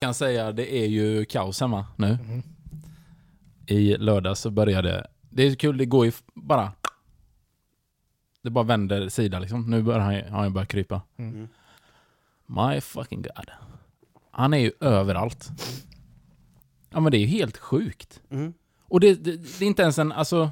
kan 0.00 0.14
säga 0.14 0.52
det 0.52 0.74
är 0.74 0.86
ju 0.86 1.24
kaos 1.24 1.60
hemma 1.60 1.86
nu. 1.96 2.18
Mhm. 2.22 2.42
I 3.66 3.96
lördag 3.96 4.36
så 4.38 4.50
började 4.50 5.06
det. 5.30 5.42
är 5.42 5.54
kul, 5.54 5.78
det 5.78 5.86
går 5.86 6.06
ju 6.06 6.12
bara... 6.34 6.72
Det 8.42 8.50
bara 8.50 8.64
vänder 8.64 9.08
sida 9.08 9.38
liksom. 9.38 9.70
Nu 9.70 9.82
börjar 9.82 10.00
han, 10.00 10.32
han 10.32 10.52
börjat 10.52 10.68
krypa. 10.68 11.02
Mm. 11.16 11.48
My 12.46 12.80
fucking 12.80 13.22
god. 13.22 13.50
Han 14.30 14.54
är 14.54 14.58
ju 14.58 14.72
överallt. 14.80 15.48
Ja 16.90 17.00
men 17.00 17.12
det 17.12 17.18
är 17.18 17.20
ju 17.20 17.26
helt 17.26 17.56
sjukt. 17.56 18.20
Mm. 18.30 18.54
Och 18.82 19.00
det, 19.00 19.14
det, 19.14 19.36
det 19.58 19.64
är 19.64 19.68
inte 19.68 19.82
ens 19.82 19.98
en, 19.98 20.12
alltså... 20.12 20.50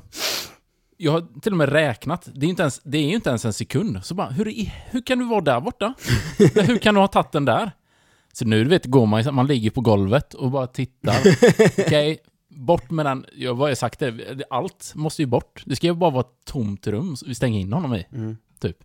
Jag 0.97 1.13
har 1.13 1.41
till 1.41 1.53
och 1.53 1.59
med 1.59 1.69
räknat. 1.69 2.29
Det 2.35 2.47
är, 2.47 2.51
inte 2.51 2.63
ens, 2.63 2.81
det 2.85 2.99
är 2.99 3.09
ju 3.09 3.15
inte 3.15 3.29
ens 3.29 3.45
en 3.45 3.53
sekund. 3.53 4.05
Så 4.05 4.15
bara, 4.15 4.31
hur, 4.31 4.71
hur 4.91 5.01
kan 5.01 5.19
du 5.19 5.25
vara 5.25 5.41
där 5.41 5.61
borta? 5.61 5.95
hur 6.39 6.79
kan 6.79 6.95
du 6.95 7.01
ha 7.01 7.09
tagit 7.09 7.33
den 7.33 7.45
där? 7.45 7.73
Så 8.39 8.45
nu, 8.45 8.65
du 8.65 8.71
vet, 8.71 8.87
går 8.87 9.07
man 9.07 9.23
ju 9.23 9.31
man 9.31 9.47
ligger 9.47 9.71
på 9.71 9.81
golvet 9.81 10.35
och 10.35 10.51
bara 10.51 10.67
tittar. 10.67 11.17
Okej, 11.87 12.19
bort 12.49 12.91
med 12.91 13.07
den. 13.07 13.25
Jag 13.37 13.55
har 13.55 13.69
ju 13.69 13.77
sagt 13.77 13.99
det, 13.99 14.43
allt 14.51 14.93
måste 14.95 15.23
ju 15.23 15.27
bort. 15.27 15.63
Det 15.67 15.77
ska 15.77 15.87
ju 15.87 15.95
bara 15.95 16.11
vara 16.11 16.21
ett 16.21 16.45
tomt 16.45 16.87
rum 16.87 17.17
vi 17.27 17.35
stänger 17.35 17.61
in 17.61 17.73
honom 17.73 17.95
i. 17.95 18.07
Mm. 18.13 18.37
Typ. 18.61 18.77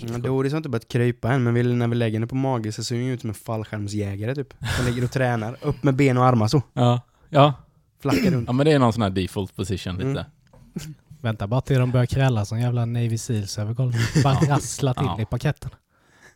Ja. 0.00 0.18
Doris 0.18 0.52
har 0.52 0.56
inte 0.56 0.68
börjat 0.68 0.88
krypa 0.88 1.32
än, 1.32 1.42
men 1.42 1.54
vi, 1.54 1.62
när 1.62 1.88
vi 1.88 1.94
lägger 1.94 2.14
henne 2.18 2.26
på 2.26 2.34
mage 2.34 2.72
så 2.72 2.84
ser 2.84 2.94
hon 2.94 3.04
ju 3.04 3.14
ut 3.14 3.20
som 3.20 3.30
en 3.30 3.34
fallskärmsjägare 3.34 4.34
typ. 4.34 4.54
Hon 4.78 4.86
ligger 4.86 5.04
och 5.04 5.10
tränar. 5.10 5.56
Upp 5.62 5.82
med 5.82 5.94
ben 5.94 6.18
och 6.18 6.24
armar 6.24 6.48
så. 6.48 6.62
Ja, 6.72 7.00
ja. 7.28 7.54
Flackar 8.00 8.30
runt. 8.30 8.46
ja, 8.46 8.52
men 8.52 8.66
det 8.66 8.72
är 8.72 8.78
någon 8.78 8.92
sån 8.92 9.02
här 9.02 9.10
default 9.10 9.56
position 9.56 9.94
lite. 9.96 10.06
Mm. 10.10 10.94
Vänta 11.20 11.46
bara 11.46 11.60
till 11.60 11.78
de 11.78 11.90
börjar 11.90 12.06
kräla 12.06 12.44
som 12.44 12.60
jävla 12.60 12.84
Navy 12.84 13.18
Seals 13.18 13.58
över 13.58 13.74
golvet. 13.74 14.00
Bara 14.24 14.34
rassla 14.34 14.94
till 14.94 15.06
Ja. 15.06 15.20
i 15.22 15.24
paketten. 15.24 15.70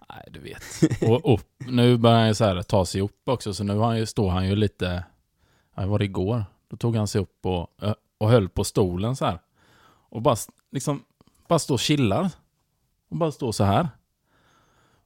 Nej, 0.08 0.28
du 0.30 0.40
vet. 0.40 1.02
Och 1.02 1.34
upp, 1.34 1.46
nu 1.58 1.96
börjar 1.96 2.18
han 2.18 2.28
ju 2.28 2.34
så 2.34 2.44
här 2.44 2.62
ta 2.62 2.86
sig 2.86 3.00
upp 3.00 3.28
också, 3.28 3.54
så 3.54 3.64
nu 3.64 3.76
har 3.76 3.86
han 3.86 3.98
ju, 3.98 4.06
står 4.06 4.30
han 4.30 4.48
ju 4.48 4.56
lite... 4.56 5.04
Ja, 5.74 5.86
var 5.86 5.98
det 5.98 6.04
igår? 6.04 6.44
Då 6.68 6.76
tog 6.76 6.96
han 6.96 7.08
sig 7.08 7.20
upp 7.20 7.46
och, 7.46 7.68
och 8.18 8.30
höll 8.30 8.48
på 8.48 8.64
stolen 8.64 9.16
så 9.16 9.24
här. 9.24 9.40
Och 10.08 10.22
bara 10.22 10.36
liksom, 10.72 11.04
bara 11.48 11.58
står 11.58 11.74
och 11.74 11.80
chillar. 11.80 12.30
Och 13.08 13.16
bara 13.16 13.32
står 13.32 13.52
så 13.52 13.64
här. 13.64 13.88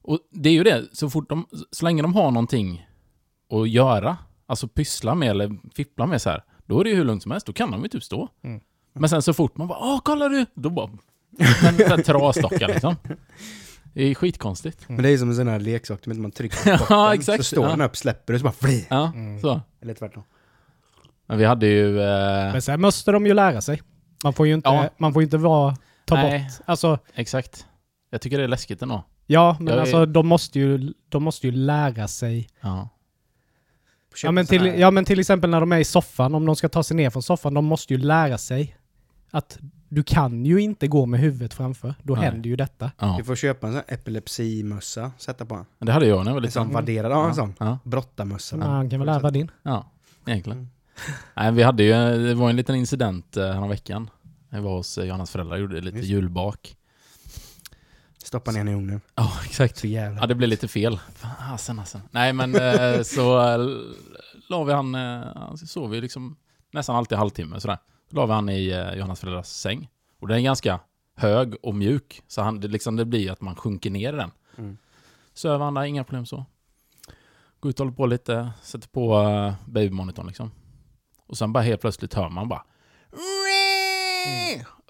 Och 0.01 0.19
det 0.29 0.49
är 0.49 0.53
ju 0.53 0.63
det, 0.63 0.87
så 0.93 1.09
fort 1.09 1.29
de, 1.29 1.47
så 1.71 1.85
länge 1.85 2.01
de 2.01 2.13
har 2.15 2.31
någonting 2.31 2.87
att 3.49 3.69
göra, 3.69 4.17
alltså 4.45 4.67
pyssla 4.67 5.15
med 5.15 5.29
eller 5.29 5.57
fippla 5.75 6.05
med 6.05 6.21
så 6.21 6.29
här, 6.29 6.43
då 6.65 6.79
är 6.79 6.83
det 6.83 6.89
ju 6.89 6.95
hur 6.95 7.05
lugnt 7.05 7.23
som 7.23 7.31
helst, 7.31 7.47
då 7.47 7.53
kan 7.53 7.71
de 7.71 7.83
ju 7.83 7.89
typ 7.89 8.03
stå. 8.03 8.29
Mm. 8.41 8.61
Men 8.93 9.09
sen 9.09 9.21
så 9.21 9.33
fort 9.33 9.57
man 9.57 9.67
bara 9.67 9.79
”Åh, 9.79 9.99
kolla 10.03 10.29
du!” 10.29 10.45
Då 10.53 10.69
bara... 10.69 10.89
Men 11.37 11.77
så 11.77 11.83
här 11.83 12.03
trasdockar 12.03 12.67
liksom. 12.67 12.95
Det 13.93 14.03
är 14.03 14.15
skitkonstigt. 14.15 14.89
Men 14.89 15.03
det 15.03 15.09
är 15.09 15.17
som 15.17 15.29
en 15.29 15.35
sån 15.35 15.47
här 15.47 15.59
leksak, 15.59 15.99
du 16.03 16.09
vet, 16.11 16.19
man 16.19 16.31
trycker 16.31 16.77
på 16.77 16.85
Ja, 16.89 17.13
exakt. 17.13 17.37
så 17.37 17.43
står 17.43 17.63
Ja. 17.65 17.69
den 17.71 17.81
upp, 17.81 17.97
släpper 17.97 18.33
och 18.33 18.39
så 18.39 18.43
bara 18.43 18.53
fly. 18.53 18.85
Ja, 18.89 19.11
Mm. 19.15 19.41
så. 19.41 19.61
Eller 19.81 19.93
tvärtom. 19.93 20.23
Men 21.27 21.37
vi 21.37 21.45
hade 21.45 21.67
ju... 21.67 22.01
Eh, 22.01 22.51
Men 22.51 22.61
sen 22.61 22.81
måste 22.81 23.11
de 23.11 23.25
ju 23.25 23.33
lära 23.33 23.61
sig. 23.61 23.81
Man 24.23 24.33
får 24.33 24.47
ju 24.47 24.53
inte, 24.53 24.69
Ja. 24.69 24.89
man 24.97 25.13
får 25.13 25.23
inte 25.23 25.37
vara, 25.37 25.75
ta 26.05 26.15
Nej. 26.15 26.39
bort, 26.39 26.61
alltså 26.65 26.99
exakt. 27.13 27.65
Jag 28.09 28.21
tycker 28.21 28.37
det 28.37 28.43
är 28.43 28.47
läskigt 28.47 28.81
ändå. 28.81 29.03
ja, 29.27 29.55
men 29.59 29.67
Jag 29.67 29.75
är- 29.77 29.81
alltså 29.81 30.05
de 30.05 30.27
måste 30.27 30.59
ju, 30.59 30.93
de 31.09 31.23
måste 31.23 31.47
ju 31.47 31.53
lära 31.53 32.07
sig. 32.07 32.49
Ja. 32.61 32.89
Ja 34.23 34.31
men, 34.31 34.45
till, 34.45 34.61
här- 34.61 34.75
ja 34.77 34.91
men 34.91 35.05
till 35.05 35.19
exempel 35.19 35.49
när 35.49 35.59
de 35.59 35.71
är 35.71 35.77
i 35.79 35.83
soffan, 35.83 36.35
om 36.35 36.45
de 36.45 36.55
ska 36.55 36.69
ta 36.69 36.83
sig 36.83 36.97
ner 36.97 37.09
från 37.09 37.23
soffan, 37.23 37.53
de 37.53 37.65
måste 37.65 37.93
ju 37.93 37.99
lära 37.99 38.37
sig 38.37 38.77
att 39.31 39.59
du 39.93 40.03
kan 40.03 40.45
ju 40.45 40.61
inte 40.61 40.87
gå 40.87 41.05
med 41.05 41.19
huvudet 41.19 41.53
framför. 41.53 41.95
Då 42.03 42.13
Nej. 42.15 42.23
händer 42.23 42.49
ju 42.49 42.55
detta. 42.55 42.91
ja. 42.99 43.15
Du 43.17 43.23
får 43.23 43.35
köpa 43.35 43.67
en 43.67 43.73
sån 43.73 43.81
epilepsimössa, 43.87 45.11
sätta 45.17 45.45
på 45.45 45.53
honom. 45.53 45.65
Det 45.79 45.91
hade 45.91 46.05
jag 46.05 46.17
när 46.17 46.25
jag 46.25 46.31
var 46.33 46.37
En 46.37 46.41
liten. 46.41 46.51
sån 46.51 46.73
värderad, 46.73 47.11
ja 47.11 47.27
en 47.27 47.35
sån. 47.35 47.53
Ja, 47.59 47.79
Brottarmössa. 47.83 48.57
Men 48.57 48.69
han 48.69 48.89
kan 48.89 48.99
väl 48.99 49.09
ärva 49.09 49.31
din. 49.31 49.51
ja 49.63 49.85
egentligen. 50.25 50.57
Mm. 50.59 50.69
Nej, 51.35 51.51
vi 51.51 51.63
hade 51.63 51.83
ju, 51.83 51.93
det 52.27 52.33
var 52.33 52.49
en 52.49 52.55
liten 52.55 52.75
incident 52.75 53.37
eh, 53.37 53.43
häromveckan. 53.43 53.69
veckan. 53.69 54.09
Jag 54.49 54.61
var 54.61 54.71
hos 54.77 54.97
eh, 54.97 55.05
Johannas 55.05 55.31
föräldrar 55.31 55.55
och 55.55 55.61
gjorde 55.61 55.81
lite 55.81 55.97
Just. 55.97 56.09
julbak. 56.09 56.75
Stoppa 58.23 58.51
ner 58.51 58.57
den 58.59 58.67
i 58.67 58.73
ugnen. 58.75 59.01
Ja, 59.15 59.31
exakt. 59.45 59.77
Så 59.77 59.87
jävla... 59.87 60.21
Ja, 60.21 60.27
det 60.27 60.35
blev 60.35 60.49
lite 60.49 60.67
fel. 60.67 60.99
Fasen 61.15 61.79
alltså. 61.79 62.01
Nej, 62.11 62.33
men 62.33 62.55
eh, 62.55 63.01
så 63.03 63.37
la 64.49 64.63
vi 64.63 64.73
han, 64.73 64.95
eh, 64.95 65.21
han 65.35 65.57
sov 65.57 65.95
ju 65.95 66.01
liksom 66.01 66.35
nästan 66.71 66.95
alltid 66.95 67.17
halvtimme 67.17 67.59
sådär. 67.59 67.77
La 68.13 68.25
vi 68.25 68.33
han 68.33 68.49
i 68.49 68.69
eh, 68.69 68.93
Johannas 68.93 69.19
föräldrars 69.19 69.45
säng. 69.45 69.89
Och 70.19 70.27
den 70.27 70.37
är 70.37 70.41
ganska 70.41 70.79
hög 71.15 71.55
och 71.63 71.75
mjuk. 71.75 72.21
Så 72.27 72.41
han, 72.41 72.59
det, 72.59 72.67
liksom, 72.67 72.95
det 72.95 73.05
blir 73.05 73.31
att 73.31 73.41
man 73.41 73.55
sjunker 73.55 73.89
ner 73.89 74.13
i 74.13 74.15
den. 74.15 74.31
Mm. 74.57 74.77
Söver 75.33 75.65
han 75.65 75.73
där, 75.73 75.83
inga 75.83 76.03
problem 76.03 76.25
så. 76.25 76.45
Går 77.59 77.69
ut 77.69 77.79
och 77.79 77.85
håller 77.85 77.95
på 77.95 78.05
lite, 78.05 78.51
sätter 78.61 78.87
på 78.87 79.19
uh, 79.19 79.53
babymonitorn 79.65 80.27
liksom. 80.27 80.51
Och 81.27 81.37
sen 81.37 81.53
bara 81.53 81.63
helt 81.63 81.81
plötsligt 81.81 82.13
hör 82.13 82.29
man 82.29 82.49
bara... 82.49 82.63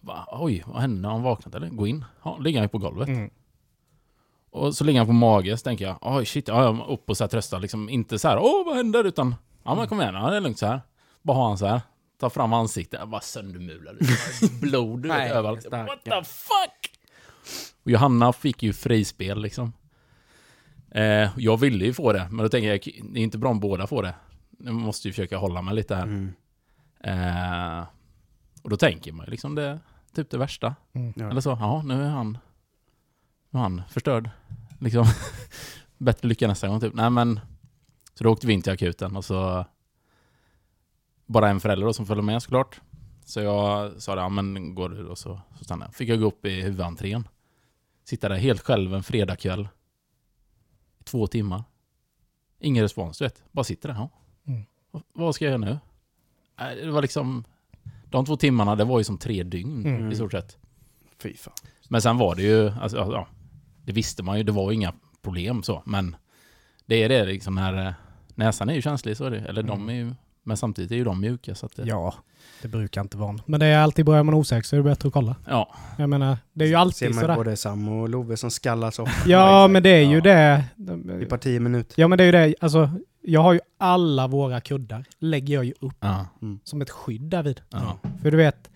bara 0.02 0.28
Oj, 0.32 0.64
vad 0.68 0.82
hände? 0.82 1.08
Har 1.08 1.16
han 1.16 1.24
vaknat 1.24 1.56
eller? 1.56 1.70
Gå 1.70 1.88
in. 1.88 2.06
Ja, 2.24 2.38
ligger 2.38 2.60
han 2.60 2.66
ju 2.66 2.70
på 2.70 2.78
golvet. 2.78 3.08
Mm. 3.08 3.30
Och 4.50 4.76
så 4.76 4.84
ligger 4.84 5.00
han 5.00 5.08
på 5.08 5.14
mage, 5.14 5.58
så 5.58 5.64
tänker 5.64 5.86
jag, 5.86 5.98
oj 6.02 6.26
shit, 6.26 6.48
ja, 6.48 6.64
jag 6.64 6.90
upp 6.90 7.10
och 7.10 7.18
så 7.18 7.24
här 7.24 7.30
trösta, 7.30 7.58
liksom 7.58 7.90
inte 7.90 8.20
så 8.20 8.28
här, 8.28 8.40
åh 8.40 8.66
vad 8.66 8.76
händer? 8.76 9.04
Utan, 9.04 9.36
ja 9.64 9.76
men 9.76 9.88
kom 9.88 10.02
igen, 10.02 10.16
ja, 10.16 10.30
det 10.30 10.38
är 10.38 10.42
lugnt 10.42 10.58
så 10.58 10.66
här. 10.66 10.82
Bara 11.22 11.38
ha 11.38 11.48
han 11.48 11.58
så 11.58 11.66
här, 11.66 11.82
ta 12.22 12.30
fram 12.30 12.54
ansiktet, 12.54 13.00
jag 13.00 13.10
bara 13.10 13.22
söndermulad, 13.22 13.98
blod 14.62 15.06
Nej, 15.06 15.32
överallt. 15.32 15.68
What 15.72 16.04
the 16.04 16.24
fuck? 16.24 16.92
Och 17.84 17.92
Johanna 17.92 18.34
fick 18.34 18.64
ju 18.64 18.74
frispel 18.74 19.42
liksom. 19.42 19.74
Eh, 20.92 21.30
jag 21.38 21.58
ville 21.58 21.86
ju 21.86 21.94
få 21.94 22.14
det, 22.14 22.28
men 22.32 22.44
då 22.44 22.50
tänker 22.50 22.70
jag, 22.70 22.80
det 23.14 23.20
är 23.20 23.24
inte 23.24 23.38
bra 23.38 23.50
om 23.50 23.60
båda 23.60 23.88
får 23.88 24.04
det. 24.04 24.14
Jag 24.58 24.74
måste 24.74 25.08
ju 25.08 25.12
försöka 25.12 25.38
hålla 25.38 25.62
mig 25.62 25.76
lite 25.76 25.96
här. 25.96 26.04
Mm. 26.04 26.34
Eh, 27.04 27.86
och 28.62 28.70
då 28.70 28.78
tänker 28.78 29.12
man 29.12 29.26
ju 29.26 29.32
liksom 29.32 29.56
det, 29.56 29.80
typ 30.16 30.30
det 30.30 30.38
värsta. 30.38 30.76
Mm. 30.94 31.30
Eller 31.32 31.42
så, 31.42 31.58
ja 31.60 31.82
nu 31.86 32.04
är 32.04 32.10
han, 32.10 32.38
nu 33.50 33.60
är 33.60 33.64
han 33.64 33.82
förstörd. 33.90 34.30
Liksom. 34.80 35.06
Bättre 35.98 36.28
lycka 36.28 36.48
nästa 36.48 36.68
gång 36.68 36.80
typ. 36.80 36.94
Nej 36.94 37.10
men, 37.10 37.40
så 38.14 38.24
då 38.24 38.30
åkte 38.32 38.48
vi 38.48 38.54
in 38.54 38.62
till 38.62 38.74
akuten 38.74 39.16
och 39.16 39.26
så 39.26 39.66
bara 41.32 41.50
en 41.50 41.60
förälder 41.60 41.86
då 41.86 41.94
som 41.94 42.06
följde 42.06 42.24
med 42.24 42.44
såklart. 42.44 42.82
Så 43.26 43.40
jag 43.42 44.02
sa 44.02 44.16
det, 44.16 44.22
ja 44.22 44.30
men 44.30 44.76
går 44.76 44.90
du? 44.90 45.06
Och 45.08 45.18
så, 45.18 45.40
så 45.58 45.64
stannade 45.64 45.88
jag. 45.90 45.96
Fick 45.96 46.10
jag 46.10 46.20
gå 46.20 46.26
upp 46.28 46.46
i 46.46 46.62
huvudentrén. 46.62 47.28
Sitta 48.04 48.30
där 48.30 48.36
helt 48.36 48.62
själv 48.62 48.94
en 48.96 49.04
fredagkväll. 49.04 49.68
I 51.00 51.04
två 51.04 51.28
timmar. 51.28 51.64
Ingen 52.60 52.84
respons, 52.84 53.18
du 53.18 53.26
vet. 53.26 53.44
Bara 53.52 53.64
sitter 53.64 53.90
där. 53.90 53.96
Ja. 53.96 54.10
Mm. 54.48 54.64
Vad- 55.14 55.36
ska 55.36 55.46
jag 55.46 55.50
göra 55.62 55.72
nu? 55.72 55.80
Det 56.84 56.92
var 56.92 57.02
liksom... 57.02 57.44
De 58.06 58.26
två 58.26 58.38
timmarna, 58.38 58.76
det 58.76 58.84
var 58.84 58.98
ju 59.00 59.04
som 59.04 59.18
tre 59.18 59.44
dygn 59.44 59.86
Mm. 59.86 60.12
i 60.12 60.16
stort 60.16 60.32
sett. 60.32 60.58
Fy 61.20 61.34
fan. 61.36 61.54
Men 61.90 62.02
sen 62.02 62.18
var 62.18 62.36
det 62.36 62.42
ju, 62.42 62.70
alltså, 62.70 62.98
ja, 62.98 63.28
det 63.86 63.92
visste 63.92 64.24
man 64.24 64.38
ju, 64.38 64.44
det 64.44 64.52
var 64.52 64.72
ju 64.72 64.76
inga 64.76 64.94
problem 65.22 65.64
så, 65.64 65.84
men 65.86 66.16
det 66.86 67.04
är 67.04 67.10
det 67.10 67.26
liksom 67.26 67.56
när 67.56 67.88
eh, 67.88 67.94
näsan 68.36 68.70
är 68.70 68.74
ju 68.74 68.82
känslig 68.82 69.18
så 69.18 69.26
är 69.26 69.32
det, 69.32 69.40
eller 69.40 69.64
de 69.64 69.90
är 69.90 69.94
ju, 69.94 70.14
men 70.44 70.58
samtidigt 70.58 70.92
är 70.92 70.96
ju 70.96 71.04
de 71.04 71.22
mjuka 71.22 71.56
så 71.56 71.66
att 71.66 71.76
det, 71.76 71.84
Ja, 71.86 72.14
det 72.62 72.68
brukar 72.68 73.02
inte 73.02 73.18
vara. 73.18 73.38
Men 73.46 73.60
det 73.60 73.66
är 73.66 73.78
alltid 73.80 74.06
börjar 74.06 74.24
man 74.24 74.34
osäker 74.36 74.68
så 74.68 74.76
är 74.76 74.78
det 74.78 74.84
bättre 74.84 75.08
att 75.08 75.14
kolla. 75.14 75.36
ja, 75.48 75.76
Jag 75.98 76.10
menar, 76.10 76.38
det 76.54 76.64
är 76.64 76.68
ju 76.68 76.74
Ser 76.74 76.78
alltid 76.80 77.10
man 77.16 77.22
sådär. 77.22 77.36
både 77.36 77.56
Sam 77.58 77.88
och 77.90 78.10
Love 78.10 78.38
som 78.38 78.52
skallar 78.52 78.92
så. 78.92 79.08
Ja, 79.26 79.68
men 79.68 79.84
det 79.84 79.90
är 79.90 80.02
ju 80.06 80.16
Ja. 80.16 80.22
det. 80.22 80.66
I 81.22 81.26
par 81.26 81.38
tio 81.38 81.60
minuter. 81.60 82.02
Ja, 82.02 82.08
men 82.08 82.18
det 82.18 82.24
är 82.24 82.26
ju 82.26 82.32
det. 82.32 82.56
Alltså, 82.62 82.90
jag 83.22 83.42
har 83.42 83.54
ju 83.54 83.60
alla 83.78 84.28
våra 84.28 84.62
kuddar, 84.62 85.06
lägger 85.20 85.54
jag 85.54 85.66
ju 85.66 85.74
upp 85.80 85.96
ja, 86.00 86.26
som 86.64 86.82
ett 86.82 86.90
skydd 86.90 87.22
därvid. 87.22 87.62
ja, 87.70 87.98
För 88.22 88.32
du 88.32 88.38
vet, 88.38 88.70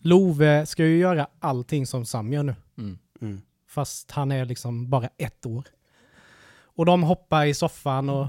Love 0.00 0.66
ska 0.66 0.84
ju 0.86 0.98
göra 0.98 1.26
allting 1.40 1.86
som 1.86 2.04
Sam 2.04 2.32
gör 2.32 2.42
nu. 2.42 2.54
mm, 2.78 2.98
Mm. 3.20 3.40
Fast 3.68 4.10
han 4.10 4.32
är 4.32 4.44
liksom 4.44 4.90
bara 4.90 5.08
ett 5.18 5.46
år. 5.46 5.64
Och 6.76 6.86
de 6.86 7.02
hoppar 7.02 7.44
i 7.46 7.54
soffan 7.54 8.08
och 8.10 8.26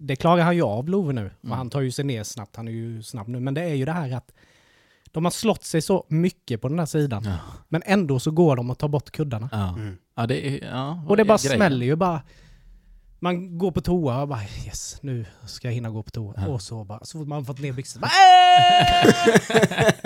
det 0.00 0.16
klarar 0.16 0.42
han 0.42 0.56
ju 0.56 0.62
av 0.62 0.88
Love 0.88 1.12
nu. 1.12 1.30
Och 1.38 1.44
Mm. 1.44 1.58
han 1.58 1.70
tar 1.70 1.80
ju 1.80 1.90
sig 1.90 2.04
ner 2.04 2.24
snabbt, 2.24 2.56
han 2.56 2.68
är 2.68 2.72
ju 2.72 3.02
snabb 3.02 3.28
nu. 3.28 3.40
Men 3.40 3.54
det 3.54 3.62
är 3.62 3.74
ju 3.74 3.84
det 3.84 3.92
här 3.92 4.12
att 4.16 4.32
de 5.12 5.24
har 5.24 5.30
slått 5.32 5.64
sig 5.64 5.82
så 5.82 6.04
mycket 6.08 6.60
på 6.60 6.68
den 6.68 6.78
här 6.78 6.86
sidan. 6.86 7.24
ja, 7.24 7.36
Men 7.68 7.82
ändå 7.86 8.18
så 8.20 8.30
går 8.30 8.56
de 8.56 8.70
och 8.70 8.78
tar 8.78 8.88
bort 8.88 9.10
kuddarna. 9.10 9.48
ja, 9.52 9.68
Mm. 9.68 9.96
ja, 10.16 10.26
det 10.26 10.48
är, 10.48 10.68
ja, 10.70 11.02
Och 11.08 11.16
det 11.16 11.24
bara 11.24 11.38
grejen? 11.38 11.56
smäller 11.56 11.86
ju 11.86 11.96
bara. 11.96 12.20
Man 13.20 13.58
går 13.58 13.70
på 13.72 13.80
toa 13.80 14.22
och 14.22 14.28
bara 14.28 14.42
yes, 14.66 14.98
nu 15.02 15.26
ska 15.46 15.68
jag 15.68 15.74
hinna 15.74 15.90
gå 15.90 16.02
på 16.02 16.10
toa. 16.10 16.34
Ja. 16.36 16.46
Och 16.46 16.62
så 16.62 16.84
bara, 16.84 17.04
så 17.04 17.18
fort 17.18 17.28
man 17.28 17.44
fått 17.44 17.58
ner 17.60 17.72
byxorna. 17.72 18.06
bara, 18.06 18.10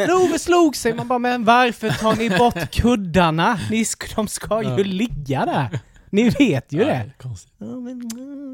"Äh!" 0.05 0.09
Love 0.09 0.39
slog 0.39 0.77
sig. 0.77 0.95
Man 0.95 1.09
bara, 1.09 1.19
men 1.19 1.45
varför 1.45 1.91
tar 1.91 2.17
ni 2.17 2.31
bort 2.39 2.71
kuddarna? 2.71 3.61
Ni 3.71 3.85
sk 3.85 4.17
de 4.17 4.29
ska 4.29 4.63
ju 4.63 4.69
Ja. 4.69 4.77
ligga 4.77 5.45
där. 5.47 5.81
Ni 6.11 6.29
vet 6.31 6.73
ju 6.73 6.79
Ja, 6.81 6.87
det. 6.87 7.11
konstigt. 7.19 7.53
Ja, 7.59 7.67
men 7.67 8.09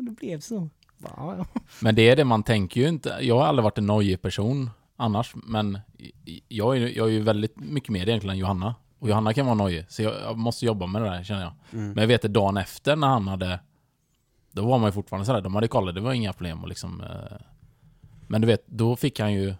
det 0.04 0.10
blev 0.10 0.40
så. 0.40 0.70
Ja, 0.98 1.36
ja. 1.38 1.46
Men 1.82 1.94
det 1.94 2.08
är 2.08 2.16
det, 2.16 2.24
man 2.24 2.42
tänker 2.42 2.80
ju 2.80 2.88
inte, 2.88 3.18
jag 3.20 3.38
har 3.38 3.46
aldrig 3.46 3.64
varit 3.64 3.78
en 3.78 3.86
nojig 3.86 4.22
person 4.22 4.70
annars, 4.96 5.34
men 5.34 5.78
jag 6.48 6.76
är, 6.76 6.96
jag 6.96 7.06
är 7.06 7.12
ju 7.12 7.20
väldigt 7.20 7.56
mycket 7.56 7.88
mer 7.88 8.08
egentligen 8.08 8.32
än 8.32 8.38
Johanna. 8.38 8.74
Och 8.98 9.08
Johanna 9.08 9.34
kan 9.34 9.46
vara 9.46 9.54
nojig, 9.54 9.84
så 9.88 10.02
jag, 10.02 10.14
jag 10.22 10.38
måste 10.38 10.66
jobba 10.66 10.86
med 10.86 11.02
det 11.02 11.08
där 11.08 11.24
känner 11.24 11.42
jag. 11.42 11.52
Mm. 11.72 11.92
Men 11.92 12.02
jag 12.02 12.08
vet 12.08 12.24
att 12.24 12.32
dagen 12.32 12.56
efter 12.56 12.96
när 12.96 13.08
han 13.08 13.28
hade 13.28 13.60
då 14.58 14.66
var 14.66 14.78
man 14.78 14.88
ju 14.88 14.92
fortfarande 14.92 15.26
sådär, 15.26 15.40
de 15.40 15.54
hade 15.54 15.68
kollat, 15.68 15.94
det 15.94 16.00
var 16.00 16.12
inga 16.12 16.32
problem 16.32 16.62
och 16.62 16.68
liksom... 16.68 17.00
Eh, 17.00 17.38
men 18.26 18.40
du 18.40 18.46
vet, 18.46 18.66
då 18.66 18.96
fick 18.96 19.20
han 19.20 19.32
ju... 19.32 19.54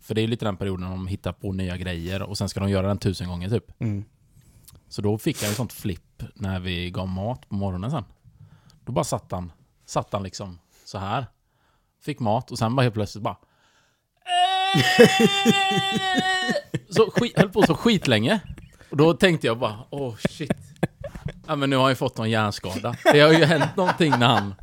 För 0.00 0.14
det 0.14 0.20
är 0.20 0.26
lite 0.26 0.44
den 0.44 0.56
perioden 0.56 0.90
de 0.90 1.06
hittar 1.06 1.32
på 1.32 1.52
nya 1.52 1.76
grejer 1.76 2.22
och 2.22 2.38
sen 2.38 2.48
ska 2.48 2.60
de 2.60 2.70
göra 2.70 2.86
den 2.86 2.98
tusen 2.98 3.28
gånger 3.28 3.48
typ. 3.48 3.80
Mm. 3.80 4.04
Så 4.88 5.02
då 5.02 5.18
fick 5.18 5.40
han 5.40 5.48
ju 5.48 5.54
sånt 5.54 5.72
flipp 5.72 6.22
när 6.34 6.60
vi 6.60 6.90
gav 6.90 7.08
mat 7.08 7.48
på 7.48 7.54
morgonen 7.54 7.90
sen. 7.90 8.04
Då 8.84 8.92
bara 8.92 9.04
satt 9.04 9.32
han, 9.32 9.52
satt 9.92 10.12
han 10.12 10.22
liksom 10.22 10.58
så 10.84 10.98
här. 10.98 11.26
Fick 12.04 12.20
mat 12.20 12.50
och 12.50 12.58
sen 12.58 12.76
bara 12.76 12.82
helt 12.82 12.94
plötsligt 12.94 13.24
bara... 13.24 13.36
så 16.90 17.10
skit, 17.10 17.38
höll 17.38 17.48
på 17.48 17.62
så 17.62 17.74
skitlänge. 17.74 18.40
Och 18.90 18.96
då 18.96 19.14
tänkte 19.14 19.46
jag 19.46 19.58
bara, 19.58 19.78
åh 19.90 20.14
shit. 20.28 20.52
Ja 21.46 21.56
men 21.56 21.70
nu 21.70 21.76
har 21.76 21.82
han 21.82 21.92
ju 21.92 21.96
fått 21.96 22.16
någon 22.16 22.30
hjärnskada. 22.30 22.96
Det 23.04 23.20
har 23.20 23.32
ju 23.32 23.44
hänt 23.44 23.76
någonting 23.76 24.10
när 24.10 24.26
han, 24.26 24.54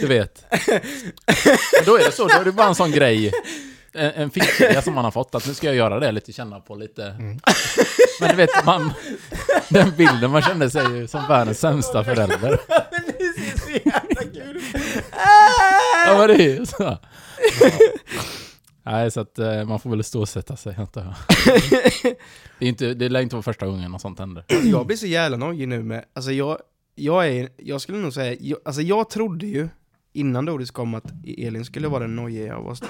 du 0.00 0.06
vet. 0.06 0.44
Och 1.80 1.86
då 1.86 1.96
är 1.96 2.04
det 2.04 2.12
så, 2.12 2.28
då 2.28 2.40
är 2.40 2.44
det 2.44 2.52
bara 2.52 2.68
en 2.68 2.74
sån 2.74 2.90
grej. 2.90 3.32
En, 3.92 4.10
en 4.10 4.30
fickidé 4.30 4.82
som 4.82 4.94
man 4.94 5.04
har 5.04 5.10
fått, 5.10 5.34
att 5.34 5.46
nu 5.46 5.54
ska 5.54 5.66
jag 5.66 5.76
göra 5.76 6.00
det 6.00 6.12
lite, 6.12 6.32
känna 6.32 6.60
på 6.60 6.74
lite. 6.74 7.16
Men 8.20 8.30
du 8.30 8.36
vet, 8.36 8.64
man... 8.64 8.92
Den 9.68 9.96
bilden, 9.96 10.30
man 10.30 10.42
kände 10.42 10.70
sig 10.70 10.96
ju 10.96 11.06
som 11.06 11.28
världens 11.28 11.60
sämsta 11.60 12.04
förälder. 12.04 12.58
Ja 16.06 16.18
men 16.18 16.28
det 16.28 16.34
är 16.44 16.58
ju 16.58 16.66
så. 16.66 16.76
Ja. 16.82 16.98
Nej, 18.82 19.10
så 19.10 19.20
att 19.20 19.38
eh, 19.38 19.64
man 19.64 19.80
får 19.80 19.90
väl 19.90 20.04
ståsätta 20.04 20.56
sig, 20.56 20.74
antar 20.78 21.00
jag. 21.04 21.14
Det, 22.58 22.64
är 22.64 22.68
inte, 22.68 22.94
det 22.94 23.08
lär 23.08 23.20
inte 23.20 23.34
vara 23.36 23.42
första 23.42 23.66
gången 23.66 23.90
något 23.90 24.00
sånt 24.00 24.18
händer. 24.18 24.44
Jag 24.64 24.86
blir 24.86 24.96
så 24.96 25.06
jävla 25.06 25.36
nojig 25.36 25.68
nu 25.68 25.82
med, 25.82 26.04
alltså 26.12 26.32
jag, 26.32 26.58
jag 26.94 27.28
är, 27.28 27.48
jag 27.56 27.80
skulle 27.80 27.98
nog 27.98 28.12
säga, 28.12 28.36
jag, 28.40 28.58
alltså 28.64 28.82
jag 28.82 29.10
trodde 29.10 29.46
ju 29.46 29.68
innan 30.12 30.44
Doris 30.44 30.70
kom 30.70 30.94
att 30.94 31.04
Elin 31.38 31.64
skulle 31.64 31.88
vara 31.88 32.00
den 32.00 32.16
nojiga 32.16 32.56
av 32.56 32.68
oss 32.68 32.80
två. 32.80 32.86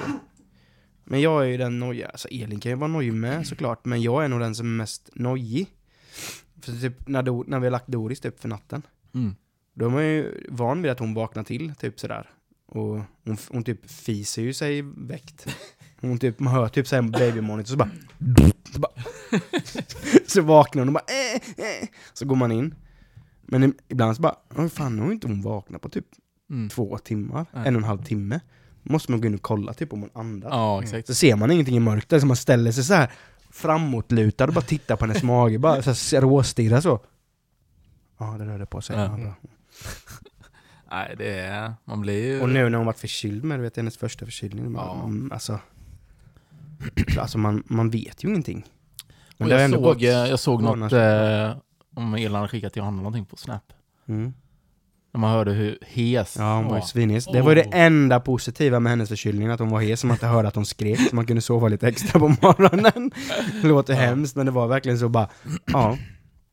Men 1.04 1.20
jag 1.20 1.42
är 1.42 1.46
ju 1.48 1.56
den 1.56 1.78
nojiga, 1.78 2.08
alltså 2.08 2.28
Elin 2.28 2.60
kan 2.60 2.70
ju 2.72 2.76
vara 2.76 2.88
nojig 2.88 3.12
med 3.12 3.46
såklart, 3.46 3.84
men 3.84 4.02
jag 4.02 4.24
är 4.24 4.28
nog 4.28 4.40
den 4.40 4.54
som 4.54 4.66
är 4.66 4.76
mest 4.76 5.10
nojig. 5.14 5.66
För 6.62 6.72
typ 6.72 7.08
när, 7.08 7.22
Do, 7.22 7.44
när 7.46 7.58
vi 7.60 7.66
har 7.66 7.70
lagt 7.72 7.86
Doris 7.88 8.20
typ 8.20 8.40
för 8.40 8.48
natten, 8.48 8.82
Mm. 9.14 9.36
Då 9.78 9.84
är 9.86 9.90
man 9.90 10.04
ju 10.04 10.46
van 10.48 10.82
vid 10.82 10.90
att 10.92 10.98
hon 10.98 11.14
vaknar 11.14 11.44
till, 11.44 11.74
typ 11.74 12.00
sådär. 12.00 12.30
Och 12.66 13.00
hon, 13.24 13.36
hon 13.50 13.64
typ 13.64 13.90
fiser 13.90 14.42
ju 14.42 14.52
sig 14.54 14.82
väckt. 14.96 15.46
Hon 16.00 16.18
typ, 16.18 16.40
man 16.40 16.52
hör 16.52 16.68
typ 16.68 16.86
såhär 16.88 17.02
en 17.02 17.10
babymonitor 17.10 17.70
så 17.70 17.76
bara... 17.76 17.90
Så, 18.72 18.80
bara 18.80 18.92
så 20.26 20.42
vaknar 20.42 20.80
hon 20.80 20.88
och 20.88 20.94
bara 20.94 21.04
eh, 21.08 21.66
eh. 21.82 21.88
Så 22.12 22.24
går 22.26 22.36
man 22.36 22.52
in. 22.52 22.74
Men 23.42 23.74
ibland 23.88 24.16
så 24.16 24.22
bara, 24.22 24.36
"Oj, 24.56 24.68
fan 24.68 24.96
nu 24.96 25.02
har 25.02 25.12
inte 25.12 25.26
hon 25.26 25.42
vaknat 25.42 25.82
på 25.82 25.88
typ 25.88 26.06
Mm. 26.50 26.68
två 26.68 26.98
timmar, 26.98 27.46
Nej. 27.52 27.68
en 27.68 27.76
och 27.76 27.80
en 27.82 27.88
halv 27.88 28.02
timme. 28.04 28.40
Då 28.82 28.92
måste 28.92 29.10
man 29.12 29.20
gå 29.20 29.26
in 29.26 29.34
och 29.34 29.42
kolla 29.42 29.74
typ 29.74 29.92
om 29.92 30.00
hon 30.00 30.10
andas. 30.14 30.50
Ja, 30.52 30.82
exakt. 30.82 31.06
Så 31.06 31.14
ser 31.14 31.36
man 31.36 31.50
ingenting 31.50 31.76
i 31.76 31.80
mörkret, 31.80 32.20
så 32.20 32.26
man 32.26 32.36
ställer 32.36 32.72
sig 32.72 32.84
så 32.84 32.94
här 32.94 33.10
framåtlutad 33.50 34.44
och 34.46 34.52
bara 34.54 34.60
tittar 34.64 34.96
på 34.96 35.06
hennes 35.06 35.22
mage, 35.22 35.58
bara 35.58 35.82
så 35.82 36.16
här 36.16 36.22
råstirrar 36.22 36.80
så. 36.80 37.00
Ja, 38.18 38.36
det 38.38 38.46
rörde 38.46 38.66
på 38.66 38.80
sig. 38.80 38.96
Ja. 38.96 39.18
Ja. 39.18 39.34
Nej, 40.90 41.14
det 41.18 41.38
är... 41.38 41.74
Man 41.84 42.00
blir 42.00 42.26
ju... 42.26 42.40
Och 42.40 42.48
nu 42.48 42.68
när 42.68 42.78
hon 42.78 42.86
varit 42.86 42.98
förkyld 42.98 43.44
med, 43.44 43.58
du 43.58 43.62
vet 43.62 43.76
hennes 43.76 43.96
första 43.98 44.24
förkylning, 44.24 44.74
Ja. 44.74 44.96
ja. 45.00 45.04
mm, 45.04 45.32
alltså, 45.32 45.60
alltså 47.18 47.38
man, 47.38 47.62
man 47.66 47.90
vet 47.90 48.24
ju 48.24 48.28
ingenting. 48.28 48.64
det 49.38 49.44
har 49.44 49.50
jag, 49.50 49.70
såg, 49.70 49.82
gått 49.82 50.02
eh, 50.02 50.08
jag 50.08 50.38
såg 50.40 50.62
något 50.62 50.92
eh, 50.92 51.56
om 51.96 52.14
Elan 52.14 52.48
skickat 52.48 52.72
till 52.72 52.82
honom 52.82 52.96
någonting 52.96 53.24
på 53.24 53.36
Snap. 53.36 53.72
Mm. 54.08 54.32
När 55.12 55.20
man 55.20 55.30
hörde 55.30 55.52
hur 55.52 55.78
hes 55.86 56.36
Ja, 56.38 56.56
hon 56.56 56.66
var 56.66 56.76
ju 56.76 56.82
svinhes. 56.82 57.26
Det 57.26 57.42
var 57.42 57.50
ju 57.50 57.54
det 57.54 57.64
Åh. 57.66 57.80
enda 57.80 58.20
positiva 58.20 58.80
med 58.80 58.90
hennes 58.90 59.08
förkylning, 59.08 59.48
att 59.48 59.60
hon 59.60 59.70
var 59.70 59.80
hes, 59.80 60.00
som 60.00 60.10
att 60.10 60.22
jag 60.22 60.28
hörde 60.28 60.48
att 60.48 60.54
hon 60.54 60.66
skrek, 60.66 61.00
så 61.10 61.16
man 61.16 61.26
kunde 61.26 61.42
sova 61.42 61.68
lite 61.68 61.88
extra 61.88 62.20
på 62.20 62.28
morgonen. 62.28 63.10
Det 63.62 63.68
låter 63.68 63.92
Ja. 63.94 64.00
hemskt, 64.00 64.36
men 64.36 64.46
det 64.46 64.52
var 64.52 64.66
verkligen 64.66 64.98
så 64.98 65.08
bara, 65.08 65.28
ja, 65.66 65.98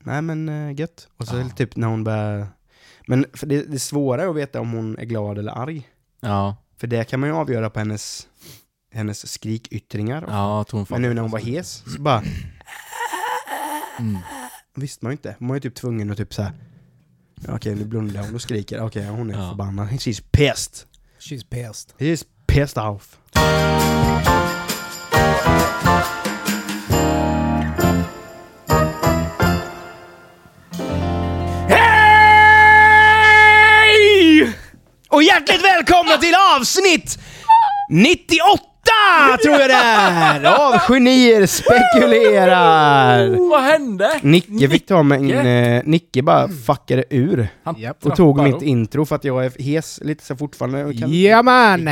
nej 0.03 0.21
men 0.21 0.49
uh, 0.49 0.79
gött. 0.79 1.07
Och 1.17 1.27
så 1.27 1.37
Ja. 1.37 1.49
typ 1.49 1.75
när 1.75 1.87
hon 1.87 2.03
började... 2.03 2.47
Men 3.07 3.25
för 3.33 3.47
det, 3.47 3.61
det 3.71 3.79
svåra 3.79 4.23
är 4.23 4.27
att 4.27 4.35
veta 4.35 4.61
om 4.61 4.71
hon 4.71 4.97
är 4.97 5.05
glad 5.05 5.37
eller 5.37 5.51
arg. 5.51 5.89
Ja, 6.19 6.55
För 6.77 6.87
det 6.87 7.03
kan 7.03 7.19
man 7.19 7.29
ju 7.29 7.35
avgöra 7.35 7.69
på 7.69 7.79
hennes, 7.79 8.27
hennes 8.93 9.31
skrikyttringar. 9.31 10.25
ja 10.27 10.63
tonfall. 10.63 10.95
Men 11.01 11.09
nu 11.09 11.13
när 11.15 11.21
hon 11.21 11.31
var 11.31 11.39
hes, 11.39 11.83
så 11.95 12.01
bara, 12.01 12.23
Mm. 13.99 14.17
visste 14.75 15.05
man 15.05 15.11
ju 15.11 15.13
inte. 15.13 15.35
Man 15.39 15.47
var 15.49 15.55
ju 15.55 15.59
typ 15.59 15.75
tvungen 15.75 16.11
att 16.11 16.17
typ 16.17 16.33
såhär, 16.33 16.51
ja, 17.47 17.55
okej 17.55 17.75
nu 17.75 17.85
blundar 17.85 18.21
hon 18.23 18.35
och 18.35 18.41
skriker, 18.41 18.79
okej 18.81 19.05
hon 19.07 19.29
är 19.31 19.33
Ja. 19.39 19.49
förbannad, 19.49 19.87
she's 19.89 20.23
pissed. 20.31 20.73
She's 21.19 21.45
pissed. 21.49 21.93
He's 21.97 22.25
pissed 22.47 22.83
off. 22.83 23.19
Och 35.15 35.23
hjärtligt 35.23 35.63
välkomna 35.63 36.17
till 36.17 36.33
avsnitt 36.59 37.19
98 37.89 38.63
tror 39.43 39.55
jag 39.59 39.69
det 39.69 39.73
är! 39.73 40.45
Av 40.45 40.79
Genier 40.79 41.45
spekulerar. 41.45 43.49
Vad 43.49 43.61
hände? 43.63 44.19
Nicke 44.21 44.69
fick 44.69 44.85
ta 44.87 45.03
mig 45.03 45.19
Nicke? 45.21 45.39
eh, 45.41 45.81
Nicke 45.85 46.21
bara 46.21 46.47
fuckade 46.49 47.03
ur 47.09 47.47
Han 47.63 47.75
och 48.03 48.15
tog 48.15 48.43
mitt 48.43 48.61
intro 48.61 49.05
för 49.05 49.15
att 49.15 49.23
jag 49.23 49.45
är 49.45 49.61
hes 49.61 49.99
lite 50.03 50.25
så 50.25 50.35
fortfarande. 50.35 50.85
och 50.85 50.97
kan- 50.99 51.13
Jajamän! 51.13 51.89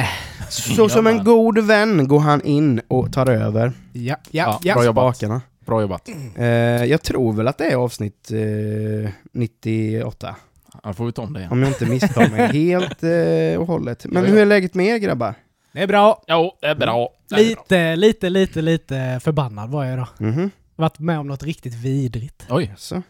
Så 0.50 0.90
som 0.90 1.08
en 1.08 1.24
god 1.24 1.60
vän 1.60 2.08
går 2.08 2.20
han 2.20 2.42
in 2.42 2.82
och 2.88 3.14
tar 3.14 3.30
över 3.30 3.72
Ja, 3.94 4.16
Ja, 4.32 4.32
ja, 4.32 4.60
ja. 4.64 4.74
bra 4.74 4.86
jobbat. 4.86 5.18
spakarna. 5.18 5.42
Bra 5.66 5.82
jobbat. 5.82 6.10
Eh, 6.38 6.46
jag 6.86 7.02
tror 7.02 7.34
väl 7.34 7.48
att 7.48 7.58
det 7.58 7.66
är 7.66 7.76
avsnitt 7.76 8.32
eh, 8.32 9.12
98, 9.34 10.36
Då 10.84 10.94
får 10.94 11.06
vi 11.06 11.12
ta 11.12 11.22
om 11.22 11.34
det 11.34 11.40
igen. 11.40 11.52
om 11.52 11.60
jag 11.62 11.70
inte 11.70 11.86
misstar 11.86 12.30
mig 12.30 12.48
helt 12.70 13.04
eh, 13.04 13.62
och 13.62 13.68
hållet. 13.68 14.06
Men 14.06 14.24
Ja, 14.24 14.30
ja. 14.30 14.34
hur 14.36 14.42
är 14.42 14.46
läget 14.46 14.74
med 14.74 14.86
er 14.86 14.98
grabbar? 14.98 15.34
Det 15.72 15.82
är 15.84 15.88
bra. 15.88 16.24
Jo, 16.28 16.58
det 16.62 16.68
är 16.68 16.76
bra. 16.76 17.10
Det 17.30 17.36
är 17.36 17.56
bra. 17.56 17.64
Lite, 17.64 17.96
lite, 17.96 18.30
lite, 18.30 18.62
lite 18.62 19.20
förbannad 19.24 19.70
var 19.70 19.84
jag 19.84 19.94
idag. 19.94 20.08
Mhm, 20.20 20.52
Varit 20.76 21.00
med 21.00 21.20
om 21.20 21.28
något 21.28 21.44
riktigt 21.44 21.74
vidrigt. 21.74 22.46
Oj. 22.50 22.74
så. 22.78 23.02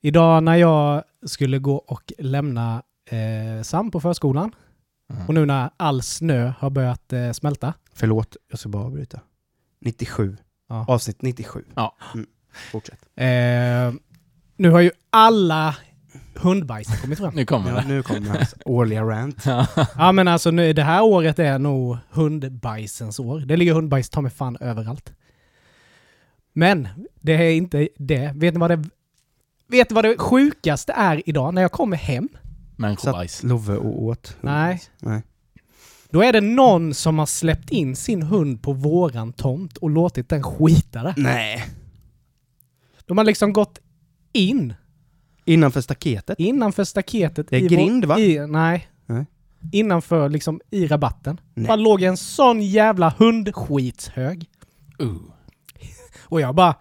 Idag 0.00 0.42
när 0.42 0.56
jag 0.56 1.02
skulle 1.26 1.58
gå 1.58 1.74
och 1.76 2.12
lämna 2.18 2.82
eh, 3.10 3.62
Sam 3.62 3.90
på 3.90 4.00
förskolan 4.00 4.52
Mm. 5.12 5.26
och 5.26 5.34
nu 5.34 5.46
när 5.46 5.70
all 5.76 6.02
snö 6.02 6.52
har 6.58 6.70
börjat 6.70 7.12
eh, 7.12 7.32
smälta. 7.32 7.74
Förlåt, 7.94 8.36
jag 8.50 8.58
ska 8.58 8.68
bara 8.68 8.82
avbryta. 8.84 9.20
97. 9.80 10.36
Ja. 10.68 10.84
Avsnitt 10.88 11.22
97. 11.22 11.64
Ja. 11.74 11.96
Mm. 12.14 12.26
Fortsätt. 12.72 12.98
Eh, 13.16 13.92
nu 14.56 14.70
har 14.70 14.80
ju 14.80 14.90
alla 15.10 15.76
hundbajs 16.42 17.00
kommit 17.00 17.18
fram. 17.18 17.34
Nu 17.34 17.44
kommer 17.44 17.70
Ja, 17.70 17.80
det. 17.80 17.88
nu 17.88 18.02
kommer 18.02 18.28
hans 18.28 18.54
årliga 18.64 19.02
rant. 19.02 19.44
Ja 19.96 20.12
men 20.12 20.28
alltså 20.28 20.50
nu, 20.50 20.72
det 20.72 20.82
här 20.82 21.02
året 21.02 21.38
är 21.38 21.58
nog 21.58 21.96
hundbajsens 22.10 23.18
år. 23.20 23.40
Det 23.40 23.56
ligger 23.56 23.74
hundbajs 23.74 24.10
ta 24.10 24.20
mig 24.20 24.30
fan 24.30 24.56
överallt. 24.60 25.12
Men 26.52 26.88
det 27.20 27.32
är 27.32 27.50
inte 27.52 27.88
det. 27.96 28.32
Vet 28.34 28.54
ni 28.54 28.60
vad 28.60 28.70
det, 28.70 28.84
vet 29.68 29.90
ni 29.90 29.94
vad 29.94 30.04
det 30.04 30.18
sjukaste 30.18 30.92
är 30.92 31.22
idag 31.28 31.54
när 31.54 31.62
jag 31.62 31.72
kommer 31.72 31.96
hem? 31.96 32.28
Människobajs. 32.76 33.32
Satt 33.36 33.44
Love 33.50 33.76
och 33.76 34.02
åt. 34.02 34.36
Nej. 34.40 34.80
Nej. 35.00 35.22
Då 36.10 36.22
är 36.22 36.32
det 36.32 36.40
någon 36.40 36.94
som 36.94 37.18
har 37.18 37.26
släppt 37.26 37.70
in 37.70 37.96
sin 37.96 38.22
hund 38.22 38.62
på 38.62 38.72
våran 38.72 39.32
tomt 39.32 39.76
och 39.76 39.90
låtit 39.90 40.28
den 40.28 40.42
skita 40.42 41.02
där. 41.02 41.14
Nej. 41.16 41.64
De 43.06 43.18
har 43.18 43.24
liksom 43.24 43.52
gått 43.52 43.78
in 44.32 44.74
Innanför 45.48 45.80
staketet? 45.80 46.38
innanför 46.38 46.84
staketet. 46.84 47.48
Det 47.50 47.56
är 47.56 47.60
i 47.60 47.66
grind, 47.68 48.04
va? 48.04 48.18
I, 48.18 48.46
nej. 48.46 48.88
Nej. 49.06 49.26
Innanför 49.72 50.28
liksom 50.28 50.60
i 50.70 50.86
rabatten. 50.86 51.40
Nej. 51.54 51.66
Bara 51.66 51.76
låg 51.76 52.02
en 52.02 52.16
sån 52.16 52.62
jävla 52.62 53.14
hundskitshög. 53.18 54.50
Uh. 55.02 55.16
Och 56.24 56.40
jag 56.40 56.54
bara, 56.54 56.74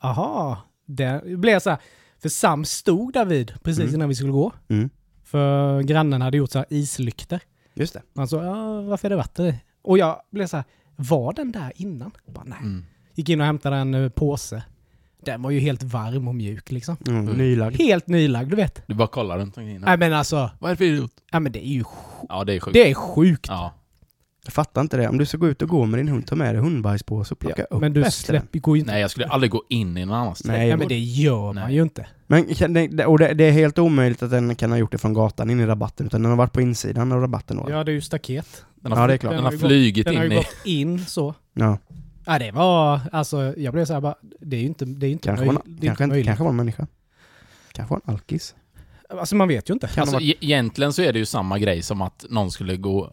aha. 0.00 0.58
Det 0.86 1.22
blev 1.38 1.60
så 1.60 1.70
här. 1.70 1.78
För 2.22 2.28
Sam 2.28 2.64
stod 2.64 3.12
där 3.12 3.24
vid 3.24 3.52
precis 3.62 3.82
Mm. 3.82 3.94
innan 3.94 4.08
vi 4.08 4.14
skulle 4.14 4.32
gå. 4.32 4.52
Mm. 4.68 4.90
För 5.24 5.82
grannen 5.82 6.22
hade 6.22 6.36
gjort 6.36 6.50
så 6.50 6.58
här 6.58 6.66
islykter. 6.70 7.40
Just 7.74 7.94
det. 7.94 8.02
Han 8.16 8.28
sa, 8.28 8.44
ja, 8.44 8.80
varför 8.82 9.08
är 9.08 9.10
det 9.10 9.16
vatten 9.16 9.46
i? 9.46 9.54
Och 9.82 9.98
jag 9.98 10.20
blev 10.30 10.46
så 10.46 10.56
här, 10.56 10.64
var 10.96 11.32
den 11.32 11.52
där 11.52 11.72
innan? 11.76 12.10
Bara, 12.26 12.44
nej. 12.44 12.58
Mm. 12.62 12.84
Gick 13.14 13.28
in 13.28 13.40
och 13.40 13.46
hämtade 13.46 13.76
en 13.76 13.94
eh, 13.94 14.08
påse. 14.08 14.62
Den 15.24 15.42
var 15.42 15.50
ju 15.50 15.60
helt 15.60 15.82
varm 15.82 16.28
och 16.28 16.34
mjuk 16.34 16.70
liksom. 16.72 16.96
Mm, 17.06 17.20
Mm. 17.20 17.34
nylagd. 17.38 17.76
Helt 17.76 18.06
nylagd, 18.08 18.50
du 18.50 18.56
vet. 18.56 18.82
Du 18.86 18.94
bara 18.94 19.08
kollar 19.08 19.38
runt 19.38 19.56
omkring. 19.58 19.80
Nej 19.80 19.98
men 19.98 20.12
alltså, 20.12 20.50
Vad 20.58 20.70
är 20.70 20.74
det 20.74 20.76
för 20.76 20.84
idiot? 20.84 21.12
nej 21.32 21.40
men 21.40 21.52
det 21.52 21.66
är 21.66 21.70
ju 21.72 21.82
sj- 21.82 22.26
Ja, 22.28 22.44
det 22.44 22.52
är 22.54 22.60
sjukt. 22.60 22.74
det 22.74 22.90
är 22.90 22.94
sjukt. 22.94 23.46
Ja. 23.48 23.74
Jag 24.44 24.52
fattar 24.52 24.80
inte 24.80 24.96
det. 24.96 25.08
Om 25.08 25.18
du 25.18 25.26
ska 25.26 25.36
gå 25.38 25.48
ut 25.48 25.62
och 25.62 25.68
gå 25.68 25.84
med 25.86 25.98
din 26.00 26.08
hund, 26.08 26.26
ta 26.26 26.36
med 26.36 26.54
dig 26.54 26.62
hundbajspåse 26.62 27.34
och 27.34 27.38
plocka 27.38 27.64
upp 27.64 27.80
Men 27.80 27.92
du 27.92 28.04
släpper, 28.10 28.58
går 28.58 28.76
ju 28.76 28.80
inte... 28.80 28.92
Nej, 28.92 29.00
jag 29.00 29.10
skulle 29.10 29.26
aldrig 29.26 29.50
gå 29.50 29.62
in 29.68 29.96
i 29.96 30.04
någon 30.04 30.16
annans 30.16 30.44
Nej. 30.44 30.68
Nej, 30.68 30.76
men 30.76 30.88
det 30.88 30.98
gör 30.98 31.42
man 31.52 31.54
Nej. 31.54 31.74
ju 31.74 31.82
inte. 31.82 32.06
Men 32.26 32.44
och 33.06 33.18
det, 33.18 33.34
det 33.34 33.44
är 33.44 33.52
helt 33.52 33.78
omöjligt 33.78 34.22
att 34.22 34.30
den 34.30 34.56
kan 34.56 34.70
ha 34.70 34.78
gjort 34.78 34.92
det 34.92 34.98
från 34.98 35.14
gatan 35.14 35.50
in 35.50 35.60
i 35.60 35.66
rabatten, 35.66 36.06
utan 36.06 36.22
den 36.22 36.30
har 36.30 36.36
varit 36.36 36.52
på 36.52 36.60
insidan 36.60 37.12
av 37.12 37.20
rabatten 37.20 37.56
då. 37.56 37.66
Ja, 37.70 37.84
det 37.84 37.90
är 37.90 37.94
ju 37.94 38.00
staket. 38.00 38.64
Den 38.80 38.92
har, 38.92 39.00
Ja, 39.00 39.06
det 39.06 39.12
är 39.12 39.18
klart. 39.18 39.30
Den 39.32 39.36
Den 39.36 39.44
har 39.44 39.50
har 39.50 39.52
ju 39.52 39.58
gått- 39.58 39.68
flugit 39.68 40.06
Den 40.06 40.16
har 40.16 40.24
in 40.24 40.30
ju 40.30 40.36
i... 40.36 40.40
gått 40.40 40.56
in 40.64 41.04
så. 41.06 41.34
Ja. 41.54 41.78
Ja, 42.26 42.38
det 42.38 42.50
var... 42.52 43.00
Alltså, 43.12 43.54
jag 43.56 43.72
blev 43.74 43.84
så 43.84 43.92
här 43.92 44.00
bara... 44.00 44.14
Det 44.40 44.56
är 44.56 44.60
ju 44.60 44.66
inte, 44.66 44.84
det 44.84 45.06
är 45.06 45.10
inte, 45.10 45.28
Kanske, 45.28 45.46
möj, 45.46 45.54
var, 45.54 45.62
det 45.66 45.86
är 45.86 45.88
kanske, 45.88 46.04
inte 46.04 46.12
möjligt. 46.12 46.26
kanske 46.26 46.42
var 46.44 46.50
en 46.50 46.56
människa. 46.56 46.86
Kanske 47.72 47.94
var 47.94 48.00
en 48.04 48.12
alkis. 48.14 48.54
Alltså, 49.08 49.36
man 49.36 49.48
vet 49.48 49.70
ju 49.70 49.74
inte. 49.74 49.86
Kan 49.86 50.00
Alltså, 50.02 50.16
varit, 50.16 50.28
e- 50.34 50.38
egentligen 50.40 50.92
så 50.92 51.02
är 51.02 51.12
det 51.12 51.18
ju 51.18 51.26
samma 51.26 51.58
grej 51.58 51.82
som 51.82 52.02
att 52.02 52.24
någon 52.30 52.50
skulle 52.50 52.76
gå, 52.76 53.12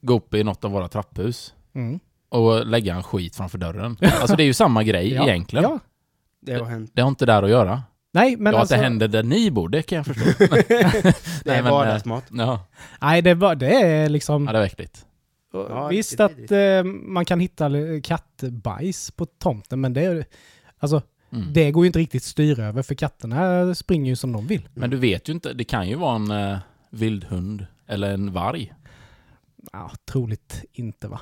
gå 0.00 0.14
upp 0.14 0.34
i 0.34 0.44
något 0.44 0.64
av 0.64 0.70
våra 0.70 0.88
trapphus 0.88 1.54
Mm. 1.74 2.00
och 2.28 2.66
lägga 2.66 2.94
en 2.94 3.02
skit 3.02 3.36
framför 3.36 3.58
dörren. 3.58 3.96
Alltså 4.20 4.36
det 4.36 4.42
är 4.42 4.44
ju 4.46 4.54
samma 4.54 4.82
grej 4.84 5.12
Ja, 5.14 5.28
egentligen. 5.28 5.62
Ja. 5.64 5.78
det 6.40 6.54
har 6.54 6.64
hänt. 6.66 6.90
Det 6.94 7.02
har 7.02 7.08
inte 7.08 7.26
där 7.26 7.42
att 7.42 7.50
göra. 7.50 7.82
Nej, 8.12 8.36
men 8.36 8.52
ja, 8.52 8.58
alltså... 8.60 8.74
att 8.74 8.80
det 8.80 8.84
händer 8.84 9.08
där 9.08 9.22
ni 9.22 9.50
bor, 9.50 9.68
det 9.68 9.82
kan 9.82 9.96
jag 9.96 10.06
förstå. 10.06 10.44
Det 11.44 11.50
är 11.50 11.58
eh, 11.58 11.70
vardagsmat. 11.70 12.24
Ja, 12.30 12.60
Nej, 13.00 13.22
det, 13.22 13.34
var, 13.34 13.54
det 13.54 13.70
är 13.82 14.08
liksom... 14.08 14.46
ja 14.46 14.52
det 14.52 14.58
var 14.58 14.66
äckligt. 14.66 15.06
Ja, 15.52 15.88
Visst 15.88 16.20
att 16.20 16.50
eh, 16.50 16.84
man 16.84 17.24
kan 17.24 17.40
hitta 17.40 17.70
kattbajs 18.02 19.10
på 19.10 19.26
tomten, 19.26 19.80
men 19.80 19.92
det 19.92 20.00
är... 20.04 20.24
Alltså, 20.78 21.02
Mm. 21.32 21.52
det 21.52 21.70
går 21.70 21.84
ju 21.84 21.86
inte 21.86 21.98
riktigt 21.98 22.22
styra 22.22 22.64
över, 22.64 22.82
för 22.82 22.94
katterna 22.94 23.74
springer 23.74 24.10
ju 24.10 24.16
som 24.16 24.32
de 24.32 24.46
vill. 24.46 24.68
Men 24.74 24.90
du 24.90 24.96
vet 24.96 25.28
ju 25.28 25.32
inte, 25.32 25.52
det 25.52 25.64
kan 25.64 25.88
ju 25.88 25.94
vara 25.94 26.16
en 26.16 26.30
eh, 26.30 26.58
vildhund 26.90 27.66
eller 27.86 28.14
en 28.14 28.32
varg. 28.32 28.72
Ja, 29.72 29.90
troligt 30.10 30.64
inte 30.72 31.08
va? 31.08 31.20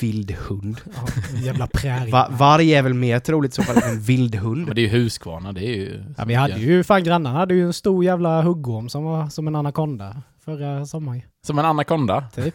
Vild 0.00 0.30
hund. 0.30 0.80
Ja, 0.94 1.06
jävla 1.42 1.66
prärie. 1.66 2.12
Va, 2.12 2.28
varg 2.30 2.74
är 2.74 2.82
väl 2.82 2.94
mer 2.94 3.18
troligt 3.18 3.52
i 3.52 3.54
så 3.54 3.62
fall 3.62 3.76
än 3.76 3.90
en 3.90 4.00
vild 4.00 4.34
hund. 4.34 4.66
Men 4.66 4.74
det 4.74 4.80
är 4.80 4.82
ju 4.82 4.88
huskvarna, 5.02 5.52
det 5.52 5.64
är 5.66 5.76
ju... 5.76 6.04
Ja, 6.18 6.24
vi 6.24 6.34
hade 6.34 6.58
ju, 6.58 6.84
fan 6.84 7.04
grannarna 7.04 7.38
hade 7.38 7.54
ju 7.54 7.66
en 7.66 7.72
stor 7.72 8.04
jävla 8.04 8.42
huggorm 8.42 8.88
som 8.88 9.04
var 9.04 9.28
som 9.28 9.48
en 9.48 9.56
anakonda 9.56 10.22
förra 10.44 10.86
sommaren. 10.86 11.22
Som 11.46 11.58
en 11.58 11.64
anakonda. 11.64 12.24
Typ. 12.34 12.54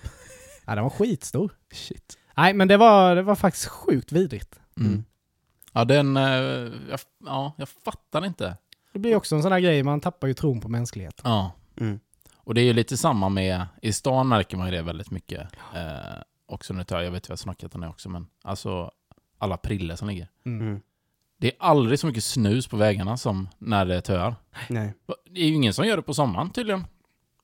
Ja, 0.67 0.75
den 0.75 0.83
var 0.83 0.89
skitstor. 0.89 1.51
Shit. 1.71 2.17
Nej, 2.37 2.53
men 2.53 2.67
det 2.67 2.77
var, 2.77 3.15
det 3.15 3.21
var 3.21 3.35
faktiskt 3.35 3.65
sjukt 3.65 4.11
vidrigt. 4.11 4.59
Mm. 4.77 4.91
Mm. 4.91 5.03
Ja, 5.73 5.85
den... 5.85 6.17
eh, 6.17 6.23
jag, 6.89 6.99
ja, 7.25 7.53
jag 7.57 7.69
fattar 7.69 8.25
inte. 8.25 8.57
Det 8.93 8.99
blir 8.99 9.15
också 9.15 9.35
en 9.35 9.43
sån 9.43 9.51
här 9.51 9.59
grej, 9.59 9.83
man 9.83 9.99
tappar 10.01 10.27
ju 10.27 10.33
tron 10.33 10.61
på 10.61 10.69
mänskligheten. 10.69 11.31
Ja. 11.31 11.51
Mm. 11.79 11.99
Och 12.37 12.53
det 12.53 12.61
är 12.61 12.65
ju 12.65 12.73
lite 12.73 12.97
samma 12.97 13.29
med, 13.29 13.65
i 13.81 13.93
stan 13.93 14.27
märker 14.27 14.57
man 14.57 14.67
ju 14.67 14.71
det 14.71 14.81
väldigt 14.81 15.11
mycket. 15.11 15.41
Eh, 15.75 16.21
också 16.45 16.73
nu 16.73 16.83
tar 16.83 16.95
jag, 16.97 17.05
jag 17.05 17.11
vet 17.11 17.29
vad 17.29 17.33
jag 17.33 17.39
snackat 17.39 17.75
om 17.75 17.81
det 17.81 17.87
också, 17.87 18.09
men 18.09 18.27
alltså 18.43 18.91
alla 19.37 19.57
priller 19.57 19.95
som 19.95 20.07
ligger. 20.07 20.29
Mm. 20.45 20.67
Mm. 20.67 20.81
Det 21.37 21.47
är 21.47 21.55
aldrig 21.59 21.99
så 21.99 22.07
mycket 22.07 22.23
snus 22.23 22.67
på 22.67 22.77
vägarna 22.77 23.17
som 23.17 23.49
när 23.57 23.85
det 23.85 24.01
töar. 24.01 24.35
Nej. 24.69 24.93
Det 25.31 25.41
är 25.41 25.45
ju 25.45 25.53
ingen 25.53 25.73
som 25.73 25.85
gör 25.87 25.97
det 25.97 26.03
på 26.03 26.13
sommaren 26.13 26.49
tydligen. 26.49 26.85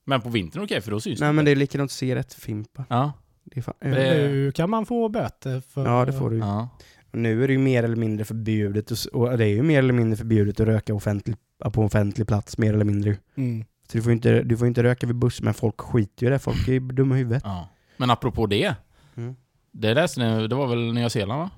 Men 0.06 0.22
på 0.22 0.30
vintern 0.30 0.58
är 0.64 0.68
det 0.68 0.74
okej, 0.74 0.82
för 0.82 0.92
då 0.92 1.00
syns 1.00 1.20
Nej 1.20 1.28
det 1.30 1.34
men 1.34 1.46
det 1.46 1.52
är 1.52 1.56
likadant 1.56 1.92
cigarettfimpa. 1.92 2.86
Ja, 2.90 3.12
Det 3.44 3.58
är 3.60 3.62
fan, 3.62 3.74
Det- 3.80 3.90
Nu 4.28 4.52
kan 4.52 4.70
man 4.70 4.86
få 4.86 5.10
böter 5.10 5.62
för... 5.62 5.86
Ja 5.86 6.06
det 6.06 6.14
får 6.14 6.30
du 6.30 6.36
ju. 6.36 6.42
ja. 6.42 6.70
Nu 7.12 7.44
är 7.44 7.48
det 7.48 7.54
ju 7.54 7.60
mer 7.60 7.84
eller 7.84 7.96
mindre 7.96 8.26
förbjudet, 8.26 8.86
att 8.86 8.92
s- 8.92 9.06
och 9.06 9.38
det 9.38 9.46
är 9.46 9.50
ju 9.50 9.64
mer 9.64 9.80
eller 9.80 9.94
mindre 9.94 10.18
förbjudet 10.18 10.60
att 10.60 10.68
röka 10.68 10.94
offentlig, 10.94 11.36
på 11.74 11.84
offentlig 11.84 12.28
plats, 12.28 12.58
mer 12.58 12.74
eller 12.74 12.86
mindre. 12.86 13.18
Mm. 13.36 13.66
Så 13.88 13.98
du 13.98 14.02
får 14.02 14.10
ju 14.12 14.16
inte, 14.16 14.44
du 14.44 14.58
får 14.58 14.68
inte 14.68 14.84
röka 14.84 15.08
vid 15.08 15.16
buss, 15.16 15.42
men 15.42 15.54
folk 15.54 15.82
skiter 15.82 16.24
ju 16.26 16.28
i 16.28 16.32
det, 16.34 16.40
folk 16.40 16.68
är 16.68 16.72
ju 16.74 16.80
dumma 16.80 17.16
i 17.16 17.18
huvudet. 17.18 17.42
ja. 17.46 17.70
Men 17.98 18.10
apropå 18.10 18.46
det. 18.46 18.76
Mm. 19.16 19.36
Det 19.72 19.94
läste 19.94 20.20
ni, 20.38 20.48
det 20.48 20.56
var 20.56 20.68
väl 20.68 20.94
Nya 20.94 21.10
Zeeland 21.10 21.40
va? 21.40 21.50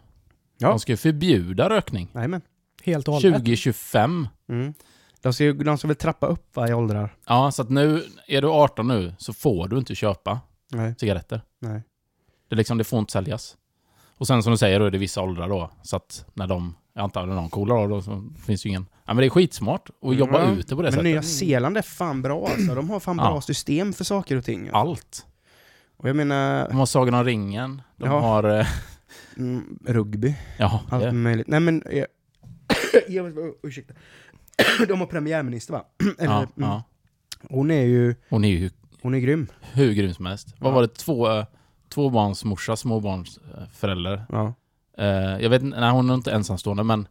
Ja. 0.57 0.69
De 0.69 0.79
ska 0.79 0.91
ju 0.91 0.97
förbjuda 0.97 1.69
rökning. 1.69 2.07
Jajamän. 2.13 2.41
Helt 2.83 3.07
och 3.07 3.13
hållet. 3.13 3.33
2025. 3.33 4.27
Mm. 4.49 4.73
De 5.25 5.33
ska, 5.33 5.53
de 5.53 5.77
ska 5.77 5.87
väl 5.87 5.95
trappa 5.97 6.27
upp 6.27 6.55
va, 6.55 6.69
i 6.69 6.73
åldrar? 6.73 7.15
Ja, 7.27 7.51
så 7.51 7.61
att 7.61 7.69
nu, 7.69 8.03
är 8.27 8.41
du 8.41 8.47
18 8.47 8.87
nu 8.87 9.13
så 9.17 9.33
får 9.33 9.67
du 9.67 9.77
inte 9.77 9.95
köpa 9.95 10.39
Nej. 10.71 10.95
cigaretter. 10.97 11.41
Nej. 11.59 11.81
Det, 12.49 12.55
är 12.55 12.57
liksom, 12.57 12.77
det 12.77 12.83
får 12.83 12.99
inte 12.99 13.11
säljas. 13.11 13.57
Och 14.17 14.27
sen 14.27 14.43
som 14.43 14.51
du 14.51 14.57
säger, 14.57 14.79
då 14.79 14.85
är 14.85 14.91
det 14.91 14.97
vissa 14.97 15.21
åldrar 15.21 15.49
då. 15.49 15.71
Så 15.83 15.95
att 15.95 16.25
när 16.33 16.47
de, 16.47 16.75
jag 16.93 17.03
antar 17.03 17.25
när 17.25 17.35
de 17.35 17.49
coolar 17.49 17.75
av 17.75 17.89
då, 17.89 18.01
så 18.01 18.23
finns 18.45 18.65
ju 18.65 18.69
ingen... 18.69 18.85
Ja 19.05 19.13
men 19.13 19.17
det 19.17 19.25
är 19.25 19.29
skitsmart 19.29 19.89
att 20.01 20.15
jobba 20.15 20.43
Ja, 20.43 20.51
ut 20.51 20.67
det 20.67 20.75
på 20.75 20.81
det 20.81 20.85
Men 20.85 20.91
sättet. 20.91 21.03
Nya 21.03 21.21
Zeeland 21.21 21.77
är 21.77 21.81
fan 21.81 22.21
bra 22.21 22.47
alltså. 22.47 22.75
De 22.75 22.89
har 22.89 22.99
fan 22.99 23.17
Ja. 23.17 23.23
bra 23.31 23.41
system 23.41 23.93
för 23.93 24.03
saker 24.03 24.35
och 24.37 24.45
ting. 24.45 24.69
Allt. 24.73 25.25
Och 25.97 26.09
jag 26.09 26.15
menar, 26.15 26.67
De 26.67 26.77
har 26.77 26.85
Sagan 26.85 27.13
om 27.13 27.23
ringen. 27.23 27.81
De 27.97 28.05
Ja. 28.09 28.19
har... 28.19 28.59
eh, 28.59 28.67
mm, 29.37 29.79
rugby, 29.85 30.35
Ja, 30.59 30.81
allt 30.89 31.03
det, 31.03 31.11
möjligt. 31.11 31.47
Nej 31.47 31.59
men, 31.59 31.83
jag, 31.91 32.07
jag, 33.07 33.53
ursäkta. 33.63 33.93
De 34.87 34.99
har 34.99 35.07
premiärminister 35.07 35.73
va? 35.73 35.85
Eller, 36.19 36.33
ja, 36.33 36.37
mm. 36.39 36.49
ja. 36.55 36.83
Hon 37.49 37.71
är 37.71 37.81
ju, 37.85 38.15
Hon 38.29 38.43
är 38.45 38.49
ju 38.49 38.69
hon 39.01 39.13
är 39.13 39.19
grym. 39.19 39.47
hur 39.61 39.93
grym 39.93 40.13
som 40.13 40.25
helst. 40.25 40.55
Vad 40.59 40.71
Ja. 40.71 40.75
var 40.75 40.81
det? 40.81 40.87
Två, 40.87 41.29
eh, 41.31 41.45
tvåbarnsmorsa, 41.89 42.75
småbarnsförälder. 42.75 44.25
Ja. 44.29 44.53
Eh, 44.97 45.05
jag 45.41 45.49
vet 45.49 45.63
nej 45.63 45.91
hon 45.91 46.09
är 46.09 46.13
inte 46.13 46.31
ensamstående 46.31 46.83
men 46.83 47.07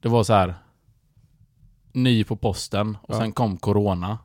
det 0.00 0.08
var 0.08 0.24
så 0.24 0.32
här 0.32 0.54
ny 1.92 2.24
på 2.24 2.36
posten 2.36 2.98
och 3.02 3.14
Ja. 3.14 3.18
sen 3.18 3.32
kom 3.32 3.56
corona. 3.56 4.18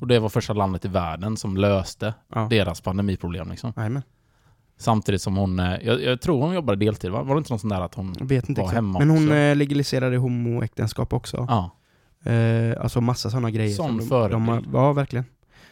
Och 0.00 0.06
det 0.06 0.18
var 0.18 0.28
första 0.28 0.52
landet 0.52 0.84
i 0.84 0.88
världen 0.88 1.36
som 1.36 1.56
löste 1.56 2.14
Ja. 2.34 2.46
deras 2.50 2.80
pandemiproblem 2.80 3.50
liksom. 3.50 3.72
Jajamän. 3.76 4.02
Samtidigt 4.78 5.22
som 5.22 5.36
hon, 5.36 5.60
eh, 5.60 5.74
jag, 5.82 6.02
jag 6.02 6.20
tror 6.20 6.42
hon 6.42 6.54
jobbade 6.54 6.84
deltid 6.84 7.10
va? 7.10 7.22
Var 7.22 7.34
det 7.34 7.38
inte 7.38 7.52
något 7.52 7.60
sånt 7.60 7.72
där 7.72 7.80
att 7.80 7.94
hon... 7.94 8.14
Jag 8.18 8.26
vet 8.26 8.48
inte 8.48 8.60
Var 8.60 8.66
exakt. 8.68 8.74
hemma 8.74 8.98
Men 8.98 9.10
hon 9.10 9.24
också. 9.24 9.34
eh, 9.34 9.56
legaliserade 9.56 10.16
homoäktenskap 10.16 11.12
också. 11.12 11.46
Ja. 11.48 11.70
Eh, 12.32 12.82
alltså 12.82 13.00
massa 13.00 13.30
sådana 13.30 13.50
grejer. 13.50 13.74
Sån 13.74 14.00
som 14.02 14.08
de, 14.20 14.30
de 14.30 14.48
har, 14.48 14.62
Ja, 14.72 14.92
verkligen. 14.92 15.24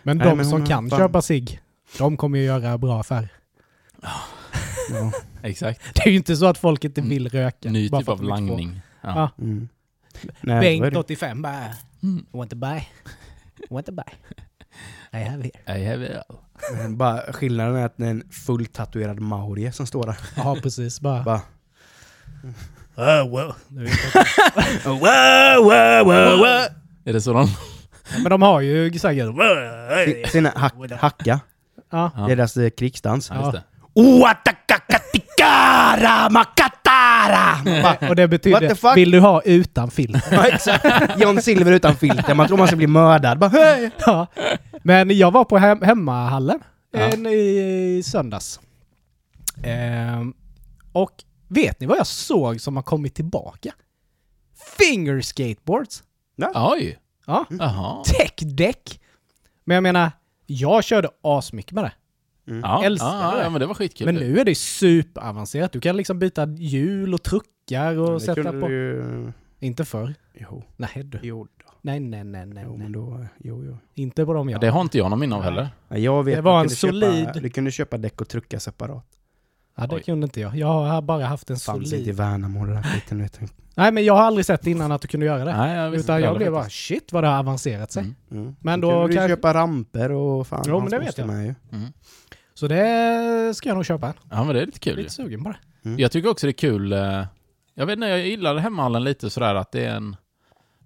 Men 0.03 0.19
Nej, 0.19 0.27
de 0.29 0.37
men 0.37 0.47
som 0.47 0.67
kan 0.67 0.91
fan. 0.91 0.99
köpa 0.99 1.23
sig, 1.23 1.61
de 1.99 2.17
kommer 2.17 2.39
ju 2.39 2.45
göra 2.45 2.79
bra 2.79 3.01
affär. 3.01 3.29
Ja. 4.03 4.11
Exakt. 5.43 5.81
Det 5.95 6.01
är 6.07 6.11
ju 6.11 6.17
inte 6.17 6.37
så 6.37 6.47
att 6.47 6.59
folk 6.59 6.85
inte 6.85 7.01
vill 7.01 7.29
röka. 7.29 7.71
Ny 7.71 7.89
typ 7.89 8.09
av 8.09 8.23
langning. 8.23 8.81
Ja. 9.03 9.09
Ja. 9.15 9.45
Mm. 9.45 9.69
Nej, 10.41 10.61
Bengt 10.81 10.95
det. 10.95 10.99
85 11.01 11.43
bara, 11.43 11.65
Mm. 12.03 12.27
want 12.31 12.51
to 12.51 12.57
buy? 12.57 12.81
Want 13.71 13.87
to 13.87 13.93
buy? 13.93 14.05
I 15.13 15.17
have 15.17 15.43
here. 15.43 15.79
I 15.81 15.85
have 15.85 16.05
it 16.07 16.17
all. 16.29 16.37
Men 16.77 16.97
bara 16.97 17.33
skillnaden 17.33 17.77
är 17.77 17.87
att 17.87 17.97
det 17.97 18.07
är 18.07 18.11
en 18.11 18.23
fulltatuerad 18.47 19.21
maori 19.21 19.73
som 19.73 19.87
står 19.87 20.07
där. 20.07 20.17
Ja, 20.37 20.57
precis. 20.63 21.01
Bara... 21.01 21.23
Bara, 22.97 23.25
wow. 23.25 23.55
Inte. 23.71 23.91
wow, 24.89 24.99
wow, 25.65 26.05
wow, 26.05 26.39
wow. 26.39 26.67
Är 27.05 27.13
det 27.13 27.21
så 27.21 27.33
de... 27.33 27.49
Men 28.23 28.31
de 28.31 28.43
har 28.43 28.61
ju 28.61 28.99
säkert... 28.99 29.27
Sin- 30.07 30.27
Sina 30.29 30.51
hack, 30.57 30.75
hacka, 31.01 31.41
Ja. 31.91 32.11
Ja. 32.17 32.27
det 32.27 32.33
är 32.33 32.37
deras 32.37 32.57
eh, 32.57 32.71
krigsdans. 32.71 33.31
Ja, 33.35 33.53
Oatakakatikara 35.39 36.31
makatara! 36.31 38.09
Och 38.09 38.17
det 38.17 38.29
betyder, 38.29 38.95
vill 38.95 39.11
du 39.11 39.21
ha 39.21 39.43
utan 39.43 39.91
film? 39.91 40.19
Ja, 40.31 40.47
exakt. 40.47 40.85
John 41.21 41.43
Silver 41.43 41.73
utan 41.73 41.97
filter, 41.97 42.35
man 42.35 42.47
tror 42.47 42.59
man 42.59 42.67
ska 42.67 42.77
bli 42.77 42.87
mördad. 42.87 43.39
Bara, 43.39 43.51
hej! 43.51 43.91
Ja. 44.07 44.27
Men 44.83 45.19
jag 45.19 45.31
var 45.31 45.45
på 45.45 45.59
hem 45.59 45.83
hemmahallen 45.83 46.61
Ja. 46.93 47.01
en, 47.01 47.27
i, 47.27 47.97
i 47.99 48.03
söndags. 48.03 48.61
Ehm, 49.65 50.35
och 50.93 51.11
vet 51.49 51.81
ni 51.81 51.87
vad 51.87 51.99
jag 51.99 52.07
såg 52.07 52.61
som 52.61 52.77
har 52.77 52.83
kommit 52.83 53.15
tillbaka? 53.15 53.73
Finger 54.79 55.21
skateboards! 55.21 56.03
Oj! 56.55 56.99
Ja. 57.27 58.03
Tech 58.07 58.35
deck! 58.39 59.01
Men 59.65 59.75
jag 59.75 59.83
menar, 59.83 60.11
jag 60.47 60.85
körde 60.85 61.09
asmycket 61.23 61.73
med 61.73 61.85
det. 61.85 61.93
Ja, 62.63 62.85
Älskar 62.85 63.07
ja, 63.07 63.35
det. 63.37 63.43
ja, 63.43 63.51
men 63.51 63.61
det 63.61 63.67
var 63.67 63.75
skitkul. 63.75 64.07
Men 64.07 64.15
nu 64.15 64.39
är 64.41 64.45
det 64.45 64.55
superavancerat. 64.55 65.73
Du 65.73 65.81
kan 65.81 65.97
liksom 65.97 66.19
byta 66.19 66.47
hjul 66.47 67.15
och 67.15 67.23
truckar 67.23 67.97
och 67.99 68.13
Det 68.13 68.21
sätta 68.21 68.43
kunde 68.43 68.61
på... 68.61 68.69
du 68.69 68.75
ju... 68.75 69.33
Inte 69.59 69.85
förr. 69.85 70.15
Jo, 70.35 70.63
Nej 70.77 70.91
du. 71.05 71.19
jo 71.23 71.45
då. 71.65 71.73
Nej, 71.83 72.01
nej, 72.01 72.25
nej, 72.25 72.47
nej. 72.47 72.63
Jo, 72.67 72.71
nej. 72.71 72.79
men 72.79 72.93
då... 72.93 73.27
Jo, 73.39 73.65
jo. 73.65 73.79
Inte 73.95 74.27
på 74.27 74.33
dem 74.33 74.49
Ja, 74.49 74.53
jag 74.55 74.61
det 74.61 74.69
har 74.71 74.81
inte 74.81 74.99
jag 74.99 75.11
någon 75.11 75.19
minne 75.21 75.35
av 75.37 75.43
heller. 75.43 75.69
Ja, 75.89 75.97
jag 75.99 76.25
vet 76.25 76.37
Det 76.37 76.43
var 76.43 76.61
en 76.61 76.65
kunde 76.65 76.75
solid- 76.75 77.25
Köpa, 77.27 77.41
du 77.41 77.51
kunde 77.51 77.71
köpa 77.71 77.99
däck 77.99 78.21
och 78.21 78.29
truckar 78.29 78.59
separat. 78.59 79.05
Ja, 79.77 79.87
det 79.87 79.97
Oj. 79.97 80.03
kunde 80.03 80.25
inte 80.25 80.41
jag. 80.41 80.57
Jag 80.57 80.67
har 80.67 81.03
bara 81.03 81.25
haft 81.27 81.51
en 81.51 81.57
Fanns 81.57 81.65
solid... 81.91 81.95
inte 81.95 82.11
i 82.11 82.13
Värnamo 82.13 82.67
det 82.67 82.73
där. 82.73 83.17
Vet 83.17 83.41
du. 83.41 83.47
Nej, 83.75 83.93
men 83.93 84.05
jag 84.05 84.15
har 84.15 84.23
aldrig 84.23 84.47
sett 84.47 84.67
innan 84.67 84.93
att 84.93 85.03
du 85.03 85.09
kunde 85.09 85.27
göra 85.27 85.45
det. 85.45 85.57
Nej, 85.57 85.77
jag 85.77 85.91
visste 85.91 86.05
Utan 86.13 86.23
jag 86.23 86.37
blev 86.37 86.53
bara 86.53 86.69
shit 86.69 87.13
vad 87.13 87.25
det 87.25 87.29
har 87.29 87.39
avancerat 87.39 87.93
sig. 87.93 88.03
Mm. 88.03 88.15
Mm. 88.43 88.57
Men 88.61 88.81
då 88.81 88.91
då 88.91 88.93
kunde 88.95 89.09
du 89.09 89.15
kanske- 89.17 89.37
köpa 89.37 89.55
ramper 89.55 90.13
och 90.13 90.47
fan 90.47 90.65
Jo, 90.67 90.81
men 90.81 90.91
det 90.91 90.99
vet 90.99 91.19
jag. 91.19 91.27
Med 91.27 91.47
ju. 91.47 91.55
Mm. 91.73 91.93
Så 92.61 92.69
det 92.69 93.55
ska 93.57 93.69
jag 93.69 93.77
nog 93.77 93.87
köpa. 93.87 94.15
Ja, 94.31 94.45
men 94.45 94.55
det 94.55 94.63
är 94.63 94.67
lite 94.67 94.79
kul 94.79 94.97
ju. 94.97 95.03
Lite 95.03 95.15
sugen 95.15 95.45
på 95.45 95.49
det. 95.51 95.59
Mm. 95.89 95.99
Jag 95.99 96.13
tycker 96.13 96.29
också 96.31 96.47
det 96.47 96.51
är 96.51 96.53
kul. 96.53 96.93
eh, 96.93 97.25
Jag 97.75 97.87
vet 97.87 97.97
inte, 97.97 98.07
jag 98.07 98.27
gillar 98.27 98.57
hemmahallen 98.57 99.05
lite 99.05 99.31
sådär 99.31 99.55
att 99.55 99.73
det 99.73 99.85
är 99.85 99.95
en... 99.95 100.17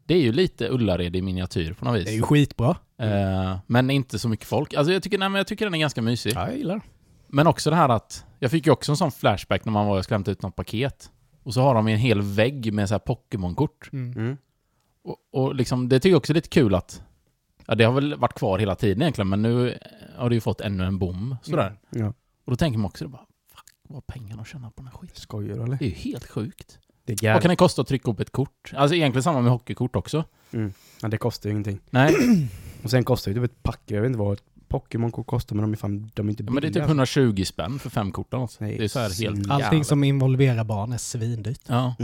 Det 0.06 0.14
är 0.14 0.20
ju 0.20 0.32
lite 0.32 0.68
Ullared 0.68 1.16
i 1.16 1.22
miniatyr 1.22 1.72
på 1.72 1.84
något 1.84 1.96
vis. 1.96 2.04
Det 2.04 2.10
är 2.10 2.14
ju 2.14 2.22
skitbra. 2.22 2.76
Eh, 3.00 3.56
men 3.66 3.90
inte 3.90 4.18
så 4.18 4.28
mycket 4.28 4.46
folk. 4.46 4.74
Alltså 4.74 4.92
jag 4.92 5.02
tycker, 5.02 5.18
nej, 5.18 5.28
men 5.28 5.38
jag 5.38 5.46
tycker 5.46 5.64
den 5.66 5.74
är 5.74 5.78
ganska 5.78 6.02
mysig. 6.02 6.32
Ja, 6.34 6.48
jag 6.48 6.56
gillar 6.58 6.74
det. 6.74 6.80
Men 7.28 7.46
också 7.46 7.70
det 7.70 7.76
här 7.76 7.88
att, 7.88 8.24
jag 8.38 8.50
fick 8.50 8.66
ju 8.66 8.72
också 8.72 8.92
en 8.92 8.96
sån 8.96 9.12
flashback 9.12 9.64
när 9.64 9.72
man 9.72 9.86
var 9.86 9.98
och 9.98 10.04
skulle 10.04 10.14
hämta 10.16 10.30
ut 10.30 10.42
något 10.42 10.56
paket. 10.56 11.10
Och 11.42 11.54
så 11.54 11.60
har 11.60 11.74
de 11.74 11.88
en 11.88 11.98
hel 11.98 12.22
vägg 12.22 12.72
med 12.72 12.88
så 12.88 12.94
här 12.94 12.98
Pokémon-kort. 12.98 13.92
Mm. 13.92 14.12
Mm. 14.12 14.36
Och, 15.04 15.16
och 15.32 15.54
liksom, 15.54 15.88
det 15.88 16.00
tycker 16.00 16.10
jag 16.10 16.16
också 16.18 16.32
är 16.32 16.34
lite 16.34 16.48
kul 16.48 16.74
att, 16.74 17.02
ja 17.66 17.75
det 17.75 17.85
har 17.85 17.92
väl 17.92 18.14
varit 18.16 18.35
kvar 18.35 18.59
hela 18.59 18.75
tiden 18.75 19.02
egentligen, 19.02 19.28
men 19.28 19.42
nu 19.42 19.78
har 20.16 20.28
det 20.28 20.35
ju 20.35 20.40
fått 20.40 20.61
ännu 20.61 20.85
en 20.85 20.99
bom 20.99 21.37
sådär. 21.42 21.76
Ja. 21.90 22.06
Och 22.44 22.50
då 22.52 22.56
tänker 22.56 22.78
man 22.78 22.87
också, 22.87 23.09
bara, 23.09 23.26
fuck 23.54 23.64
vad 23.88 24.06
pengarna 24.06 24.42
att 24.42 24.49
tjäna 24.49 24.71
på 24.71 24.75
den 24.76 24.87
här 24.87 24.99
skiten. 24.99 25.16
Skojar 25.16 25.56
du 25.56 25.62
eller? 25.62 25.76
Det 25.76 25.85
är 25.85 25.88
ju 25.88 25.94
helt 25.94 26.26
sjukt. 26.26 26.78
Det, 27.06 27.23
är 27.23 27.33
Vad 27.33 27.42
kan 27.42 27.49
det 27.49 27.56
kosta 27.56 27.83
att 27.83 27.88
trycka 27.88 28.11
upp 28.11 28.21
ett 28.21 28.30
kort? 28.30 28.73
Alltså 28.76 28.94
egentligen 28.97 29.23
samma 29.23 29.40
med 29.40 29.52
hockeykort 29.52 29.97
också. 29.97 30.25
ja, 31.02 31.09
det 31.09 31.16
kostar 31.18 31.49
ju 31.49 31.50
ingenting. 31.50 31.80
Nej, 31.90 32.14
Och 32.83 32.90
sen 32.90 33.04
kostar 33.04 33.30
ju 33.33 33.35
typ 33.35 33.44
ett 33.50 33.62
pack, 33.62 33.80
jag 33.87 34.00
vet 34.00 34.06
inte 34.09 34.18
vad 34.18 34.33
ett 34.33 34.42
Pokémon-kort 34.68 35.26
kostar, 35.26 35.56
men 35.56 35.62
de 35.62 35.73
är 35.73 35.76
fan, 35.76 36.11
de 36.14 36.26
är 36.26 36.30
inte 36.30 36.42
men 36.42 36.54
det 36.54 36.59
är 36.59 36.61
typ 36.62 36.73
billiga. 36.73 36.87
120 36.87 37.44
spänn 37.44 37.78
för 37.78 37.90
fem 37.90 38.12
kort 38.12 38.33
eller 38.33 38.40
något. 38.40 38.56
Nej, 38.61 38.78
Det 38.78 38.85
är 38.85 38.88
så 38.88 38.99
här 38.99 39.23
helt... 39.23 39.50
Allting 39.50 39.85
som 39.85 40.04
involverar 40.04 40.64
barn 40.64 40.92
är 40.92 40.99
svindyrt 40.99 41.61
Ja. 41.66 41.94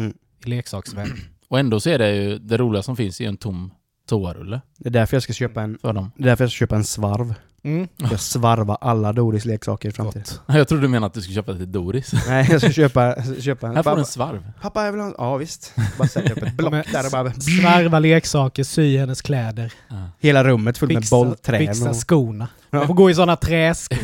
i 0.44 0.48
leksaksvärlden. 0.48 1.16
Och 1.48 1.58
ändå 1.58 1.80
så 1.80 1.90
är 1.90 1.98
det 1.98 2.14
ju, 2.14 2.38
det 2.38 2.56
roliga 2.56 2.82
som 2.82 2.96
finns 2.96 3.20
är 3.20 3.24
ju 3.24 3.28
en 3.28 3.36
tom 3.36 3.70
toarulle 4.10 4.60
Det 4.78 4.88
är 4.88 4.92
därför 4.92 5.16
jag 5.16 5.22
ska 5.22 5.32
köpa 5.32 5.62
en, 5.62 5.78
för 5.82 5.92
dem. 5.92 6.12
det 6.16 6.22
är 6.22 6.26
därför 6.26 6.44
jag 6.44 6.50
ska 6.50 6.56
köpa 6.58 6.76
en 6.76 6.84
svarv. 6.84 7.34
Mm. 7.62 7.88
Jag 7.96 8.20
svarvar 8.32 8.78
alla 8.80 9.12
Doris 9.12 9.44
leksaker 9.44 9.88
i 9.88 9.92
framtiden. 9.92 10.22
Gott. 10.28 10.40
Jag 10.56 10.68
trodde 10.68 10.82
du 10.82 10.88
menade 10.88 11.06
att 11.06 11.14
du 11.14 11.22
skulle 11.22 11.34
köpa 11.34 11.54
till 11.54 11.72
Doris. 11.72 12.12
Nej, 12.28 12.46
jag 12.50 12.60
ska 12.60 12.72
köpa, 12.72 13.22
ska 13.22 13.40
köpa 13.40 13.68
en. 13.68 13.76
Här 13.76 13.82
får 13.82 13.94
du 13.94 13.98
en 13.98 14.06
svarv. 14.06 14.52
pappa 14.60 14.84
jag 14.84 14.92
vill 14.92 15.00
ha 15.00 15.14
Ja 15.18 15.36
visst. 15.36 15.74
Bara 15.98 16.08
sätta 16.08 16.32
upp 16.32 16.42
ett 16.42 16.56
block 16.56 16.72
där 16.92 17.06
och 17.06 17.12
bara... 17.12 17.32
Svarva 17.32 17.98
leksaker, 17.98 18.64
sy 18.64 18.98
hennes 18.98 19.22
kläder, 19.22 19.72
Ja. 19.88 20.10
Hela 20.18 20.44
rummet 20.44 20.78
fullt 20.78 20.92
med 20.92 21.04
bollträn 21.10 21.66
fixa 21.66 21.90
och... 21.90 21.96
skorna. 21.96 22.48
Ja. 22.70 22.78
Man 22.78 22.86
får 22.86 22.94
gå 22.94 23.10
i 23.10 23.14
sådana 23.14 23.36
träskor. 23.36 23.98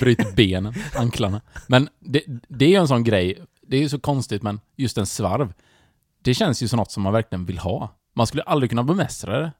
Bryter 0.00 0.32
benen, 0.32 0.74
anklarna. 0.94 1.40
Men 1.66 1.88
det, 2.00 2.22
det 2.48 2.64
är 2.64 2.68
ju 2.68 2.76
en 2.76 2.88
sån 2.88 3.04
grej, 3.04 3.38
det 3.68 3.76
är 3.76 3.80
ju 3.80 3.88
så 3.88 3.98
konstigt 4.00 4.42
men 4.42 4.60
just 4.76 4.98
en 4.98 5.06
svarv, 5.06 5.52
det 6.22 6.34
känns 6.34 6.62
ju 6.62 6.68
som 6.68 6.76
något 6.76 6.90
som 6.90 7.02
man 7.02 7.12
verkligen 7.12 7.44
vill 7.44 7.58
ha. 7.58 7.94
Man 8.14 8.26
skulle 8.26 8.42
aldrig 8.42 8.70
kunna 8.70 8.82
bemästra 8.82 9.38
det, 9.40 9.52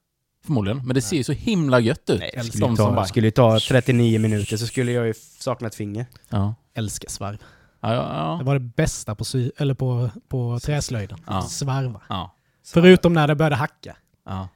förmodligen. 0.45 0.87
Men 0.87 0.95
det 0.95 1.03
ser 1.03 1.17
ju 1.17 1.25
så 1.25 1.33
himla 1.33 1.81
gött 1.81 2.11
ut. 2.11 2.21
Nej, 2.21 2.31
det 2.35 2.41
De 2.41 2.45
skulle, 2.49 2.65
ju 2.65 2.69
som 2.69 2.77
ta, 2.77 2.93
bara- 2.93 3.07
skulle 3.07 3.27
ju 3.27 3.31
ta 3.31 3.59
39 3.61 4.19
minuter 4.19 4.57
så 4.57 4.67
skulle 4.67 4.93
jag 4.93 5.07
ju 5.07 5.15
sakna 5.39 5.67
ett 5.69 5.75
finger. 5.75 6.07
Ja. 6.29 6.55
Älskar 6.75 7.09
svarv. 7.09 7.39
Ja, 7.81 7.95
ja, 7.95 8.01
Det 8.03 8.09
ja. 8.15 8.41
var 8.43 8.55
det 8.55 8.61
bästa 8.61 9.15
på, 9.15 9.25
sy 9.25 9.51
eller 9.57 9.75
på, 9.75 10.11
på 10.29 10.59
träslöjden. 10.63 11.19
Ja. 11.27 11.43
Svarva. 11.43 12.01
ja. 12.09 12.35
Förutom 12.67 13.13
när 13.13 13.29
det 13.29 13.35
började 13.35 13.57
hacka. 13.57 13.97
ja. 14.27 14.49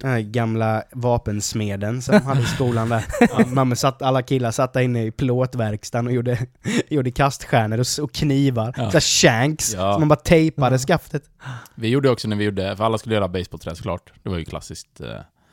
Den 0.00 0.10
här 0.10 0.20
gamla 0.20 0.82
vapensmeden 0.92 2.02
som 2.02 2.22
hade 2.22 2.40
i 2.40 2.44
skolan 2.44 2.88
där. 2.88 3.04
Mamma 3.54 3.74
satt, 3.76 4.02
alla 4.02 4.22
killar 4.22 4.50
satt 4.50 4.72
där 4.72 4.80
inne 4.80 5.04
i 5.06 5.10
plåtverkstan 5.10 6.06
och 6.06 6.12
gjorde, 6.12 6.46
gjorde 6.88 7.10
kaststjärnor 7.10 7.78
och, 7.78 8.04
och 8.04 8.12
knivar. 8.12 8.74
Ja. 8.76 8.90
Så 8.90 9.00
shanks, 9.00 9.74
Ja. 9.74 9.92
som 9.92 10.00
man 10.00 10.08
bara 10.08 10.16
tejpade 10.16 10.74
Ja. 10.74 10.78
skaftet. 10.78 11.22
Vi 11.74 11.88
gjorde 11.88 12.10
också 12.10 12.28
när 12.28 12.36
vi 12.36 12.44
gjorde, 12.44 12.76
för 12.76 12.84
alla 12.84 12.98
skulle 12.98 13.14
göra 13.14 13.28
basebollträ 13.28 13.74
såklart. 13.76 14.12
Det 14.22 14.28
var 14.30 14.38
ju 14.38 14.44
klassiskt. 14.44 15.00
eh. 15.00 15.06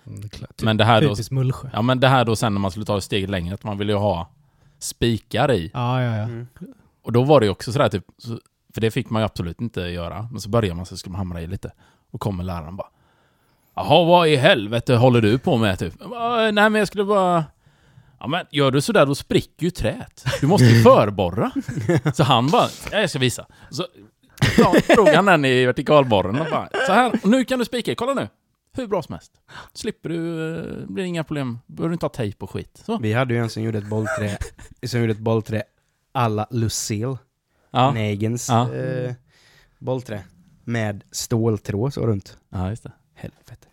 Mm, 0.08 0.22
det. 0.22 0.64
Men 0.64 0.78
det 0.78 0.84
här 0.86 1.02
då, 1.02 1.08
Typiskt 1.10 1.32
Mullsjö. 1.32 1.70
ja 1.74 1.82
men 1.82 2.00
det 2.00 2.08
här 2.08 2.26
då 2.26 2.36
sen 2.36 2.54
när 2.54 2.60
man 2.62 2.72
skulle 2.72 2.86
ta 2.86 2.98
ett 2.98 3.04
steg 3.04 3.30
längre, 3.30 3.54
att 3.54 3.64
man 3.64 3.78
ville 3.78 3.92
ju 3.94 3.98
ha 4.00 4.30
spikar 4.80 5.52
i. 5.52 5.72
Ja, 5.74 6.02
ja, 6.04 6.16
ja. 6.18 6.24
Mm. 6.24 6.48
Och 7.04 7.12
då 7.12 7.24
var 7.24 7.40
det 7.40 7.46
ju 7.46 7.52
också 7.52 7.72
sådär 7.72 7.90
typ, 7.90 8.04
så, 8.18 8.40
för 8.74 8.82
det 8.82 8.92
fick 8.92 9.10
man 9.10 9.22
ju 9.22 9.26
absolut 9.26 9.62
inte 9.62 9.82
göra. 9.82 10.28
Men 10.32 10.42
så 10.42 10.50
börjar 10.50 10.76
man 10.76 10.86
så 10.86 10.98
ska 10.98 11.10
man 11.10 11.18
hamra 11.18 11.42
i 11.42 11.48
lite. 11.48 11.72
Och 12.12 12.20
kommer 12.22 12.44
läraren 12.44 12.76
bara 12.76 12.88
Jaha, 13.78 14.06
vad 14.06 14.28
i 14.28 14.36
helvete 14.36 14.96
håller 14.96 15.22
du 15.22 15.38
på 15.38 15.58
med 15.58 15.80
typ? 15.80 15.94
Nej 16.10 16.52
men 16.54 16.76
jag 16.76 16.88
skulle 16.88 17.04
bara... 17.04 17.46
Ja 18.20 18.28
men 18.28 18.46
gör 18.52 18.72
du 18.72 18.82
sådär 18.82 19.06
då 19.06 19.16
spricker 19.16 19.64
ju 19.66 19.70
träet. 19.72 20.26
Du 20.42 20.48
måste 20.48 20.66
ju 20.66 20.82
förborra. 20.84 21.52
Så 22.14 22.24
han 22.24 22.48
bara, 22.48 22.68
ja, 22.92 23.00
jag 23.00 23.10
ska 23.10 23.20
visa. 23.20 23.46
Så 23.70 23.86
ja, 24.58 24.76
drog 24.96 25.08
han 25.08 25.26
den 25.26 25.46
i 25.46 25.66
vertikalborren 25.66 26.40
och 26.42 26.48
bara, 26.52 26.70
så 26.88 26.94
här, 26.94 27.12
nu 27.24 27.46
kan 27.46 27.60
du 27.60 27.66
spika, 27.66 27.96
kolla 27.96 28.14
nu. 28.14 28.28
Hur 28.74 28.88
bra 28.88 29.02
som 29.02 29.14
helst. 29.14 29.32
Slipper 29.74 30.10
du, 30.10 30.56
eh, 30.60 30.88
blir 30.88 31.04
inga 31.04 31.24
problem. 31.24 31.60
Behöver 31.68 31.90
du 31.90 31.94
inte 31.94 32.06
ha 32.06 32.10
tejp 32.12 32.38
och 32.44 32.52
skit. 32.52 32.82
Så. 32.86 32.98
Vi 32.98 33.14
hade 33.14 33.34
ju 33.34 33.40
en 33.40 33.50
som 33.50 33.64
gjorde 33.64 33.78
ett 33.78 33.90
bollträ, 33.90 34.38
som 34.88 35.00
gjorde 35.00 35.12
ett 35.12 35.20
bollträ 35.20 35.64
alla 36.12 36.48
Lucille, 36.52 37.18
Ja. 37.72 37.92
Negens 37.92 38.50
Ja. 38.50 38.74
eh, 38.74 39.14
bollträ. 39.80 40.24
Med 40.64 41.04
ståltråd 41.12 41.94
så 41.94 42.08
runt. 42.08 42.38
ja, 42.50 42.70
just 42.70 42.84
det. 42.84 42.92
Helvete. 43.16 43.67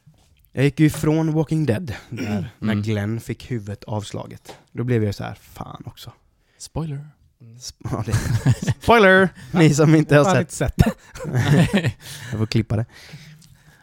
Jag 0.57 0.65
gick 0.65 0.81
ju 0.81 0.87
ifrån 0.87 1.33
Walking 1.33 1.67
Dead 1.67 1.95
där, 2.11 2.51
när 2.59 2.73
Mm. 2.73 2.83
Glenn 2.83 3.21
fick 3.21 3.51
huvudet 3.51 3.85
avslaget. 3.85 4.57
Då 4.73 4.85
blev 4.85 5.05
jag 5.05 5.15
så 5.15 5.25
här, 5.25 5.35
fan 5.35 5.83
också. 5.87 6.13
Spoiler. 6.59 7.09
Sp- 7.41 7.75
ja, 7.91 8.05
det- 8.07 8.73
Spoiler! 8.83 9.29
Ni 9.53 9.75
som 9.75 9.95
inte 9.95 10.17
har 10.17 10.35
sett. 10.35 10.51
sett. 10.51 10.75
Jag 12.31 12.39
får 12.39 12.47
klippa 12.47 12.77
det. 12.77 12.87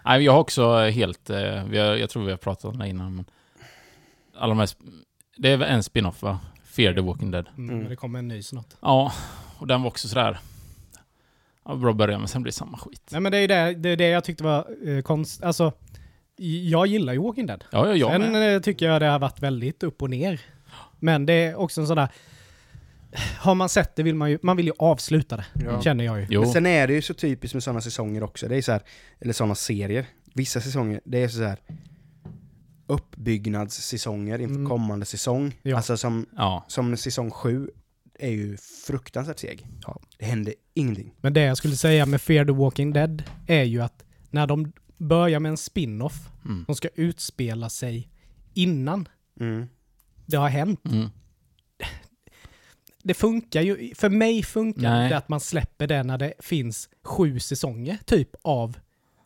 Nej, 0.05 0.21
jag 0.23 0.31
har 0.31 0.39
också 0.39 0.77
helt... 0.89 1.29
Eh, 1.29 1.63
vi 1.65 1.77
har, 1.77 1.95
jag 1.95 2.09
tror 2.09 2.23
vi 2.25 2.31
har 2.31 2.37
pratat 2.37 2.65
om 2.65 2.79
det 2.79 2.87
innan, 2.87 3.15
men... 3.15 3.25
Alla 4.37 4.49
de 4.49 4.59
här... 4.59 4.69
Det 5.37 5.49
är 5.51 5.57
väl 5.57 5.69
en 5.69 5.83
spin-off, 5.83 6.21
va? 6.21 6.39
Fear 6.65 6.93
the 6.93 7.01
Walking 7.01 7.31
Dead. 7.31 7.47
Mm, 7.57 7.69
Mm. 7.69 7.79
men 7.81 7.89
Det 7.89 7.95
kommer 7.95 8.19
en 8.19 8.27
ny 8.27 8.43
snart. 8.43 8.67
Ja, 8.81 9.13
och 9.57 9.67
den 9.67 9.81
var 9.81 9.87
också 9.89 10.07
sådär... 10.07 10.39
Ja, 11.65 11.75
bra 11.75 11.93
början, 11.93 12.21
men 12.21 12.27
sen 12.27 12.41
blir 12.43 12.51
det 12.51 12.55
samma 12.57 12.77
skit. 12.77 13.01
Nej 13.11 13.21
men 13.21 13.31
det 13.31 13.37
är 13.37 13.47
det, 13.47 13.73
det, 13.73 13.89
är 13.89 13.97
det 13.97 14.07
jag 14.07 14.23
tyckte 14.23 14.43
var 14.43 14.67
eh, 14.87 15.01
konst... 15.01 15.43
Alltså, 15.43 15.73
jag 16.45 16.87
gillar 16.87 17.13
ju 17.13 17.19
Walking 17.19 17.45
Dead. 17.45 17.63
Ja, 17.71 17.87
ja, 17.87 17.95
jag 17.95 18.11
Sen 18.11 18.31
med. 18.31 18.55
eh, 18.55 18.61
tycker 18.61 18.85
jag 18.85 19.01
det 19.01 19.05
har 19.07 19.19
varit 19.19 19.39
väldigt 19.41 19.83
upp 19.83 20.01
och 20.01 20.09
ner. 20.09 20.41
Men 20.99 21.25
det 21.25 21.33
är 21.33 21.55
också 21.55 21.81
en 21.81 21.87
sån 21.87 21.97
där... 21.97 22.07
Har 23.39 23.55
man 23.55 23.69
sett 23.69 23.95
det 23.95 24.03
vill 24.03 24.15
man 24.15 24.31
ju... 24.31 24.39
Man 24.41 24.57
vill 24.57 24.65
ju 24.65 24.73
avsluta 24.79 25.37
det, 25.37 25.45
Ja. 25.65 25.81
känner 25.81 26.03
jag 26.03 26.19
ju. 26.19 26.27
Jo. 26.29 26.41
Men 26.41 26.49
sen 26.51 26.65
är 26.65 26.87
det 26.87 26.93
ju 26.93 27.01
så 27.01 27.13
typiskt 27.13 27.53
med 27.53 27.63
sådana 27.63 27.81
säsonger 27.81 28.23
också. 28.23 28.47
Det 28.47 28.57
är 28.57 28.61
så 28.61 28.71
här, 28.71 28.81
eller 29.19 29.33
sådana 29.33 29.55
serier. 29.55 30.05
Vissa 30.33 30.61
säsonger, 30.61 31.01
det 31.05 31.23
är 31.23 31.27
så 31.27 31.43
här 31.43 31.57
uppbyggnadssäsonger 32.87 34.39
inför 34.39 34.55
Mm. 34.55 34.69
kommande 34.69 35.05
säsong. 35.05 35.53
Ja. 35.61 35.75
Alltså 35.77 35.97
som, 35.97 36.25
Ja. 36.37 36.65
som 36.67 36.97
säsong 36.97 37.31
sju 37.31 37.67
är 38.19 38.29
ju 38.31 38.57
fruktansvärt 38.87 39.39
seg. 39.39 39.67
Ja. 39.87 40.01
Det 40.17 40.25
händer 40.25 40.53
ingenting. 40.73 41.13
Men 41.21 41.33
det 41.33 41.41
jag 41.41 41.57
skulle 41.57 41.75
säga 41.75 42.05
med 42.05 42.21
Fear 42.21 42.45
the 42.45 42.51
Walking 42.51 42.93
Dead 42.93 43.23
är 43.47 43.63
ju 43.63 43.81
att 43.81 44.03
när 44.29 44.47
de 44.47 44.71
börjar 45.01 45.39
med 45.39 45.49
en 45.49 45.57
spin-off 45.57 46.29
Mm. 46.45 46.65
som 46.65 46.75
ska 46.75 46.87
utspela 46.95 47.69
sig 47.69 48.09
innan 48.53 49.07
Mm. 49.39 49.67
det 50.25 50.37
har 50.37 50.49
hänt. 50.49 50.85
Mm. 50.85 51.09
Det 53.03 53.13
funkar 53.13 53.61
ju, 53.61 53.95
för 53.95 54.09
mig 54.09 54.43
funkar 54.43 54.81
Nej. 54.81 55.09
det 55.09 55.17
att 55.17 55.29
man 55.29 55.39
släpper 55.39 55.87
det 55.87 56.03
när 56.03 56.17
det 56.17 56.33
finns 56.39 56.89
sju 57.03 57.39
säsonger 57.39 57.97
typ 58.05 58.29
av 58.41 58.77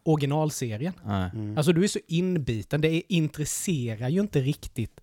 originalserien. 0.04 0.94
Mm. 1.06 1.58
Alltså 1.58 1.74
du 1.74 1.84
är 1.84 1.88
så 1.88 2.00
inbiten, 2.08 2.82
det 2.82 2.88
är, 2.88 3.02
intresserar 3.10 4.10
ju 4.10 4.20
inte 4.22 4.42
riktigt. 4.42 5.02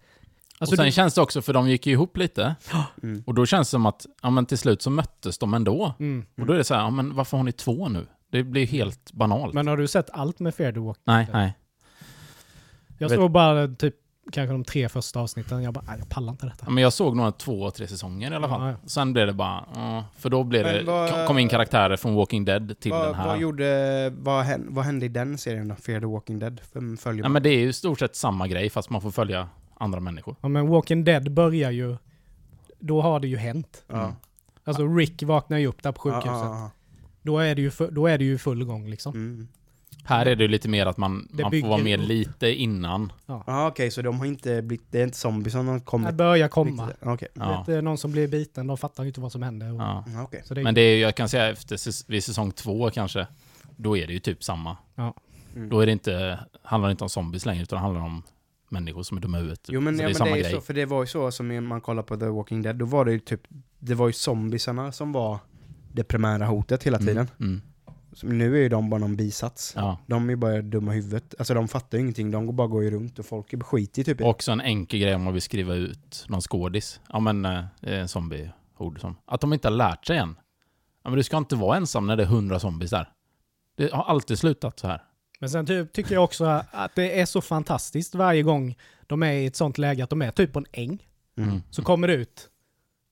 Alltså 0.59 0.73
och 0.75 0.77
sen 0.77 0.87
du, 0.87 0.93
känns 0.93 1.15
det 1.15 1.21
också, 1.21 1.43
för 1.43 1.53
de 1.53 1.69
gick 1.69 1.87
ju 1.87 1.93
ihop 1.93 2.17
lite. 2.17 2.55
Mm. 3.03 3.23
Och 3.27 3.35
då 3.35 3.47
känns 3.47 3.69
det 3.69 3.71
som 3.71 3.87
att, 3.87 4.07
ja 4.23 4.31
men 4.31 4.47
till 4.47 4.59
slut 4.59 4.83
så 4.83 4.91
möttes 4.91 5.39
de 5.39 5.55
ändå. 5.55 5.95
mm. 5.99 6.27
Och 6.41 6.47
då 6.47 6.53
är 6.53 6.59
det 6.59 6.65
så 6.65 6.75
här, 6.75 6.81
ja 6.81 6.91
men 6.91 7.15
varför 7.15 7.37
har 7.37 7.45
ni 7.45 7.53
två 7.53 7.89
nu? 7.89 8.07
Det 8.33 8.43
blir 8.43 8.67
helt 8.67 9.13
banalt. 9.13 9.55
Men 9.55 9.67
har 9.69 9.77
du 9.77 9.87
sett 9.89 10.11
allt 10.13 10.41
med 10.41 10.55
Fear 10.55 10.73
the 10.73 10.81
Walking 10.81 11.03
nej, 11.05 11.25
Dead? 11.25 11.37
nej. 11.37 11.55
Jag 12.99 13.09
vet- 13.09 13.19
såg 13.19 13.31
bara 13.31 13.69
typ 13.69 13.95
kanske 14.33 14.53
de 14.53 14.65
tre 14.65 14.89
första 14.89 15.21
avsnitten, 15.21 15.63
jag 15.63 15.75
bara, 15.75 15.85
nej 15.87 15.97
jag 15.99 16.09
pallar 16.09 16.33
inte 16.33 16.47
detta. 16.47 16.65
Ja, 16.67 16.71
men 16.71 16.83
jag 16.83 16.93
såg 16.93 17.17
nog 17.17 17.39
två, 17.39 17.71
tre 17.71 17.87
säsonger 17.87 18.33
i 18.33 18.35
alla 18.35 18.49
fall. 18.49 18.63
Ja, 18.63 18.71
ja. 18.83 18.89
Sen 18.89 19.13
blev 19.13 19.27
det 19.27 19.33
bara, 19.33 19.65
ja, 19.75 20.05
för 20.17 20.31
då 20.31 20.45
blev 20.45 20.65
Men 20.67 20.75
det, 20.75 20.83
vad- 20.83 21.27
kom 21.27 21.39
in 21.39 21.49
karaktärer 21.49 21.97
från 21.97 22.15
Walking 22.15 22.45
Dead 22.45 22.81
till 22.81 22.91
vad, 22.93 23.07
den 23.07 23.15
här. 23.15 23.27
vad, 23.27 23.39
gjorde, 23.39 24.11
vad, 24.17 24.45
hände, 24.45 24.67
vad 24.71 24.85
hände 24.85 25.07
i 25.07 25.09
den 25.09 25.39
serien 25.39 25.69
då? 25.69 25.75
Fear 25.75 26.01
the 26.01 26.07
Walking 26.07 26.39
Dead? 26.39 26.61
Vem 26.73 26.97
följer 26.97 27.23
Ja, 27.25 27.29
men 27.29 27.43
det 27.43 27.49
är 27.51 27.59
ju 27.59 27.69
i 27.69 27.73
stort 27.73 27.99
sett 27.99 28.17
samma 28.17 28.49
grej 28.49 28.71
fast 28.71 28.91
man 28.91 29.01
får 29.01 29.11
följa 29.11 29.49
andra 29.75 30.01
människor. 30.01 30.37
Ja 30.41 30.49
men 30.49 30.69
Walking 30.69 31.05
Dead 31.05 31.33
börjar 31.33 31.71
ju, 31.71 31.97
då 32.79 33.01
har 33.03 33.21
det 33.21 33.29
ju 33.29 33.37
hänt. 33.37 33.85
Ja. 33.89 34.13
Alltså 34.65 34.87
Rick 34.87 35.23
vaknar 35.23 35.59
ju 35.59 35.67
upp 35.67 35.83
där 35.83 35.93
på 35.93 36.01
sjukhuset. 36.01 36.27
Ja, 36.27 36.45
ja, 36.45 36.71
Då, 37.23 37.39
är 37.39 37.55
det 37.55 37.63
ju 37.63 37.71
då 37.91 38.07
är 38.07 38.19
det 38.19 38.25
ju 38.25 38.39
full 38.39 38.65
gång 38.65 38.83
ja. 38.85 38.91
liksom. 38.91 39.15
Mm. 39.15 39.49
Här 40.05 40.27
är 40.27 40.37
det 40.37 40.49
lite 40.49 40.69
mer 40.69 40.87
att 40.87 40.97
man, 40.97 41.29
Det 41.33 41.43
man 41.43 41.51
får 41.61 41.69
vara 41.69 41.83
med 41.83 42.01
upp. 42.01 42.09
lite 42.09 42.49
innan. 42.55 43.13
Ja, 43.27 43.67
okej, 43.69 43.91
så 43.91 44.03
de 44.03 44.19
har 44.19 44.27
inte 44.27 44.63
blivit, 44.63 44.87
det 44.91 45.01
är 45.01 45.05
inte 45.05 45.17
zombies 45.19 45.53
som 45.53 45.67
har 45.69 45.75
Det 45.75 45.81
kommit? 45.81 46.15
börjar 46.15 46.49
komma. 46.49 46.87
riktigt- 46.87 47.07
Okej. 47.09 47.29
Ja. 47.35 47.65
Vet, 47.67 47.85
någon 47.85 47.99
som 47.99 48.13
blir 48.13 48.29
biten, 48.29 48.67
de 48.67 48.77
fattar 48.77 49.03
ju 49.03 49.09
inte 49.09 49.21
vad 49.21 49.33
som 49.33 49.43
händer. 49.43 49.73
Och, 49.75 49.81
Ja. 49.81 50.05
Ja, 50.07 50.23
okej. 50.23 50.43
så 50.45 50.55
det 50.55 50.61
är, 50.61 50.63
Men 50.63 50.75
det 50.75 50.81
är 50.81 51.01
jag 51.01 51.15
kan 51.15 51.29
säga 51.29 51.51
efter 51.51 52.09
vid 52.11 52.25
säsong 52.25 52.53
två 52.53 52.91
kanske, 52.91 53.27
då 53.77 53.97
är 53.97 54.07
det 54.07 54.13
ju 54.13 54.19
typ 54.19 54.45
samma. 54.45 54.77
Mm. 55.57 55.69
Då 55.69 55.81
är 55.81 55.87
det 55.87 55.93
inte, 55.93 56.39
handlar 56.63 56.89
det 56.89 56.93
inte 56.93 57.05
om 57.05 57.11
zombies 57.11 57.47
längre 57.47 57.63
utan 57.63 57.77
det 57.77 57.81
handlar 57.83 58.03
om 58.03 58.23
människor 58.69 59.03
som 59.03 59.17
är 59.17 59.21
dumma 59.21 59.37
i 59.39 59.41
huvudet. 59.41 59.67
Jo 59.69 59.81
men, 59.81 59.97
så 59.97 60.03
ja, 60.03 60.07
det 60.07 60.09
är 60.09 60.09
men 60.09 60.15
samma 60.15 60.31
det 60.31 60.33
är 60.33 60.37
ju 60.37 60.43
grej. 60.43 60.53
så, 60.53 60.61
för 60.61 60.75
det 60.75 60.85
var 60.87 61.01
ju 61.03 61.07
så 61.07 61.31
som 61.31 61.65
man 61.69 61.81
kollar 61.81 62.03
på 62.03 62.17
The 62.17 62.27
Walking 62.27 62.63
Dead, 62.63 62.77
då 62.77 62.85
var 62.85 63.05
det 63.05 63.13
ju 63.13 63.19
typ, 63.19 63.41
det 63.79 63.95
var 63.95 64.07
ju 64.07 64.13
zombiesarna 64.13 64.93
som 64.93 65.13
var 65.13 65.39
det 65.93 66.05
primära 66.05 66.47
hotet 66.47 66.83
hela 66.83 66.99
tiden. 66.99 67.29
Mm. 67.41 67.51
Mm. 67.51 67.63
Så 68.13 68.27
nu 68.27 68.57
är 68.57 68.61
ju 68.61 68.69
de 68.69 68.91
bara 68.91 69.01
någon 69.01 69.17
bisats. 69.17 69.73
Ja. 69.77 69.99
De 70.07 70.27
är 70.27 70.33
ju 70.33 70.37
bara 70.37 70.63
dumma 70.63 70.93
i 70.93 70.97
huvudet. 70.97 71.35
Alltså 71.39 71.55
de 71.55 71.69
fattar 71.69 71.99
ju 71.99 72.03
ingenting, 72.03 72.31
de 72.31 72.47
går 72.47 72.53
bara 72.53 72.67
går 72.67 72.83
ju 72.83 72.91
runt 72.91 73.19
och 73.19 73.27
folk 73.27 73.53
är 73.53 73.61
skit 73.61 73.99
i 73.99 74.05
typ 74.05 74.21
Också 74.21 74.53
en 74.53 74.61
enkel 74.61 75.01
grej 75.01 75.15
om 75.15 75.23
man 75.23 75.33
vill 75.33 75.43
skriva 75.43 75.75
ut 75.75 76.25
någon 76.29 76.41
skådis. 76.41 77.01
Ja 77.09 77.21
men, 77.21 77.45
eh, 77.45 77.65
det 77.81 77.95
är 77.95 78.01
en 78.01 78.09
zombie-ord 78.09 79.01
som... 79.01 79.17
Att 79.27 79.41
de 79.41 79.53
inte 79.53 79.69
har 79.69 79.77
lärt 79.77 80.07
sig 80.07 80.17
än. 80.17 80.37
Ja 81.05 81.11
men 81.11 81.17
du 81.17 81.23
ska 81.23 81.37
inte 81.37 81.57
vara 81.57 81.77
ensam 81.77 82.07
när 82.07 82.17
det 82.17 82.23
är 82.23 82.27
hundra 82.27 82.61
zombies 82.61 82.91
där. 82.91 83.09
Det 83.77 83.93
har 83.93 84.05
alltid 84.05 84.39
slutat 84.39 84.79
så 84.79 84.87
här. 84.87 85.03
Men 85.41 85.51
sen 85.51 85.67
typ, 85.67 85.93
tycker 85.93 86.15
jag 86.15 86.25
också 86.25 86.45
att 86.71 86.95
det 86.95 87.21
är 87.21 87.27
så 87.27 87.41
fantastiskt 87.41 88.15
varje 88.15 88.43
gång 88.43 88.77
de 89.07 89.23
är 89.23 89.33
i 89.33 89.47
ett 89.47 89.57
sånt 89.57 89.79
läge 89.79 90.05
att 90.05 90.11
de 90.11 90.23
är 90.23 90.31
typ 90.31 90.53
på 90.53 90.59
en 90.59 90.67
äng. 90.73 91.07
Mm. 91.37 91.63
Så 91.71 91.83
kommer 91.83 92.09
det 92.09 92.15
ut 92.15 92.49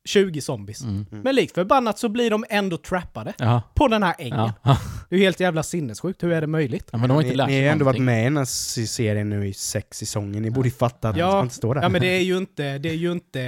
20 0.04 0.40
zombies. 0.40 0.82
Mm. 0.82 1.06
Men 1.10 1.34
likt 1.34 1.54
förbannat 1.54 1.98
så 1.98 2.08
blir 2.08 2.30
de 2.30 2.44
ändå 2.50 2.76
trappade 2.76 3.32
Ja. 3.38 3.62
på 3.74 3.88
den 3.88 4.02
här 4.02 4.14
ängen. 4.18 4.50
Ja. 4.62 4.78
Det 5.08 5.14
är 5.16 5.18
ju 5.18 5.24
helt 5.24 5.40
jävla 5.40 5.62
sinnessjukt. 5.62 6.22
Hur 6.22 6.32
är 6.32 6.40
det 6.40 6.46
möjligt? 6.46 6.88
ja. 6.92 6.98
Men 6.98 7.08
de 7.08 7.14
har 7.14 7.20
inte 7.22 7.30
Ni, 7.30 7.36
lärt 7.36 7.48
ni 7.48 7.62
har 7.64 7.72
ändå 7.72 7.84
varit 7.84 8.02
med 8.02 8.20
i 8.20 8.24
den 8.24 8.36
här 8.36 8.44
se- 8.44 8.86
serien 8.86 9.30
nu 9.30 9.48
i 9.48 9.54
sex 9.54 9.98
säsonger, 9.98 10.40
ni 10.40 10.50
borde 10.50 10.68
ju 10.68 10.74
fatta 10.74 11.08
att 11.08 11.16
Ja. 11.16 11.32
man 11.32 11.42
inte 11.44 11.54
stå 11.54 11.74
där. 11.74 11.82
Ja 11.82 11.88
men 11.88 12.00
det 12.00 12.06
är 12.16 12.20
ju 12.22 12.36
inte, 12.38 12.78
det 12.78 12.88
är 12.88 12.94
ju 12.94 13.12
inte 13.12 13.42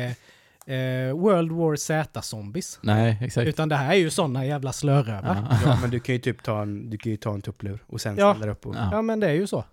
eh, 0.67 1.13
World 1.17 1.53
War 1.53 1.77
Z-zombies. 1.77 2.79
Nej, 2.83 3.19
exakt. 3.23 3.47
Utan 3.49 3.69
det 3.69 3.77
här 3.77 3.91
är 3.93 3.97
ju 3.99 4.11
såna 4.11 4.47
jävla 4.47 4.73
slörövar. 4.73 5.47
Ja. 5.51 5.59
Ja, 5.65 5.79
men 5.81 5.91
du 5.91 6.01
kan 6.01 6.15
ju 6.15 6.21
typ 6.21 6.43
ta 6.43 6.63
en, 6.63 6.91
du 6.91 6.99
kan 6.99 7.13
ju 7.13 7.17
ta 7.17 7.35
en 7.35 7.43
tupplur 7.43 7.79
och 7.87 8.01
sen 8.01 8.17
Ja. 8.19 8.35
ställa 8.35 8.53
upp 8.53 8.67
och... 8.67 8.75
Ja. 8.77 8.89
Ja 8.93 9.03
men 9.03 9.21
det 9.21 9.27
är 9.29 9.35
ju 9.35 9.47
så. 9.47 9.65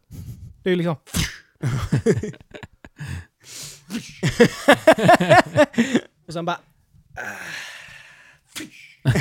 Det 0.63 0.69
är 0.69 0.71
ju 0.71 0.75
liksom... 0.75 0.95
och 6.29 6.33
sen 6.33 6.45
bara... 6.45 6.57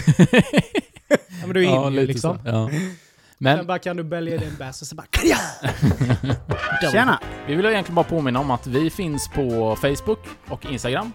ja 1.41 1.47
men 1.47 1.53
du 1.55 1.61
är 1.61 1.65
Ja, 1.65 1.87
in 1.87 1.93
ju 1.95 2.07
liksom. 2.07 2.39
så. 2.39 2.49
Ja. 2.49 2.71
Sen 2.71 2.97
Men 3.39 3.67
bara 3.67 3.79
kan 3.79 3.97
du 3.97 4.03
bälga 4.03 4.37
din 4.39 4.57
bärs 4.59 4.83
och 4.83 4.87
så 4.89 4.95
bara... 4.95 5.07
Tjena! 6.93 7.21
vi 7.47 7.55
vill 7.55 7.67
egentligen 7.67 7.95
bara 7.95 8.05
påminna 8.05 8.41
om 8.41 8.51
att 8.51 8.67
vi 8.67 8.91
finns 8.91 9.29
på 9.29 9.77
Facebook 9.77 10.19
och 10.49 10.67
Instagram. 10.67 11.13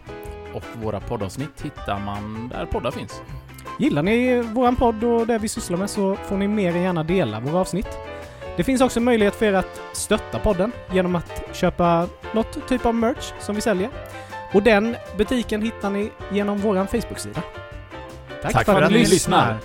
Och 0.53 0.63
våra 0.73 0.99
poddavsnitt 0.99 1.61
hittar 1.61 1.99
man 1.99 2.49
där 2.49 2.65
poddar 2.65 2.91
finns. 2.91 3.21
Gillar 3.79 4.03
ni 4.03 4.41
våran 4.41 4.75
podd 4.75 5.03
och 5.03 5.27
det 5.27 5.37
vi 5.37 5.47
sysslar 5.47 5.77
med 5.77 5.89
så 5.89 6.15
får 6.15 6.37
ni 6.37 6.47
mer 6.47 6.75
än 6.75 6.81
gärna 6.81 7.03
dela 7.03 7.39
våra 7.39 7.59
avsnitt. 7.59 7.97
Det 8.57 8.63
finns 8.63 8.81
också 8.81 8.99
möjlighet 8.99 9.35
för 9.35 9.45
er 9.45 9.53
att 9.53 9.81
stötta 9.93 10.39
podden 10.39 10.71
genom 10.91 11.15
att 11.15 11.43
köpa 11.53 12.07
något 12.33 12.67
typ 12.67 12.85
av 12.85 12.95
merch 12.95 13.31
som 13.39 13.55
vi 13.55 13.61
säljer. 13.61 13.89
Och 14.53 14.63
den 14.63 14.95
butiken 15.17 15.61
hittar 15.61 15.89
ni 15.89 16.11
genom 16.31 16.57
våran 16.57 16.87
Facebook-sida. 16.87 17.43
Tack 18.41 18.65
för 18.65 18.81
att 18.81 18.91
ni 18.91 19.05
lyssnar. 19.05 19.57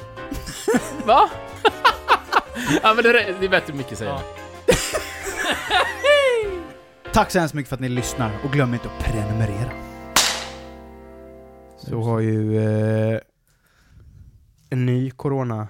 Va? 1.07 1.31
ja 2.83 2.95
men 2.95 3.05
det 3.05 3.09
är, 3.11 3.37
det 3.41 3.47
är 3.47 3.51
bättre 3.51 3.75
mycket 3.75 3.99
säger 3.99 4.11
Ja. 4.11 4.23
Tack 7.13 7.31
så 7.31 7.39
hemskt 7.39 7.55
mycket 7.55 7.69
för 7.69 7.77
att 7.77 7.81
ni 7.81 7.89
lyssnar 7.89 8.33
och 8.45 8.53
glöm 8.53 8.75
inte 8.75 8.89
att 8.89 9.05
prenumerera. 9.05 9.71
Så 11.79 12.03
har 12.03 12.21
ju 12.21 12.59
eh, 12.59 13.21
en 14.71 14.87
ny 14.87 15.11
corona... 15.11 15.69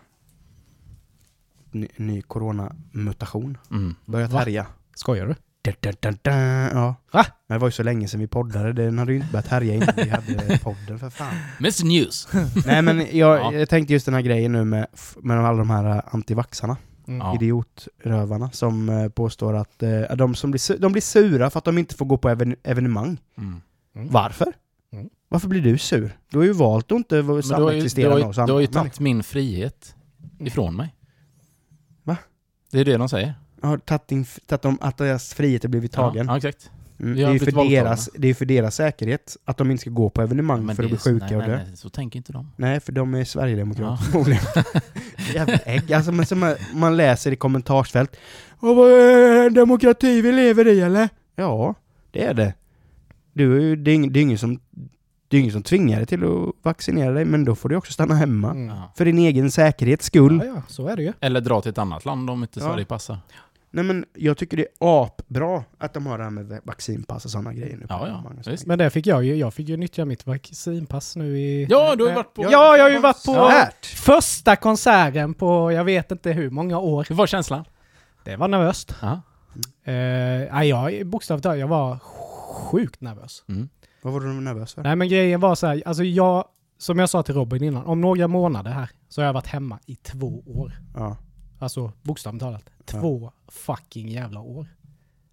Ny, 1.70 1.88
ny 1.96 2.22
coronamutation 2.22 3.59
mm. 3.70 3.94
börjat 4.04 4.33
Va? 4.33 4.38
härja. 4.38 4.66
Skojar 4.94 5.26
du? 5.26 5.35
Da, 5.81 5.90
da, 6.00 6.11
da, 6.11 6.16
da, 6.22 6.31
ja. 6.72 6.94
Va? 7.12 7.26
Men 7.46 7.54
det 7.57 7.61
var 7.61 7.68
ju 7.68 7.72
så 7.72 7.83
länge 7.83 8.09
sedan 8.09 8.20
vi 8.20 8.26
poddade, 8.26 8.72
den 8.72 8.98
hade 8.98 9.12
ju 9.12 9.18
inte 9.18 9.33
börjat 9.33 9.46
härja 9.46 9.74
innan 9.74 9.88
vi 9.96 10.09
hade 10.11 10.59
podden 10.62 10.98
för 10.98 11.11
fan. 11.11 11.35
Mr 11.61 11.85
News. 11.87 12.28
Nej 12.66 12.83
men 12.83 12.98
jag, 12.98 13.38
Ja. 13.38 13.52
jag 13.52 13.68
tänkte 13.68 13.92
just 13.92 14.04
den 14.07 14.14
här 14.14 14.22
grejen 14.22 14.52
nu 14.52 14.64
med, 14.64 14.87
med 15.16 15.38
alla 15.46 15.59
de 15.59 15.70
här 15.70 15.96
eh, 15.96 16.02
antivaxarna, 16.11 16.76
Mm. 17.09 17.18
Ja. 17.26 17.35
idiotrövarna, 17.35 18.50
som 18.50 18.88
eh, 18.88 19.09
påstår 19.09 19.54
att 19.57 19.83
eh, 19.83 20.00
de, 20.16 20.35
som 20.35 20.50
blir, 20.50 20.78
de 20.78 20.92
blir 20.92 21.02
sura 21.02 21.50
för 21.50 21.59
att 21.59 21.64
de 21.64 21.78
inte 21.78 21.94
får 21.94 22.04
gå 22.07 22.16
på 22.18 22.28
even, 22.31 22.57
evenemang. 22.62 23.18
Mm. 23.38 23.61
Mm. 23.96 24.09
Varför? 24.11 24.52
Mm. 24.92 25.09
Varför 25.28 25.48
blir 25.48 25.61
du 25.61 25.78
sur? 25.78 26.16
Du 26.31 26.38
har 26.38 26.44
ju 26.44 26.52
valt 26.52 26.92
att 26.92 26.96
inte 26.98 27.16
ju, 27.16 27.42
samexistera 27.42 28.11
med 28.11 28.18
ju, 28.18 28.24
oss 28.24 28.37
du 28.37 28.42
har 28.42 28.48
ju 28.61 28.66
andra. 28.66 28.81
tagit 28.81 29.00
min 29.00 29.22
frihet 29.22 29.94
ifrån 30.38 30.76
mig. 30.76 30.94
Va? 32.02 32.16
Det 32.70 32.81
är 32.81 32.85
det 32.85 32.96
de 32.96 33.09
säger. 33.09 33.35
Har 33.62 33.79
tagit, 33.79 34.62
dem, 34.62 34.79
att 34.81 34.97
deras 34.97 35.35
frihet 35.35 35.62
har 35.62 35.68
blivit 35.71 35.92
tagen. 35.92 36.27
Ja, 36.27 36.33
ja 36.33 36.37
exakt. 36.37 36.71
Mm. 37.01 37.14
Det, 37.16 37.23
är 37.23 37.25
ju 37.27 37.31
blivit 37.31 37.44
för 37.44 37.53
våldtagna. 37.53 37.85
deras, 37.85 38.11
det 38.14 38.29
är 38.29 38.35
för 38.35 38.44
deras 38.44 38.75
säkerhet 38.75 39.37
att 39.44 39.57
de 39.57 39.71
inte 39.71 39.81
ska 39.81 39.90
gå 39.90 40.11
på 40.11 40.23
evenemang 40.23 40.66
Men 40.66 40.77
för 40.77 40.83
att 40.83 40.88
bli 40.90 40.99
sjuka 40.99 41.27
nej, 41.27 41.37
och 41.37 41.42
dö. 41.42 41.57
nej, 41.57 41.64
nej, 41.68 41.77
så 41.77 41.88
tänker 41.88 42.16
inte 42.16 42.33
de. 42.33 42.51
Nej, 42.57 42.81
för 42.81 42.92
de 42.92 43.14
är 43.14 43.25
Sverigedemokrater 43.25 43.90
Ja. 43.90 43.97
förmodligen. 43.97 44.42
Jävla 45.35 45.57
ägg. 45.57 45.92
Alltså, 45.92 46.12
men 46.12 46.27
som 46.27 46.38
man, 46.38 46.55
man 46.75 46.97
läser 46.97 47.33
i 47.33 47.37
kommentarsfält. 47.37 48.16
Åh, 48.61 48.77
vad 48.77 48.90
är 48.92 49.42
det 49.42 49.51
demokrati 49.51 50.21
vi 50.21 50.33
lever 50.33 50.68
i 50.68 50.81
eller? 50.81 51.09
Ja, 51.37 51.75
det 52.11 52.25
är 52.25 52.35
det. 52.35 52.55
Du, 53.33 53.57
är 53.57 53.61
ju- 53.61 53.77
det, 53.77 53.90
är 53.90 53.94
ingen, 53.94 54.12
det, 54.12 54.21
är 54.21 54.23
ingen 54.23 54.38
som, 54.38 54.61
det 55.29 55.37
är 55.37 55.40
ingen 55.40 55.53
som 55.53 55.62
tvingar 55.62 55.97
dig 55.97 56.07
till 56.07 56.25
att 56.25 56.55
vaccinera 56.64 57.12
dig, 57.12 57.25
men 57.25 57.44
då 57.44 57.55
får 57.55 57.68
du 57.68 57.77
också 57.77 57.92
stanna 57.92 58.14
hemma. 58.14 58.51
Mm. 58.51 58.68
Ja. 58.68 58.92
För 58.97 59.05
din 59.05 59.18
egen 59.18 59.51
säkerhets 59.51 60.07
skull. 60.07 60.42
Ja, 60.44 60.53
ja, 60.55 60.62
så 60.68 60.88
är 60.88 60.97
det 60.97 61.03
ju. 61.03 61.12
Eller 61.21 61.40
dra 61.40 61.61
till 61.61 61.71
ett 61.71 61.79
annat 61.79 62.05
land 62.05 62.31
om 62.31 62.42
inte 62.42 62.61
Ja. 62.61 62.66
Sverige 62.66 62.85
passar. 62.85 63.18
Nej 63.70 63.85
men 63.85 64.04
jag 64.14 64.37
tycker 64.37 64.57
det 64.57 64.62
är 64.62 64.68
apbra 64.78 65.64
att 65.78 65.94
de 65.94 66.07
har 66.07 66.18
det 66.18 66.24
här 66.24 66.31
med 66.31 66.61
vaccinpass 66.64 67.24
och 67.24 67.31
sådana 67.31 67.52
grejer 67.52 67.76
nu. 67.76 67.87
på 67.87 67.94
Ja, 67.94 68.09
ja, 68.09 68.33
visst. 68.37 68.48
grejer. 68.48 68.61
Men 68.66 68.78
det 68.78 68.90
fick 68.90 69.07
jag 69.07 69.24
ju. 69.24 69.35
Jag 69.35 69.54
fick 69.54 69.68
ju 69.68 69.76
nyttja 69.76 70.04
mitt 70.04 70.26
vaccinpass 70.26 71.16
nu 71.16 71.38
i... 71.38 71.66
Ja, 71.70 71.96
du 71.96 72.02
har 72.04 72.11
ju 72.11 72.16
varit 72.16 72.35
på... 72.35 72.42
Ja, 72.42 72.76
jag 72.76 72.85
har 72.85 72.90
ju 72.90 72.98
varit 72.98 73.24
på 73.24 73.48
Svärt. 73.50 73.87
första 73.87 74.57
konserten 74.57 75.35
på 75.35 75.72
jag 75.72 75.85
vet 75.85 76.11
inte 76.11 76.33
hur 76.33 76.50
många 76.50 76.78
år. 76.78 77.07
Hur 77.09 77.14
var 77.14 77.26
känslan? 77.26 77.64
Det 78.24 78.37
var 78.37 78.48
nervöst. 78.48 78.94
Ja. 79.02 79.20
Uh, 79.88 80.52
nej, 80.52 80.68
jag 80.68 81.07
bokstavligt 81.07 81.42
talat, 81.42 81.59
jag 81.59 81.68
var 81.68 81.98
sjukt 82.52 83.00
nervös. 83.00 83.44
Mm. 83.48 83.68
Vad 84.02 84.12
var 84.12 84.20
du 84.20 84.26
nervös 84.26 84.74
för? 84.74 84.83
Nej, 84.83 84.96
men 84.96 85.09
grejen 85.09 85.40
var 85.40 85.54
så 85.54 85.66
här, 85.66 85.83
alltså 85.87 86.04
jag, 86.04 86.44
som 86.78 86.98
jag 86.98 87.11
sa 87.11 87.22
till 87.22 87.35
Robin 87.35 87.62
innan, 87.62 87.85
om 87.85 88.00
några 88.00 88.28
månader 88.28 88.70
här 88.70 88.90
så 89.09 89.20
har 89.20 89.26
jag 89.26 89.33
varit 89.33 89.46
hemma 89.46 89.78
i 89.87 89.94
två 89.96 90.42
år. 90.46 90.72
Ja. 90.94 91.16
Alltså 91.59 91.92
bokstavligt 92.03 92.42
talat. 92.42 92.71
Två 92.85 93.33
fucking 93.49 94.09
jävla 94.09 94.40
år. 94.40 94.66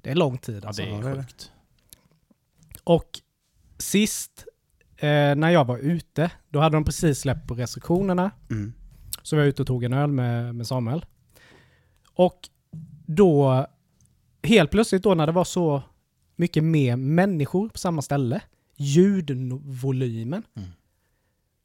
Det 0.01 0.11
är 0.11 0.15
lång 0.15 0.37
tid 0.37 0.65
alltså. 0.65 0.81
Ja, 0.81 0.97
det 0.97 1.09
är 1.09 1.15
sjukt. 1.15 1.51
Och 2.83 3.19
sist 3.77 4.45
eh, 4.97 5.35
när 5.35 5.49
jag 5.49 5.65
var 5.65 5.77
ute, 5.77 6.31
då 6.49 6.59
hade 6.59 6.75
de 6.75 6.83
precis 6.83 7.19
släppt 7.19 7.47
på 7.47 7.55
restriktionerna. 7.55 8.31
Mm. 8.49 8.73
Så 9.21 9.35
var 9.35 9.43
jag 9.43 9.49
ute 9.49 9.61
och 9.61 9.67
tog 9.67 9.83
en 9.83 9.93
öl 9.93 10.11
med, 10.11 10.55
med 10.55 10.67
Samuel. 10.67 11.05
Och 12.09 12.49
då, 13.05 13.65
helt 14.43 14.71
plötsligt 14.71 15.03
då 15.03 15.15
när 15.15 15.25
det 15.25 15.31
var 15.31 15.43
så 15.43 15.83
mycket 16.35 16.63
mer 16.63 16.95
människor 16.95 17.69
på 17.69 17.77
samma 17.77 18.01
ställe, 18.01 18.41
ljudvolymen. 18.75 20.43
Mm. 20.55 20.69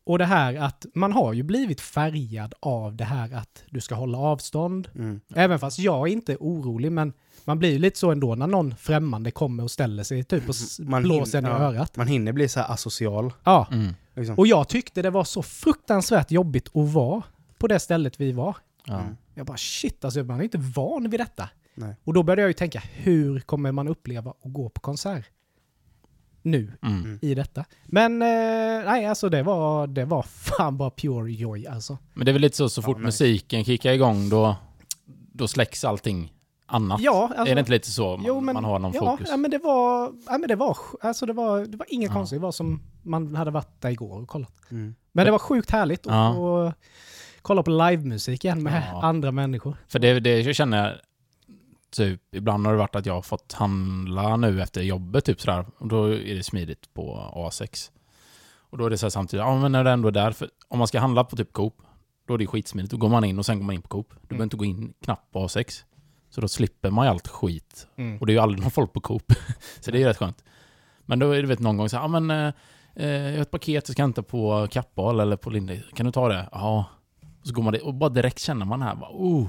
Och 0.05 0.19
det 0.19 0.25
här 0.25 0.55
att 0.55 0.87
man 0.95 1.13
har 1.13 1.33
ju 1.33 1.43
blivit 1.43 1.81
färgad 1.81 2.55
av 2.61 2.97
det 2.97 3.05
här 3.05 3.35
att 3.35 3.65
du 3.71 3.81
ska 3.81 3.95
hålla 3.95 4.19
avstånd. 4.19 4.89
Mm. 4.95 5.21
Även 5.35 5.59
fast 5.59 5.79
jag 5.79 6.09
inte 6.09 6.33
är 6.33 6.37
orolig, 6.41 6.93
men 6.93 7.13
man 7.45 7.59
blir 7.59 7.71
ju 7.73 7.79
lite 7.79 7.99
så 7.99 8.11
ändå 8.11 8.35
när 8.35 8.47
någon 8.47 8.75
främmande 8.77 9.31
kommer 9.31 9.63
och 9.63 9.71
ställer 9.71 10.03
sig 10.03 10.25
typ 10.25 10.49
och 10.49 10.55
Man 10.81 11.03
blåser 11.03 11.39
en 11.39 11.45
i 11.47 11.49
ja. 11.49 11.55
örat. 11.59 11.97
Man 11.97 12.07
hinner 12.07 12.33
bli 12.33 12.49
så 12.49 12.61
här 12.61 12.73
asocial. 12.73 13.33
Ja, 13.45 13.69
Mm. 13.73 13.95
Liksom. 14.17 14.35
och 14.39 14.47
jag 14.47 14.69
tyckte 14.69 15.03
det 15.03 15.11
var 15.11 15.25
så 15.25 15.43
fruktansvärt 15.43 16.31
jobbigt 16.31 16.77
att 16.77 16.93
vara 16.93 17.23
på 17.59 17.67
det 17.67 17.79
stället 17.79 18.21
vi 18.21 18.33
var. 18.33 18.57
Ja. 18.85 19.01
Mm. 19.01 19.17
Jag 19.35 19.47
bara 19.47 19.57
shit, 19.57 20.05
alltså 20.05 20.25
man 20.25 20.41
är 20.41 20.45
inte 20.45 20.59
van 20.59 21.11
vid 21.11 21.21
detta. 21.21 21.49
Nej. 21.75 21.97
Och 22.05 22.15
då 22.15 22.23
började 22.23 22.43
jag 22.43 22.49
ju 22.49 22.55
tänka, 22.55 22.83
hur 22.93 23.41
kommer 23.41 23.73
man 23.73 23.89
uppleva 23.89 24.31
att 24.31 24.53
gå 24.53 24.69
på 24.69 24.81
konsert? 24.81 25.25
Nu, 26.43 26.73
Mm. 26.83 27.19
i 27.23 27.35
detta. 27.35 27.65
Men 27.87 28.23
eh, 28.23 28.29
nej, 28.85 29.07
alltså 29.07 29.29
det 29.29 29.43
var, 29.43 29.87
det 29.87 30.05
var 30.05 30.23
fan 30.23 30.77
bara 30.77 30.91
pure 30.91 31.33
joy 31.33 31.67
alltså. 31.67 31.99
Men 32.15 32.25
det 32.25 32.31
är 32.31 32.33
väl 32.33 32.43
lite 32.43 32.57
så, 32.57 32.69
så 32.69 32.83
fort 32.83 32.97
nej. 32.97 33.05
musiken 33.05 33.65
kickar 33.65 33.93
igång 33.93 34.29
då, 34.29 34.57
då 35.33 35.49
släcks 35.49 35.85
allting 35.85 36.33
annat. 36.67 37.01
Ja, 37.01 37.31
alltså, 37.37 37.51
är 37.51 37.55
det 37.55 37.59
inte 37.61 37.73
lite 37.73 37.91
så 37.91 38.17
man, 38.17 38.27
jo, 38.27 38.41
men- 38.41 38.55
man 38.55 38.65
har 38.65 38.79
någon 38.79 38.93
ja, 38.95 39.01
fokus? 39.01 39.29
Ja, 39.31 39.37
men 39.37 39.51
det 39.51 39.59
var, 39.59 40.13
ja, 40.27 40.39
men 40.39 40.49
det 40.49 40.57
var, 40.57 40.77
alltså 41.01 41.27
det 41.27 41.33
var, 41.33 41.61
det 41.67 41.77
var 41.77 41.87
inget 41.91 42.09
Ja. 42.11 42.15
konstigt. 42.15 42.37
Det 42.37 42.43
var 42.43 42.53
som 42.53 42.83
man 43.03 43.35
hade 43.35 43.51
varit 43.51 43.81
där 43.81 43.91
igår 43.91 44.23
och 44.23 44.29
kollat. 44.29 44.53
Mm. 44.71 44.95
Men 45.13 45.25
det 45.25 45.31
var 45.33 45.39
sjukt 45.39 45.71
härligt 45.71 46.07
att 46.07 46.13
Ja. 46.15 46.73
kolla 47.43 47.63
på 47.63 47.71
livemusik 47.71 48.45
igen 48.45 48.63
med 48.63 48.83
Ja. 48.93 49.03
andra 49.03 49.33
människor. 49.33 49.77
För 49.89 49.99
det, 49.99 50.21
det 50.21 50.41
jag 50.41 50.57
känner 50.57 50.87
jag, 50.89 50.97
typ, 51.91 52.35
ibland 52.35 52.67
har 52.67 52.73
det 52.73 52.79
varit 52.79 52.97
att 52.97 53.07
jag 53.07 53.15
har 53.15 53.23
fått 53.23 53.53
handla 53.53 54.37
nu 54.37 54.63
efter 54.63 54.83
jobbet 54.83 55.25
typ 55.25 55.41
sådär. 55.41 55.67
Och 55.79 55.89
då 55.89 56.05
är 56.15 56.35
det 56.35 56.43
smidigt 56.43 56.95
på 56.95 57.33
A6. 57.51 57.91
Och 58.71 58.79
då 58.79 58.87
är 58.87 58.91
det 58.91 58.99
så 58.99 59.07
här 59.07 59.11
samtidigt, 59.11 59.41
ja 59.45 59.59
men 59.59 59.73
när 59.73 59.85
det 59.85 59.91
ändå 59.91 60.09
är 60.09 60.13
där, 60.13 60.33
för 60.33 60.49
om 60.69 60.79
man 60.79 60.89
ska 60.89 61.01
handla 61.01 61.25
på 61.25 61.37
typ 61.37 61.53
Coop, 61.53 61.75
då 62.29 62.35
är 62.35 62.39
det 62.39 62.47
skitsmidigt. 62.47 62.91
Då 62.91 62.97
går 62.97 63.09
man 63.09 63.25
in 63.25 63.39
och 63.39 63.47
sen 63.47 63.59
går 63.59 63.65
man 63.65 63.75
in 63.75 63.83
på 63.83 63.89
Coop. 63.89 64.09
Du 64.11 64.17
Mm. 64.17 64.29
behöver 64.29 64.45
inte 64.45 64.57
gå 64.57 64.65
in 64.65 64.93
knappt 65.05 65.33
på 65.33 65.47
A6. 65.47 65.85
Så 66.31 66.41
då 66.41 66.49
slipper 66.49 66.91
man 66.91 67.07
ju 67.07 67.11
allt 67.11 67.29
skit. 67.29 67.87
Mm. 67.97 68.19
Och 68.21 68.27
det 68.27 68.33
är 68.33 68.35
ju 68.35 68.41
aldrig 68.41 68.63
någon 68.63 68.71
folk 68.71 68.93
på 68.93 69.01
Coop. 69.01 69.33
så 69.81 69.91
det 69.91 69.99
är 69.99 70.01
ju 70.01 70.07
rätt 70.07 70.17
skönt. 70.17 70.45
Men 71.07 71.19
då 71.19 71.31
är 71.31 71.43
det 71.43 71.49
vet, 71.49 71.59
någon 71.61 71.77
gång 71.77 71.89
så 71.89 71.97
här, 71.97 72.05
ja 72.05 72.09
men 72.21 72.31
eh, 72.31 72.53
eh, 72.97 73.09
jag 73.11 73.33
har 73.35 73.43
ett 73.43 73.51
paket 73.51 73.89
jag 73.89 73.93
ska 73.93 74.03
hämta 74.03 74.23
på 74.23 74.69
Kappahl 74.71 75.21
eller 75.21 75.37
på 75.37 75.51
Linde. 75.51 75.83
Kan 75.95 76.07
du 76.07 76.13
ta 76.13 76.29
det? 76.29 76.49
Ja. 76.53 76.85
Och 77.41 77.47
så 77.47 77.55
går 77.55 77.63
man 77.63 77.73
dit 77.73 77.83
och 77.83 77.95
bara 77.95 78.11
direkt 78.11 78.39
känner 78.39 78.67
man 78.67 78.83
här, 78.83 78.95
bara, 78.95 79.11
oh, 79.13 79.47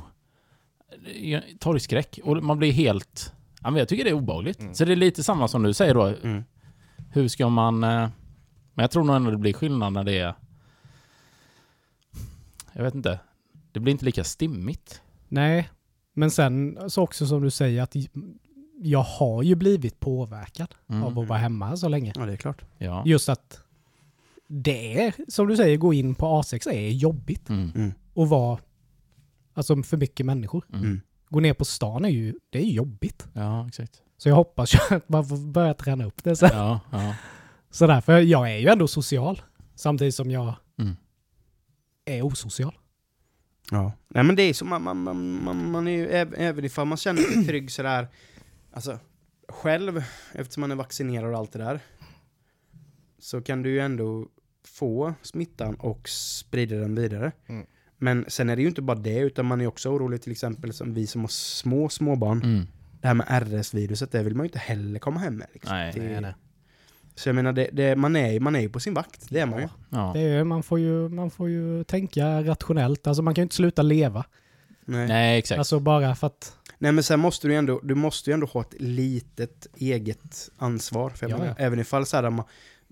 torgskräck. 1.60 2.20
Och 2.24 2.44
man 2.44 2.58
blir 2.60 2.72
helt... 2.72 3.34
Ja, 3.62 3.70
men 3.72 3.80
jag 3.80 3.88
tycker 3.88 4.04
det 4.04 4.10
är 4.10 4.14
obehagligt. 4.14 4.60
Mm. 4.60 4.74
Så 4.74 4.86
det 4.86 4.92
är 4.92 4.96
lite 4.96 5.24
samma 5.24 5.48
som 5.48 5.64
du 5.64 5.74
säger 5.74 5.94
då. 5.94 6.06
Mm. 6.06 6.44
Hur 7.14 7.28
ska 7.28 7.50
man... 7.50 7.84
eh, 7.84 7.90
Men 8.74 8.84
jag 8.84 8.92
tror 8.92 9.04
nog 9.04 9.16
ändå 9.16 9.32
det 9.32 9.38
blir 9.38 9.54
skillnad 9.54 9.94
när 9.94 10.04
det 10.04 10.18
är... 10.18 10.34
Jag 12.74 12.84
vet 12.84 12.96
inte. 12.96 13.20
Det 13.72 13.80
blir 13.80 13.92
inte 13.92 14.06
lika 14.06 14.24
stimmigt. 14.24 15.02
Nej, 15.28 15.70
men 16.14 16.32
sen 16.32 16.78
så 16.90 17.02
också 17.04 17.26
som 17.28 17.42
du 17.42 17.50
säger 17.50 17.82
att 17.82 17.96
jag 18.82 19.04
har 19.04 19.44
ju 19.44 19.56
blivit 19.56 20.00
påverkad 20.00 20.76
Mm. 20.90 21.04
av 21.04 21.20
att 21.20 21.28
vara 21.28 21.40
hemma 21.40 21.78
så 21.78 21.88
länge. 21.88 22.14
Ja, 22.16 22.26
det 22.26 22.34
är 22.34 22.38
klart. 22.38 22.62
Ja. 22.78 23.04
Just 23.06 23.30
att 23.30 23.60
det 24.48 25.02
är, 25.04 25.14
som 25.28 25.48
du 25.48 25.56
säger, 25.58 25.78
gå 25.78 25.94
in 25.94 26.16
på 26.16 26.26
A6 26.42 26.70
är 26.72 26.90
jobbigt 26.90 27.50
Mm. 27.50 27.94
att 28.16 28.30
vara 28.30 28.60
alltså 29.54 29.84
för 29.84 29.98
mycket 29.98 30.26
människor. 30.26 30.66
Mm. 30.70 30.84
Mm. 30.86 31.02
Gå 31.30 31.40
ner 31.40 31.54
på 31.54 31.66
stan 31.66 32.06
är 32.06 32.10
ju, 32.10 32.34
det 32.50 32.60
är 32.60 32.66
jobbigt. 32.72 33.28
Ja, 33.34 33.68
exakt. 33.68 34.02
Så 34.18 34.30
jag 34.30 34.36
hoppas 34.36 34.74
ju 34.76 34.80
att 34.96 35.10
man 35.10 35.26
får 35.26 35.38
börja 35.52 35.74
träna 35.74 36.06
upp 36.06 36.24
det 36.24 36.36
sen. 36.36 36.50
Ja, 36.54 36.80
ja. 36.92 37.16
Sådär, 37.70 38.02
för 38.02 38.20
jag 38.20 38.52
är 38.52 38.58
ju 38.58 38.68
ändå 38.68 38.88
social. 38.88 39.42
Samtidigt 39.76 40.16
som 40.16 40.32
jag 40.32 40.54
Mm. 40.80 40.96
är 42.06 42.22
osocial. 42.22 42.78
Ja. 43.72 43.92
Nej 44.08 44.24
men 44.24 44.36
det 44.36 44.44
är 44.44 44.54
så, 44.54 44.66
man, 44.66 44.82
man, 44.84 44.98
man, 45.04 45.44
man, 45.44 45.72
man 45.72 45.88
är 45.88 45.92
ju, 45.92 46.08
äv- 46.10 46.34
även 46.38 46.66
ifall 46.66 46.88
man 46.88 46.98
känner 46.98 47.22
sig 47.22 47.46
trygg 47.46 47.72
sådär, 47.72 48.08
alltså 48.74 49.00
själv, 49.50 50.04
eftersom 50.34 50.62
man 50.62 50.72
är 50.72 50.76
vaccinerad 50.76 51.32
och 51.34 51.38
allt 51.40 51.52
det 51.52 51.60
där, 51.60 51.80
så 53.20 53.42
kan 53.42 53.62
du 53.64 53.70
ju 53.70 53.80
ändå 53.80 54.28
få 54.66 55.14
smittan 55.22 55.76
och 55.76 56.10
sprida 56.10 56.76
den 56.76 56.96
vidare. 56.96 57.32
Mm. 57.48 57.66
Men 58.04 58.26
sen 58.28 58.50
är 58.50 58.56
det 58.56 58.62
ju 58.62 58.68
inte 58.68 58.82
bara 58.82 58.98
det, 58.98 59.20
utan 59.20 59.46
man 59.46 59.62
är 59.62 59.68
också 59.68 59.90
orolig 59.90 60.22
till 60.22 60.32
exempel 60.32 60.74
som 60.74 60.94
vi 60.94 61.08
som 61.08 61.22
har 61.22 61.28
små 61.28 61.90
småbarn. 61.90 62.42
Mm. 62.44 62.68
Det 63.02 63.08
här 63.08 63.14
med 63.14 63.28
RS-viruset, 63.30 64.12
det 64.12 64.24
vill 64.24 64.36
man 64.36 64.44
ju 64.44 64.48
inte 64.48 64.60
heller 64.60 65.00
komma 65.00 65.20
hem 65.20 65.36
med. 65.36 65.48
Liksom. 65.54 65.76
Nej, 65.76 65.94
det, 65.96 66.22
nej. 66.22 66.34
Så 67.16 67.30
jag 67.30 67.36
menar, 67.36 67.54
det, 67.54 67.70
det, 67.74 67.96
man, 67.96 68.16
är, 68.16 68.40
man 68.40 68.56
är 68.56 68.60
ju 68.60 68.70
på 68.70 68.80
sin 68.80 68.94
vakt, 68.94 69.26
det 69.30 69.40
är 69.40 69.46
man 69.46 69.60
ju. 69.62 69.68
Ja. 69.90 70.12
Det 70.16 70.20
är, 70.22 70.44
man, 70.44 70.64
får 70.64 70.80
ju, 70.80 71.10
man 71.10 71.32
får 71.32 71.50
ju 71.50 71.84
tänka 71.84 72.44
rationellt. 72.44 73.08
Alltså 73.08 73.24
man 73.24 73.36
kan 73.36 73.42
ju 73.42 73.44
inte 73.44 73.56
sluta 73.56 73.82
leva. 73.82 74.26
Nej. 74.86 75.08
Nej, 75.08 75.40
exakt. 75.40 75.60
Alltså 75.60 75.80
bara 75.80 76.16
för 76.16 76.28
att... 76.28 76.56
Nej 76.78 76.92
men 76.92 77.04
sen 77.04 77.20
måste 77.20 77.48
du 77.48 77.56
ändå, 77.56 77.80
du 77.84 77.96
måste 77.96 78.30
ju 78.30 78.34
ändå 78.34 78.48
ha 78.48 78.62
ett 78.62 78.76
litet 78.80 79.68
eget 79.76 80.50
ansvar. 80.58 81.10
För 81.10 81.26
jag 81.26 81.32
Ja, 81.32 81.38
menar, 81.38 81.56
ja. 81.60 81.66
även 81.66 81.80
ifall 81.80 82.06
så 82.06 82.18
här, 82.18 82.44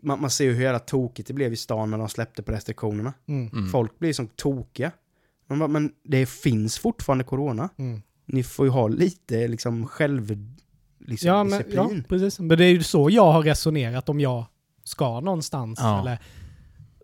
man, 0.03 0.21
man, 0.21 0.29
ser 0.29 0.45
ju 0.45 0.53
hur 0.53 0.63
jävla 0.63 0.79
tokigt 0.79 1.27
det 1.27 1.33
blev 1.33 1.53
i 1.53 1.55
stan 1.55 1.91
när 1.91 1.97
de 1.97 2.09
släppte 2.09 2.43
på 2.43 2.51
restriktionerna. 2.51 3.13
Mm, 3.27 3.47
Mm. 3.53 3.69
Folk 3.69 3.99
blir 3.99 4.13
som 4.13 4.27
tokiga. 4.27 4.91
Man 5.47 5.59
bara, 5.59 5.67
men 5.67 5.91
det 6.03 6.25
finns 6.29 6.77
fortfarande 6.79 7.23
corona. 7.23 7.69
mm. 7.77 8.01
Ni 8.25 8.43
får 8.43 8.65
ju 8.65 8.69
ha 8.71 8.87
lite 8.87 9.47
liksom 9.47 9.87
själv... 9.87 10.37
Liksom, 10.99 11.27
Ja, 11.27 11.43
men, 11.43 11.51
ja, 11.53 11.57
disciplin. 11.83 12.03
precis. 12.09 12.39
Men 12.39 12.57
det 12.57 12.65
är 12.65 12.69
ju 12.71 12.83
så 12.83 13.09
jag 13.09 13.31
har 13.31 13.43
resonerat 13.43 14.09
om 14.09 14.19
jag 14.19 14.45
ska 14.83 15.19
någonstans 15.19 15.79
Ja. 15.81 16.01
eller 16.01 16.19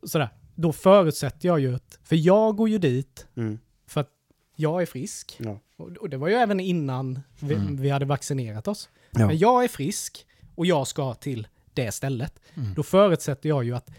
sådär. 0.03 0.29
Då 0.55 0.73
förutsätter 0.73 1.47
jag 1.47 1.60
ju 1.60 1.75
att, 1.75 1.99
för 2.03 2.15
jag 2.15 2.55
går 2.55 2.69
ju 2.69 2.77
dit 2.77 3.27
Mm. 3.38 3.60
för 3.88 4.01
att 4.01 4.10
jag 4.55 4.81
är 4.81 4.86
frisk. 4.86 5.36
Ja. 5.39 5.60
Och, 5.77 5.88
och 5.91 6.10
det 6.10 6.17
var 6.17 6.27
ju 6.27 6.34
även 6.34 6.60
innan 6.60 7.19
vi, 7.39 7.53
Mm. 7.53 7.75
vi 7.77 7.89
hade 7.89 8.05
vaccinerat 8.05 8.67
oss. 8.67 8.89
Ja. 9.12 9.27
Men 9.27 9.38
jag 9.38 9.63
är 9.63 9.67
frisk 9.67 10.25
och 10.55 10.65
jag 10.65 10.88
ska 10.88 11.13
till 11.13 11.47
det 11.75 11.91
stället. 11.91 12.39
Mm. 12.55 12.73
Då 12.73 12.83
förutsätter 12.83 13.49
jag 13.49 13.63
ju 13.63 13.75
att 13.75 13.91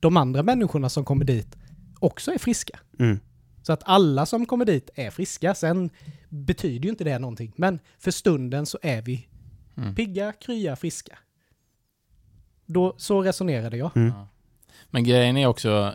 de 0.00 0.16
andra 0.16 0.42
människorna 0.42 0.88
som 0.88 1.04
kommer 1.04 1.24
dit 1.24 1.56
också 1.98 2.32
är 2.32 2.38
friska. 2.38 2.78
Mm. 2.98 3.20
Så 3.62 3.72
att 3.72 3.82
alla 3.84 4.26
som 4.26 4.46
kommer 4.46 4.64
dit 4.64 4.90
är 4.94 5.10
friska. 5.10 5.54
Sen 5.54 5.90
betyder 6.28 6.84
ju 6.84 6.90
inte 6.90 7.04
det 7.04 7.18
någonting. 7.18 7.52
Men 7.56 7.78
för 7.98 8.10
stunden 8.10 8.66
så 8.66 8.78
är 8.82 9.02
vi 9.02 9.28
Mm. 9.76 9.94
pigga, 9.94 10.32
krya, 10.32 10.76
friska. 10.76 11.18
Då, 12.66 12.94
så 12.96 13.22
resonerade 13.22 13.76
jag. 13.76 13.96
Mm. 13.96 14.08
Ja. 14.08 14.28
Men 14.90 15.04
grejen 15.04 15.36
är 15.36 15.46
också 15.46 15.94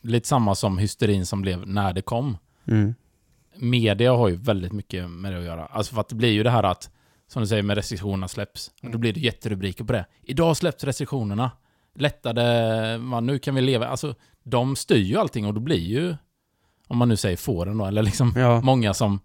lite 0.00 0.28
samma 0.28 0.54
som 0.54 0.78
hysterin 0.78 1.26
som 1.26 1.42
blev 1.42 1.68
när 1.68 1.92
det 1.92 2.02
kom. 2.02 2.36
Mm. 2.66 2.94
Media 3.56 4.12
har 4.12 4.28
ju 4.28 4.36
väldigt 4.36 4.72
mycket 4.72 5.10
med 5.10 5.32
det 5.32 5.38
att 5.38 5.44
göra. 5.44 5.66
Alltså 5.66 5.94
för 5.94 6.00
att 6.00 6.08
det 6.08 6.14
blir 6.14 6.32
ju 6.32 6.42
det 6.42 6.50
här 6.50 6.62
att, 6.62 6.90
som 7.32 7.42
du 7.42 7.48
säger, 7.48 7.62
med 7.62 7.76
restriktionerna 7.76 8.28
släpps. 8.28 8.70
Mm. 8.82 8.92
Då 8.92 8.98
blir 8.98 9.12
det 9.12 9.20
jätterubriker 9.20 9.84
på 9.84 9.92
det. 9.92 10.06
Idag 10.22 10.56
släpps 10.56 10.84
restriktionerna. 10.84 11.50
Lättade, 11.94 12.98
man, 12.98 13.26
nu 13.26 13.38
kan 13.38 13.54
vi 13.54 13.60
leva. 13.60 13.86
Alltså, 13.88 14.14
de 14.42 14.76
styr 14.76 14.96
ju 15.04 15.16
allting 15.16 15.46
och 15.46 15.54
då 15.54 15.60
blir 15.60 15.76
ju, 15.78 16.14
om 16.88 16.98
man 16.98 17.08
nu 17.08 17.16
säger 17.16 17.36
fåren 17.36 17.78
då, 17.78 17.84
eller 17.86 18.02
liksom 18.02 18.32
Ja. 18.36 18.60
många 18.60 18.94
som, 18.94 19.20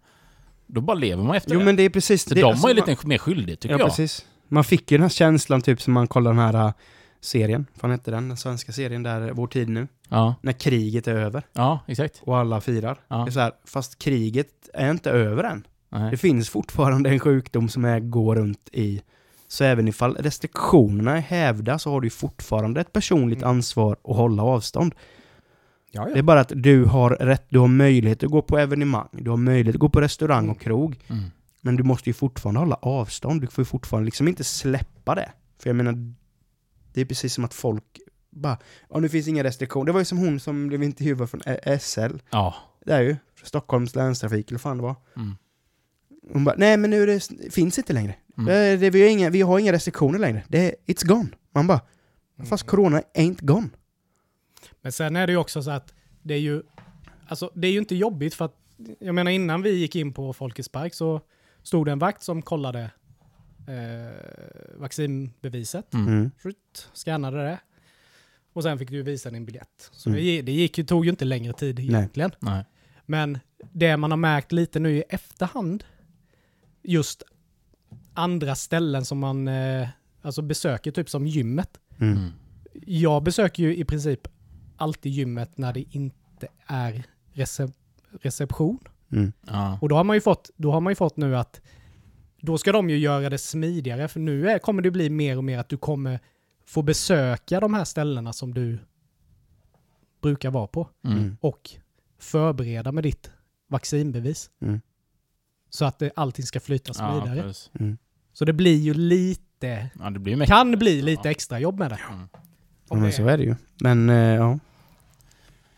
då 0.68 0.82
bara 0.82 0.94
lever 0.98 1.24
man 1.24 1.36
efter 1.36 1.54
Jo 1.54 1.60
det. 1.60 1.66
men 1.66 1.76
det 1.76 1.84
är 1.84 1.90
precis 1.90 2.24
Så 2.24 2.34
det. 2.34 2.42
de 2.42 2.44
alltså, 2.48 2.68
har 2.68 2.74
ju 2.74 2.80
man- 2.82 2.90
lite 2.90 3.08
mer 3.08 3.18
skyldighet 3.18 3.60
tycker 3.60 3.76
Ja, 3.76 3.80
jag. 3.80 3.88
precis. 3.90 4.26
Man 4.48 4.64
fick 4.64 4.92
ju 4.92 4.98
den 4.98 5.02
här 5.04 5.10
känslan 5.10 5.62
typ 5.62 5.82
som 5.82 5.94
man 5.94 6.08
kollar 6.08 6.32
den 6.32 6.40
här 6.40 6.68
äh, 6.68 6.74
serien. 7.22 7.66
Vad 7.82 7.92
hette 7.92 8.12
den? 8.12 8.28
Den 8.28 8.38
svenska 8.38 8.72
serien 8.72 9.04
där, 9.04 9.32
Vår 9.32 9.48
tid 9.48 9.70
nu. 9.70 9.88
Ja, 10.10 10.36
När 10.42 10.54
kriget 10.54 11.08
är 11.08 11.16
över 11.16 11.44
ja 11.54 11.80
exakt. 11.88 12.22
och 12.24 12.38
alla 12.38 12.62
firar. 12.62 12.98
Ja. 13.08 13.16
Det 13.16 13.30
är 13.30 13.32
så 13.32 13.40
här, 13.40 13.52
fast 13.66 14.00
kriget 14.00 14.48
är 14.74 14.92
inte 14.92 15.12
över 15.12 15.44
än. 15.44 15.68
Nej. 15.90 16.12
Det 16.12 16.18
finns 16.18 16.50
fortfarande 16.50 17.10
en 17.10 17.20
sjukdom 17.20 17.70
som 17.70 17.86
är, 17.86 18.00
går 18.00 18.36
runt 18.36 18.70
i. 18.72 19.02
Så 19.48 19.64
även 19.64 19.88
ifall 19.88 20.16
restriktionerna 20.16 21.18
är 21.18 21.22
hävda 21.22 21.80
så 21.80 21.92
har 21.92 22.02
du 22.02 22.10
fortfarande 22.10 22.82
ett 22.82 22.94
personligt 22.94 23.38
Mm. 23.42 23.50
ansvar 23.50 23.98
att 24.04 24.16
hålla 24.16 24.44
avstånd. 24.44 24.96
Ja, 25.92 26.06
Det 26.14 26.20
är 26.20 26.24
bara 26.24 26.40
att 26.40 26.52
du 26.56 26.86
har 26.86 27.10
rätt, 27.10 27.46
du 27.50 27.60
har 27.60 27.68
möjlighet 27.68 28.24
att 28.24 28.30
gå 28.32 28.42
på 28.42 28.58
evenemang, 28.58 29.08
du 29.12 29.30
har 29.30 29.38
möjlighet 29.38 29.76
att 29.76 29.80
gå 29.80 29.90
på 29.90 30.02
restaurang 30.02 30.50
och 30.50 30.60
krog. 30.62 31.00
Mm. 31.08 31.24
Men 31.62 31.76
du 31.76 31.84
måste 31.84 32.10
ju 32.10 32.14
fortfarande 32.14 32.60
hålla 32.60 32.76
avstånd. 32.76 33.42
Du 33.42 33.48
får 33.48 33.62
ju 33.62 33.66
fortfarande 33.66 34.06
liksom 34.06 34.28
inte 34.28 34.44
släppa 34.44 35.16
det. 35.16 35.32
För 35.60 35.70
jag 35.70 35.76
menar, 35.76 36.14
det 36.94 37.02
är 37.02 37.06
precis 37.06 37.34
som 37.34 37.46
att 37.46 37.54
folk 37.54 37.84
bara, 38.30 38.58
ja 38.90 39.00
nu 39.00 39.10
finns 39.10 39.28
inga 39.28 39.44
restriktioner. 39.44 39.86
Det 39.86 39.92
var 39.92 40.00
ju 40.00 40.06
som 40.06 40.18
hon 40.18 40.40
som 40.40 40.68
blev 40.68 40.84
intervjuad 40.84 41.30
från 41.30 41.42
SL. 41.80 42.18
Ja. 42.30 42.56
Det 42.86 42.94
är 42.94 43.02
ju, 43.02 43.16
Stockholms 43.44 43.96
länstrafik 43.96 44.48
eller 44.48 44.56
vad 44.58 44.62
fan 44.62 44.78
det 44.78 44.84
var. 44.84 44.96
Mm. 45.16 45.36
Hon 46.34 46.44
bara, 46.44 46.56
nej 46.58 46.78
men 46.78 46.90
nu 46.90 47.06
det, 47.06 47.30
finns 47.52 47.78
inte 47.78 47.94
längre. 47.94 48.16
Mm. 48.38 48.46
Det, 48.46 48.78
det, 48.78 48.90
vi, 48.90 49.02
har 49.02 49.10
inga, 49.10 49.30
vi 49.30 49.42
har 49.42 49.60
inga 49.60 49.72
restriktioner 49.74 50.20
längre. 50.20 50.44
Det 50.48 50.60
är, 50.60 50.76
it's 50.94 51.06
gone. 51.08 51.30
Man 51.52 51.68
bara, 51.68 51.82
fast 52.50 52.64
corona 52.66 53.02
ain't 53.14 53.46
gone. 53.46 53.70
Men 54.82 54.92
sen 54.92 55.16
är 55.16 55.28
det 55.28 55.34
ju 55.34 55.38
också 55.40 55.64
så 55.64 55.72
att 55.72 55.94
det 56.22 56.34
är 56.34 56.40
ju, 56.40 56.64
alltså 57.28 57.52
det 57.56 57.68
är 57.68 57.72
ju 57.72 57.80
inte 57.80 57.96
jobbigt 57.96 58.34
för 58.34 58.46
att, 58.46 58.56
jag 59.00 59.16
menar 59.16 59.32
innan 59.32 59.62
vi 59.62 59.70
gick 59.70 59.96
in 59.96 60.14
på 60.14 60.34
Folkets 60.34 60.70
Park 60.70 60.94
så 60.94 61.22
stod 61.64 61.86
det 61.88 61.92
en 61.92 62.00
vakt 62.00 62.24
som 62.24 62.42
kollade 62.42 62.92
eh, 63.68 64.80
vaccinbeviset, 64.80 65.94
Mm. 65.94 66.08
Mm. 66.08 66.32
Skjut, 66.44 66.90
scannade 66.94 67.38
det 67.38 67.60
och 68.54 68.64
sen 68.64 68.80
fick 68.80 68.90
du 68.90 69.02
visa 69.04 69.30
din 69.32 69.46
biljett. 69.46 69.90
Så 69.92 70.10
Mm. 70.10 70.22
det, 70.22 70.42
det 70.42 70.52
gick 70.52 70.78
ju, 70.78 70.84
tog 70.84 71.06
ju 71.06 71.10
inte 71.12 71.26
längre 71.26 71.54
tid 71.54 71.76
Nej. 71.76 71.86
egentligen. 71.86 72.32
Nej. 72.40 72.64
Men 73.06 73.40
det 73.72 73.98
man 73.98 74.12
har 74.12 74.18
märkt 74.18 74.52
lite 74.52 74.80
nu 74.80 74.98
i 74.98 75.04
efterhand, 75.10 75.84
just 76.88 77.24
andra 78.14 78.56
ställen 78.56 79.06
som 79.06 79.20
man 79.20 79.48
eh, 79.48 79.88
alltså 80.22 80.42
besöker, 80.42 80.92
typ 80.92 81.10
som 81.10 81.28
gymmet. 81.28 81.80
Mm. 81.98 82.18
Mm. 82.18 82.32
Jag 82.86 83.24
besöker 83.24 83.64
ju 83.64 83.76
i 83.76 83.86
princip 83.86 84.28
alltid 84.78 85.12
gymmet 85.12 85.58
när 85.58 85.74
det 85.74 85.96
inte 85.96 86.48
är 86.68 87.04
recep 87.34 87.72
reception. 88.22 88.80
Mm. 89.12 89.34
Ja. 89.48 89.80
Och 89.82 89.90
då 89.90 89.96
har 89.96 90.04
man 90.04 90.16
ju 90.16 90.22
fått, 90.22 90.50
då 90.56 90.72
har 90.72 90.82
man 90.82 90.92
ju 90.92 90.96
fått 90.96 91.18
nu 91.18 91.38
att 91.38 91.62
då 92.42 92.58
ska 92.58 92.72
de 92.72 92.90
ju 92.90 92.98
göra 92.98 93.30
det 93.30 93.38
smidigare, 93.38 94.08
för 94.08 94.20
nu 94.20 94.50
är, 94.50 94.60
kommer 94.60 94.82
det 94.82 94.92
bli 94.92 95.10
mer 95.10 95.38
och 95.38 95.44
mer 95.44 95.58
att 95.60 95.70
du 95.70 95.78
kommer 95.78 96.20
få 96.66 96.82
besöka 96.82 97.60
de 97.60 97.74
här 97.74 97.84
ställena 97.86 98.34
som 98.34 98.54
du 98.54 98.78
brukar 100.22 100.52
vara 100.52 100.68
på 100.68 100.90
Mm. 101.04 101.18
Mm. 101.18 101.38
och 101.42 101.70
förbereda 102.20 102.92
med 102.92 103.04
ditt 103.04 103.32
vaccinbevis. 103.68 104.50
Mm. 104.62 104.82
Så 105.76 105.86
att 105.86 106.00
det, 106.00 106.12
allting 106.16 106.46
ska 106.46 106.60
flyta 106.60 106.92
Ja, 106.98 107.28
precis. 107.34 107.70
Mm. 107.80 107.98
så 108.34 108.46
det 108.46 108.54
blir 108.54 108.76
ju 108.78 108.94
lite, 108.94 109.90
ja, 110.00 110.10
det 110.10 110.20
blir 110.20 110.46
kan 110.46 110.72
bli 110.72 111.02
lite 111.02 111.30
extra 111.30 111.60
jobb 111.60 111.80
med 111.80 111.92
det. 111.92 112.00
Mm. 112.12 112.28
Ja, 112.90 112.96
men 112.96 113.12
så 113.12 113.28
är 113.28 113.38
det 113.38 113.44
ju. 113.44 113.56
Men 113.82 114.10
eh, 114.10 114.16
ja. 114.16 114.60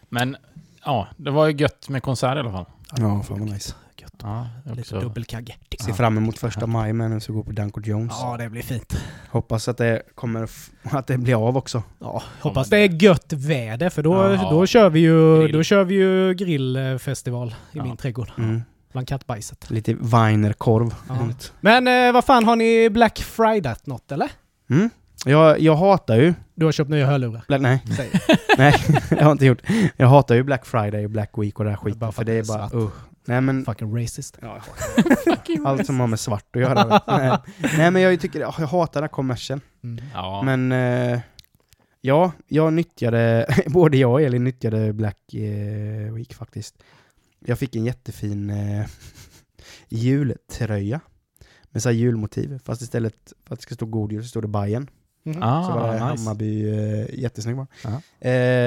Men 0.10 0.38
ja, 0.86 1.08
det 1.18 1.32
var 1.32 1.48
ju 1.48 1.58
gött 1.58 1.90
med 1.90 2.04
konsert 2.04 2.36
i 2.36 2.40
alla 2.40 2.52
fall. 2.52 2.66
Ja, 2.98 3.24
fan 3.24 3.40
vad 3.40 3.50
nice. 3.50 3.74
Gött. 4.02 4.14
Ja, 4.22 4.48
Lite 4.76 5.00
dubbelkagge. 5.00 5.56
Ser 5.80 5.94
fram 5.94 6.18
emot 6.18 6.38
första 6.40 6.68
maj 6.68 6.94
med 6.94 7.12
nu 7.12 7.20
så 7.20 7.34
går 7.34 7.44
på 7.44 7.52
Danko 7.52 7.82
Jones. 7.82 8.14
Ja, 8.22 8.38
det 8.38 8.50
blir 8.50 8.62
fint. 8.62 8.94
Hoppas 9.30 9.68
att 9.68 9.78
det 9.78 10.02
kommer, 10.16 10.50
att 10.84 11.08
det 11.08 11.18
blir 11.18 11.48
av 11.48 11.58
också. 11.58 11.84
Ja, 12.00 12.24
hoppas 12.42 12.70
det 12.70 12.78
är 12.78 13.04
gött 13.04 13.34
väder 13.34 13.90
för 13.90 14.04
då, 14.04 14.14
Ja. 14.14 14.50
då, 14.52 14.66
kör 14.66 14.90
vi 14.90 15.00
ju, 15.00 15.40
Grill. 15.42 15.52
då 15.52 15.64
kör 15.64 15.84
vi 15.84 15.96
ju 15.96 16.34
grillfestival 16.34 17.48
i 17.50 17.78
Ja. 17.78 17.84
min 17.84 17.98
trädgård. 17.98 18.32
Mm. 18.38 18.62
Bland 18.98 19.08
kattbajset. 19.08 19.70
Lite 19.70 19.94
Weiner-korv. 19.94 20.96
Ja. 21.08 21.30
Men 21.60 21.88
eh, 21.88 22.14
vad 22.14 22.26
fan, 22.26 22.46
har 22.46 22.56
ni 22.56 22.90
Black 22.90 23.20
Friday 23.20 23.76
något 23.84 24.12
eller? 24.12 24.32
Mm. 24.70 24.90
Jag, 25.26 25.60
jag 25.60 25.76
hatar 25.76 26.16
ju 26.16 26.34
Du 26.56 26.66
har 26.66 26.72
köpt 26.72 26.90
nya 26.90 27.06
hörlurar. 27.06 27.44
Black, 27.48 27.62
nej, 27.62 27.84
Säg. 27.98 28.10
nej, 28.58 28.74
jag 29.10 29.24
har 29.24 29.32
inte 29.32 29.46
gjort. 29.46 29.62
Jag 29.98 30.08
hatar 30.08 30.36
ju 30.36 30.44
Black 30.44 30.66
Friday 30.66 31.06
och 31.06 31.12
Black 31.12 31.32
Week 31.38 31.60
och 31.60 31.66
det 31.66 31.72
här 31.72 31.78
skiten. 31.78 32.00
Bara 32.00 32.12
för 32.12 32.16
för 32.16 32.26
det 32.26 32.34
är 32.34 32.44
bara, 32.44 32.80
uh. 32.82 32.90
Nej 33.26 33.42
men, 33.42 33.66
Fucking 33.66 33.98
racist. 33.98 34.38
ja, 34.42 34.62
allt 35.66 35.86
som 35.86 36.00
har 36.00 36.08
med 36.08 36.20
svart 36.20 36.56
att 36.56 36.62
göra. 36.62 37.02
nej. 37.08 37.38
nej 37.78 37.92
men 37.92 38.02
jag 38.02 38.20
tycker, 38.20 38.40
jag 38.40 38.52
hatar 38.52 38.94
den 38.94 39.04
här 39.04 39.08
kommersen. 39.08 39.62
Mm. 39.84 40.06
Ja. 40.14 40.42
Men 40.46 40.72
eh, 40.72 41.20
ja, 42.02 42.32
jag 42.48 42.74
nyttjade, 42.74 43.48
både 43.66 43.98
jag 43.98 44.12
och 44.12 44.22
Elin 44.22 44.44
nyttjade 44.44 44.94
Black 44.94 45.34
eh, 45.34 46.14
Week 46.14 46.34
faktiskt. 46.34 46.76
Jag 47.46 47.60
fick 47.60 47.76
en 47.76 47.86
jättefin 47.86 48.50
eh, 48.50 48.86
jultröja 49.90 51.00
med 51.72 51.84
så 51.84 51.90
här 51.90 51.96
julmotiv. 51.96 52.60
Fast 52.64 52.82
istället 52.82 53.34
för 53.46 53.54
att 53.54 53.60
det 53.60 53.64
ska 53.64 53.76
stå 53.76 53.86
god 53.86 54.12
jul 54.12 54.24
så 54.24 54.30
står 54.30 54.42
det 54.42 54.48
Bajen. 54.48 54.90
Mhm. 55.24 55.44
ah, 55.44 55.64
Så 55.64 55.72
var 55.72 55.88
det 55.88 55.94
nice. 55.94 56.04
Hammarby, 56.06 56.70
eh, 56.70 57.20
jättesnygg 57.20 57.56
var 57.56 57.68
den. 57.84 57.94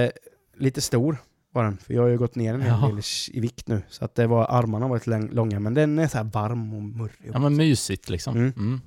eh, 0.05 0.11
Lite 0.57 0.81
stor 0.81 1.17
var 1.53 1.65
den, 1.65 1.79
för 1.79 1.95
jag 1.95 2.03
har 2.03 2.09
ju 2.09 2.19
gått 2.19 2.35
ner 2.35 2.55
en 2.55 2.61
hel 2.63 2.81
del 2.81 3.01
i- 3.33 3.41
vikt 3.41 3.69
nu. 3.69 3.83
Så 3.89 4.05
att 4.05 4.15
det 4.15 4.27
var, 4.27 4.47
armarna 4.51 4.89
var 4.89 4.97
lite 4.97 5.11
läng- 5.11 5.33
långa, 5.35 5.61
men 5.61 5.75
den 5.75 5.99
är 5.99 6.09
så 6.09 6.17
här 6.19 6.25
varm 6.25 6.75
och 6.75 6.83
murrig. 6.83 7.31
Ja 7.33 7.39
men 7.39 7.57
mysigt 7.57 8.09
liksom. 8.09 8.37
Mm. 8.37 8.53
Mm. 8.57 8.81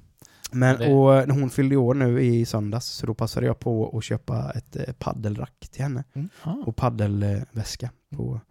Men, 0.52 0.78
Det- 0.80 0.94
och 0.94 1.28
när 1.28 1.40
hon 1.40 1.50
fyllde 1.50 1.76
år 1.76 1.94
nu 1.94 2.22
i 2.22 2.46
söndags, 2.46 2.86
så 2.86 3.06
då 3.06 3.14
passade 3.14 3.46
jag 3.46 3.60
på 3.60 3.98
att 3.98 4.04
köpa 4.04 4.52
ett 4.56 4.76
eh, 4.76 4.94
paddelrack 5.00 5.68
till 5.72 5.82
henne. 5.84 6.04
Ah. 6.44 6.54
Och 6.66 6.76
paddelväska 6.76 7.90
på, 8.16 8.42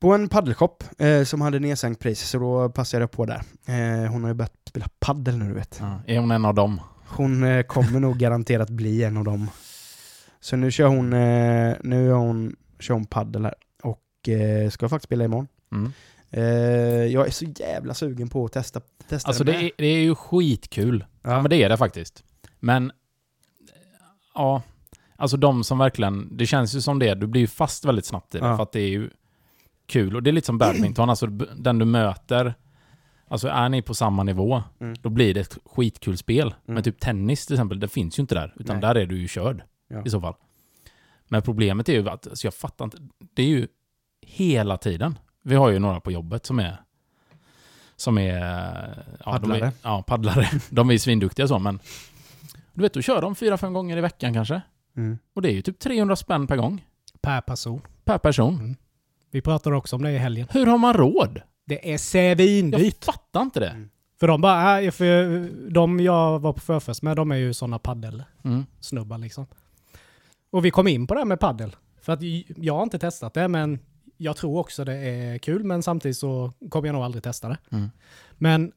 på 0.00 0.14
en 0.14 0.28
paddelshop 0.28 0.84
eh, 0.98 1.24
som 1.24 1.40
hade 1.40 1.58
nedsänkt 1.58 2.00
pris, 2.02 2.28
så 2.28 2.38
då 2.38 2.68
passade 2.68 3.02
jag 3.02 3.10
på 3.10 3.26
där. 3.26 3.42
Eh, 3.66 4.10
hon 4.10 4.22
har 4.22 4.30
ju 4.30 4.34
börjat 4.34 4.56
spela 4.68 4.86
paddel 4.98 5.38
nu 5.38 5.48
du 5.48 5.54
vet. 5.54 5.78
Ja. 5.80 6.00
Är 6.06 6.18
hon 6.18 6.30
en 6.30 6.44
av 6.44 6.54
dem? 6.54 6.80
Hon 7.06 7.42
eh, 7.44 7.62
kommer 7.62 8.00
nog 8.00 8.18
garanterat 8.18 8.70
bli 8.70 9.04
en 9.04 9.16
av 9.16 9.24
dem. 9.24 9.50
Så 10.40 10.56
nu 10.56 10.70
kör 10.70 10.86
hon, 10.86 11.12
eh, 11.12 11.76
nu 11.80 12.08
är 12.10 12.14
hon, 12.14 12.56
kör 12.80 12.94
hon 12.94 13.04
paddel 13.06 13.44
här. 13.44 13.54
Och 13.82 14.28
eh, 14.28 14.70
ska 14.70 14.88
faktiskt 14.88 15.08
spela 15.08 15.24
imorgon. 15.24 15.48
Mm. 15.72 15.92
Eh, 16.30 16.42
jag 17.12 17.26
är 17.26 17.30
så 17.30 17.44
jävla 17.44 17.94
sugen 17.94 18.28
på 18.28 18.44
att 18.44 18.52
testa, 18.52 18.80
testa 19.08 19.28
Alltså 19.28 19.44
det 19.44 19.54
är, 19.54 19.70
det 19.78 19.86
är 19.86 20.00
ju 20.00 20.14
skitkul. 20.14 21.04
Ja. 21.22 21.30
Ja. 21.30 21.42
men 21.42 21.50
det 21.50 21.56
är 21.56 21.68
det 21.68 21.76
faktiskt. 21.76 22.24
Men, 22.60 22.92
ja, 24.34 24.62
alltså 25.16 25.36
de 25.36 25.64
som 25.64 25.78
verkligen, 25.78 26.36
det 26.36 26.46
känns 26.46 26.74
ju 26.74 26.80
som 26.80 26.98
det, 26.98 27.14
du 27.14 27.26
blir 27.26 27.40
ju 27.40 27.46
fast 27.46 27.84
väldigt 27.84 28.06
snabbt 28.06 28.34
i 28.34 28.38
det 28.38 28.46
Ja. 28.46 28.56
för 28.56 28.62
att 28.62 28.72
det 28.72 28.80
är 28.80 28.88
ju 28.88 29.10
kul. 29.88 30.16
Och 30.16 30.22
det 30.22 30.30
är 30.30 30.32
lite 30.32 30.46
som 30.46 30.58
badminton, 30.58 31.10
alltså 31.10 31.26
den 31.56 31.78
du 31.78 31.84
möter, 31.84 32.54
alltså 33.28 33.48
är 33.48 33.68
ni 33.68 33.82
på 33.82 33.94
samma 33.94 34.22
nivå, 34.22 34.62
Mm. 34.80 34.94
då 35.02 35.08
blir 35.08 35.34
det 35.34 35.40
ett 35.40 35.58
skitkul 35.64 36.16
spel. 36.18 36.46
Mm. 36.46 36.54
Men 36.64 36.82
typ 36.82 37.00
tennis 37.00 37.46
till 37.46 37.54
exempel, 37.54 37.80
det 37.80 37.88
finns 37.88 38.18
ju 38.18 38.20
inte 38.20 38.34
där, 38.34 38.54
utan 38.56 38.76
Nej. 38.76 38.80
där 38.80 38.94
är 38.94 39.06
du 39.06 39.18
ju 39.18 39.28
körd 39.28 39.62
Ja. 39.88 40.02
i 40.06 40.10
så 40.10 40.20
fall. 40.20 40.34
Men 41.28 41.42
problemet 41.42 41.88
är 41.88 41.92
ju 41.92 42.08
att, 42.08 42.26
alltså 42.28 42.46
jag 42.46 42.54
fattar 42.54 42.84
inte, 42.84 42.96
det 43.34 43.42
är 43.42 43.46
ju 43.46 43.68
hela 44.22 44.76
tiden. 44.76 45.18
Vi 45.42 45.54
har 45.54 45.70
ju 45.70 45.78
några 45.78 46.00
på 46.00 46.12
jobbet 46.12 46.46
som 46.46 46.58
är 46.58 46.76
som 47.96 48.18
är... 48.18 49.04
Ja, 49.24 49.32
Paddlare. 49.32 49.58
De 49.60 49.64
är, 49.66 49.72
ja, 49.82 50.02
paddlare. 50.06 50.48
De 50.70 50.90
är 50.90 50.98
svinduktiga 50.98 51.48
så, 51.48 51.58
men... 51.58 51.78
Du 52.74 52.82
vet, 52.82 52.94
då 52.94 53.02
kör 53.02 53.22
de 53.22 53.34
fyra, 53.34 53.56
fem 53.58 53.72
gånger 53.72 53.96
i 53.96 54.00
veckan 54.00 54.34
kanske. 54.34 54.62
Mm. 54.96 55.18
Och 55.34 55.42
det 55.42 55.48
är 55.50 55.52
ju 55.52 55.62
typ 55.62 55.78
300 55.78 56.16
spänn 56.16 56.46
per 56.46 56.56
gång. 56.56 56.84
Per 57.20 57.40
person. 57.40 57.80
Per 58.04 58.18
person. 58.18 58.54
Mm. 58.54 58.76
Vi 59.30 59.40
pratade 59.40 59.76
också 59.76 59.96
om 59.96 60.02
det 60.02 60.10
i 60.12 60.18
helgen. 60.18 60.46
Hur 60.50 60.66
har 60.66 60.78
man 60.78 60.94
råd? 60.94 61.40
Det 61.66 61.88
är 61.88 61.90
Jag 61.90 62.00
svindyrt. 62.00 63.04
fattar 63.04 63.42
inte 63.42 63.60
det. 63.60 63.68
Mm. 63.68 63.88
För 64.20 64.28
de 64.28 64.40
bara, 64.40 64.80
äh, 64.82 64.90
för 64.90 65.48
de 65.70 66.00
jag 66.00 66.38
var 66.38 66.52
på 66.52 66.60
förfest 66.60 67.02
med, 67.02 67.16
de 67.16 67.30
är 67.32 67.36
ju 67.36 67.54
sådana 67.54 67.78
paddelsnubbar 67.78 69.16
Mm. 69.16 69.22
liksom. 69.22 69.46
Och 70.50 70.64
vi 70.64 70.70
kom 70.70 70.88
in 70.88 71.06
på 71.06 71.14
det 71.14 71.20
här 71.20 71.24
med 71.24 71.40
paddel. 71.40 71.76
För 72.02 72.12
att 72.12 72.20
jag 72.56 72.74
har 72.74 72.82
inte 72.82 72.98
testat 72.98 73.34
det, 73.34 73.48
men 73.48 73.78
jag 74.16 74.36
tror 74.36 74.58
också 74.58 74.84
det 74.84 74.94
är 74.96 75.38
kul, 75.38 75.64
men 75.64 75.82
samtidigt 75.82 76.16
så 76.16 76.52
kommer 76.70 76.88
jag 76.88 76.92
nog 76.94 77.02
aldrig 77.02 77.22
testa 77.24 77.48
det. 77.48 77.58
Mm. 77.70 77.90
Men 78.32 78.72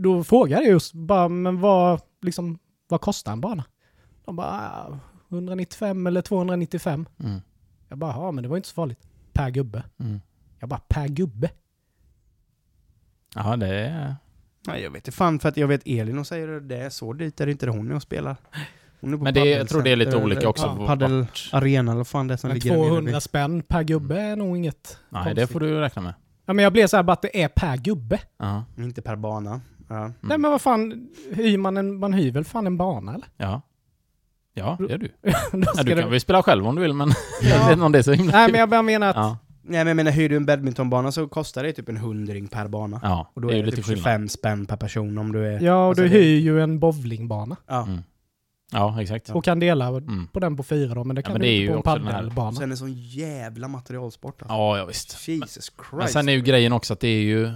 då 0.00 0.24
frågade 0.24 0.62
jag 0.62 0.70
just 0.72 0.92
bara, 0.92 1.28
men 1.28 1.60
vad, 1.60 2.00
liksom, 2.22 2.58
vad 2.88 3.00
kostar 3.00 3.32
en 3.32 3.40
bana? 3.40 3.64
De 4.24 4.36
bara, 4.36 4.46
ah, 4.48 4.98
195 5.28 6.06
eller 6.06 6.22
295. 6.22 7.06
Mm. 7.20 7.40
Jag 7.88 7.98
bara, 7.98 8.12
ja 8.12 8.30
men 8.30 8.42
det 8.42 8.48
var 8.48 8.56
inte 8.56 8.68
så 8.68 8.74
farligt. 8.74 8.98
Per 9.34 9.50
gubbe. 9.50 9.82
Mm. 10.00 10.20
Jag 10.60 10.68
bara, 10.68 10.80
per 10.88 11.08
gubbe? 11.08 11.50
Ja, 13.34 13.56
det 13.56 13.68
är... 13.68 14.16
Nej, 14.66 14.82
jag 14.82 14.90
vet 14.90 14.96
inte 15.08 15.12
fan, 15.12 15.38
för 15.38 15.48
att 15.48 15.56
jag 15.56 15.68
vet 15.68 15.82
Elin 15.86 16.18
och 16.18 16.26
säger 16.26 16.48
det 16.60 16.76
är 16.76 16.90
så 16.90 17.12
dit 17.12 17.40
är 17.40 17.46
det 17.46 17.52
inte 17.52 17.68
hon 17.70 17.90
är 17.90 17.94
och 17.94 18.02
spelar. 18.02 18.36
Hon 19.00 19.12
är 19.14 19.16
på 19.18 19.24
Men 19.24 19.34
det, 19.34 19.44
jag 19.50 19.68
tror 19.68 19.82
det 19.82 19.90
är 19.90 19.96
lite 19.96 20.16
olika 20.16 20.48
också. 20.48 20.66
Ja, 20.66 20.94
vart- 20.96 21.48
arena 21.52 21.92
eller 21.92 22.04
fan 22.04 22.26
det 22.28 22.36
som 22.38 22.48
Men 22.48 22.54
ligger 22.54 22.70
där 22.70 22.76
nere 22.78 22.88
200 22.88 23.12
vid- 23.12 23.22
spänn 23.22 23.62
per 23.62 23.82
gubbe 23.82 24.20
är 24.20 24.36
nog 24.36 24.56
inget 24.56 24.98
Nej, 25.08 25.22
konstigt. 25.24 25.36
det 25.36 25.46
får 25.52 25.60
du 25.60 25.80
räkna 25.80 26.02
med. 26.02 26.14
Ja, 26.46 26.52
men 26.52 26.62
jag 26.62 26.72
blev 26.72 26.86
så 26.86 26.96
här 26.96 27.02
bara 27.02 27.12
att 27.12 27.22
det 27.22 27.42
är 27.42 27.48
per 27.48 27.76
gubbe. 27.76 28.20
Ja. 28.38 28.64
Inte 28.78 29.02
per 29.02 29.16
bana. 29.16 29.60
Ja. 29.88 29.96
Mm. 29.96 30.12
Nej 30.20 30.38
men 30.38 30.50
vad 30.50 30.60
fan, 30.60 31.08
hyr 31.32 31.58
man 31.58 31.76
en, 31.76 31.98
man 31.98 32.12
hyr 32.12 32.32
väl 32.32 32.44
fan 32.44 32.66
en 32.66 32.76
bana 32.76 33.14
eller? 33.14 33.26
Ja. 33.36 33.62
Ja, 34.54 34.76
det 34.80 34.86
gör 34.92 34.98
du. 34.98 35.08
Då 35.52 35.72
Ja, 35.76 35.82
du 35.82 35.96
kan 35.96 36.10
väl 36.10 36.20
spela 36.20 36.42
själv 36.42 36.66
om 36.66 36.74
du 36.74 36.82
vill, 36.82 36.92
men 36.94 37.08
Ja. 37.08 37.48
jag 37.48 37.58
vet 37.64 37.72
inte 37.72 37.84
om 37.84 37.92
det 37.92 37.98
är 37.98 38.02
så 38.02 38.12
himla 38.12 38.32
Nej 38.32 38.50
men 38.50 38.60
jag 38.60 38.68
bara 38.70 38.82
menar 38.82 39.08
att, 39.10 39.16
Ja, 39.16 39.38
Nej 39.62 39.78
men 39.78 39.86
jag 39.88 39.96
menar, 39.96 40.10
hyr 40.10 40.28
du 40.28 40.36
en 40.36 40.46
badmintonbana 40.46 41.12
så 41.12 41.28
kostar 41.28 41.62
det 41.62 41.72
typ 41.72 41.88
en 41.88 41.96
hundring 41.96 42.48
per 42.48 42.68
bana. 42.68 43.00
ja. 43.02 43.30
Och 43.34 43.40
då 43.40 43.48
det 43.48 43.54
är 43.54 43.58
är 43.58 43.62
det, 43.66 43.70
typ 43.70 43.84
skillnad. 43.84 43.98
25 44.04 44.28
spänn 44.28 44.66
per 44.66 44.76
person 44.76 45.18
om 45.18 45.32
du 45.32 45.46
är... 45.46 45.60
ja 45.60 45.86
och 45.88 45.96
du 45.96 46.02
det- 46.02 46.08
hyr 46.08 46.38
ju 46.40 46.60
en 46.62 46.78
bowlingbana. 46.78 47.56
Ja. 47.66 47.82
Mm. 47.86 48.02
Ja, 48.72 49.02
exakt. 49.02 49.30
Och 49.30 49.44
kan 49.44 49.60
dela 49.60 49.88
Mm. 49.88 50.26
på 50.26 50.40
den 50.40 50.56
på 50.56 50.62
fyra 50.62 50.94
då, 50.94 51.04
men 51.04 51.16
det 51.16 51.22
kan 51.22 51.32
men 51.32 51.40
du 51.40 51.46
det 51.46 51.52
är 51.52 51.56
inte 51.60 51.76
ju 51.76 51.82
på 51.82 51.90
en 51.90 52.02
paddelbana. 52.04 52.52
Sen 52.52 52.62
är 52.64 52.66
det 52.66 52.76
sån 52.76 52.92
jävla 52.92 53.68
materialsport 53.68 54.42
alltså. 54.42 54.54
Ja, 54.54 54.78
ja 54.78 54.84
visst. 54.84 55.28
Jesus 55.28 55.64
Christ. 55.64 55.92
Men 55.92 56.08
sen 56.08 56.28
är 56.28 56.32
ju 56.32 56.40
grejen 56.40 56.72
också 56.72 56.92
att 56.92 57.00
det 57.00 57.08
är 57.08 57.22
ju... 57.22 57.50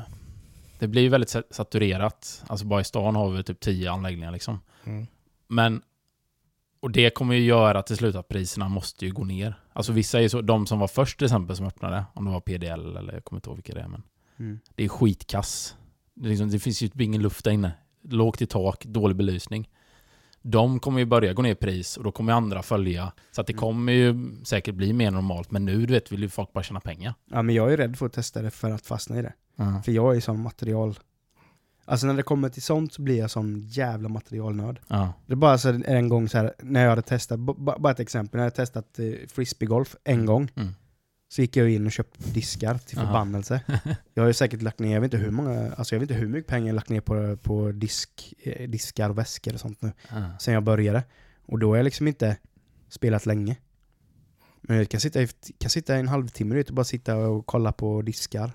Det 0.78 0.86
blir 0.88 1.02
ju 1.02 1.08
väldigt 1.08 1.30
sa- 1.30 1.42
saturerat. 1.50 2.42
Alltså 2.46 2.66
bara 2.66 2.80
i 2.80 2.84
stan 2.84 3.16
har 3.16 3.30
vi 3.30 3.42
typ 3.42 3.60
10 3.60 3.92
anläggningar 3.92 4.32
liksom. 4.32 4.60
Mm. 4.84 5.06
Men... 5.48 5.82
Och 6.80 6.90
det 6.90 7.10
kommer 7.14 7.34
ju 7.34 7.44
göra 7.44 7.82
till 7.82 7.96
slut 7.96 8.14
att 8.16 8.28
priserna 8.28 8.68
måste 8.68 9.06
ju 9.06 9.12
gå 9.12 9.24
ner. 9.24 9.54
Alltså 9.72 9.92
vissa 9.92 10.20
är 10.22 10.28
så, 10.28 10.40
de 10.40 10.66
som 10.66 10.78
var 10.78 10.88
först 10.88 11.18
till 11.18 11.24
exempel 11.24 11.56
som 11.56 11.66
öppnade, 11.66 12.04
om 12.14 12.24
det 12.24 12.30
var 12.30 12.40
PDL 12.40 12.96
eller 12.96 13.12
jag 13.12 13.24
kommer 13.24 13.38
inte 13.38 13.48
ihåg 13.50 13.56
vilka 13.56 13.74
det 13.74 13.80
är, 13.80 13.88
men 13.88 14.02
Mm. 14.40 14.58
det 14.74 14.84
är 14.84 14.88
skitkass. 14.88 15.76
Det, 16.14 16.28
liksom, 16.28 16.50
det 16.50 16.58
finns 16.58 16.82
ju 16.82 16.88
typ 16.88 17.00
ingen 17.00 17.22
luft 17.22 17.44
där 17.44 17.50
inne. 17.50 17.72
Lågt 18.02 18.42
i 18.42 18.46
tak, 18.46 18.84
dålig 18.84 19.16
belysning. 19.16 19.68
De 20.42 20.80
kommer 20.80 20.98
ju 20.98 21.04
börja 21.04 21.32
gå 21.32 21.42
ner 21.42 21.50
i 21.50 21.54
pris 21.54 21.96
och 21.96 22.04
då 22.04 22.12
kommer 22.12 22.32
andra 22.32 22.62
följa. 22.62 23.12
Så 23.32 23.40
att 23.40 23.46
det 23.46 23.52
Mm. 23.52 23.60
kommer 23.60 23.92
ju 23.92 24.36
säkert 24.44 24.74
bli 24.74 24.92
mer 24.92 25.10
normalt. 25.10 25.50
Men 25.50 25.64
nu, 25.64 25.86
du 25.86 25.92
vet, 25.94 26.12
vill 26.12 26.22
ju 26.22 26.28
folk 26.28 26.52
bara 26.52 26.64
tjäna 26.64 26.80
pengar. 26.80 27.14
Ja 27.30 27.42
men 27.42 27.54
jag 27.54 27.72
är 27.72 27.76
rädd 27.76 27.98
för 27.98 28.06
att 28.06 28.12
testa 28.12 28.42
det 28.42 28.50
för 28.50 28.70
att 28.70 28.86
fastna 28.86 29.18
i 29.18 29.22
det. 29.22 29.32
För 29.84 29.92
jag 29.92 30.16
är 30.16 30.20
sån 30.20 30.42
material... 30.42 30.98
Alltså 31.90 32.06
när 32.06 32.14
det 32.14 32.22
kommer 32.22 32.48
till 32.48 32.62
sånt 32.62 32.92
så 32.92 33.02
blir 33.02 33.18
jag 33.18 33.30
sån 33.30 33.58
jävla 33.68 34.08
materialnörd. 34.08 34.80
Ja. 34.88 35.12
Det 35.26 35.32
är 35.32 35.36
bara 35.36 35.58
så 35.58 35.80
en 35.86 36.08
gång 36.08 36.28
så 36.28 36.38
här, 36.38 36.54
när 36.62 36.82
jag 36.82 36.90
hade 36.90 37.02
testat, 37.02 37.38
bara 37.40 37.90
ett 37.92 38.00
exempel, 38.00 38.38
när 38.38 38.44
jag 38.44 38.46
hade 38.50 38.56
testat 38.56 38.98
eh, 38.98 39.12
frisbeegolf 39.28 39.96
en 40.04 40.26
gång, 40.26 40.48
Mm. 40.56 40.74
så 41.28 41.40
gick 41.40 41.56
jag 41.56 41.70
in 41.70 41.86
och 41.86 41.92
köpte 41.92 42.30
diskar 42.30 42.78
till 42.78 42.98
förbannelse. 42.98 43.60
jag 44.14 44.22
har 44.22 44.28
ju 44.28 44.32
säkert 44.34 44.62
lagt 44.62 44.78
ner, 44.78 44.94
jag 44.94 45.00
vet 45.00 45.14
inte 45.14 45.24
hur 45.24 45.30
många, 45.30 45.72
alltså 45.72 45.94
jag 45.94 46.00
vet 46.00 46.10
inte 46.10 46.20
hur 46.20 46.28
mycket 46.28 46.46
pengar 46.50 46.66
jag 46.66 46.74
lagt 46.74 46.88
ner 46.88 47.00
på, 47.00 47.36
på 47.36 47.72
disk, 47.72 48.34
eh, 48.42 48.68
diskar, 48.68 49.10
väskor 49.10 49.54
och 49.54 49.60
sånt 49.60 49.82
nu, 49.82 49.92
Ja. 50.10 50.38
sen 50.40 50.54
jag 50.54 50.62
började. 50.62 51.02
Och 51.46 51.58
då 51.58 51.70
har 51.70 51.76
jag 51.76 51.84
liksom 51.84 52.08
inte 52.08 52.36
spelat 52.88 53.26
länge. 53.26 53.56
Men 54.60 54.76
jag 54.76 54.88
kan 54.88 55.00
sitta, 55.00 55.22
i, 55.22 55.28
kan 55.58 55.70
sitta 55.70 55.96
i 55.96 56.00
en 56.00 56.08
halvtimme 56.08 56.64
och 56.68 56.74
bara 56.74 56.84
sitta 56.84 57.16
och 57.16 57.46
kolla 57.46 57.72
på 57.72 58.02
diskar. 58.02 58.52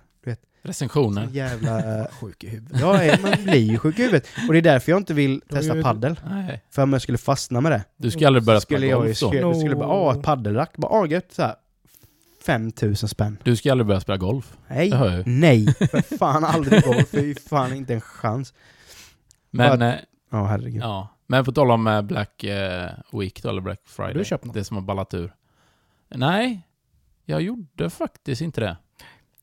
Recensioner. 0.66 1.28
Så 1.28 1.34
jävla... 1.34 2.00
eh, 2.02 2.06
Sjuk 2.22 2.44
i 2.44 2.48
huvudet. 2.50 2.80
Ja, 2.82 3.04
eh, 3.04 3.20
man 3.22 3.32
blir 3.44 3.72
ju 3.72 3.78
sjuk 3.78 4.00
i 4.00 4.02
huvudet. 4.02 4.28
Och 4.48 4.54
det 4.54 4.60
är 4.60 4.62
därför 4.62 4.92
jag 4.92 5.00
inte 5.00 5.14
vill 5.14 5.42
testa 5.50 5.82
paddel. 5.82 6.20
Nej. 6.30 6.64
För 6.72 6.82
om 6.84 6.94
jag 6.94 7.02
skulle 7.02 7.18
fastna 7.18 7.62
med 7.62 7.72
det, 7.72 7.84
Du 7.98 8.12
ska 8.12 8.28
aldrig 8.28 8.44
börja 8.46 8.62
skulle 8.62 8.78
spela 8.80 8.92
jag 8.92 9.00
golf 9.04 9.20
då. 9.20 9.28
skulle, 9.28 9.56
skulle 9.56 9.76
bara, 9.76 9.90
ah, 9.90 10.14
No. 10.14 10.22
paddelrack, 10.22 10.78
bara, 10.78 10.92
ah, 10.92 11.06
gött, 11.08 11.32
såhär. 11.32 11.56
5000 12.46 13.10
spänn. 13.10 13.38
Du 13.44 13.56
ska 13.56 13.72
aldrig 13.72 13.88
börja 13.88 14.00
spela 14.02 14.18
golf. 14.18 14.58
Nej, 14.68 14.90
Det 14.90 14.98
hör 14.98 15.12
jag 15.18 15.28
nej, 15.28 15.66
för 15.74 16.18
fan 16.18 16.44
aldrig 16.44 16.84
golf, 16.84 17.10
fy 17.12 17.36
fan 17.36 17.74
inte 17.74 17.94
en 17.94 18.02
chans. 18.02 18.54
Men, 19.50 19.82
eh, 19.82 19.94
Ja, 20.32 20.46
herregud. 20.46 20.82
ja. 20.82 21.10
Men 21.28 21.46
på 21.46 21.52
tal 21.52 21.72
om 21.72 22.02
Black 22.08 22.44
eh, 22.44 22.90
Week 23.12 23.44
då, 23.44 23.50
eller 23.50 23.62
Black 23.62 23.80
Friday. 23.86 24.14
Du 24.14 24.26
köpt 24.26 24.46
något? 24.46 24.54
Det 24.54 24.64
som 24.64 24.78
har 24.78 24.82
ballat 24.82 25.14
ur. 25.14 25.34
Nej, 26.16 26.68
jag 27.26 27.42
gjorde 27.42 27.90
faktiskt 27.90 28.42
inte 28.42 28.62
det. 28.62 28.78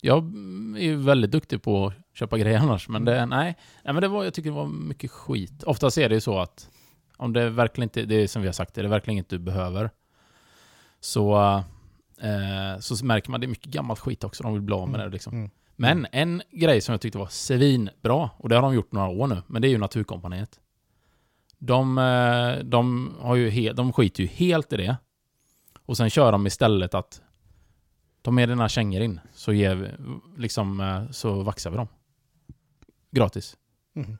Jag 0.02 0.18
mm, 0.18 0.76
är 0.76 0.80
ju 0.80 0.96
väldigt 0.96 1.30
duktig 1.30 1.62
på 1.62 1.86
att 1.86 1.94
köpa 2.14 2.38
grejer 2.38 2.58
annars, 2.58 2.88
men 2.88 3.04
det, 3.04 3.26
nej. 3.26 3.56
nej 3.84 3.94
men 3.94 4.00
det 4.00 4.08
var, 4.08 4.24
jag 4.24 4.34
tycker 4.34 4.50
det 4.50 4.56
var 4.56 4.66
mycket 4.66 5.10
skit. 5.10 5.62
Oftast 5.62 5.98
är 5.98 6.08
det 6.08 6.14
ju 6.14 6.20
så 6.20 6.38
att 6.38 6.70
om 7.16 7.32
det 7.32 7.50
verkligen 7.50 7.86
inte, 7.86 8.02
det 8.02 8.14
är 8.14 8.26
som 8.26 8.42
vi 8.42 8.48
har 8.48 8.52
sagt, 8.52 8.78
är 8.78 8.82
det 8.82 8.88
verkligen 8.88 9.18
inte 9.18 9.34
du 9.34 9.38
behöver, 9.38 9.90
så, 11.00 11.54
eh, 12.20 12.80
så 12.80 13.04
märker 13.04 13.30
man 13.30 13.40
det 13.40 13.46
är 13.46 13.48
mycket 13.48 13.72
gammalt 13.72 14.00
skit 14.00 14.24
också. 14.24 14.42
De 14.42 14.52
vill 14.52 14.62
bli 14.62 14.74
av 14.74 14.88
med 14.88 15.00
det 15.00 15.08
liksom. 15.08 15.32
Mm. 15.32 15.50
Men 15.76 16.06
en 16.12 16.42
grej 16.50 16.80
som 16.80 16.92
jag 16.92 17.00
tyckte 17.00 17.18
var 17.18 17.26
svinbra, 17.26 18.30
och 18.36 18.48
det 18.48 18.54
har 18.54 18.62
de 18.62 18.74
gjort 18.74 18.92
några 18.92 19.08
år 19.08 19.26
nu, 19.26 19.42
men 19.46 19.62
det 19.62 19.68
är 19.68 19.70
ju 19.70 19.78
Naturkompaniet. 19.78 20.60
De, 21.58 21.98
eh, 21.98 22.64
de, 22.64 23.14
har 23.20 23.36
ju 23.36 23.50
he- 23.50 23.72
de 23.72 23.92
skiter 23.92 24.22
ju 24.22 24.28
helt 24.28 24.72
i 24.72 24.76
det. 24.76 24.96
Och 25.86 25.96
sen 25.96 26.10
kör 26.10 26.32
de 26.32 26.46
istället 26.46 26.94
att 26.94 27.22
ta 28.22 28.30
med 28.30 28.48
dina 28.48 28.68
kängor 28.68 29.00
in 29.02 29.20
så, 29.34 29.52
ger 29.52 29.74
vi, 29.74 29.88
liksom, 30.38 30.80
eh, 30.80 31.10
så 31.10 31.42
vaxar 31.42 31.70
vi 31.70 31.76
dem. 31.76 31.88
Gratis. 33.12 33.56
Mhm. 33.94 34.16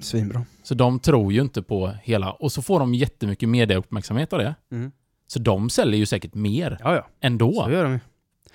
Svinbra. 0.00 0.44
Så 0.62 0.74
de 0.74 0.98
tror 1.00 1.32
ju 1.32 1.40
inte 1.40 1.62
på 1.62 1.86
hela... 2.02 2.32
Och 2.32 2.52
så 2.52 2.62
får 2.62 2.80
de 2.80 2.94
jättemycket 2.94 3.48
mediauppmärksamhet 3.48 4.32
av 4.32 4.38
det. 4.38 4.54
Mm. 4.72 4.92
Så 5.26 5.38
de 5.38 5.70
säljer 5.70 5.98
ju 5.98 6.06
säkert 6.06 6.34
mer 6.34 6.78
Ja, 6.80 6.94
ja. 6.94 7.06
ändå. 7.20 7.64
Så 7.64 7.70
gör 7.70 7.84
de 7.84 7.92
ju. 7.92 8.00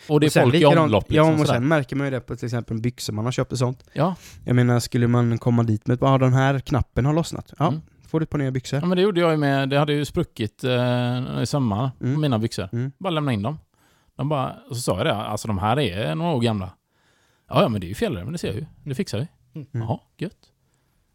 Och 0.10 0.20
det 0.20 0.26
är 0.26 0.28
Och 0.28 0.34
folk 0.52 0.56
i 0.56 0.66
omlopp. 0.66 1.10
Liksom, 1.12 1.34
Ja, 1.34 1.40
och 1.42 1.48
sen 1.48 1.68
märker 1.68 1.96
man 1.96 2.08
ju 2.08 2.12
det 2.12 2.20
på 2.20 2.36
till 2.36 2.46
exempel 2.46 2.82
byxor 2.82 3.14
man 3.14 3.26
har 3.26 3.32
köpt 3.32 3.52
och 3.52 3.58
sånt. 3.58 3.84
ja. 3.94 4.16
Jag 4.46 4.56
menar, 4.56 4.80
skulle 4.80 5.08
man 5.08 5.38
komma 5.38 5.64
dit 5.64 5.88
med 5.88 5.94
att 5.96 6.04
ah, 6.04 6.18
den 6.18 6.34
här 6.34 6.60
knappen 6.60 7.06
har 7.06 7.14
lossnat. 7.14 7.54
Ja, 7.60 7.68
Mm. 7.68 7.82
får 8.08 8.20
du 8.20 8.24
ett 8.24 8.30
par 8.30 8.38
nya 8.38 8.52
byxor. 8.52 8.80
ja, 8.80 8.86
men 8.86 8.96
det 8.96 9.02
gjorde 9.02 9.20
jag 9.22 9.32
ju 9.32 9.38
med. 9.38 9.70
Det 9.70 9.80
hade 9.80 9.94
ju 9.94 10.06
spruckit 10.06 10.64
eh, 10.64 11.42
i 11.42 11.46
sömmar 11.46 11.92
på 12.00 12.06
Mm. 12.06 12.22
mina 12.22 12.40
byxor. 12.40 12.70
Mm. 12.74 12.92
Bara 12.98 13.10
lämna 13.10 13.34
in 13.34 13.42
dem. 13.42 13.58
De 14.16 14.30
bara, 14.30 14.56
och 14.70 14.76
så 14.76 14.82
sa 14.82 14.98
jag 14.98 15.06
det, 15.06 15.16
alltså 15.16 15.48
de 15.48 15.58
här 15.58 15.80
är 15.80 16.16
några 16.16 16.32
år 16.32 16.42
gamla. 16.42 16.70
Ja, 17.50 17.62
ja 17.62 17.70
men 17.70 17.82
det 17.82 17.88
är 17.88 17.90
ju 17.90 17.96
fel 17.96 18.14
men 18.14 18.32
det 18.32 18.38
ser 18.38 18.48
jag 18.48 18.56
ju. 18.58 18.66
Det 18.84 18.96
fixar 18.96 19.20
vi. 19.20 19.28
Mm. 19.56 19.68
Jaha, 19.72 20.00
gött. 20.18 20.38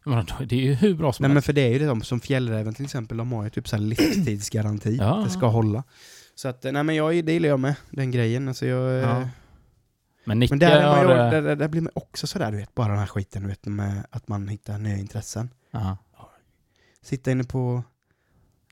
Jag 0.05 0.11
menar, 0.11 0.27
det 0.47 0.57
är 0.57 0.61
ju 0.61 0.75
hur 0.75 0.95
bra 0.95 1.13
som 1.13 1.23
Nej 1.23 1.29
men 1.29 1.37
helst. 1.37 1.47
för 1.47 1.53
det 1.53 1.61
är 1.61 1.69
ju 1.73 1.79
det 1.79 1.87
de 1.87 2.03
som 2.03 2.21
Fjällräven 2.21 2.75
till 2.75 2.85
exempel, 2.85 3.17
de 3.17 3.33
har 3.33 3.45
ju 3.45 3.51
typ 3.51 3.69
så 3.69 3.77
här 3.77 3.83
livstidsgaranti. 3.83 4.97
Ja. 4.97 5.19
att 5.19 5.25
Det 5.25 5.31
ska 5.31 5.47
hålla. 5.47 5.83
Så 6.35 6.49
att, 6.49 6.63
nej 6.65 6.83
men 6.83 6.95
jag, 6.95 7.25
det 7.25 7.33
gillar 7.33 7.49
jag 7.49 7.61
med, 7.61 7.75
den 7.91 8.11
grejen. 8.11 8.49
Alltså 8.49 8.67
jag, 8.67 9.03
Ja. 9.03 9.21
eh, 9.21 9.29
Men 10.25 10.39
Nicke 10.39 10.53
Men 10.53 10.59
där, 10.59 10.77
är 10.81 10.87
man 10.97 11.07
har... 11.07 11.15
ju, 11.15 11.21
eh, 11.21 11.31
där, 11.31 11.43
där, 11.43 11.57
där 11.57 11.69
blir 11.69 11.81
man 11.81 11.93
också 11.95 12.27
sådär, 12.27 12.51
du 12.51 12.57
vet, 12.57 12.75
bara 12.75 12.89
den 12.89 12.99
här 12.99 13.07
skiten, 13.07 13.43
du 13.43 13.49
vet, 13.49 13.67
med 13.67 14.07
att 14.11 14.29
man 14.29 14.49
hittar 14.49 14.79
nya 14.79 14.97
intressen. 14.97 15.51
ja. 15.71 15.97
Sitta 17.03 17.31
inne 17.31 17.45
på 17.45 17.83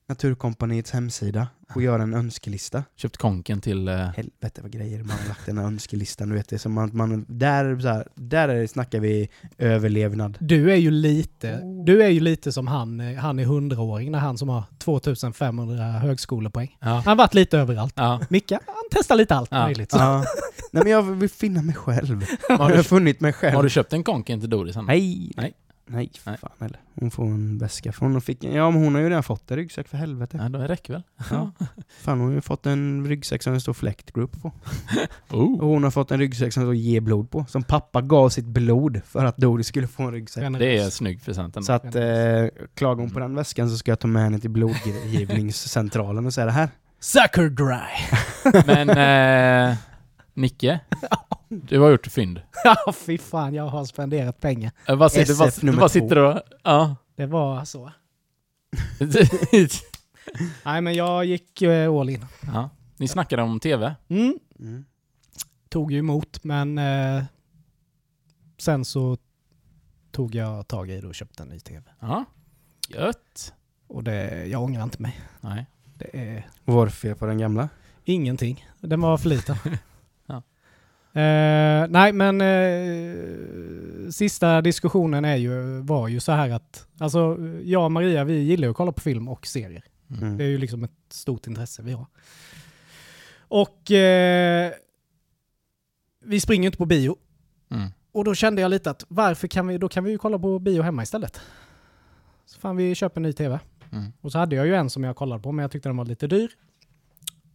Naturkompaniets 0.09 0.91
hemsida 0.91 1.49
och 1.75 1.83
göra 1.83 2.03
en 2.03 2.15
önskelista. 2.15 2.85
Köpt 2.97 3.17
konken 3.17 3.61
till... 3.61 3.89
Eh, 3.89 3.95
Helvete 3.97 4.63
vad 4.63 4.71
grejer 4.71 4.99
man 4.99 5.17
har 5.23 5.29
lagt 5.29 5.41
i 5.41 5.51
den 5.51 5.59
här 5.59 5.65
önskelistan, 5.67 6.29
du 6.29 6.35
vet. 6.35 6.49
Det 6.49 6.57
är 6.57 6.59
som 6.59 6.79
att 6.79 6.93
man, 6.93 7.25
där, 7.29 7.79
så 7.81 7.89
här, 7.89 8.09
där 8.15 8.49
är, 8.49 8.67
snackar 8.67 9.01
vi 9.01 9.29
överlevnad. 9.59 10.39
Du 10.41 10.73
är 10.73 10.77
ju 10.77 10.91
lite, 10.91 11.61
du 11.87 12.03
är 12.03 12.09
ju 12.09 12.21
lite 12.21 12.53
som 12.53 12.67
han, 12.67 13.01
eh, 13.01 13.19
han 13.19 13.39
är 13.39 13.45
hundraåring, 13.45 14.11
när 14.13 14.19
han 14.19 14.39
som 14.39 14.49
har 14.49 14.63
2500 14.79 15.83
högskolepoäng. 15.85 16.77
ja. 16.81 16.87
Han 16.89 17.03
har 17.05 17.17
varit 17.17 17.35
lite 17.35 17.59
överallt. 17.59 17.93
ja. 17.97 18.21
Micke, 18.29 18.51
han 18.53 18.61
testar 18.91 19.17
lite 19.17 19.35
allt 19.35 19.49
Ja. 19.53 19.65
möjligt. 19.65 19.93
Ja. 19.93 20.25
Nej 20.73 20.83
men 20.83 20.93
jag 20.93 21.03
vill 21.03 21.31
finna 21.31 21.63
mig 21.63 21.75
själv. 21.75 22.25
Har, 22.49 22.59
Jag 22.59 22.71
du, 22.71 22.77
har 22.77 22.83
funnit 22.83 23.21
mig 23.21 23.33
själv. 23.33 23.57
har 23.57 23.63
du 23.63 23.71
köpt 23.71 23.93
en 23.93 24.05
konken 24.05 24.41
till 24.41 24.51
Doris? 24.51 24.77
Nej, 24.77 25.33
Nej. 25.37 25.53
Nej. 25.89 26.11
för 26.19 26.31
Nej. 26.31 26.39
fan 26.41 26.51
eller. 26.61 26.81
Hon 26.95 27.11
får 27.11 27.25
en 27.25 27.59
väska. 27.59 27.93
För 27.93 28.07
hon 28.07 28.21
fick, 28.21 28.45
ja 28.45 28.71
men 28.71 28.83
hon 28.85 28.95
har 28.95 29.03
ju 29.03 29.09
redan 29.09 29.23
fått 29.23 29.51
en 29.51 29.57
ryggsäck 29.57 29.89
för 29.89 29.97
helvete. 29.97 30.39
Ja, 30.53 30.59
det 30.59 30.69
räcker 30.69 30.93
väl? 30.93 31.03
Ja. 31.31 31.53
Fan 32.01 32.19
hon 32.21 32.29
har 32.29 32.35
ju 32.35 32.41
fått 32.41 32.67
en 32.67 33.07
ryggsäck 33.09 33.43
som 33.43 33.53
det 33.55 33.61
står 33.61 33.73
Fläkt 33.73 34.13
Group 34.13 34.43
på. 34.43 34.53
Och 35.29 35.39
Oh. 35.39 35.61
hon 35.65 35.85
har 35.85 35.91
fått 35.91 36.11
en 36.11 36.19
ryggsäck 36.19 36.53
som 36.53 36.63
det 36.63 36.67
står 36.67 36.75
Ge 36.75 37.01
blod 37.01 37.31
på. 37.31 37.45
Som 37.49 37.63
pappa 37.63 38.01
gav 38.01 38.29
sitt 38.29 38.45
blod 38.45 39.01
för 39.05 39.25
att 39.25 39.37
Doris 39.37 39.67
skulle 39.67 39.87
få 39.87 40.03
en 40.03 40.13
ryggsäck. 40.13 40.59
Det 40.59 40.79
är 40.79 40.91
snygg 40.91 41.25
present. 41.25 41.65
Så 41.67 41.73
att 41.73 41.95
eh, 41.95 42.47
klagar 42.75 43.01
hon 43.01 43.11
på 43.11 43.19
den 43.19 43.35
väskan 43.35 43.71
så 43.71 43.77
ska 43.77 43.91
jag 43.91 43.99
ta 44.01 44.09
med 44.09 44.23
henne 44.23 44.39
till 44.39 44.51
blodgivningscentralen 44.51 46.27
och 46.27 46.35
säga 46.35 46.45
det 46.47 46.53
här. 46.53 46.69
Sucker 47.01 47.49
dry! 47.49 48.63
Men 48.67 48.89
eh, 49.71 49.77
Nicke, 50.39 50.81
du 51.49 51.81
har 51.81 51.91
gjort 51.91 52.07
fynd. 52.07 52.41
Ja, 52.65 52.93
fy 52.93 53.19
fan, 53.19 53.55
jag 53.55 53.69
har 53.69 53.85
spenderat 53.85 54.41
pengar. 54.41 54.73
Jag 54.87 54.99
bara 54.99 55.09
sitter, 55.09 55.33
SF 55.33 55.61
du 55.61 55.67
nummer 55.67 55.79
två. 55.81 55.89
sitter 55.89 56.19
och... 56.19 56.41
Ja. 56.63 56.97
Det 57.17 57.27
var 57.27 57.65
så. 57.65 57.93
Nej, 60.65 60.81
men 60.81 60.95
jag 60.95 61.25
gick 61.25 61.63
eh, 61.63 61.93
all 61.95 62.09
in. 62.11 62.27
ja. 62.47 62.71
Ni 62.97 63.09
snackade 63.09 63.43
om 63.43 63.61
TV. 63.61 63.95
Mm. 64.09 64.39
Mm. 64.59 64.85
Tog 65.69 65.93
ju 65.93 65.99
emot, 65.99 66.45
men 66.45 66.79
eh, 66.79 67.25
sen 68.59 68.85
så 68.85 69.17
tog 70.11 70.35
jag 70.35 70.69
tag 70.69 70.91
i 70.91 71.01
det 71.01 71.07
och 71.07 71.15
köpte 71.15 71.43
en 71.43 71.49
ny 71.49 71.61
tv. 71.61 71.83
Ja. 72.01 72.25
Gött. 72.89 73.53
Och 73.87 74.05
det, 74.05 74.47
jag 74.47 74.63
ångrar 74.63 74.83
inte 74.83 75.03
mig. 75.03 75.21
Nej. 75.41 75.67
Det 75.95 76.19
är 76.19 76.47
Vad 76.65 76.77
var 76.77 76.85
det 76.87 76.93
för 76.93 76.99
fel 77.09 77.17
på 77.17 77.27
den 77.27 77.39
gamla? 77.39 77.69
ingenting. 78.05 78.67
Den 78.81 79.01
var 79.01 79.19
för 79.19 79.29
liten. 79.29 79.57
Eh, 81.13 81.87
nej, 81.89 82.13
men 82.13 82.41
eh, 82.41 84.11
sista 84.11 84.61
diskussionen 84.61 85.25
är 85.25 85.37
ju, 85.37 85.81
var 85.81 86.09
ju 86.09 86.21
så 86.21 86.33
här 86.33 86.51
att 86.51 86.87
alltså, 86.99 87.37
jag 87.63 87.85
och 87.85 87.93
Maria, 87.93 88.25
vi 88.25 88.39
gillar 88.39 88.69
att 88.69 88.77
kolla 88.77 88.93
på 88.93 89.01
film 89.01 89.29
och 89.29 89.47
serier. 89.47 89.85
Mm. 90.11 90.37
Det 90.37 90.45
är 90.45 90.49
ju 90.49 90.59
liksom 90.59 90.85
ett 90.85 90.91
stort 91.09 91.47
intresse 91.47 91.83
vi 91.83 91.93
har. 91.93 92.07
Och 93.39 93.91
eh, 93.91 94.73
vi 96.25 96.41
springer 96.41 96.67
inte 96.67 96.79
på 96.79 96.87
bio. 96.87 97.17
Mm. 97.71 97.89
Och 98.13 98.25
då 98.25 98.35
kände 98.35 98.63
jag 98.63 98.71
lite 98.71 98.91
att 98.91 99.05
varför 99.09 99.49
kan 99.49 99.67
vi, 99.67 99.79
då 99.79 99.89
kan 99.89 100.05
vi 100.05 100.11
ju 100.11 100.19
kolla 100.19 100.39
på 100.39 100.59
bio 100.59 100.83
hemma 100.83 101.03
istället. 101.03 101.41
Så 102.47 102.61
fan 102.61 102.77
vi 102.77 102.95
köper 102.95 103.17
en 103.17 103.23
ny 103.23 103.33
tv. 103.33 103.61
Mm. 103.93 104.13
Och 104.21 104.33
så 104.33 104.39
hade 104.39 104.57
jag 104.57 104.67
ju 104.67 104.75
en 104.75 104.91
som 104.91 105.05
jag 105.05 105.17
kollade 105.17 105.43
på 105.43 105.53
men 105.53 105.63
jag 105.63 105.71
tyckte 105.71 105.89
den 105.89 105.97
var 105.97 106.05
lite 106.05 106.27
dyr. 106.27 106.51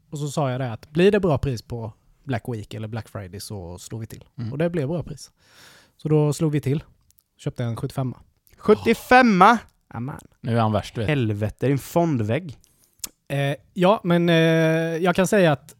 Och 0.09 0.19
så 0.19 0.27
sa 0.27 0.51
jag 0.51 0.61
det 0.61 0.73
att 0.73 0.89
blir 0.89 1.11
det 1.11 1.19
bra 1.19 1.37
pris 1.37 1.61
på 1.61 1.93
Black 2.23 2.43
Week 2.47 2.73
eller 2.73 2.87
Black 2.87 3.09
Friday 3.09 3.39
så 3.39 3.77
slår 3.77 3.99
vi 3.99 4.07
till. 4.07 4.23
Mm. 4.37 4.51
Och 4.51 4.57
det 4.57 4.69
blev 4.69 4.87
bra 4.87 5.03
pris. 5.03 5.31
Så 5.97 6.09
då 6.09 6.33
slog 6.33 6.51
vi 6.51 6.61
till. 6.61 6.83
Köpte 7.37 7.63
en 7.63 7.75
75 7.75 8.13
75 8.57 9.41
Amen. 9.87 10.19
Nu 10.41 10.57
är 10.57 10.61
han 10.61 10.71
värst, 10.71 10.97
vet 10.97 11.07
du. 11.07 11.09
Helvete, 11.09 11.55
det 11.59 11.67
är 11.67 11.71
en 11.71 11.77
fondvägg. 11.77 12.57
Eh, 13.27 13.55
ja, 13.73 14.01
men 14.03 14.29
eh, 14.29 14.35
jag 14.97 15.15
kan 15.15 15.27
säga 15.27 15.51
att 15.51 15.75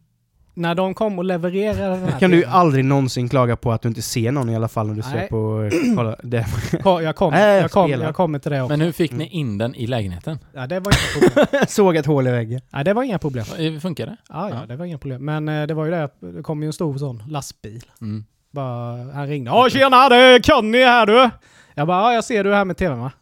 när 0.54 0.74
de 0.74 0.94
kom 0.94 1.18
och 1.18 1.24
levererade 1.24 1.96
den 1.96 2.08
här 2.08 2.20
kan 2.20 2.30
du 2.30 2.36
ju 2.36 2.44
aldrig 2.44 2.84
någonsin 2.84 3.28
klaga 3.28 3.56
på 3.56 3.72
att 3.72 3.82
du 3.82 3.88
inte 3.88 4.02
ser 4.02 4.32
någon 4.32 4.50
i 4.50 4.56
alla 4.56 4.68
fall 4.68 4.86
när 4.86 4.94
du 4.94 5.00
Nej. 5.00 5.10
ser 5.10 5.28
på... 5.28 5.70
Kolla, 5.96 6.16
det. 6.22 6.46
Jag, 6.84 7.16
kom, 7.16 7.30
Nej, 7.34 7.60
jag, 7.60 7.70
kom, 7.70 7.90
jag 7.90 8.14
kommer 8.14 8.38
till 8.38 8.50
det 8.50 8.62
också. 8.62 8.72
Men 8.72 8.80
hur 8.80 8.92
fick 8.92 9.12
ni 9.12 9.26
in 9.28 9.58
den 9.58 9.74
i 9.74 9.86
lägenheten? 9.86 10.38
Ja, 10.52 10.66
det 10.66 10.80
var 10.80 10.92
inga 10.92 11.30
problem. 11.30 11.64
Såg 11.68 11.96
ett 11.96 12.06
hål 12.06 12.26
i 12.26 12.30
väggen. 12.30 12.60
Nej, 12.70 12.84
det 12.84 12.92
var 12.94 13.02
inga 13.02 13.18
problem. 13.18 13.44
Eh, 13.58 13.80
Funkar 13.80 14.06
det? 14.06 14.16
Ja, 14.28 14.50
ja, 14.50 14.56
Ja. 14.60 14.66
det 14.66 14.76
var 14.76 14.84
inga 14.84 14.98
problem. 14.98 15.24
Men 15.24 15.48
eh, 15.48 15.66
det 15.66 15.74
var 15.74 15.84
ju 15.84 15.90
det 15.90 16.04
att 16.04 16.20
det 16.20 16.42
kom 16.42 16.62
ju 16.62 16.66
en 16.66 16.72
stor 16.72 16.98
sån 16.98 17.22
lastbil. 17.28 17.84
Mm. 18.00 18.24
Bara, 18.50 19.12
han 19.12 19.26
ringde. 19.26 19.50
Ja, 19.50 19.68
tjena, 19.70 20.08
det 20.08 20.16
är 20.16 20.40
Conny 20.42 20.84
här 20.84 21.06
du! 21.06 21.30
Jag 21.74 21.86
bara, 21.86 22.00
ja, 22.00 22.12
jag 22.14 22.24
ser 22.24 22.44
du 22.44 22.54
här 22.54 22.64
med 22.64 22.76
tvn 22.76 23.00
va? 23.00 23.12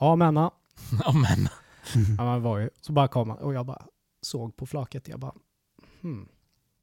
Ja, 0.00 0.16
men 0.16 0.36
ja. 0.36 0.50
Ja, 1.04 1.12
men. 1.12 1.48
ja 2.18 2.24
man 2.24 2.42
var 2.42 2.58
ju. 2.58 2.70
Så 2.80 2.92
bara 2.92 3.08
kom 3.08 3.30
han 3.30 3.38
och 3.38 3.54
jag 3.54 3.66
bara 3.66 3.82
såg 4.22 4.56
på 4.56 4.66
flaket. 4.66 5.08
Jag 5.08 5.20
bara, 5.20 5.32
hmm. 6.02 6.28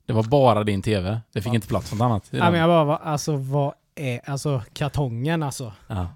Det 0.05 0.13
var 0.13 0.23
bara 0.23 0.63
din 0.63 0.81
TV. 0.81 1.21
Det 1.31 1.41
fick 1.41 1.51
Ja. 1.51 1.55
inte 1.55 1.67
plats 1.67 1.91
något 1.91 2.01
annat. 2.01 2.27
Ja, 2.31 2.51
men 2.51 2.59
jag 2.59 2.87
bara, 2.87 2.97
alltså 2.97 3.35
vad 3.35 3.73
är, 3.95 4.29
alltså 4.29 4.63
kartongen 4.73 5.43
alltså. 5.43 5.73
ja. 5.87 6.07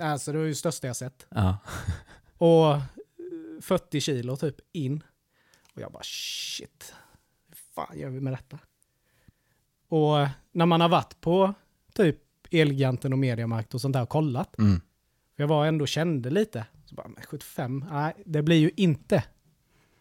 Alltså 0.00 0.32
det 0.32 0.38
var 0.38 0.44
ju 0.44 0.50
det 0.50 0.56
största 0.56 0.86
jag 0.86 0.96
sett. 0.96 1.26
Ja. 1.28 1.58
Och 2.38 2.72
eh, 2.72 2.82
40 3.60 4.00
kilo 4.00 4.36
typ 4.36 4.56
in. 4.72 5.02
Och 5.74 5.80
jag 5.80 5.92
bara 5.92 6.02
shit. 6.02 6.94
Hur 7.48 7.56
fan 7.74 7.98
gör 7.98 8.08
vi 8.10 8.20
med 8.20 8.32
detta? 8.32 8.58
Och 9.88 10.28
när 10.52 10.66
man 10.66 10.80
har 10.80 10.88
varit 10.88 11.20
på 11.20 11.54
typ 11.94 12.18
Elgiganten 12.50 13.12
och 13.12 13.18
Mediamarkt 13.18 13.74
och 13.74 13.80
sånt 13.80 13.92
där 13.92 14.02
och 14.02 14.08
kollat. 14.08 14.58
Mm. 14.58 14.80
Jag 15.36 15.46
var 15.48 15.66
ändå 15.66 15.86
kände 15.86 16.30
lite. 16.30 16.66
Så 16.84 16.94
bara, 16.94 17.08
men 17.08 17.22
75, 17.22 17.84
nej 17.92 18.14
det 18.26 18.42
blir 18.42 18.56
ju 18.58 18.70
inte. 18.76 19.24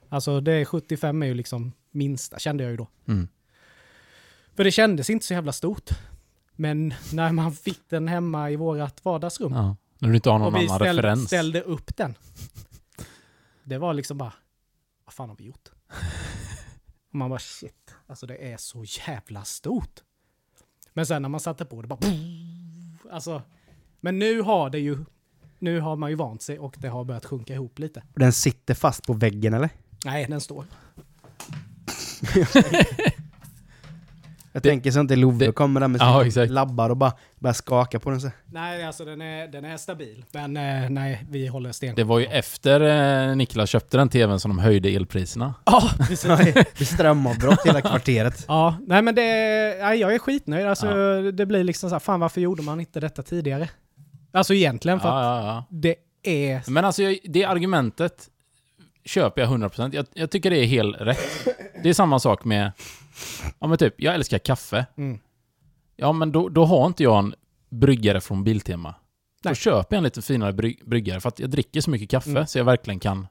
Alltså 0.10 0.42
det 0.42 0.52
är 0.52 0.66
75 0.66 1.22
är 1.24 1.28
ju 1.28 1.34
liksom 1.34 1.72
minsta 1.96 2.40
kände 2.40 2.64
jag 2.64 2.72
ju 2.72 2.78
då. 2.78 2.88
Mm. 3.08 3.28
För 4.56 4.64
det 4.64 4.72
kändes 4.72 5.10
inte 5.10 5.26
så 5.26 5.34
jävla 5.34 5.52
stort. 5.52 5.90
Men 6.56 6.94
när 7.14 7.32
man 7.32 7.54
fick 7.54 7.90
den 7.90 8.08
hemma 8.08 8.52
i 8.52 8.56
vårat 8.56 9.06
vardagsrum 9.06 9.54
Ja. 9.54 9.76
När 10.00 10.10
du 10.10 10.16
inte 10.16 10.30
har 10.30 10.40
någon 10.40 10.54
och 10.56 10.62
vi 10.62 10.66
annan 10.68 10.80
ställ, 10.80 10.96
referens. 10.98 11.28
ställde 11.28 11.62
upp 11.62 11.98
den. 11.98 12.18
Det 13.64 13.78
var 13.78 13.94
liksom 13.94 14.18
bara, 14.18 14.34
vad 15.06 15.14
fan 15.14 15.30
har 15.30 15.36
vi 15.36 15.44
gjort? 15.44 15.72
Och 17.10 17.16
man 17.16 17.30
bara 17.30 17.40
shit, 17.40 17.96
alltså 18.08 18.26
det 18.28 18.52
är 18.52 18.58
så 18.58 18.84
jävla 19.08 19.44
stort. 19.44 20.00
Men 20.94 21.06
sen 21.06 21.22
när 21.22 21.30
man 21.30 21.40
satte 21.40 21.66
på 21.66 21.82
det 21.82 21.88
bara, 21.88 22.00
alltså, 23.12 23.42
men 24.02 24.20
nu 24.20 24.42
har 24.42 24.70
det 24.70 24.80
ju, 24.80 24.98
nu 25.60 25.80
har 25.80 25.96
man 25.96 26.10
ju 26.10 26.16
vant 26.16 26.42
sig 26.42 26.60
och 26.60 26.76
det 26.80 26.88
har 26.88 27.04
börjat 27.04 27.26
sjunka 27.26 27.54
ihop 27.54 27.80
lite. 27.80 28.04
Och 28.14 28.20
den 28.20 28.34
sitter 28.34 28.74
fast 28.74 29.04
på 29.08 29.14
väggen 29.14 29.54
eller? 29.54 29.70
Nej, 30.06 30.26
den 30.30 30.42
står. 30.42 30.66
Jag 34.52 34.64
Det- 34.64 34.70
tänker 34.70 34.92
så 34.92 35.00
inte 35.00 35.16
Love 35.16 35.46
det- 35.46 35.52
kommer 35.52 35.80
där 35.80 35.88
med 35.88 36.02
Ja, 36.02 36.14
sina 36.20 36.26
exakt. 36.28 36.52
labbar 36.52 36.90
och 36.90 36.98
bara 36.98 37.12
börjar 37.40 37.54
skaka 37.54 38.00
på 38.00 38.10
den 38.10 38.22
så. 38.22 38.30
Nej, 38.46 38.84
alltså 38.84 39.06
den 39.06 39.22
är, 39.22 39.48
den 39.48 39.66
är 39.66 39.78
stabil. 39.78 40.26
Men 40.32 40.58
eh, 40.58 40.90
nej, 40.90 41.26
vi 41.30 41.48
håller 41.48 41.72
stenkoll. 41.72 41.96
Det 41.96 42.04
var 42.04 42.20
ju 42.20 42.26
efter 42.26 42.82
eh, 43.30 43.36
Niklas 43.36 43.70
köpte 43.70 43.98
den 43.98 44.10
TVn 44.10 44.40
som 44.40 44.52
de 44.52 44.60
höjde 44.60 44.90
elpriserna. 44.90 45.54
Ja, 45.66 45.90
precis. 46.08 46.24
Det 46.24 46.82
är 46.82 46.86
strömavbrott 46.86 47.66
hela 47.66 47.82
kvarteret. 47.82 48.46
Ja, 48.48 48.76
nej 48.88 49.02
men 49.02 49.16
det, 49.16 49.22
nej, 49.82 50.00
jag 50.00 50.14
är 50.16 50.20
skitnöjd. 50.20 50.66
Alltså, 50.68 50.88
Ja. 50.98 51.32
Det 51.32 51.46
blir 51.46 51.64
liksom 51.64 51.90
så 51.90 51.96
här, 51.96 52.00
fan 52.00 52.20
varför 52.20 52.42
gjorde 52.42 52.64
man 52.64 52.80
inte 52.80 53.00
detta 53.00 53.24
tidigare? 53.24 53.70
Alltså 54.32 54.54
egentligen 54.54 55.00
för 55.00 55.10
att 55.10 55.16
Ja, 55.24 55.42
ja, 55.42 55.48
ja. 55.48 55.66
det 55.70 55.96
är... 56.24 56.72
Men 56.72 56.86
alltså, 56.86 57.04
jag, 57.04 57.18
det 57.24 57.46
argumentet 57.46 58.30
köper 59.06 59.42
jag 59.42 59.50
100%. 59.52 59.96
Jag, 59.96 60.06
jag 60.14 60.32
tycker 60.32 60.50
det 60.50 60.58
är 60.58 60.66
helt 60.66 60.96
rätt. 61.00 61.48
Det 61.84 61.90
är 61.90 61.94
samma 61.94 62.20
sak 62.20 62.46
med... 62.46 62.72
Ja 63.60 63.68
men 63.68 63.78
typ, 63.78 63.94
jag 63.98 64.16
älskar 64.16 64.38
kaffe. 64.38 64.86
Mm. 64.98 65.20
Ja 65.96 66.12
men 66.12 66.32
då, 66.32 66.50
då 66.50 66.66
har 66.66 66.86
inte 66.88 67.04
jag 67.04 67.20
en 67.20 67.36
bryggare 67.70 68.22
från 68.22 68.44
Biltema. 68.44 68.96
Då 69.44 69.50
Nej. 69.50 69.56
köper 69.56 69.96
jag 69.96 69.98
en 69.98 70.04
lite 70.04 70.22
finare 70.22 70.54
bry, 70.54 70.78
bryggare 70.86 71.20
för 71.20 71.30
att 71.30 71.40
jag 71.40 71.50
dricker 71.50 71.82
så 71.82 71.90
mycket 71.90 72.10
kaffe 72.10 72.30
Mm. 72.30 72.48
så 72.48 72.58
jag 72.58 72.66
verkligen 72.66 73.00
kan 73.00 73.28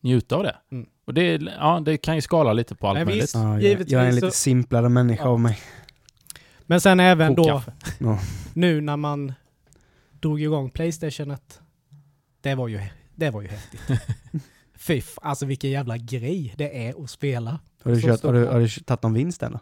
njuta 0.00 0.36
av 0.36 0.42
det. 0.42 0.56
Mm. 0.72 0.86
Och 1.04 1.14
det, 1.14 1.42
ja, 1.58 1.80
det 1.84 1.96
kan 1.96 2.14
ju 2.14 2.20
skala 2.20 2.52
lite 2.52 2.74
på 2.74 2.88
allt 2.88 2.98
Men 2.98 3.06
möjligt. 3.06 3.30
Ja, 3.34 3.52
jag, 3.52 3.62
Givetvis 3.62 3.92
jag 3.92 4.02
är 4.02 4.08
en 4.08 4.14
lite 4.14 4.30
simplare 4.30 4.88
människa 4.88 5.22
Ja. 5.24 5.28
av 5.30 5.40
mig. 5.40 5.58
Men 6.62 6.80
sen 6.80 7.00
även 7.00 7.34
då, 7.34 7.42
Kokkaffe. 7.44 7.72
Ja. 7.98 8.18
nu 8.54 8.80
när 8.80 8.96
man 8.96 9.32
drog 10.20 10.42
igång 10.42 10.70
Playstationet. 10.70 11.60
Det 12.40 12.54
var 12.54 12.68
ju, 12.68 12.80
det 13.14 13.30
var 13.30 13.42
ju 13.42 13.48
häftigt. 13.48 13.80
Fy 14.86 14.98
f- 14.98 15.18
alltså 15.22 15.46
vilken 15.46 15.70
jävla 15.70 15.96
grej 15.96 16.54
det 16.56 16.86
är 16.88 17.04
att 17.04 17.10
spela. 17.10 17.58
Har 17.82 17.90
du, 17.92 18.00
kört, 18.02 18.22
har 18.22 18.32
du, 18.32 18.46
har 18.46 18.60
du 18.60 18.68
tagit 18.68 19.02
någon 19.02 19.14
vinst 19.14 19.42
eller? 19.42 19.60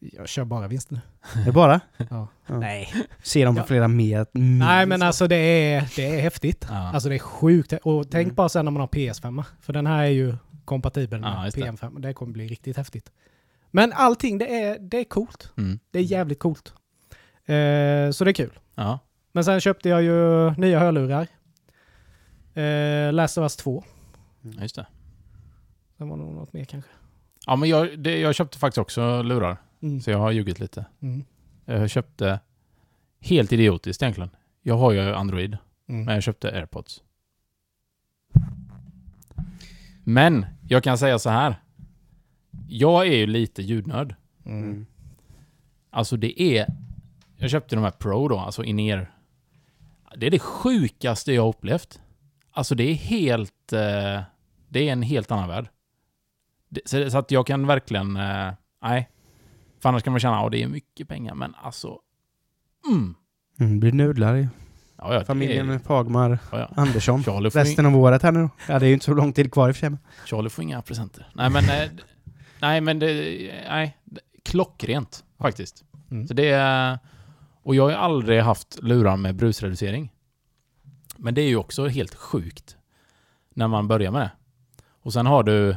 Jag 0.00 0.28
kör 0.28 0.44
bara 0.44 0.68
vinst 0.68 0.90
nu. 0.90 1.00
Är 1.34 1.44
det 1.44 1.52
bara? 1.52 1.80
Ja. 2.10 2.28
Ja. 2.46 2.58
Nej. 2.58 2.92
Ser 3.22 3.46
de 3.46 3.54
på 3.54 3.60
Ja. 3.60 3.64
flera 3.66 3.88
mer? 3.88 4.26
Nej 4.32 4.86
men 4.86 5.02
alltså 5.02 5.26
det 5.28 5.36
är, 5.36 5.92
det 5.96 6.16
är 6.16 6.20
häftigt. 6.20 6.66
Ja. 6.70 6.76
Alltså 6.92 7.08
det 7.08 7.14
är 7.14 7.18
sjukt. 7.18 7.72
Och 7.82 8.10
tänk 8.10 8.24
Mm. 8.24 8.34
bara 8.34 8.48
sen 8.48 8.64
när 8.64 8.72
man 8.72 8.80
har 8.80 8.88
PS5. 8.88 9.44
För 9.60 9.72
den 9.72 9.86
här 9.86 10.02
är 10.04 10.08
ju 10.08 10.34
kompatibel 10.64 11.20
med 11.20 11.30
Ja, 11.36 11.44
just 11.44 11.56
det. 11.56 11.62
PM5. 11.62 12.00
Det 12.00 12.12
kommer 12.12 12.32
bli 12.32 12.48
riktigt 12.48 12.76
häftigt. 12.76 13.10
Men 13.70 13.92
allting 13.92 14.38
det 14.38 14.62
är, 14.62 14.78
det 14.78 14.98
är 14.98 15.04
coolt. 15.04 15.52
Mm. 15.56 15.78
Det 15.90 15.98
är 15.98 16.02
jävligt 16.02 16.38
coolt. 16.38 16.72
Eh, 17.44 18.10
så 18.10 18.24
det 18.24 18.30
är 18.30 18.32
kul. 18.32 18.58
Ja. 18.74 18.98
Men 19.32 19.44
sen 19.44 19.60
köpte 19.60 19.88
jag 19.88 20.02
ju 20.02 20.50
nya 20.50 20.78
hörlurar. 20.78 21.26
Eh, 22.54 23.12
Last 23.12 23.38
of 23.38 23.42
Us 23.42 23.56
2. 23.56 23.84
Ja, 24.56 24.62
just 24.62 24.74
det. 24.74 24.86
Sen 25.98 26.08
var 26.08 26.16
det 26.16 26.22
nog 26.22 26.34
något 26.34 26.52
mer 26.52 26.64
kanske. 26.64 26.90
Ja 27.46 27.56
men 27.56 27.68
jag, 27.68 27.98
det, 27.98 28.18
jag 28.20 28.34
köpte 28.34 28.58
faktiskt 28.58 28.78
också 28.78 29.22
lurar. 29.22 29.56
Mm. 29.82 30.00
Så 30.00 30.10
jag 30.10 30.18
har 30.18 30.30
ljugit 30.30 30.60
lite. 30.60 30.84
Mm. 31.00 31.24
Jag 31.64 31.90
köpte 31.90 32.40
helt 33.20 33.52
idiotiskt 33.52 34.02
egentligen. 34.02 34.30
Jag 34.62 34.76
har 34.76 34.92
ju 34.92 35.00
Android, 35.14 35.58
Mm. 35.88 36.04
men 36.04 36.14
jag 36.14 36.22
köpte 36.22 36.50
AirPods. 36.52 37.02
Men 40.04 40.46
jag 40.68 40.84
kan 40.84 40.98
säga 40.98 41.18
så 41.18 41.30
här. 41.30 41.56
Jag 42.68 43.06
är 43.06 43.16
ju 43.16 43.26
lite 43.26 43.62
ljudnörd. 43.62 44.14
Mm. 44.44 44.86
Alltså 45.90 46.16
det 46.16 46.42
är... 46.42 46.66
Jag 47.36 47.50
köpte 47.50 47.74
de 47.76 47.84
här 47.84 47.90
Pro 47.90 48.28
då, 48.28 48.38
alltså 48.38 48.64
in-ear. 48.64 49.10
Det 50.16 50.26
är 50.26 50.30
det 50.30 50.38
sjukaste 50.38 51.32
jag 51.32 51.42
har 51.42 51.48
upplevt. 51.48 52.00
Alltså 52.50 52.74
det 52.74 52.84
är 52.90 52.94
helt... 52.94 53.72
Eh, 53.72 54.20
det 54.74 54.88
är 54.88 54.92
en 54.92 55.02
helt 55.02 55.30
annan 55.30 55.48
värld. 55.48 55.68
Så, 56.84 57.10
så 57.10 57.18
att 57.18 57.30
jag 57.30 57.46
kan 57.46 57.66
verkligen... 57.66 58.16
Eh, 58.16 58.52
nej. 58.82 59.10
För 59.80 59.88
annars 59.88 60.02
kan 60.02 60.12
man 60.12 60.20
känna 60.20 60.40
att 60.40 60.52
det 60.52 60.62
är 60.62 60.68
mycket 60.68 61.08
pengar, 61.08 61.34
men 61.34 61.54
alltså... 61.62 61.98
Mm. 62.90 63.14
Mm, 63.60 63.80
blir 63.80 63.92
nudlar 63.92 64.36
i 64.36 64.48
Ja, 64.98 65.14
ja, 65.14 65.24
familjen 65.24 65.70
är- 65.70 65.78
Fagmar 65.78 66.38
Ja, 66.52 66.58
ja. 66.58 66.70
Andersson. 66.76 67.22
Resten 67.50 67.86
av 67.86 67.96
året 67.96 68.22
här 68.22 68.32
nu. 68.32 68.48
Ja, 68.68 68.78
det 68.78 68.86
är 68.86 68.88
ju 68.88 68.94
inte 68.94 69.04
så 69.04 69.14
lång 69.14 69.32
tid 69.32 69.52
kvar 69.52 69.68
i 69.68 69.72
och 69.72 69.76
för 69.76 69.88
sig. 69.90 69.96
Charlie 70.26 70.48
får 70.50 70.62
inga 70.64 70.82
presenter. 70.82 71.28
Nej 71.34 71.50
men... 71.50 71.64
Eh, 71.64 71.90
nej 72.60 72.80
men 72.80 72.98
det... 72.98 73.06
Nej. 73.68 73.96
Klockrent 74.44 75.24
faktiskt. 75.38 75.84
Mm. 76.10 76.26
Så 76.28 76.34
det 76.34 76.48
är... 76.50 76.98
Och 77.62 77.74
jag 77.74 77.82
har 77.82 77.90
ju 77.90 77.96
aldrig 77.96 78.40
haft 78.42 78.82
lurar 78.82 79.16
med 79.16 79.34
brusreducering. 79.36 80.12
Men 81.16 81.34
det 81.34 81.40
är 81.42 81.48
ju 81.48 81.56
också 81.56 81.86
helt 81.86 82.14
sjukt 82.14 82.76
när 83.54 83.68
man 83.68 83.88
börjar 83.88 84.10
med 84.10 84.20
det. 84.20 84.30
Och 85.04 85.12
sen 85.12 85.26
har 85.26 85.42
du 85.42 85.76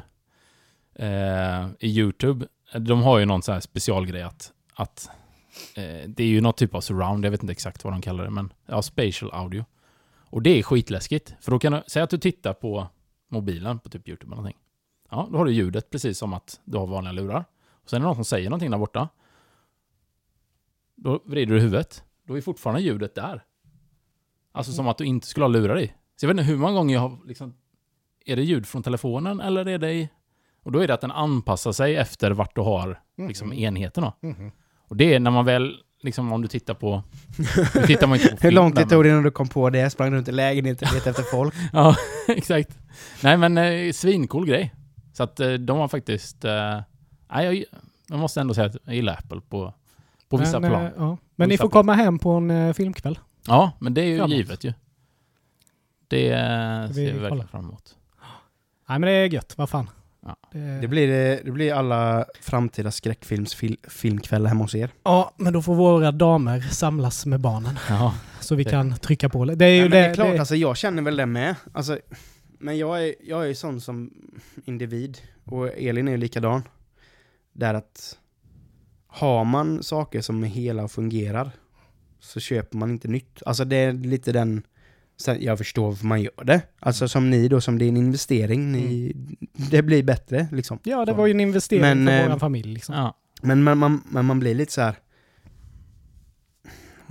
eh, 0.93 1.67
i 1.80 1.99
YouTube, 1.99 2.47
de 2.80 3.01
har 3.01 3.19
ju 3.19 3.25
någon 3.25 3.41
så 3.41 3.51
här 3.51 3.59
specialgrej 3.59 4.21
att, 4.21 4.53
att 4.73 5.09
eh, 5.75 6.09
det 6.09 6.23
är 6.23 6.28
ju 6.28 6.41
någon 6.41 6.53
typ 6.53 6.75
av 6.75 6.82
surround, 6.82 7.25
jag 7.25 7.32
vet 7.32 7.43
inte 7.43 7.51
exakt 7.51 7.84
vad 7.84 7.93
de 7.93 8.01
kallar 8.01 8.23
det, 8.23 8.30
men 8.30 8.53
ja, 8.65 8.82
spatial 8.82 9.32
audio. 9.34 9.65
Och 10.30 10.41
det 10.41 10.59
är 10.59 10.63
skitläskigt, 10.63 11.36
för 11.41 11.51
då 11.51 11.59
kan 11.59 11.71
du, 11.71 11.84
säg 11.88 12.01
att 12.01 12.09
du 12.09 12.17
tittar 12.17 12.53
på 12.53 12.88
mobilen 13.28 13.80
på 13.80 13.89
typ 13.89 14.07
YouTube 14.07 14.30
eller 14.30 14.36
någonting. 14.36 14.57
Ja, 15.09 15.28
då 15.32 15.38
har 15.38 15.45
du 15.45 15.51
ljudet 15.51 15.89
precis 15.89 16.17
som 16.17 16.34
att 16.34 16.59
du 16.63 16.78
har 16.78 16.88
vanliga 16.88 17.11
lurar. 17.11 17.45
Och 17.69 17.89
sen 17.89 17.97
är 17.97 17.99
det 17.99 18.05
någon 18.05 18.15
som 18.15 18.25
säger 18.25 18.49
någonting 18.49 18.71
där 18.71 18.78
borta. 18.78 19.09
Då 20.95 21.21
vrider 21.25 21.55
du 21.55 21.61
huvudet. 21.61 22.03
Då 22.23 22.38
är 22.38 22.41
fortfarande 22.41 22.82
ljudet 22.82 23.15
där. 23.15 23.43
Alltså 24.51 24.71
som 24.71 24.88
att 24.88 24.97
du 24.97 25.05
inte 25.05 25.28
skulle 25.28 25.43
ha 25.43 25.47
lurar 25.47 25.80
i. 25.80 25.88
Så 25.88 26.25
jag 26.25 26.28
vet 26.28 26.39
inte 26.39 26.51
hur 26.51 26.57
många 26.57 26.73
gånger 26.73 26.95
jag 26.95 27.01
har 27.01 27.19
liksom... 27.25 27.53
Är 28.28 28.36
det 28.36 28.41
ljud 28.43 28.65
från 28.67 28.84
telefonen 28.84 29.39
eller 29.39 29.65
är 29.67 29.78
det 29.78 29.91
i... 29.93 30.09
Och 30.63 30.71
då 30.71 30.80
är 30.80 30.88
det 30.88 30.93
att 30.93 31.01
den 31.01 31.11
anpassar 31.11 31.71
sig 31.71 31.95
efter 31.95 32.32
vart 32.32 32.55
du 32.55 32.61
har 32.61 32.99
liksom 33.17 33.53
enheten 33.53 34.03
då. 34.03 34.28
Mhm. 34.28 34.51
Och 34.89 34.95
det 34.97 35.13
är 35.13 35.19
när 35.19 35.32
man 35.32 35.45
väl, 35.45 35.75
liksom 36.01 36.32
om 36.34 36.41
du 36.41 36.47
tittar 36.47 36.73
på... 36.73 37.03
Nu 37.75 37.82
tittar 37.82 38.07
man 38.07 38.17
inte 38.17 38.28
på 38.30 38.36
Hur 38.36 38.38
film 38.41 38.55
lång 38.55 38.73
där, 38.73 38.82
tid 38.82 38.89
tog 38.89 39.03
det 39.03 39.09
innan 39.09 39.23
du 39.23 39.32
kom 39.32 39.47
på 39.47 39.69
det? 39.69 39.89
Sprang 39.89 40.11
runt 40.13 40.28
i 40.28 40.32
lägenheten 40.32 40.88
och 40.88 40.93
letade 40.93 41.09
efter 41.09 41.23
folk? 41.23 41.53
Ja, 41.73 41.95
exakt. 42.28 42.78
Nej 43.23 43.38
men 43.38 43.57
eh, 43.57 43.91
svincool 43.91 44.45
grej. 44.45 44.73
Så 45.13 45.23
att 45.23 45.39
eh, 45.39 45.53
de 45.53 45.78
har 45.78 45.88
faktiskt... 45.88 46.45
Eh, 46.45 46.80
nej, 47.32 47.45
jag, 47.45 47.63
jag 48.09 48.19
måste 48.19 48.41
ändå 48.41 48.53
säga 48.53 48.67
att 48.67 48.75
jag 48.86 48.95
gillar 48.95 49.13
Apple 49.13 49.41
på, 49.49 49.73
på 50.30 50.38
vissa 50.38 50.59
men, 50.59 50.69
plan. 50.71 50.86
eh, 50.86 50.91
ja. 50.97 51.17
Men 51.36 51.49
ni 51.49 51.57
får 51.57 51.69
plan. 51.69 51.82
komma 51.84 51.93
hem 51.93 52.19
på 52.19 52.32
en 52.32 52.51
eh, 52.51 52.73
filmkväll. 52.73 53.19
Ja, 53.47 53.71
men 53.80 53.93
det 53.93 54.01
är 54.01 54.05
ju 54.05 54.17
Framåt. 54.17 54.32
givet 54.38 54.63
ju. 54.63 54.73
Det 56.07 56.32
eh, 56.32 56.88
Vi 56.88 56.93
ser 56.93 57.01
vi 57.05 57.11
kollar. 57.11 57.21
verkligen 57.21 57.47
fram 57.47 57.65
emot. 57.65 57.95
Nej 58.89 58.99
men 58.99 59.01
det 59.01 59.11
är 59.11 59.25
gött, 59.25 59.53
vad 59.57 59.69
fan. 59.69 59.89
Ja. 60.25 60.35
Det, 60.51 60.59
Det 60.81 60.88
blir, 60.88 61.07
det, 61.07 61.41
det 61.45 61.51
blir 61.51 61.73
alla 61.73 62.25
framtida 62.41 62.91
skräckfilmsfilmkvällar 62.91 64.47
hemma 64.49 64.63
hos 64.63 64.75
er. 64.75 64.89
Ja, 65.03 65.33
men 65.38 65.53
då 65.53 65.61
får 65.61 65.75
våra 65.75 66.11
damer 66.11 66.59
samlas 66.61 67.25
med 67.25 67.39
barnen. 67.39 67.79
Ja, 67.89 68.15
Så 68.39 68.55
vi 68.55 68.63
Det- 68.63 68.69
kan 68.69 68.97
trycka 68.97 69.29
på. 69.29 69.45
Det 69.45 69.65
är 69.65 69.69
ju 69.69 69.81
Nej, 69.81 69.89
det, 69.89 69.97
det 69.97 70.05
är 70.05 70.13
klart, 70.13 70.27
det, 70.33 70.39
alltså 70.39 70.55
jag 70.55 70.77
känner 70.77 71.01
väl 71.01 71.15
det 71.15 71.25
med. 71.25 71.55
Alltså, 71.73 71.99
men 72.59 72.77
jag 72.77 73.03
är, 73.07 73.15
jag 73.23 73.43
är 73.43 73.47
ju 73.47 73.55
sån 73.55 73.81
som 73.81 74.13
individ, 74.65 75.17
och 75.43 75.67
Elin 75.77 76.07
är 76.07 76.11
ju 76.11 76.17
likadan. 76.17 76.63
Där 77.53 77.73
att 77.73 78.17
har 79.07 79.45
man 79.45 79.83
saker 79.83 80.21
som 80.21 80.43
är 80.43 80.47
hela 80.47 80.83
och 80.83 80.91
fungerar 80.91 81.51
så 82.19 82.39
köper 82.39 82.77
man 82.77 82.89
inte 82.91 83.07
nytt. 83.07 83.43
Alltså 83.45 83.65
det 83.65 83.75
är 83.75 83.93
lite 83.93 84.31
den, 84.31 84.63
sen, 85.18 85.43
jag 85.43 85.57
förstår 85.57 85.88
varför 85.88 86.05
man 86.05 86.22
gör 86.22 86.43
det. 86.43 86.61
Alltså 86.80 87.07
som 87.07 87.30
ni 87.30 87.47
då, 87.47 87.61
som 87.61 87.78
det 87.78 87.86
är 87.86 87.89
en 87.89 87.97
investering, 87.97 88.72
ni, 88.72 89.13
det 89.72 89.82
blir 89.82 90.03
bättre 90.03 90.47
liksom. 90.51 90.80
ja, 90.84 91.05
det 91.05 91.13
var 91.13 91.28
ju 91.28 91.32
en 91.32 91.39
investering 91.39 91.82
Men, 91.82 92.05
för 92.07 92.24
eh, 92.24 92.32
vår 92.32 92.39
familj. 92.39 92.74
Liksom. 92.74 92.95
ja. 92.95 93.18
Men 93.41 93.63
man, 93.63 93.78
man, 93.78 94.03
men 94.09 94.26
man 94.26 94.39
blir 94.39 94.55
lite 94.55 94.72
så 94.74 94.82
här. 94.82 94.95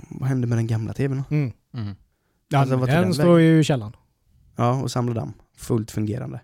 Vad 0.09 0.29
hände 0.29 0.47
med 0.47 0.57
den 0.57 0.67
gamla 0.67 0.93
tvn 0.93 1.23
då? 1.29 1.35
Mm. 1.35 1.51
Mm. 1.73 1.95
Ja, 2.49 2.59
Alltså, 2.59 2.77
tog 2.77 2.87
den 2.87 3.01
den 3.01 3.13
står 3.13 3.39
ju 3.39 3.59
i 3.59 3.63
källaren. 3.63 3.93
Ja, 4.55 4.81
och 4.81 4.91
samla 4.91 5.13
damm. 5.13 5.33
Fullt 5.57 5.91
fungerande. 5.91 6.39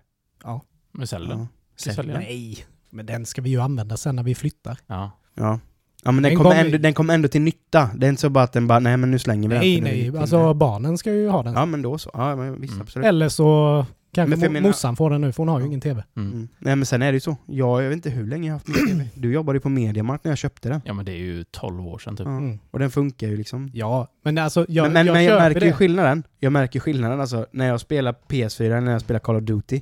Men 0.96 1.06
sälj 1.06 1.28
den. 1.28 1.38
Ja. 1.38 1.46
Sälj 1.76 1.96
Sälja. 1.96 2.14
den. 2.14 2.22
Nej, 2.22 2.66
men 2.90 3.06
den 3.06 3.26
ska 3.26 3.42
vi 3.42 3.50
ju 3.50 3.60
använda 3.60 3.96
sen 3.96 4.16
när 4.16 4.22
vi 4.22 4.34
flyttar. 4.34 4.78
Ja. 4.86 5.10
Ja. 5.34 5.60
Ja 6.04 6.12
men 6.12 6.22
den 6.22 6.32
En 6.32 6.38
kommer, 6.38 6.64
ändå, 6.64 6.78
den 6.78 6.94
kommer 6.94 7.14
ändå 7.14 7.28
till 7.28 7.40
nytta. 7.42 7.90
Det 7.96 8.06
är 8.06 8.10
inte 8.10 8.20
så 8.20 8.28
bara 8.30 8.44
att 8.44 8.52
den 8.52 8.66
bara, 8.66 8.78
nej 8.78 8.96
men 8.96 9.10
nu 9.10 9.18
slänger 9.18 9.48
vi 9.48 9.54
Nej, 9.58 9.74
den. 9.74 9.84
nu- 9.84 10.10
nej, 10.10 10.20
alltså 10.20 10.54
barnen 10.54 10.98
ska 10.98 11.12
ju 11.12 11.28
ha 11.28 11.42
den. 11.42 11.54
Ja 11.54 11.66
men 11.66 11.82
då 11.82 11.98
så. 11.98 12.10
Ja 12.14 12.36
men 12.36 12.60
visst, 12.60 12.72
Mm. 12.72 12.82
absolut. 12.82 13.06
Eller 13.06 13.28
så 13.28 13.86
kanske 14.14 14.36
Men 14.36 14.52
menar- 14.52 14.68
morsan 14.68 14.96
får 14.96 15.10
den 15.10 15.20
nu, 15.20 15.32
för 15.32 15.38
hon 15.38 15.48
har 15.48 15.60
ju 15.60 15.66
ingen 15.66 15.80
tv. 15.80 16.04
Mm. 16.16 16.32
Mm. 16.32 16.48
Nej 16.58 16.76
men 16.76 16.86
sen 16.86 17.02
är 17.02 17.06
det 17.12 17.16
ju 17.16 17.20
så. 17.20 17.36
Jag, 17.46 17.82
jag 17.82 17.88
vet 17.88 17.96
inte 17.96 18.10
hur 18.10 18.26
länge 18.26 18.46
jag 18.48 18.54
har 18.54 18.58
haft 18.58 18.68
min 18.68 18.88
TV. 18.98 19.08
Du 19.14 19.32
jobbade 19.32 19.56
ju 19.56 19.60
på 19.60 19.68
Mediamarkt 19.68 20.24
när 20.24 20.30
jag 20.30 20.38
köpte 20.38 20.68
den. 20.68 20.80
ja, 20.84 20.92
men 20.92 21.04
det 21.04 21.12
är 21.12 21.16
ju 21.16 21.44
12 21.44 21.86
år 21.88 21.98
sedan 21.98 22.16
typ. 22.16 22.26
Ja. 22.26 22.36
Mm. 22.36 22.58
Och 22.70 22.78
den 22.78 22.90
funkar 22.90 23.26
ju 23.26 23.36
liksom. 23.36 23.70
Ja, 23.74 24.08
men 24.24 24.38
alltså 24.38 24.66
jag, 24.68 24.82
men 24.84 24.92
men 24.92 25.06
jag 25.06 25.12
men 25.14 25.24
jag 25.24 25.38
märker 25.42 25.66
ju 25.66 25.72
skillnaden. 25.72 26.22
Jag 26.40 26.52
märker 26.52 26.80
skillnaden 26.80 27.20
alltså 27.20 27.46
när 27.52 27.66
jag 27.66 27.80
spelar 27.80 28.14
PS4 28.28 28.64
eller 28.64 28.80
när 28.80 28.92
jag 28.92 29.00
spelar 29.00 29.20
Call 29.20 29.36
of 29.36 29.42
Duty. 29.42 29.80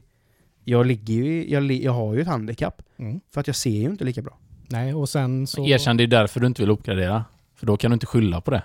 Jag 0.64 0.86
ligger 0.86 1.14
ju, 1.14 1.50
jag, 1.50 1.72
jag 1.72 1.92
har 1.92 2.14
ju 2.14 2.20
ett 2.20 2.26
handikapp. 2.28 2.82
Mm. 2.98 3.20
För 3.34 3.40
att 3.40 3.46
jag 3.46 3.56
ser 3.56 3.70
ju 3.70 3.84
inte 3.90 4.04
lika 4.04 4.22
bra. 4.22 4.38
Nej, 4.72 4.94
och 4.94 5.08
sen 5.08 5.46
så... 5.46 5.66
Erkänn, 5.66 5.96
det 5.96 6.02
är 6.02 6.06
därför 6.06 6.40
du 6.40 6.46
inte 6.46 6.62
vill 6.62 6.70
uppgradera. 6.70 7.24
För 7.54 7.66
då 7.66 7.76
kan 7.76 7.90
du 7.90 7.94
inte 7.94 8.06
skylla 8.06 8.40
på 8.40 8.50
det. 8.50 8.62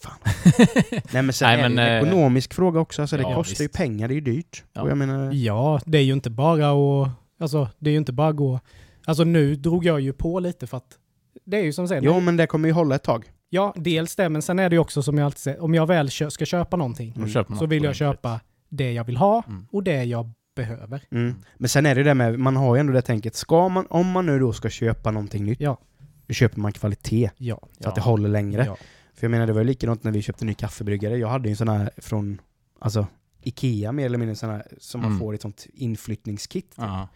Fan. 0.00 0.12
Nej 1.12 1.22
men 1.22 1.32
sen 1.32 1.48
Nej, 1.48 1.58
är 1.58 1.62
men, 1.68 1.76
det 1.76 1.82
en 1.82 2.02
eh, 2.02 2.08
ekonomisk 2.08 2.54
fråga 2.54 2.80
också. 2.80 3.02
Alltså, 3.02 3.16
det 3.16 3.22
ja, 3.22 3.34
kostar 3.34 3.62
ju 3.62 3.68
visst. 3.68 3.76
pengar, 3.76 4.08
det 4.08 4.12
är 4.14 4.16
ju 4.16 4.20
dyrt. 4.20 4.64
Ja. 4.72 4.82
Och 4.82 4.90
jag 4.90 4.98
menar... 4.98 5.32
Ja, 5.32 5.80
det 5.86 5.98
är 5.98 6.02
ju 6.02 6.12
inte 6.12 6.30
bara 6.30 6.70
att... 6.70 7.08
Alltså, 7.40 7.68
det 7.78 7.90
är 7.90 7.92
ju 7.92 7.98
inte 7.98 8.12
bara 8.12 8.28
att 8.28 8.36
gå... 8.36 8.60
Alltså 9.04 9.24
nu 9.24 9.54
drog 9.56 9.84
jag 9.84 10.00
ju 10.00 10.12
på 10.12 10.40
lite 10.40 10.66
för 10.66 10.76
att... 10.76 10.98
Det 11.44 11.56
är 11.56 11.62
ju 11.64 11.72
som 11.72 11.88
säger, 11.88 12.02
Jo 12.02 12.20
men 12.20 12.36
det 12.36 12.46
kommer 12.46 12.68
ju 12.68 12.72
hålla 12.72 12.94
ett 12.94 13.02
tag. 13.04 13.24
Ja, 13.48 13.74
dels 13.76 14.16
det, 14.16 14.28
men 14.28 14.42
sen 14.42 14.58
är 14.58 14.68
det 14.70 14.74
ju 14.74 14.80
också 14.80 15.02
som 15.02 15.18
jag 15.18 15.24
alltid 15.24 15.38
säger, 15.38 15.62
om 15.62 15.74
jag 15.74 15.86
väl 15.86 16.10
kö- 16.10 16.30
ska 16.30 16.44
köpa 16.44 16.76
någonting 16.76 17.14
man 17.16 17.58
så 17.58 17.66
vill 17.66 17.84
jag 17.84 17.94
köpa 17.94 18.40
det 18.68 18.92
jag 18.92 19.04
vill 19.04 19.16
ha 19.16 19.42
Mm. 19.48 19.66
och 19.72 19.82
det 19.82 20.04
jag 20.04 20.30
behöver. 20.62 21.02
Mm. 21.10 21.34
Men 21.58 21.68
sen 21.68 21.86
är 21.86 21.94
det 21.94 21.98
ju 22.00 22.04
det 22.04 22.14
med, 22.14 22.38
man 22.38 22.56
har 22.56 22.74
ju 22.76 22.80
ändå 22.80 22.92
det 22.92 23.02
tänket, 23.02 23.34
ska 23.34 23.68
man, 23.68 23.86
om 23.90 24.10
man 24.10 24.26
nu 24.26 24.38
då 24.38 24.52
ska 24.52 24.68
köpa 24.70 25.10
någonting 25.10 25.44
nytt, 25.44 25.60
Ja. 25.60 25.78
då 26.26 26.34
köper 26.34 26.60
man 26.60 26.72
kvalitet. 26.72 27.30
Ja. 27.36 27.60
Så 27.80 27.88
att 27.88 27.94
det 27.94 28.00
håller 28.00 28.28
längre. 28.28 28.64
ja. 28.66 28.76
För 29.14 29.24
jag 29.26 29.30
menar 29.30 29.46
det 29.46 29.52
var 29.52 29.60
ju 29.60 29.66
likadant 29.66 30.04
när 30.04 30.12
vi 30.12 30.22
köpte 30.22 30.44
ny 30.44 30.54
kaffebryggare. 30.54 31.16
Jag 31.18 31.28
hade 31.28 31.48
ju 31.48 31.50
en 31.50 31.56
sån 31.56 31.68
här 31.68 31.90
från, 31.96 32.40
alltså 32.78 33.06
Ikea 33.42 33.92
mer 33.92 34.06
eller 34.06 34.18
mindre 34.18 34.36
sån 34.36 34.50
här, 34.50 34.66
som 34.78 35.00
man 35.00 35.10
Mm. 35.10 35.20
får 35.20 35.34
i 35.34 35.36
ett 35.36 35.42
sånt 35.42 35.66
inflyttningskit. 35.74 36.74
Ja. 36.76 37.08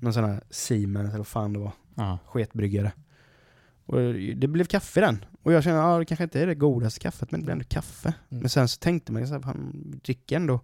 Någon 0.00 0.12
sån 0.12 0.24
här 0.24 0.40
Siemens 0.50 1.08
eller 1.08 1.18
vad 1.18 1.26
fan 1.26 1.52
det 1.52 1.58
var. 1.58 1.72
Ja. 1.94 2.18
sketbryggare. 2.26 2.92
Och 3.86 3.98
det 4.36 4.48
blev 4.48 4.64
kaffe 4.64 5.00
i 5.00 5.02
den. 5.02 5.24
Och 5.42 5.52
jag 5.52 5.64
kände, 5.64 5.78
ja 5.80 5.98
det 5.98 6.04
kanske 6.04 6.24
inte 6.24 6.40
är 6.40 6.46
det 6.46 6.54
godaste 6.54 7.00
kaffet, 7.00 7.30
men 7.30 7.40
det 7.40 7.44
blir 7.44 7.52
ändå 7.52 7.64
kaffe. 7.68 8.08
Mm. 8.28 8.40
Men 8.40 8.48
sen 8.50 8.68
så 8.68 8.78
tänkte 8.78 9.12
man 9.12 9.22
ju 9.22 9.28
så 9.28 9.34
här, 9.34 9.54
vi 9.90 9.96
dricker 10.04 10.36
ändå 10.36 10.60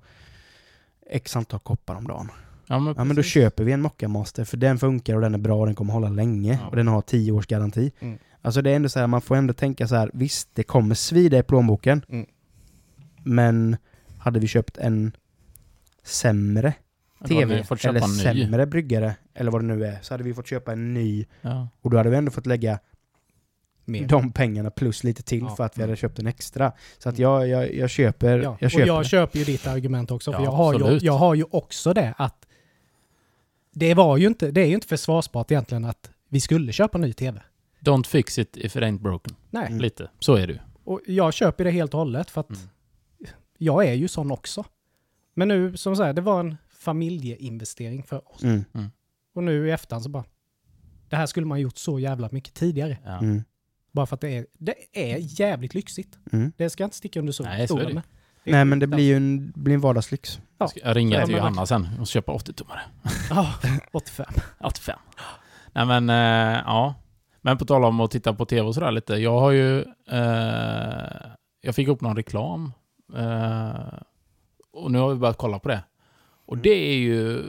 x 1.12 1.36
antal 1.36 1.60
koppar 1.60 1.94
om 1.94 2.06
dagen. 2.08 2.30
Ja, 2.66 2.78
men, 2.78 2.94
Ja 2.96 3.04
men 3.04 3.16
då 3.16 3.22
köper 3.22 3.64
vi 3.64 3.72
en 3.72 3.82
Mocca 3.82 4.08
Master, 4.08 4.44
för 4.44 4.56
den 4.56 4.78
funkar 4.78 5.14
och 5.14 5.20
den 5.20 5.34
är 5.34 5.38
bra 5.38 5.60
och 5.60 5.66
den 5.66 5.74
kommer 5.74 5.92
hålla 5.92 6.08
länge. 6.08 6.58
Ja. 6.62 6.68
Och 6.68 6.76
den 6.76 6.88
har 6.88 7.02
10 7.02 7.32
års 7.32 7.46
garanti. 7.46 7.92
Mm. 8.00 8.18
Alltså 8.42 8.62
det 8.62 8.70
är 8.70 8.76
ändå 8.76 8.88
så 8.88 9.00
här, 9.00 9.06
man 9.06 9.20
får 9.20 9.36
ändå 9.36 9.54
tänka 9.54 9.88
så 9.88 9.94
här, 9.94 10.10
visst 10.14 10.48
det 10.54 10.62
kommer 10.62 10.94
svida 10.94 11.38
i 11.38 11.42
plånboken. 11.42 12.04
Mm. 12.08 12.26
Men 13.24 13.76
hade 14.18 14.40
vi 14.40 14.46
köpt 14.46 14.78
en 14.78 15.12
sämre 16.02 16.74
TV, 17.28 17.54
eller 17.54 18.22
sämre 18.22 18.66
bryggare, 18.66 19.14
eller 19.34 19.50
vad 19.50 19.60
det 19.60 19.66
nu 19.66 19.86
är, 19.86 19.98
så 20.02 20.14
hade 20.14 20.24
vi 20.24 20.34
fått 20.34 20.46
köpa 20.46 20.72
en 20.72 20.94
ny. 20.94 21.26
Ja. 21.40 21.68
Och 21.80 21.90
då 21.90 21.96
hade 21.96 22.10
vi 22.10 22.16
ändå 22.16 22.30
fått 22.30 22.46
lägga 22.46 22.78
Mer. 23.85 24.07
de 24.09 24.33
pengarna 24.33 24.70
plus 24.70 25.05
lite 25.05 25.22
till 25.22 25.41
Ja. 25.41 25.57
för 25.57 25.64
att 25.64 25.78
vi 25.78 25.83
hade 25.83 25.97
köpt 25.97 26.18
en 26.18 26.26
extra. 26.26 26.72
Så 26.99 27.09
att 27.09 27.18
jag, 27.18 27.49
jag, 27.49 27.74
jag 27.74 27.91
köper, 27.91 28.39
Ja. 28.39 28.57
jag 28.61 28.70
köper 28.70 28.83
och 28.83 28.89
jag 28.89 29.01
det. 29.05 29.09
köper 29.09 29.39
ju 29.39 29.45
ditt 29.45 29.66
argument 29.66 30.11
också, 30.11 30.33
för 30.33 30.39
Ja, 30.39 30.45
jag, 30.45 30.51
har 30.53 30.91
ju, 30.93 30.99
jag 31.03 31.12
har 31.12 31.35
ju 31.35 31.45
också 31.51 31.93
det 31.93 32.14
att 32.18 32.47
det 33.74 33.95
var 33.95 34.16
ju 34.16 34.26
inte, 34.26 34.51
det 34.51 34.61
är 34.61 34.66
ju 34.66 34.74
inte 34.74 34.87
försvarsbart 34.87 35.51
egentligen 35.51 35.85
att 35.85 36.11
vi 36.28 36.41
skulle 36.41 36.72
köpa 36.72 36.99
ny 36.99 37.12
tv. 37.12 37.43
Don't 37.80 38.07
fix 38.07 38.39
it 38.39 38.57
if 38.57 38.76
it 38.76 38.83
ain't 38.83 38.99
broken. 38.99 39.35
Nej. 39.51 39.66
Mm. 39.66 39.80
Lite. 39.80 40.11
Så 40.18 40.35
är 40.35 40.47
det 40.47 40.53
ju. 40.53 40.59
Och 40.85 41.01
jag 41.07 41.35
köper 41.35 41.64
det 41.64 41.70
helt 41.70 41.95
och 41.95 41.99
hållet 42.01 42.30
för 42.30 42.41
att 42.41 42.51
Mm. 42.51 42.62
jag 43.59 43.87
är 43.87 43.93
ju 43.95 44.09
sån 44.09 44.30
också. 44.30 44.64
Men 45.35 45.49
nu, 45.49 45.76
som 45.76 45.97
sagt, 45.97 46.16
det 46.16 46.22
var 46.22 46.41
en 46.41 46.57
familjeinvestering 46.70 48.03
för 48.03 48.33
oss. 48.35 48.43
Mm. 48.43 48.64
Och 49.35 49.45
nu 49.45 49.68
i 49.68 49.70
efterhand 49.70 50.03
så 50.03 50.09
bara, 50.11 50.24
det 51.09 51.16
här 51.16 51.26
skulle 51.26 51.47
man 51.47 51.61
gjort 51.61 51.78
så 51.78 51.99
jävla 51.99 52.28
mycket 52.33 52.55
tidigare. 52.55 52.99
Ja. 53.05 53.18
Mm. 53.18 53.43
Bara 53.93 54.07
för 54.07 54.14
att 54.14 54.20
det 54.20 54.36
är, 54.36 54.47
det 54.59 54.74
är 54.93 55.40
jävligt 55.40 55.74
lyxigt. 55.74 56.18
Mm. 56.32 56.53
Det 56.57 56.70
ska 56.70 56.82
jag 56.82 56.86
inte 56.86 56.97
sticka 56.97 57.20
under 57.20 57.32
sol- 57.32 57.47
Nej, 57.47 57.57
så 57.57 57.62
är 57.62 57.66
stolen 57.78 57.86
det. 57.86 57.95
med. 57.95 58.03
Nej 58.45 58.64
men 58.64 58.78
det 58.78 58.86
blir 58.86 59.05
ju 59.05 59.16
en, 59.16 59.53
blir 59.57 59.74
en 59.74 59.80
vardagslyx. 59.80 60.36
Ja. 60.38 60.43
Jag 60.59 60.70
ska 60.70 60.80
jag 60.80 60.97
ringer 60.97 61.20
Ja, 61.20 61.26
till 61.26 61.34
Johanna 61.34 61.66
sen 61.66 61.88
och 62.01 62.07
köpa 62.07 62.32
80-tummare. 62.32 62.80
Ja, 63.30 63.55
85. 63.93 64.26
85. 64.64 64.99
Nej 65.72 65.86
men, 65.86 66.11
eh, 66.11 66.62
ja. 66.66 66.95
Men 67.40 67.59
på 67.59 67.64
tal 67.64 67.84
om 67.84 68.01
att 68.01 68.11
titta 68.11 68.34
på 68.34 68.45
tv 68.45 68.61
och 68.68 68.74
sådär 68.74 68.90
lite. 68.93 69.14
Jag 69.14 69.40
har 69.40 69.51
ju... 69.51 69.80
Eh, 70.11 71.26
jag 71.61 71.74
fick 71.74 71.88
upp 71.88 72.01
någon 72.01 72.16
reklam. 72.16 72.72
Eh, 73.16 73.99
och 74.72 74.90
nu 74.90 74.99
har 74.99 75.09
vi 75.11 75.14
börjat 75.16 75.38
kolla 75.38 75.59
på 75.59 75.68
det. 75.68 75.80
Och 76.47 76.55
Mm. 76.55 76.62
det 76.62 76.70
är 76.70 76.95
ju... 76.95 77.43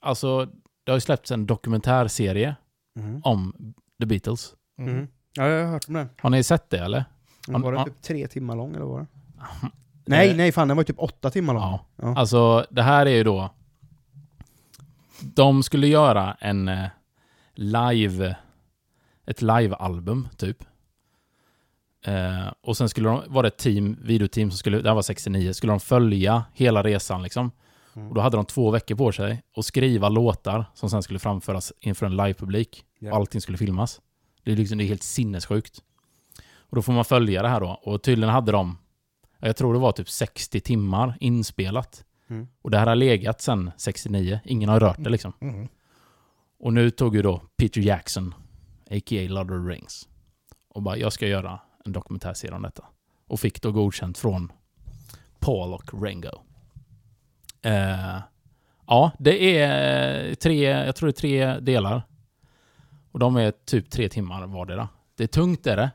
Alltså, 0.00 0.44
det 0.84 0.90
har 0.92 0.96
ju 0.96 1.00
släppts 1.00 1.30
en 1.30 1.46
dokumentärserie 1.46 2.56
Mm. 2.98 3.20
om 3.24 3.74
The 4.00 4.06
Beatles. 4.06 4.54
Mm. 4.78 5.08
Ja, 5.34 5.46
jag 5.46 5.64
har 5.64 5.72
hört 5.72 5.88
om 5.88 5.94
den. 5.94 6.08
Har 6.20 6.30
ni 6.30 6.42
sett 6.42 6.70
det 6.70 6.78
eller? 6.78 7.04
Men 7.48 7.62
Var 7.62 7.72
den 7.72 7.84
typ 7.84 8.02
tre 8.02 8.28
timmar 8.28 8.56
lång 8.56 8.74
eller 8.74 8.84
var 8.84 9.00
det? 9.00 9.06
Nej, 10.04 10.36
nej 10.36 10.52
fan 10.52 10.68
den 10.68 10.76
var 10.76 10.82
ju 10.82 10.86
typ 10.86 10.98
åtta 10.98 11.30
timmar 11.30 11.54
lång. 11.54 11.62
Ja. 11.62 11.86
Ja. 11.96 12.16
Alltså, 12.16 12.66
det 12.70 12.82
här 12.82 13.06
är 13.06 13.16
ju 13.16 13.24
då... 13.24 13.50
De 15.20 15.62
skulle 15.62 15.86
göra 15.86 16.36
en 16.40 16.68
eh, 16.68 16.86
live... 17.54 18.36
Ett 19.26 19.42
live-album, 19.42 20.28
typ. 20.36 20.64
Eh, 22.04 22.52
och 22.60 22.76
sen 22.76 22.88
skulle 22.88 23.08
de, 23.08 23.22
var 23.26 23.42
det 23.42 23.46
ett 23.46 23.58
team, 23.58 23.96
videoteam, 24.02 24.50
som 24.50 24.58
skulle, 24.58 24.78
det 24.80 24.88
här 24.88 24.94
var 24.94 25.02
69, 25.02 25.52
skulle 25.52 25.72
de 25.72 25.80
följa 25.80 26.44
hela 26.54 26.82
resan 26.82 27.22
liksom. 27.22 27.50
Mm. 27.96 28.08
Och 28.08 28.14
då 28.14 28.20
hade 28.20 28.36
de 28.36 28.46
två 28.46 28.70
veckor 28.70 28.94
på 28.96 29.12
sig 29.12 29.42
att 29.56 29.64
skriva 29.64 30.08
låtar 30.08 30.64
som 30.74 30.90
sen 30.90 31.02
skulle 31.02 31.18
framföras 31.18 31.72
inför 31.80 32.06
en 32.06 32.16
livepublik. 32.16 32.84
Ja. 32.98 33.10
Och 33.10 33.16
allting 33.16 33.40
skulle 33.40 33.58
filmas. 33.58 34.00
Det 34.42 34.52
är, 34.52 34.56
liksom, 34.56 34.78
det 34.78 34.84
är 34.84 34.88
helt 34.88 35.02
sinnessjukt. 35.02 35.82
Och 36.56 36.76
då 36.76 36.82
får 36.82 36.92
man 36.92 37.04
följa 37.04 37.42
det 37.42 37.48
här 37.48 37.60
då. 37.60 37.80
Och 37.82 38.02
tydligen 38.02 38.34
hade 38.34 38.52
de, 38.52 38.78
jag 39.38 39.56
tror 39.56 39.74
det 39.74 39.80
var 39.80 39.92
typ 39.92 40.08
60 40.10 40.60
timmar 40.60 41.16
inspelat. 41.20 42.04
Mm. 42.30 42.48
Och 42.62 42.70
det 42.70 42.78
här 42.78 42.86
har 42.86 42.94
legat 42.94 43.40
sedan 43.40 43.70
69. 43.76 44.40
Ingen 44.44 44.68
har 44.68 44.80
rört 44.80 45.04
det 45.04 45.10
liksom. 45.10 45.32
Mm. 45.40 45.68
Och 46.58 46.72
nu 46.72 46.90
tog 46.90 47.16
ju 47.16 47.22
då 47.22 47.42
Peter 47.56 47.80
Jackson, 47.80 48.34
a.k.a. 48.90 49.28
Lord 49.28 49.50
of 49.50 49.66
the 49.66 49.72
Rings, 49.72 50.08
och 50.68 50.82
bara 50.82 50.96
jag 50.96 51.12
ska 51.12 51.26
göra 51.26 51.60
en 51.84 51.92
dokumentärserie 51.92 52.54
om 52.54 52.62
detta. 52.62 52.84
Och 53.26 53.40
fick 53.40 53.62
då 53.62 53.72
godkänt 53.72 54.18
från 54.18 54.52
Paul 55.38 55.74
och 55.74 56.02
Ringo. 56.02 56.42
Eh, 57.62 58.18
ja, 58.86 59.10
det 59.18 59.58
är 59.60 60.34
tre, 60.34 60.62
jag 60.62 60.96
tror 60.96 61.06
det 61.06 61.10
är 61.10 61.20
tre 61.20 61.60
delar. 61.60 62.02
Och 63.18 63.20
de 63.20 63.36
är 63.36 63.52
typ 63.64 63.90
tre 63.90 64.08
timmar 64.08 64.46
vardera. 64.46 64.88
Det 65.16 65.22
är 65.22 65.28
tungt 65.28 65.66
är 65.66 65.76
det. 65.76 65.90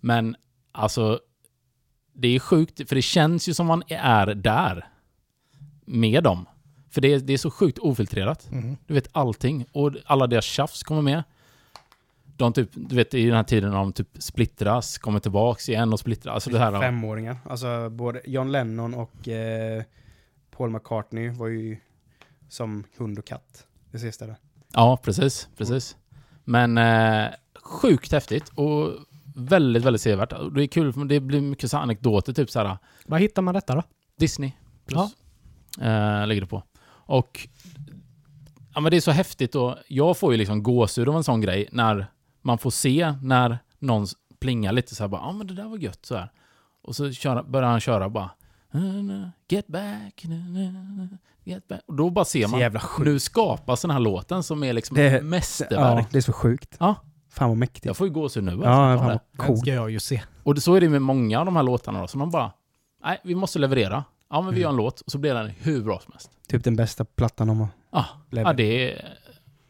Men 0.00 0.36
alltså, 0.72 1.20
det 2.12 2.28
är 2.28 2.38
sjukt, 2.38 2.88
för 2.88 2.96
det 2.96 3.02
känns 3.02 3.48
ju 3.48 3.54
som 3.54 3.66
man 3.66 3.82
är 3.88 4.26
där 4.26 4.88
med 5.84 6.24
dem. 6.24 6.46
För 6.90 7.00
det 7.00 7.14
är, 7.14 7.20
det 7.20 7.32
är 7.32 7.38
så 7.38 7.50
sjukt 7.50 7.78
ofiltrerat. 7.78 8.50
Mm. 8.50 8.76
Du 8.86 8.94
vet 8.94 9.08
allting. 9.12 9.66
Och 9.72 9.92
alla 10.06 10.26
deras 10.26 10.44
tjafs 10.44 10.82
kommer 10.82 11.02
med. 11.02 11.22
De 12.36 12.52
typ, 12.52 12.70
du 12.72 12.96
vet 12.96 13.14
i 13.14 13.26
den 13.26 13.36
här 13.36 13.44
tiden 13.44 13.70
när 13.70 13.78
de 13.78 13.92
typ 13.92 14.08
splittras, 14.18 14.98
kommer 14.98 15.20
tillbaks 15.20 15.68
igen 15.68 15.92
och 15.92 16.00
splittras. 16.00 16.34
Alltså 16.34 16.50
det 16.50 16.58
här... 16.58 16.80
Femåringar. 16.80 17.36
Alltså 17.44 17.90
både 17.90 18.20
John 18.24 18.52
Lennon 18.52 18.94
och 18.94 19.28
eh, 19.28 19.82
Paul 20.50 20.70
McCartney 20.70 21.30
var 21.30 21.46
ju 21.46 21.76
som 22.48 22.84
hund 22.96 23.18
och 23.18 23.26
katt. 23.26 23.66
Det 23.90 23.98
sista 23.98 24.26
där. 24.26 24.36
Ja, 24.72 24.96
precis. 25.02 25.48
Precis. 25.56 25.96
Men 26.44 26.78
eh, 26.78 27.30
sjukt 27.62 28.12
häftigt 28.12 28.48
och 28.48 28.90
väldigt, 29.34 29.84
väldigt 29.84 30.02
sevärt. 30.02 30.30
Det 30.54 30.62
är 30.62 30.66
kul, 30.66 31.08
det 31.08 31.20
blir 31.20 31.40
mycket 31.40 31.70
så 31.70 31.78
anekdoter, 31.78 32.32
typ 32.32 32.50
så 32.50 32.58
här 32.58 32.78
Var 33.06 33.18
hittar 33.18 33.42
man 33.42 33.54
detta 33.54 33.74
då? 33.74 33.82
Disney 34.18 34.52
plus. 34.86 35.16
Eh, 35.80 36.26
ligger 36.26 36.40
det 36.40 36.46
på. 36.46 36.62
Och 37.06 37.48
ja, 38.74 38.80
men 38.80 38.90
det 38.90 38.96
är 38.96 39.00
så 39.00 39.10
häftigt 39.10 39.54
och 39.54 39.76
jag 39.88 40.16
får 40.16 40.32
ju 40.32 40.38
liksom 40.38 40.62
gåshud 40.62 41.08
av 41.08 41.16
en 41.16 41.24
sån 41.24 41.40
grej 41.40 41.68
när 41.72 42.06
man 42.42 42.58
får 42.58 42.70
se 42.70 43.14
när 43.22 43.58
någon 43.78 44.06
plingar 44.40 44.72
lite 44.72 44.94
så 44.94 45.02
här 45.02 45.08
bara, 45.08 45.20
ja 45.20 45.32
men 45.32 45.46
det 45.46 45.54
där 45.54 45.68
var 45.68 45.78
gött 45.78 46.06
så 46.06 46.16
här. 46.16 46.32
Och 46.82 46.96
så 46.96 47.12
köra, 47.12 47.42
börjar 47.42 47.68
han 47.68 47.80
köra 47.80 48.08
bara 48.08 48.30
Get 49.48 49.66
back, 49.66 50.24
get 51.44 51.68
back. 51.68 51.80
Och 51.86 51.94
då 51.94 52.10
bara 52.10 52.24
ser 52.24 52.44
Så 52.44 52.50
man, 52.50 52.60
jävla 52.60 52.80
sjukt. 52.80 53.06
nu 53.06 53.18
skapas 53.18 53.82
den 53.82 53.90
här 53.90 54.00
låten 54.00 54.42
som 54.42 54.62
är 54.64 54.72
liksom 54.72 54.96
Det- 54.96 55.22
mästerverk. 55.24 55.98
Ja, 56.00 56.06
det 56.10 56.18
är 56.18 56.22
så 56.22 56.32
sjukt. 56.32 56.76
Ja. 56.80 56.94
Fan 57.30 57.48
vad 57.48 57.58
mäktigt. 57.58 57.84
Jag 57.86 57.96
får 57.96 58.06
ju 58.06 58.12
gåshud 58.12 58.44
nu. 58.44 58.50
alltså, 58.52 58.66
Ja, 58.68 58.98
fan 58.98 59.06
vad 59.36 59.46
cool. 59.46 59.56
ska 59.58 59.70
jag 59.74 59.90
ju 59.90 60.00
se. 60.00 60.22
Och 60.42 60.54
det- 60.54 60.60
så 60.60 60.74
är 60.74 60.80
det 60.80 60.88
med 60.88 61.02
många 61.02 61.38
av 61.40 61.46
de 61.46 61.56
här 61.56 61.62
låtarna 61.62 62.00
då, 62.00 62.06
som 62.06 62.20
de 62.20 62.30
bara, 62.30 62.52
nej 63.04 63.20
vi 63.24 63.34
måste 63.34 63.58
leverera. 63.58 64.04
Ja 64.30 64.40
men 64.40 64.54
vi 64.54 64.60
gör 64.60 64.68
en 64.68 64.76
låt 64.76 65.00
och 65.00 65.12
så 65.12 65.18
blir 65.18 65.34
den 65.34 65.50
hur 65.50 65.82
bra 65.82 65.98
som 66.04 66.12
helst. 66.12 66.30
Typ 66.48 66.64
den 66.64 66.76
bästa 66.76 67.04
plattan 67.04 67.46
de 67.48 67.60
har 67.60 67.68
Ja, 67.90 68.06
ja 68.30 68.52
det 68.52 68.92
är... 68.92 69.14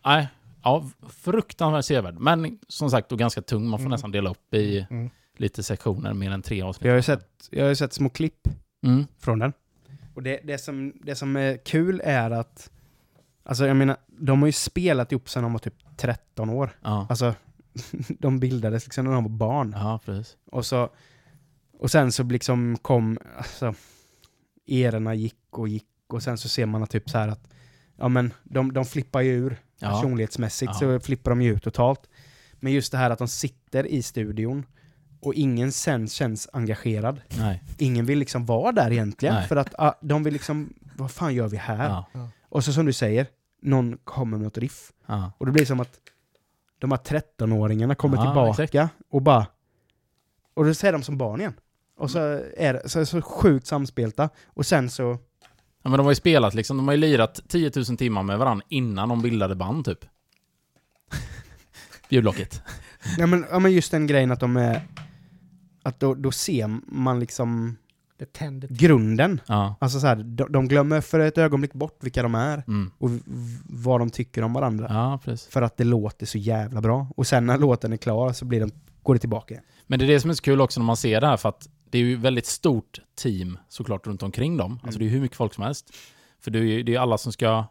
Nej, 0.04 0.28
ja, 0.64 0.84
fruktansvärt 1.08 1.84
sevärd. 1.84 2.14
Men 2.18 2.58
som 2.68 2.90
sagt, 2.90 3.08
då 3.08 3.16
ganska 3.16 3.42
tung. 3.42 3.64
Man 3.68 3.78
får 3.78 3.82
Mm. 3.82 3.90
nästan 3.90 4.10
dela 4.12 4.30
upp 4.30 4.54
i 4.54 4.86
Mm. 4.90 5.10
lite 5.36 5.62
sektioner, 5.62 6.14
mer 6.14 6.30
än 6.30 6.42
tre 6.42 6.62
avsnitt. 6.62 6.84
Jag 6.84 6.92
har 6.92 6.96
ju 6.96 7.02
sett, 7.02 7.28
jag 7.50 7.62
har 7.64 7.68
ju 7.68 7.76
sett 7.76 7.92
små 7.92 8.08
klipp 8.08 8.48
Mm. 8.84 9.06
från 9.18 9.38
den. 9.38 9.52
Och 10.14 10.22
det, 10.22 10.40
det, 10.44 10.58
som, 10.58 10.92
det 11.02 11.14
som 11.14 11.36
är 11.36 11.56
kul 11.56 12.00
är 12.04 12.30
att, 12.30 12.70
alltså 13.44 13.66
jag 13.66 13.76
menar, 13.76 13.96
de 14.06 14.40
har 14.42 14.46
ju 14.46 14.52
spelat 14.52 15.12
ihop 15.12 15.28
sedan 15.28 15.42
de 15.42 15.52
var 15.52 15.58
typ 15.58 15.96
13 15.96 16.50
år. 16.50 16.70
Ja. 16.82 17.06
Alltså, 17.10 17.34
de 18.18 18.40
bildades 18.40 18.84
liksom 18.84 19.04
när 19.04 19.12
de 19.12 19.24
var 19.24 19.30
barn. 19.30 19.74
ja, 19.78 20.00
precis. 20.04 20.36
Och 20.46 20.66
så, 20.66 20.90
och 21.78 21.90
sen 21.90 22.12
så 22.12 22.22
liksom 22.22 22.76
kom, 22.82 23.18
alltså, 23.36 23.74
erorna 24.66 25.14
gick 25.14 25.58
och 25.58 25.68
gick 25.68 25.86
och 26.08 26.22
sen 26.22 26.38
så 26.38 26.48
ser 26.48 26.66
man 26.66 26.82
att 26.82 26.90
typ 26.90 27.10
så 27.10 27.18
här 27.18 27.28
att, 27.28 27.48
ja 27.96 28.08
men 28.08 28.32
de, 28.44 28.72
de 28.72 28.84
flippar 28.84 29.20
ju 29.20 29.32
ur 29.32 29.56
Ja. 29.78 29.88
personlighetsmässigt 29.90 30.72
Ja. 30.74 30.78
så 30.78 31.00
flippar 31.00 31.30
de 31.30 31.42
ju 31.42 31.52
ut 31.54 31.62
totalt. 31.62 32.08
Men 32.60 32.72
just 32.72 32.92
det 32.92 32.98
här 32.98 33.10
att 33.10 33.18
de 33.18 33.28
sitter 33.28 33.86
i 33.86 34.02
studion 34.02 34.66
och 35.24 35.34
ingen 35.34 35.72
sen 35.72 36.08
känns 36.08 36.48
engagerad. 36.52 37.20
Nej. 37.38 37.62
Ingen 37.78 38.06
vill 38.06 38.18
liksom 38.18 38.46
vara 38.46 38.72
där 38.72 38.90
egentligen 38.92 39.34
Nej. 39.34 39.48
för 39.48 39.56
att 39.56 39.74
ah, 39.78 39.94
de 40.00 40.22
vill 40.22 40.32
liksom, 40.32 40.74
vad 40.96 41.10
fan 41.10 41.34
gör 41.34 41.48
vi 41.48 41.56
här? 41.56 41.88
Ja. 41.88 42.28
Och 42.48 42.64
så 42.64 42.72
som 42.72 42.86
du 42.86 42.92
säger, 42.92 43.26
någon 43.62 43.98
kommer 44.04 44.36
med 44.36 44.44
något 44.44 44.58
riff. 44.58 44.92
Ja. 45.06 45.32
Och 45.38 45.46
det 45.46 45.52
blir 45.52 45.64
som 45.64 45.80
att 45.80 45.98
de 46.78 46.90
här 46.90 46.98
13-åringarna 46.98 47.94
kommer 47.94 48.16
Ja, 48.16 48.24
tillbaka 48.24 48.62
exakt. 48.62 48.94
och 49.10 49.22
bara... 49.22 49.46
Och 50.54 50.64
då 50.64 50.74
säger 50.74 50.92
de 50.92 51.02
som 51.02 51.18
barn 51.18 51.40
igen. 51.40 51.54
Och 51.98 52.10
så 52.10 52.18
är 52.56 52.72
det 52.72 52.88
så, 52.88 53.06
så 53.06 53.22
sjukt 53.22 53.66
samspelta. 53.66 54.28
Och 54.46 54.66
sen 54.66 54.90
så... 54.90 55.18
ja, 55.82 55.90
men 55.90 55.92
de 55.92 56.00
har 56.06 56.10
ju 56.10 56.16
spelat 56.16 56.54
liksom, 56.54 56.76
de 56.76 56.88
har 56.88 56.94
ju 56.94 57.00
lirat 57.00 57.40
10 57.48 57.72
000 57.76 57.84
timmar 57.84 58.22
med 58.22 58.38
varandra 58.38 58.66
innan 58.68 59.08
de 59.08 59.22
bildade 59.22 59.54
band 59.54 59.84
typ. 59.84 60.04
Ljudlocket. 62.08 62.62
Ja 63.18 63.26
men, 63.26 63.46
ja 63.50 63.58
men 63.58 63.72
just 63.72 63.90
den 63.90 64.06
grejen 64.06 64.30
att 64.30 64.40
de 64.40 64.56
är... 64.56 64.82
Att 65.84 66.00
då, 66.00 66.14
då 66.14 66.32
ser 66.32 66.80
man 66.86 67.20
liksom 67.20 67.76
grunden. 68.70 69.40
Ja. 69.46 69.74
Alltså 69.80 70.00
så 70.00 70.06
här, 70.06 70.16
de, 70.16 70.52
de 70.52 70.68
glömmer 70.68 71.00
för 71.00 71.20
ett 71.20 71.38
ögonblick 71.38 71.72
bort 71.72 71.98
vilka 72.04 72.22
de 72.22 72.34
är 72.34 72.64
Mm. 72.68 72.90
och 72.98 73.10
vad 73.64 74.00
de 74.00 74.10
tycker 74.10 74.42
om 74.42 74.52
varandra. 74.52 74.86
ja. 74.90 75.34
För 75.50 75.62
att 75.62 75.76
det 75.76 75.84
låter 75.84 76.26
så 76.26 76.38
jävla 76.38 76.80
bra. 76.80 77.06
Och 77.16 77.26
sen 77.26 77.46
när 77.46 77.58
låten 77.58 77.92
är 77.92 77.96
klar 77.96 78.32
så 78.32 78.44
blir 78.44 78.60
den, 78.60 78.70
går 79.02 79.14
det 79.14 79.20
tillbaka. 79.20 79.60
Men 79.86 79.98
det 79.98 80.04
är 80.04 80.06
det 80.08 80.20
som 80.20 80.30
är 80.30 80.34
så 80.34 80.42
kul 80.42 80.60
också 80.60 80.80
när 80.80 80.84
man 80.86 80.96
ser 80.96 81.20
det 81.20 81.26
här, 81.26 81.36
för 81.36 81.48
att 81.48 81.68
det 81.90 81.98
är 81.98 82.02
ju 82.02 82.16
väldigt 82.16 82.46
stort 82.46 83.00
team 83.16 83.58
såklart 83.68 84.06
runt 84.06 84.22
omkring 84.22 84.56
dem. 84.56 84.80
Alltså 84.82 84.98
det 84.98 85.04
är 85.06 85.08
hur 85.08 85.20
mycket 85.20 85.36
folk 85.36 85.54
som 85.54 85.64
helst. 85.64 85.94
För 86.40 86.50
det 86.50 86.58
är 86.58 86.62
ju 86.62 86.82
det 86.82 86.94
är 86.94 86.98
alla 87.00 87.18
som 87.18 87.32
ska 87.32 87.64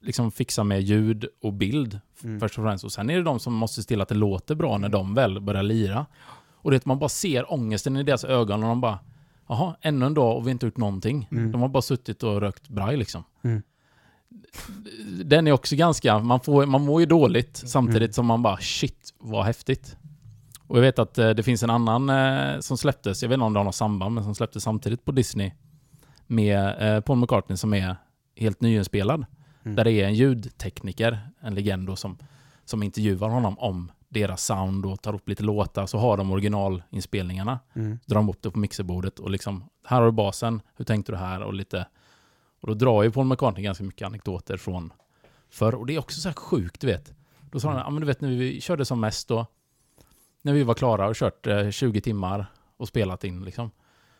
liksom 0.00 0.30
fixa 0.32 0.64
med 0.64 0.82
ljud 0.82 1.26
och 1.42 1.52
bild 1.52 2.00
Mm. 2.24 2.40
först 2.40 2.58
och 2.58 2.64
främst. 2.64 2.84
Och 2.84 2.92
sen 2.92 3.10
är 3.10 3.16
det 3.16 3.22
de 3.22 3.40
som 3.40 3.54
måste 3.54 3.82
se 3.82 3.88
till 3.88 4.00
att 4.00 4.08
det 4.08 4.14
låter 4.14 4.54
bra 4.54 4.78
när 4.78 4.88
de 4.88 5.14
väl 5.14 5.40
börjar 5.40 5.62
lira. 5.62 6.06
Och 6.64 6.70
det 6.70 6.86
man 6.86 6.98
bara 6.98 7.08
ser 7.08 7.52
ångesten 7.52 7.96
i 7.96 8.02
deras 8.02 8.24
ögon 8.24 8.62
och 8.62 8.68
de 8.68 8.80
bara 8.80 8.98
Jaha, 9.48 9.76
ännu 9.80 10.06
en 10.06 10.14
dag 10.14 10.36
och 10.36 10.42
vi 10.42 10.44
har 10.44 10.50
inte 10.50 10.66
gjort 10.66 10.76
någonting. 10.76 11.28
Mm. 11.30 11.52
De 11.52 11.60
har 11.60 11.68
bara 11.68 11.82
suttit 11.82 12.22
och 12.22 12.40
rökt 12.40 12.68
braj 12.68 12.96
liksom. 12.96 13.24
Mm. 13.42 13.62
Den 15.24 15.46
är 15.46 15.52
också 15.52 15.76
ganska, 15.76 16.18
man, 16.18 16.40
får, 16.40 16.66
man 16.66 16.84
mår 16.84 17.00
ju 17.00 17.06
dåligt 17.06 17.62
samtidigt 17.66 18.14
som 18.14 18.26
man 18.26 18.42
bara 18.42 18.56
shit, 18.56 19.14
vad 19.18 19.44
häftigt. 19.44 19.96
Och 20.66 20.76
jag 20.76 20.82
vet 20.82 20.98
att 20.98 21.18
eh, 21.18 21.30
det 21.30 21.42
finns 21.42 21.62
en 21.62 21.70
annan 21.70 22.10
eh, 22.10 22.60
som 22.60 22.78
släpptes, 22.78 23.22
jag 23.22 23.28
vet 23.28 23.34
inte 23.34 23.44
om 23.44 23.52
det 23.52 23.58
har 23.58 23.64
något 23.64 23.74
samband, 23.74 24.14
men 24.14 24.24
som 24.24 24.34
släpptes 24.34 24.62
samtidigt 24.62 25.04
på 25.04 25.12
Disney 25.12 25.52
med 26.26 26.94
eh, 26.96 27.00
Paul 27.00 27.18
McCartney 27.18 27.56
som 27.56 27.74
är 27.74 27.96
helt 28.36 28.60
nyinspelad. 28.60 29.26
Mm. 29.64 29.76
Där 29.76 29.84
det 29.84 29.92
är 29.92 30.06
en 30.06 30.14
ljudtekniker, 30.14 31.18
en 31.40 31.54
legend 31.54 31.98
som, 31.98 32.18
som 32.64 32.82
intervjuar 32.82 33.28
honom 33.28 33.58
om 33.58 33.90
deras 34.14 34.44
sound 34.44 34.86
och 34.86 35.02
tar 35.02 35.14
upp 35.14 35.28
lite 35.28 35.42
låtar, 35.42 35.86
så 35.86 35.98
har 35.98 36.16
de 36.16 36.30
originalinspelningarna. 36.30 37.60
Mm. 37.74 37.98
Drar 38.06 38.16
de 38.16 38.28
upp 38.28 38.42
det 38.42 38.50
på 38.50 38.58
mixerbordet 38.58 39.18
och 39.18 39.30
liksom, 39.30 39.64
här 39.84 39.98
har 39.98 40.06
du 40.06 40.12
basen, 40.12 40.62
hur 40.76 40.84
tänkte 40.84 41.12
du 41.12 41.16
här? 41.16 41.42
Och 41.42 41.54
lite... 41.54 41.86
Och 42.60 42.68
då 42.68 42.74
drar 42.74 43.02
ju 43.02 43.10
Paul 43.10 43.26
McCartney 43.26 43.64
ganska 43.64 43.84
mycket 43.84 44.06
anekdoter 44.06 44.56
från 44.56 44.92
förr. 45.50 45.74
Och 45.74 45.86
det 45.86 45.94
är 45.94 45.98
också 45.98 46.20
så 46.20 46.28
här 46.28 46.36
sjukt, 46.36 46.80
du 46.80 46.86
vet. 46.86 47.14
Då 47.50 47.60
sa 47.60 47.68
han, 47.68 47.78
ja 47.78 47.90
men 47.90 48.00
du 48.00 48.06
vet 48.06 48.20
när 48.20 48.28
vi 48.28 48.60
körde 48.60 48.84
som 48.84 49.00
mest 49.00 49.28
då, 49.28 49.46
när 50.42 50.52
vi 50.52 50.62
var 50.62 50.74
klara 50.74 51.08
och 51.08 51.14
kört 51.14 51.46
eh, 51.46 51.70
20 51.70 52.00
timmar 52.00 52.46
och 52.76 52.88
spelat 52.88 53.24
in 53.24 53.44
liksom. 53.44 53.70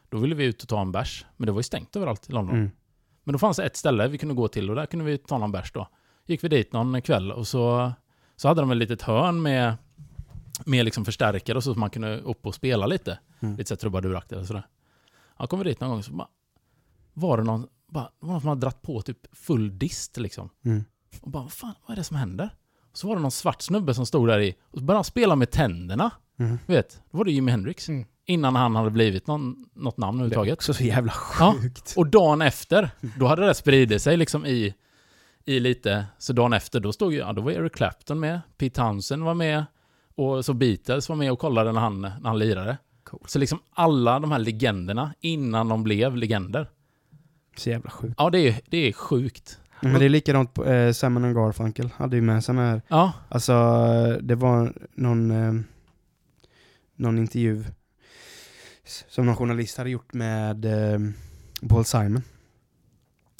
Då 0.08 0.18
ville 0.18 0.34
vi 0.34 0.44
ut 0.44 0.62
och 0.62 0.68
ta 0.68 0.80
en 0.80 0.92
bärs, 0.92 1.26
men 1.36 1.46
det 1.46 1.52
var 1.52 1.58
ju 1.58 1.62
stängt 1.62 1.96
överallt 1.96 2.30
i 2.30 2.32
London. 2.32 2.56
Mm. 2.56 2.70
Men 3.24 3.32
då 3.32 3.38
fanns 3.38 3.56
det 3.56 3.64
ett 3.64 3.76
ställe 3.76 4.08
vi 4.08 4.18
kunde 4.18 4.34
gå 4.34 4.48
till 4.48 4.70
och 4.70 4.76
där 4.76 4.86
kunde 4.86 5.04
vi 5.04 5.18
ta 5.18 5.38
någon 5.38 5.52
bärs 5.52 5.72
då. 5.72 5.88
Gick 6.26 6.44
vi 6.44 6.48
dit 6.48 6.72
någon 6.72 7.02
kväll 7.02 7.32
och 7.32 7.46
så, 7.46 7.92
så 8.36 8.48
hade 8.48 8.60
de 8.60 8.70
ett 8.70 8.76
litet 8.76 9.02
hörn 9.02 9.42
med, 9.42 9.74
med 10.64 10.84
liksom 10.84 11.04
förstärkare 11.04 11.56
och 11.56 11.64
så, 11.64 11.74
så 11.74 11.80
man 11.80 11.90
kunde 11.90 12.18
upp 12.20 12.46
och 12.46 12.54
spela 12.54 12.86
lite. 12.86 13.18
Mm. 13.40 13.56
Lite 13.56 13.68
så 13.68 13.76
trubaduraktigt 13.76 14.40
och 14.40 14.46
sådär. 14.46 14.66
Ja, 15.38 15.46
kom 15.46 15.58
vi 15.58 15.64
dit 15.64 15.80
någon 15.80 15.90
gång 15.90 16.02
så 16.02 16.12
bara, 16.12 16.28
var 17.12 17.36
det 17.38 17.42
någon, 17.44 17.66
bara, 17.88 18.04
det 18.04 18.26
var 18.26 18.32
någon 18.32 18.40
som 18.40 18.48
hade 18.48 18.60
dratt 18.60 18.82
på 18.82 19.02
typ 19.02 19.18
full 19.36 19.78
dist 19.78 20.16
liksom. 20.16 20.50
Mm. 20.64 20.84
Och 21.20 21.30
bara, 21.30 21.42
vad 21.42 21.52
fan, 21.52 21.74
vad 21.86 21.92
är 21.92 21.96
det 21.96 22.04
som 22.04 22.16
händer? 22.16 22.50
Och 22.90 22.98
så 22.98 23.08
var 23.08 23.16
det 23.16 23.22
någon 23.22 23.30
svart 23.30 23.62
snubbe 23.62 23.94
som 23.94 24.06
stod 24.06 24.28
där 24.28 24.40
i 24.40 24.54
och 24.70 24.78
så 24.78 24.84
började 24.84 24.98
han 24.98 25.04
spela 25.04 25.36
med 25.36 25.50
tänderna. 25.50 26.10
Mm. 26.38 26.58
Vet, 26.66 27.02
då 27.10 27.18
var 27.18 27.24
det 27.24 27.32
Jimi 27.32 27.50
Hendrix. 27.50 27.88
Mm. 27.88 28.04
Innan 28.26 28.56
han 28.56 28.76
hade 28.76 28.90
blivit 28.90 29.26
någon, 29.26 29.64
något 29.74 29.96
namn 29.96 30.18
Det 30.18 30.22
är 30.22 30.24
överhuvudtaget. 30.26 30.52
också 30.58 30.74
så 30.74 30.84
jävla 30.84 31.12
Ja. 31.38 31.54
sjukt. 31.60 31.94
Och 31.96 32.06
dagen 32.06 32.42
efter, 32.42 32.90
då 33.18 33.26
hade 33.26 33.46
det 33.46 33.54
spridit 33.54 34.02
sig 34.02 34.16
liksom 34.16 34.46
i, 34.46 34.74
i 35.44 35.60
lite, 35.60 36.06
så 36.18 36.32
dagen 36.32 36.52
efter 36.52 36.80
då 36.80 36.92
stod 36.92 37.12
ju, 37.12 37.18
ja 37.18 37.32
då 37.32 37.42
var 37.42 37.52
Eric 37.52 37.72
Clapton 37.72 38.20
med, 38.20 38.40
Pete 38.58 38.74
Townsend 38.74 39.22
var 39.22 39.34
med, 39.34 39.64
och 40.16 40.44
så 40.44 40.54
Beatles 40.54 41.08
var 41.08 41.16
med 41.16 41.32
och 41.32 41.38
kollade 41.38 41.72
när 41.72 41.80
han, 41.80 42.00
när 42.00 42.28
han 42.28 42.38
lirade. 42.38 42.78
Coolt. 43.04 43.30
Så 43.30 43.38
liksom 43.38 43.58
alla 43.70 44.20
de 44.20 44.32
här 44.32 44.38
legenderna, 44.38 45.14
innan 45.20 45.68
de 45.68 45.82
blev 45.82 46.16
legender. 46.16 46.70
Så 47.56 47.70
jävla 47.70 47.90
sjukt. 47.90 48.14
Ja, 48.18 48.30
det 48.30 48.38
är, 48.38 48.60
det 48.70 48.88
är 48.88 48.92
sjukt. 48.92 49.60
Men 49.80 49.98
det 49.98 50.04
är 50.04 50.08
likadant 50.08 50.54
på 50.54 50.64
eh, 50.64 50.92
Simon 50.92 51.24
and 51.24 51.34
Garfunkel. 51.34 51.90
Hade 51.96 52.16
ju 52.16 52.22
med 52.22 52.44
sån 52.44 52.58
här, 52.58 52.82
Ja, 52.88 53.12
alltså 53.28 53.52
det 54.22 54.34
var 54.34 54.72
någon, 54.94 55.30
eh, 55.30 55.52
någon 56.96 57.18
intervju 57.18 57.64
som 59.08 59.26
någon 59.26 59.36
journalist 59.36 59.78
hade 59.78 59.90
gjort 59.90 60.12
med 60.12 60.64
eh, 60.64 61.00
Paul 61.68 61.84
Simon. 61.84 62.22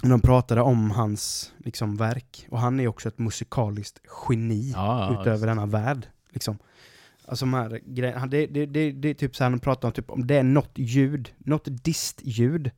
De 0.03 0.21
pratade 0.21 0.61
om 0.61 0.91
hans 0.91 1.53
liksom, 1.59 1.97
verk. 1.97 2.47
Och 2.51 2.61
han 2.61 2.81
är 2.81 2.89
också 2.89 3.09
ett 3.09 3.19
musikaliskt 3.19 4.01
geni 4.29 4.73
ja, 4.75 5.13
ja 5.13 5.21
utöver 5.21 5.47
denna 5.47 5.67
värld. 5.67 6.07
Liksom. 6.35 6.59
Alltså 7.27 7.45
de 7.45 7.55
här 7.55 7.81
grejerna, 7.87 8.27
det, 8.27 8.47
det, 8.47 8.67
det, 8.67 8.93
det 8.93 9.09
är 9.09 9.15
typ 9.15 9.37
så 9.37 9.45
här, 9.45 9.51
han 9.51 9.61
pratar 9.61 9.89
om 9.89 9.93
typ, 9.93 10.11
om 10.11 10.27
det 10.27 10.37
är 10.37 10.43
något 10.43 10.73
ljud, 10.75 11.35
något 11.39 11.85
distljud 11.85 12.71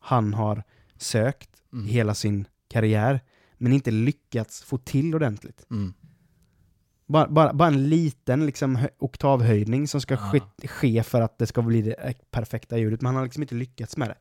han 0.00 0.34
har 0.34 0.62
sökt 0.96 1.50
Mm. 1.72 1.86
hela 1.86 2.14
sin 2.14 2.46
karriär, 2.68 3.20
men 3.58 3.72
inte 3.72 3.90
lyckats 3.90 4.62
få 4.62 4.78
till 4.78 5.14
ordentligt. 5.14 5.66
Mm. 5.70 5.94
Bara, 7.06 7.28
bara, 7.28 7.52
bara 7.54 7.68
en 7.68 7.88
liten 7.88 8.46
liksom, 8.46 8.76
hö- 8.76 8.88
oktavhöjning 8.98 9.88
som 9.88 10.00
ska 10.00 10.14
Ja. 10.14 10.18
ske, 10.20 10.68
ske 10.68 11.02
för 11.02 11.20
att 11.20 11.38
det 11.38 11.46
ska 11.46 11.62
bli 11.62 11.82
det 11.82 12.14
perfekta 12.30 12.78
ljudet, 12.78 13.00
men 13.00 13.06
han 13.06 13.16
har 13.16 13.24
liksom 13.24 13.42
inte 13.42 13.54
lyckats 13.54 13.96
med 13.96 14.08
det. 14.08 14.14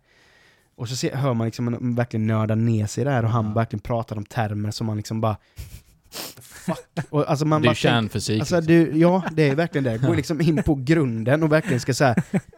Och 0.76 0.90
så 0.90 0.96
ser, 0.96 1.16
hör 1.16 1.34
man 1.34 1.46
liksom 1.46 1.68
en, 1.68 1.96
verkligen 1.96 2.28
nörda 2.28 2.56
ner 2.56 2.88
sig 2.88 3.04
där 3.06 3.24
och 3.24 3.30
han 3.30 3.46
Ja. 3.46 3.54
verkligen 3.54 3.82
pratar 3.82 4.16
om 4.18 4.26
termer 4.26 4.72
som 4.72 4.88
man 4.88 4.98
liksom 4.98 5.22
bara... 5.22 5.38
Fuck. 6.42 7.06
Och, 7.10 7.30
alltså 7.30 7.46
man 7.46 7.62
Det 7.62 7.66
är 7.66 7.70
bara 7.70 7.72
ju 7.72 7.76
kärnfysik. 7.76 8.40
Alltså 8.40 8.60
liksom. 8.60 8.74
du, 8.94 9.00
ja, 9.00 9.24
det 9.32 9.50
är 9.50 9.56
verkligen 9.56 9.84
det. 9.84 9.98
Gå 9.98 10.14
liksom 10.14 10.42
in 10.42 10.64
på 10.64 10.76
grunden 10.76 11.44
och 11.44 11.52
verkligen 11.52 11.80
ska 11.80 11.94
säga, 11.94 12.16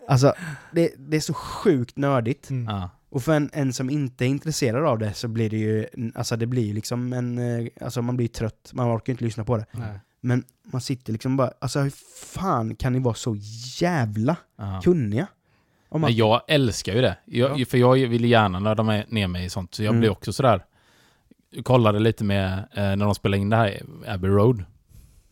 alltså 0.08 0.34
det, 0.72 0.94
det 0.98 1.18
är 1.18 1.22
så 1.22 1.34
sjukt 1.34 1.98
nördigt. 1.98 2.50
Mm. 2.50 2.66
ja. 2.76 2.90
Och 3.12 3.24
för 3.24 3.34
en, 3.34 3.50
en 3.54 3.74
som 3.74 3.90
inte 3.90 4.26
är 4.26 4.28
intresserad 4.28 4.86
av 4.86 5.00
det 5.00 5.14
så 5.14 5.28
blir 5.28 5.50
det 5.50 5.58
ju, 5.58 5.86
alltså 6.16 6.36
det 6.36 6.46
blir 6.46 6.64
ju 6.66 6.74
liksom 6.74 7.14
en, 7.14 7.38
eh, 7.38 7.68
alltså 7.82 8.02
man 8.02 8.18
blir 8.18 8.28
trött, 8.28 8.72
man 8.74 8.96
orkar 8.98 9.14
inte 9.14 9.24
lyssna 9.24 9.44
på 9.44 9.58
det. 9.58 9.66
Nej. 9.72 10.00
Men 10.22 10.44
man 10.64 10.82
sitter 10.82 11.14
liksom 11.14 11.38
bara, 11.38 11.52
alltså 11.62 11.80
hur 11.80 11.94
fan 12.26 12.76
kan 12.76 12.94
ni 12.94 13.00
vara 13.00 13.14
så 13.16 13.36
jävla 13.82 14.36
ja. 14.58 14.82
kunniga? 14.84 15.28
Man, 15.92 16.02
Men 16.02 16.16
jag 16.16 16.42
älskar 16.48 16.94
ju 16.94 17.02
det. 17.02 17.18
Jag, 17.26 17.60
Ja. 17.60 17.66
För 17.66 17.78
jag 17.78 17.94
vill 17.96 18.26
gärna 18.26 18.60
nörda 18.60 18.84
med, 18.84 19.06
ner 19.12 19.28
mig 19.28 19.46
i 19.46 19.50
sånt. 19.50 19.76
Så 19.76 19.84
jag 19.84 19.90
Mm. 19.90 20.00
blir 20.00 20.10
också 20.10 20.34
sådär... 20.34 20.66
Kollade 21.64 22.00
lite 22.00 22.24
med 22.24 22.54
eh, 22.58 22.84
när 22.84 23.06
de 23.06 23.16
spelade 23.16 23.42
in 23.42 23.50
det 23.50 23.56
här 23.56 23.68
i 23.70 23.82
Abbey 24.08 24.30
Road. 24.32 24.64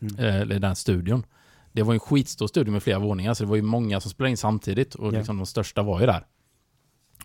Mm. 0.00 0.50
Eh, 0.50 0.58
den 0.60 0.76
studion. 0.76 1.26
Det 1.72 1.82
var 1.82 1.94
en 1.94 2.00
skitstor 2.00 2.46
studio 2.46 2.72
med 2.72 2.82
flera 2.82 2.98
våningar, 2.98 3.34
så 3.34 3.44
det 3.44 3.48
var 3.50 3.56
ju 3.56 3.62
många 3.62 4.00
som 4.00 4.10
spelade 4.10 4.30
in 4.30 4.36
samtidigt. 4.36 4.94
Och 4.94 5.06
Ja. 5.14 5.18
liksom 5.18 5.36
de 5.36 5.46
största 5.46 5.82
var 5.82 6.00
ju 6.00 6.06
där. 6.06 6.26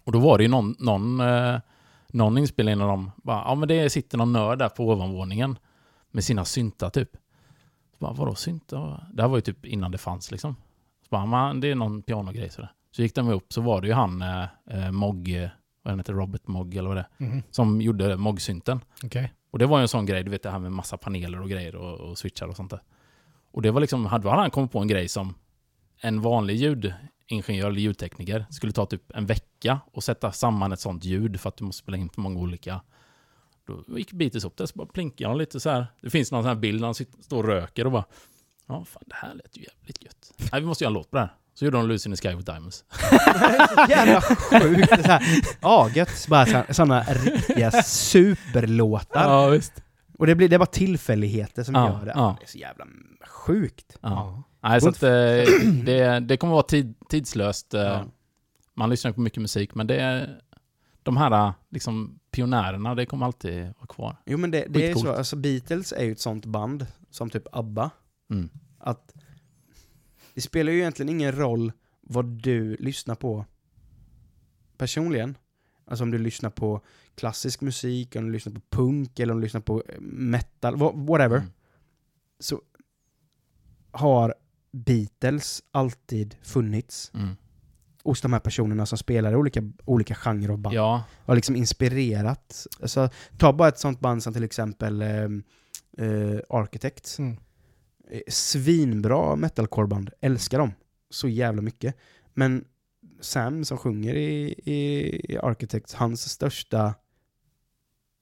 Och 0.03 0.11
då 0.11 0.19
var 0.19 0.37
det 0.37 0.43
ju 0.43 0.49
någon, 0.49 0.75
någon, 0.79 1.19
eh, 1.19 1.59
någon 2.07 2.37
inspelning 2.37 2.77
när 2.77 2.87
de 2.87 3.11
bara, 3.15 3.37
ja 3.45 3.55
men 3.55 3.67
det 3.67 3.89
sitter 3.89 4.17
någon 4.17 4.33
nörd 4.33 4.59
där 4.59 4.69
på 4.69 4.89
ovanvåningen. 4.89 5.57
Med 6.11 6.23
sina 6.23 6.45
syntar 6.45 6.89
typ. 6.89 7.09
Så 7.91 7.97
bara, 7.99 8.13
vadå 8.13 8.35
syntar? 8.35 9.07
Det 9.13 9.21
här 9.21 9.29
var 9.29 9.37
ju 9.37 9.41
typ 9.41 9.65
innan 9.65 9.91
det 9.91 9.97
fanns 9.97 10.31
liksom. 10.31 10.55
Så 11.01 11.07
bara, 11.09 11.25
man, 11.25 11.59
det 11.59 11.71
är 11.71 11.75
någon 11.75 12.01
pianogrej 12.01 12.49
sådär. 12.49 12.71
Så 12.91 13.01
gick 13.01 13.15
de 13.15 13.29
upp 13.29 13.53
så 13.53 13.61
var 13.61 13.81
det 13.81 13.87
ju 13.87 13.93
han 13.93 14.21
eh, 14.21 14.91
Mogg, 14.91 15.35
eh, 15.43 15.49
vad 15.83 15.91
han 15.91 15.99
heter, 15.99 16.13
Robert 16.13 16.47
Mogg 16.47 16.75
eller 16.75 16.87
vad 16.87 16.97
det 16.97 17.05
är, 17.19 17.25
Mhm. 17.25 17.43
som 17.51 17.81
gjorde 17.81 18.17
Mogg-synten. 18.17 18.79
Okej. 19.03 19.33
Och 19.51 19.59
det 19.59 19.65
var 19.65 19.77
ju 19.77 19.81
en 19.81 19.87
sån 19.87 20.05
grej, 20.05 20.23
du 20.23 20.31
vet 20.31 20.43
det 20.43 20.51
här 20.51 20.59
med 20.59 20.71
massa 20.71 20.97
paneler 20.97 21.41
och 21.41 21.49
grejer 21.49 21.75
och, 21.75 21.99
och 21.99 22.17
switchar 22.17 22.47
och 22.47 22.55
sånt 22.55 22.71
där. 22.71 22.81
Och 23.51 23.61
det 23.61 23.71
var 23.71 23.81
liksom, 23.81 24.05
hade 24.05 24.29
han 24.29 24.51
kommit 24.51 24.71
på 24.71 24.79
en 24.79 24.87
grej 24.87 25.07
som 25.07 25.35
en 26.01 26.21
vanlig 26.21 26.55
ljudingenjör 26.55 27.67
eller 27.69 27.79
ljudtekniker 27.81 28.45
skulle 28.49 28.71
ta 28.73 28.85
typ 28.85 29.11
en 29.15 29.25
vecka 29.25 29.79
och 29.91 30.03
sätta 30.03 30.31
samman 30.31 30.71
ett 30.71 30.79
sånt 30.79 31.05
ljud 31.05 31.39
för 31.39 31.49
att 31.49 31.57
du 31.57 31.63
måste 31.65 31.79
spela 31.83 31.97
in 31.97 32.09
på 32.09 32.21
många 32.21 32.39
olika. 32.39 32.81
Då 33.87 33.97
gick 33.97 34.11
Beatles 34.11 34.45
upp 34.45 34.57
där, 34.57 34.65
så 34.65 34.73
bara 34.77 34.87
blinkade 34.93 35.29
han 35.29 35.37
lite 35.37 35.59
så 35.59 35.69
här. 35.69 35.87
Det 36.01 36.09
finns 36.09 36.31
någon 36.31 36.43
sån 36.43 36.47
här 36.47 36.55
bild 36.55 36.79
när 36.81 36.87
han 36.87 36.95
sitter, 36.95 37.23
står 37.23 37.37
och 37.43 37.49
röker 37.49 37.85
och 37.85 37.91
bara 37.91 38.05
Ja, 38.67 38.85
fan 38.85 39.03
det 39.05 39.15
här 39.15 39.33
lät 39.33 39.57
ju 39.57 39.63
jävligt 39.63 40.03
gött. 40.03 40.33
Nej, 40.51 40.61
vi 40.61 40.67
måste 40.67 40.83
göra 40.83 40.89
en 40.89 40.93
låt 40.93 41.11
på 41.11 41.17
det 41.17 41.21
här. 41.21 41.33
Så 41.53 41.65
gjorde 41.65 41.77
de 41.77 41.87
Lucy 41.87 42.09
in 42.09 42.15
the 42.15 42.29
Sky 42.29 42.35
with 42.35 42.51
Diamonds. 42.51 42.85
jävla 43.89 44.21
sjukt! 44.21 44.89
Så 45.01 45.07
här, 45.11 45.23
Ja, 45.61 45.89
gött. 45.95 46.25
Bara 46.29 46.73
sådana 46.73 47.03
riktiga 47.03 47.71
superlåtar. 47.71 49.23
Ja, 49.23 49.47
visst. 49.47 49.83
Och 50.19 50.27
det, 50.27 50.35
blir, 50.35 50.49
det 50.49 50.55
är 50.55 50.59
bara 50.59 50.65
tillfälligheter 50.65 51.63
som 51.63 51.75
Ja, 51.75 51.87
gör 51.99 52.05
det. 52.05 52.11
ja. 52.15 52.35
Det 52.39 52.45
är 52.45 52.49
så 52.49 52.57
jävla 52.57 52.85
sjukt. 53.27 53.97
Ja. 54.01 54.43
Nej, 54.63 54.81
så 54.81 54.89
att, 54.89 55.03
eh, 55.03 55.09
det, 55.83 56.19
det 56.19 56.37
kommer 56.37 56.53
vara 56.53 56.63
tid, 56.63 56.95
tidslöst. 57.09 57.73
eh, 57.73 57.81
Ja. 57.81 58.03
Man 58.75 58.89
lyssnar 58.89 59.11
på 59.11 59.21
mycket 59.21 59.41
musik, 59.41 59.75
men 59.75 59.87
det 59.87 59.95
är, 59.95 60.39
de 61.03 61.17
här 61.17 61.53
liksom, 61.71 62.19
pionjärerna, 62.31 62.95
det 62.95 63.05
kommer 63.05 63.25
alltid 63.25 63.63
vara 63.63 63.87
kvar. 63.89 64.15
Jo 64.25 64.37
men 64.37 64.51
det, 64.51 64.65
det 64.69 64.89
är 64.91 64.95
så, 64.95 65.13
alltså 65.15 65.35
Beatles 65.35 65.91
är 65.93 66.03
ju 66.03 66.11
ett 66.11 66.19
sånt 66.19 66.45
band, 66.45 66.85
som 67.11 67.29
typ 67.29 67.43
ABBA, 67.51 67.89
Mm. 68.31 68.49
att 68.79 69.13
det 70.33 70.41
spelar 70.41 70.71
ju 70.71 70.79
egentligen 70.79 71.09
ingen 71.09 71.31
roll 71.31 71.71
vad 72.01 72.25
du 72.25 72.75
lyssnar 72.79 73.15
på 73.15 73.45
personligen. 74.77 75.37
Alltså 75.85 76.03
om 76.03 76.11
du 76.11 76.17
lyssnar 76.17 76.49
på 76.49 76.81
klassisk 77.15 77.61
musik, 77.61 78.15
om 78.15 78.25
du 78.25 78.31
lyssnar 78.31 78.53
på 78.53 78.61
punk, 78.69 79.19
eller 79.19 79.33
om 79.33 79.39
du 79.39 79.43
lyssnar 79.45 79.61
på 79.61 79.83
eh, 79.89 79.99
metal, 80.01 80.75
wha- 80.75 81.05
whatever. 81.07 81.37
Mm. 81.37 81.49
Så 82.39 82.61
har 83.91 84.33
Beatles 84.71 85.63
alltid 85.71 86.35
funnits. 86.43 87.11
Mm. 87.13 87.35
hos 88.03 88.21
de 88.21 88.33
här 88.33 88.39
personerna 88.39 88.85
som 88.85 88.97
spelar 88.97 89.35
olika, 89.35 89.71
olika 89.85 90.15
genrer 90.15 90.49
av 90.49 90.57
band. 90.57 90.75
Ja, 90.75 91.03
Har 91.25 91.35
liksom 91.35 91.55
inspirerat. 91.55 92.67
Alltså, 92.81 93.09
ta 93.37 93.53
bara 93.53 93.67
ett 93.67 93.79
sånt 93.79 93.99
band 93.99 94.23
som 94.23 94.33
till 94.33 94.43
exempel 94.43 95.01
eh, 95.01 95.07
eh, 95.97 96.39
Architects. 96.49 97.19
Mm. 97.19 97.37
Eh, 98.13 98.21
Svinbra 98.27 99.35
metalcoreband. 99.35 100.09
Älskar 100.21 100.59
dem 100.59 100.71
så 101.09 101.27
jävla 101.27 101.61
mycket. 101.61 101.95
Men 102.33 102.65
Sam 103.21 103.65
som 103.65 103.77
sjunger 103.77 104.15
i, 104.15 104.55
i, 104.65 104.75
i 105.33 105.37
Architects, 105.37 105.93
hans 105.93 106.29
största 106.29 106.93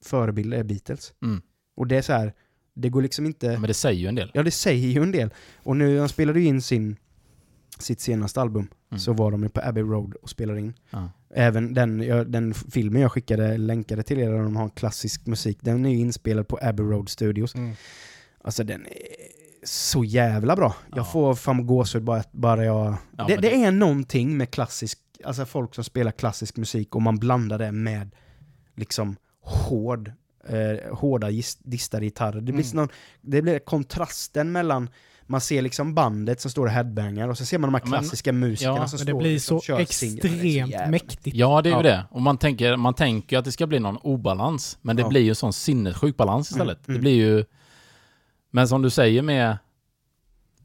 förebild 0.05 0.53
är 0.53 0.63
Beatles. 0.63 1.13
mm. 1.21 1.41
Och 1.75 1.87
det 1.87 1.97
är 1.97 2.01
så 2.01 2.13
här, 2.13 2.33
det 2.73 2.89
går 2.89 3.01
liksom 3.01 3.25
inte... 3.25 3.51
men 3.51 3.67
det 3.67 3.73
säger 3.73 3.99
ju 4.01 4.07
en 4.07 4.15
del. 4.15 4.31
Ja, 4.33 4.43
det 4.43 4.51
säger 4.51 4.87
ju 4.87 5.03
en 5.03 5.11
del. 5.11 5.29
Och 5.55 5.77
nu, 5.77 5.99
han 5.99 6.09
spelade 6.09 6.39
ju 6.39 6.45
in 6.45 6.61
sin, 6.61 6.95
sitt 7.79 7.99
senaste 8.01 8.41
album, 8.41 8.67
Mm. 8.91 8.99
så 8.99 9.13
var 9.13 9.31
de 9.31 9.43
ju 9.43 9.49
på 9.49 9.61
Abbey 9.63 9.83
Road 9.83 10.15
och 10.15 10.29
spelade 10.29 10.59
in. 10.59 10.73
Ja. 10.89 11.09
Även 11.29 11.73
den, 11.73 12.01
jag, 12.01 12.31
den 12.31 12.53
filmen 12.53 13.01
jag 13.01 13.11
skickade, 13.11 13.57
länkade 13.57 14.03
till 14.03 14.19
er, 14.19 14.29
där 14.31 14.37
de 14.43 14.55
har 14.55 14.69
klassisk 14.69 15.25
musik, 15.27 15.57
den 15.61 15.85
är 15.85 15.89
ju 15.89 15.97
inspelad 15.97 16.47
på 16.47 16.59
Abbey 16.61 16.85
Road 16.85 17.09
Studios. 17.09 17.55
Mm. 17.55 17.73
Alltså 18.41 18.63
den 18.63 18.85
är 18.85 18.91
så 19.63 20.03
jävla 20.03 20.55
bra. 20.55 20.75
Jag 20.89 20.97
Ja. 20.99 21.03
får 21.03 21.35
fan 21.35 21.65
gåshud 21.67 22.03
bara, 22.03 22.23
bara 22.31 22.65
jag... 22.65 22.95
Ja, 23.17 23.23
det, 23.27 23.33
men 23.33 23.41
det 23.41 23.63
är 23.63 23.71
någonting 23.71 24.37
med 24.37 24.51
klassisk, 24.51 24.99
alltså 25.25 25.45
folk 25.45 25.75
som 25.75 25.83
spelar 25.83 26.11
klassisk 26.11 26.57
musik 26.57 26.95
och 26.95 27.01
man 27.01 27.17
blandar 27.19 27.57
det 27.59 27.71
med 27.71 28.15
liksom 28.75 29.15
hård, 29.43 30.11
eh, 30.47 30.95
hårda 30.97 31.27
distade 31.63 32.05
gitarrer. 32.05 32.35
Det 32.41 32.41
blir, 32.41 32.53
Mm. 32.53 32.63
sån, 32.63 32.89
det 33.21 33.41
blir 33.41 33.59
kontrasten 33.59 34.51
mellan 34.51 34.89
man 35.25 35.41
ser 35.41 35.61
liksom 35.61 35.95
bandet 35.95 36.41
som 36.41 36.51
står 36.51 36.65
och 36.65 36.71
headbangar 36.71 37.27
och 37.27 37.37
så 37.37 37.45
ser 37.45 37.57
man 37.57 37.67
de 37.67 37.73
här 37.73 37.81
Ja, 37.85 37.89
men- 37.89 37.99
klassiska 37.99 38.31
musikerna 38.33 38.75
ja, 38.77 38.87
som 38.87 38.97
det 38.97 39.03
står 39.03 39.19
blir 39.19 39.31
liksom, 39.33 39.59
så 39.59 39.65
kör 39.65 39.85
singlar. 39.85 40.21
Det 40.21 40.27
är 40.59 40.63
extremt 40.65 40.89
mäktigt. 40.91 41.35
Ja, 41.35 41.61
det 41.61 41.69
är 41.69 41.71
ju 41.71 41.77
Ja. 41.77 41.83
det. 41.83 42.05
Och 42.11 42.21
man 42.21 42.37
tänker, 42.37 42.75
man 42.77 42.93
tänker 42.93 43.37
att 43.37 43.45
det 43.45 43.51
ska 43.51 43.67
bli 43.67 43.79
någon 43.79 43.97
obalans. 43.97 44.77
Men 44.81 44.95
det 44.95 45.01
Ja. 45.01 45.09
blir 45.09 45.21
ju 45.21 45.29
en 45.29 45.35
sån 45.35 45.53
sinnessjuk 45.53 46.17
balans 46.17 46.51
istället. 46.51 46.87
Mm, 46.87 46.95
mm. 46.95 46.95
Det 46.95 47.01
blir 47.01 47.15
ju... 47.15 47.45
Men 48.51 48.67
som 48.67 48.81
du 48.81 48.89
säger 48.89 49.21
med, 49.21 49.57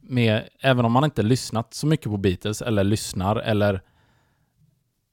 med... 0.01 0.49
Även 0.59 0.85
om 0.85 0.91
man 0.91 1.03
inte 1.03 1.23
lyssnat 1.23 1.73
så 1.73 1.87
mycket 1.87 2.05
på 2.05 2.17
Beatles, 2.17 2.61
eller 2.61 2.83
lyssnar, 2.83 3.35
eller 3.35 3.81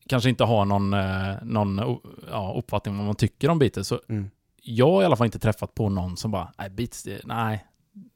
kanske 0.08 0.28
inte 0.30 0.44
har 0.44 0.64
någon, 0.64 0.92
eh, 0.94 1.34
någon 1.42 1.98
ja, 2.30 2.54
uppfattning 2.58 2.92
om 2.94 2.98
vad 2.98 3.06
man 3.06 3.14
tycker 3.16 3.48
om 3.50 3.58
Beatles, 3.58 3.88
så 3.88 4.00
Mm. 4.08 4.30
jag 4.62 4.90
har 4.90 5.02
i 5.02 5.04
alla 5.04 5.16
fall 5.16 5.24
inte 5.24 5.38
träffat 5.38 5.74
på 5.74 5.88
någon 5.88 6.16
som 6.16 6.30
bara, 6.30 6.52
nej, 6.58 6.70
Beatles, 6.70 7.02
det, 7.02 7.20
nej, 7.24 7.64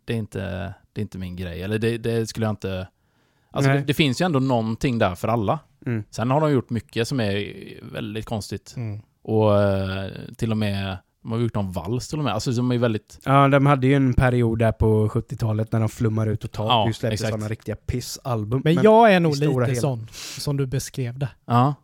det 0.05 0.13
är, 0.13 0.19
inte, 0.19 0.75
det 0.93 1.01
är 1.01 1.03
inte 1.03 1.19
min 1.19 1.37
grej. 1.37 1.63
Eller 1.63 1.79
det, 1.79 1.99
det 1.99 2.27
skulle 2.27 2.47
jag 2.47 2.53
inte... 2.53 2.89
Alltså 3.51 3.73
det, 3.73 3.81
det 3.81 3.95
finns 3.95 4.21
ju 4.21 4.25
ändå 4.25 4.39
någonting 4.39 4.99
där 4.99 5.15
för 5.15 5.29
alla. 5.29 5.59
Mm. 5.87 6.05
Sen 6.11 6.31
har 6.31 6.41
de 6.41 6.53
gjort 6.53 6.71
mycket 6.71 7.09
som 7.09 7.21
är 7.21 7.55
väldigt 7.93 8.27
konstigt. 8.27 8.75
Mm. 8.77 9.01
Och 9.23 9.61
eh, 9.63 10.11
till 10.37 10.51
och 10.51 10.57
med, 10.57 10.97
de 11.23 11.33
har 11.33 11.39
gjort 11.39 11.55
någon 11.55 11.73
vals 11.73 12.09
till 12.09 12.19
och 12.19 12.25
med. 12.25 12.35
Alltså 12.35 12.51
de 12.53 12.73
är 12.73 12.79
väldigt... 12.79 13.19
Ja, 13.25 13.49
de 13.49 13.67
hade 13.67 13.87
ju 13.87 13.95
en 13.95 14.15
period 14.15 14.59
där 14.59 14.73
på 14.73 15.09
70-talet 15.09 15.73
när 15.73 15.81
de 15.81 15.89
flummar 15.89 16.27
ut 16.27 16.41
totalt. 16.41 16.69
Ja, 16.69 16.87
just 16.87 17.01
släppte 17.01 17.17
sådana 17.19 17.49
riktiga 17.49 17.77
pissalbum. 17.77 18.61
Men, 18.65 18.75
jag 18.75 19.13
är 19.15 19.21
nog 19.21 19.37
lite 19.37 19.65
hela- 19.65 19.75
sån 19.81 20.07
som 20.39 20.57
du 20.57 20.67
beskrev 20.67 21.19
det. 21.19 21.29
Ja, 21.45 21.75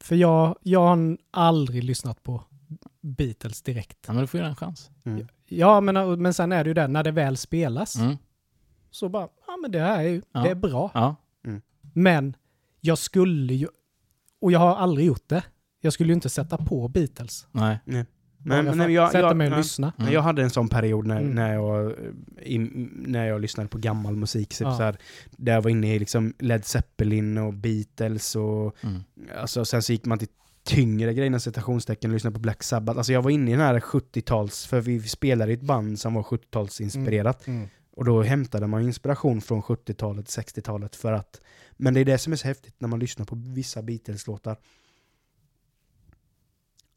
För 0.00 0.16
jag, 0.16 0.56
jag 0.62 0.80
har 0.80 1.16
aldrig 1.30 1.84
lyssnat 1.84 2.22
på 2.22 2.44
Beatles 3.02 3.62
direkt. 3.62 3.98
ja 4.06 4.12
men 4.12 4.20
du 4.22 4.26
får 4.26 4.40
ju 4.40 4.46
en 4.46 4.56
chans. 4.56 4.90
Mm. 5.04 5.26
Ja, 5.46 5.80
men, 5.80 6.22
men 6.22 6.34
sen 6.34 6.52
är 6.52 6.64
det 6.64 6.70
ju 6.70 6.74
det, 6.74 6.88
när 6.88 7.04
det 7.04 7.10
väl 7.10 7.36
spelas, 7.36 7.96
Mm. 7.96 8.16
så 8.90 9.08
bara, 9.08 9.28
ja 9.46 9.56
men 9.62 9.70
det 9.72 9.80
här 9.80 9.98
är 9.98 10.08
ju, 10.08 10.22
Ja. 10.32 10.40
det 10.40 10.50
är 10.50 10.54
bra. 10.54 10.90
Ja. 10.94 11.16
Men 11.92 12.36
jag 12.80 12.98
skulle 12.98 13.54
ju, 13.54 13.68
och 14.40 14.52
jag 14.52 14.58
har 14.58 14.76
aldrig 14.76 15.06
gjort 15.06 15.28
det, 15.28 15.42
jag 15.80 15.92
skulle 15.92 16.08
ju 16.08 16.14
inte 16.14 16.28
sätta 16.28 16.56
på 16.58 16.88
Beatles. 16.88 17.46
Nej. 17.52 17.78
Men, 17.84 18.06
Men, 18.42 18.64
men, 18.78 18.92
jag, 18.92 19.12
sätta 19.12 19.26
jag, 19.26 19.36
mig 19.36 19.46
och 19.46 19.52
ja. 19.52 19.56
lyssna. 19.58 19.92
Men 19.96 20.12
jag 20.12 20.22
hade 20.22 20.42
en 20.42 20.50
sån 20.50 20.68
period 20.68 21.06
när, 21.06 21.20
Mm. 21.20 21.34
när, 21.34 21.54
jag, 21.54 21.92
i, 22.42 22.58
när 22.92 23.26
jag 23.26 23.40
lyssnade 23.40 23.68
på 23.68 23.78
gammal 23.78 24.16
musik. 24.16 24.48
Typ 24.48 24.60
Ja. 24.60 24.76
så 24.76 24.82
här, 24.82 24.96
där 25.30 25.52
jag 25.52 25.62
var 25.62 25.70
inne 25.70 25.94
i 25.94 25.98
liksom 25.98 26.34
Led 26.38 26.64
Zeppelin 26.64 27.38
och 27.38 27.54
Beatles 27.54 28.36
och 28.36 28.76
Mm. 28.84 29.00
alltså, 29.40 29.64
sen 29.64 29.82
så 29.82 29.92
gick 29.92 30.04
man 30.04 30.18
till 30.18 30.28
tyngre 30.64 31.14
grejer, 31.14 31.26
inom 31.26 31.40
citationstecken, 31.40 32.10
och 32.10 32.14
lyssnade 32.14 32.34
på 32.34 32.40
Black 32.40 32.62
Sabbath. 32.62 32.98
Alltså 32.98 33.12
jag 33.12 33.22
var 33.22 33.30
inne 33.30 33.50
i 33.50 33.54
den 33.54 33.60
här 33.60 33.80
70-tals, 33.80 34.66
för 34.66 34.80
vi 34.80 35.00
spelade 35.02 35.50
i 35.50 35.54
ett 35.54 35.62
band 35.62 35.98
som 36.00 36.14
var 36.14 36.22
70-talsinspirerat. 36.22 37.48
Mm. 37.48 37.68
Och 37.96 38.04
då 38.04 38.22
hämtade 38.22 38.66
man 38.66 38.82
inspiration 38.82 39.40
från 39.40 39.62
70-talet, 39.62 40.26
60-talet 40.26 40.96
för 40.96 41.12
att... 41.12 41.40
Men 41.76 41.94
det 41.94 42.00
är 42.00 42.04
det 42.04 42.18
som 42.18 42.32
är 42.32 42.36
så 42.36 42.48
häftigt 42.48 42.74
när 42.78 42.88
man 42.88 42.98
lyssnar 42.98 43.26
på 43.26 43.36
vissa 43.36 43.82
Beatles-låtar. 43.82 44.56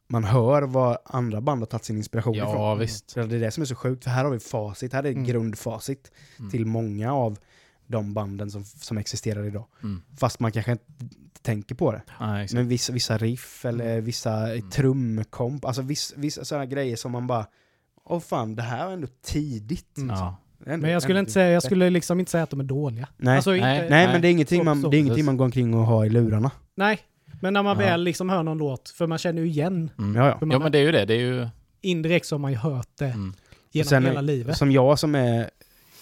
Man 0.07 0.23
hör 0.23 0.61
vad 0.61 0.97
andra 1.05 1.41
band 1.41 1.61
har 1.61 1.65
tagit 1.65 1.85
sin 1.85 1.97
inspiration 1.97 2.35
ifrån. 2.35 2.51
Ja, 2.55 2.75
visst. 2.75 3.09
Så 3.09 3.23
det 3.23 3.35
är 3.35 3.39
det 3.39 3.51
som 3.51 3.61
är 3.61 3.65
så 3.65 3.75
sjukt, 3.75 4.03
för 4.03 4.11
här 4.11 4.23
har 4.23 4.31
vi 4.31 4.39
facit, 4.39 4.93
här 4.93 5.03
är 5.03 5.11
Mm. 5.11 5.23
grundfacit 5.23 6.11
Mm. 6.39 6.51
till 6.51 6.65
många 6.65 7.13
av 7.13 7.37
de 7.87 8.13
banden 8.13 8.51
som, 8.51 8.63
som 8.63 8.97
existerar 8.97 9.43
idag. 9.45 9.65
Mm. 9.83 10.01
Fast 10.17 10.39
man 10.39 10.51
kanske 10.51 10.71
inte 10.71 10.83
tänker 11.41 11.75
på 11.75 11.91
det. 11.91 12.01
Nej, 12.19 12.43
exakt. 12.43 12.55
Men 12.57 12.67
vissa, 12.67 12.93
vissa 12.93 13.17
riff 13.17 13.65
eller 13.65 13.91
Mm. 13.93 14.05
vissa 14.05 14.47
trumkomp, 14.71 15.65
alltså 15.65 15.81
vissa, 15.81 16.15
vissa 16.17 16.45
sådana 16.45 16.65
grejer 16.65 16.95
som 16.95 17.11
man 17.11 17.27
bara 17.27 17.45
Åh 18.05 18.19
fan, 18.19 18.55
det 18.55 18.61
här 18.61 18.85
var 18.85 18.93
ändå 18.93 19.07
tidigt. 19.25 19.97
Mm. 19.97 20.09
Ja. 20.15 20.35
Ändå- 20.65 20.81
Men 20.81 20.91
jag 20.91 21.01
skulle, 21.03 21.19
inte 21.19 21.31
säga, 21.31 21.51
jag 21.51 21.63
skulle 21.63 21.89
liksom 21.89 22.19
inte 22.19 22.31
säga 22.31 22.43
att 22.43 22.49
de 22.49 22.59
är 22.59 22.63
dåliga. 22.63 23.07
Nej. 23.17 23.35
Alltså, 23.35 23.55
inte, 23.55 23.67
Nej. 23.67 23.79
nej. 23.79 23.89
Nej, 23.89 24.07
men 24.07 24.21
det 24.21 24.27
är 24.27 24.31
ingenting, 24.31 24.59
Så- 24.59 24.63
man, 24.63 24.81
så- 24.81 24.89
det 24.89 24.97
är 24.97 24.99
ingenting 24.99 25.25
man 25.25 25.37
går 25.37 25.45
omkring 25.45 25.73
och 25.73 25.85
har 25.85 26.05
i 26.05 26.09
lurarna. 26.09 26.51
Men 27.43 27.53
när 27.53 27.63
man 27.63 27.79
Ja. 27.79 27.85
väl 27.85 28.03
liksom 28.03 28.29
hör 28.29 28.43
någon 28.43 28.57
låt, 28.57 28.89
för 28.89 29.07
man 29.07 29.17
känner 29.17 29.41
ju 29.41 29.47
igen, 29.47 29.91
Mm. 29.99 30.15
Ja, 30.15 30.27
ja. 30.27 30.37
Ja, 30.51 30.59
men 30.59 30.71
det 30.71 30.77
är 30.77 30.81
ju 30.83 30.91
det. 30.91 31.05
Det 31.05 31.13
är 31.13 31.19
ju... 31.19 31.47
indirekt 31.81 32.25
så 32.25 32.35
har 32.35 32.39
man 32.39 32.51
ju 32.51 32.57
hört 32.57 32.89
det 32.97 33.05
Mm. 33.05 33.33
genom 33.71 33.89
sen- 33.89 34.05
hela 34.05 34.21
livet. 34.21 34.57
Som 34.57 34.71
jag 34.71 34.99
som 34.99 35.15
är, 35.15 35.49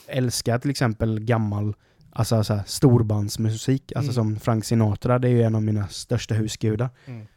älskar 0.08 0.60
till 0.60 0.72
exempel 0.72 1.20
gammal, 1.20 1.74
alltså 2.12 2.44
så 2.44 2.54
här, 2.54 2.64
storbandsmusik, 2.66 3.92
alltså 3.96 4.12
Mm. 4.12 4.14
som 4.34 4.40
Frank 4.40 4.66
Sinatra, 4.66 5.20
det 5.20 5.28
är 5.28 5.32
ju 5.32 5.44
en 5.44 5.56
av 5.56 5.62
mina 5.64 5.88
största 5.88 6.34
husgudar. 6.34 6.90
Mm. 7.06 7.28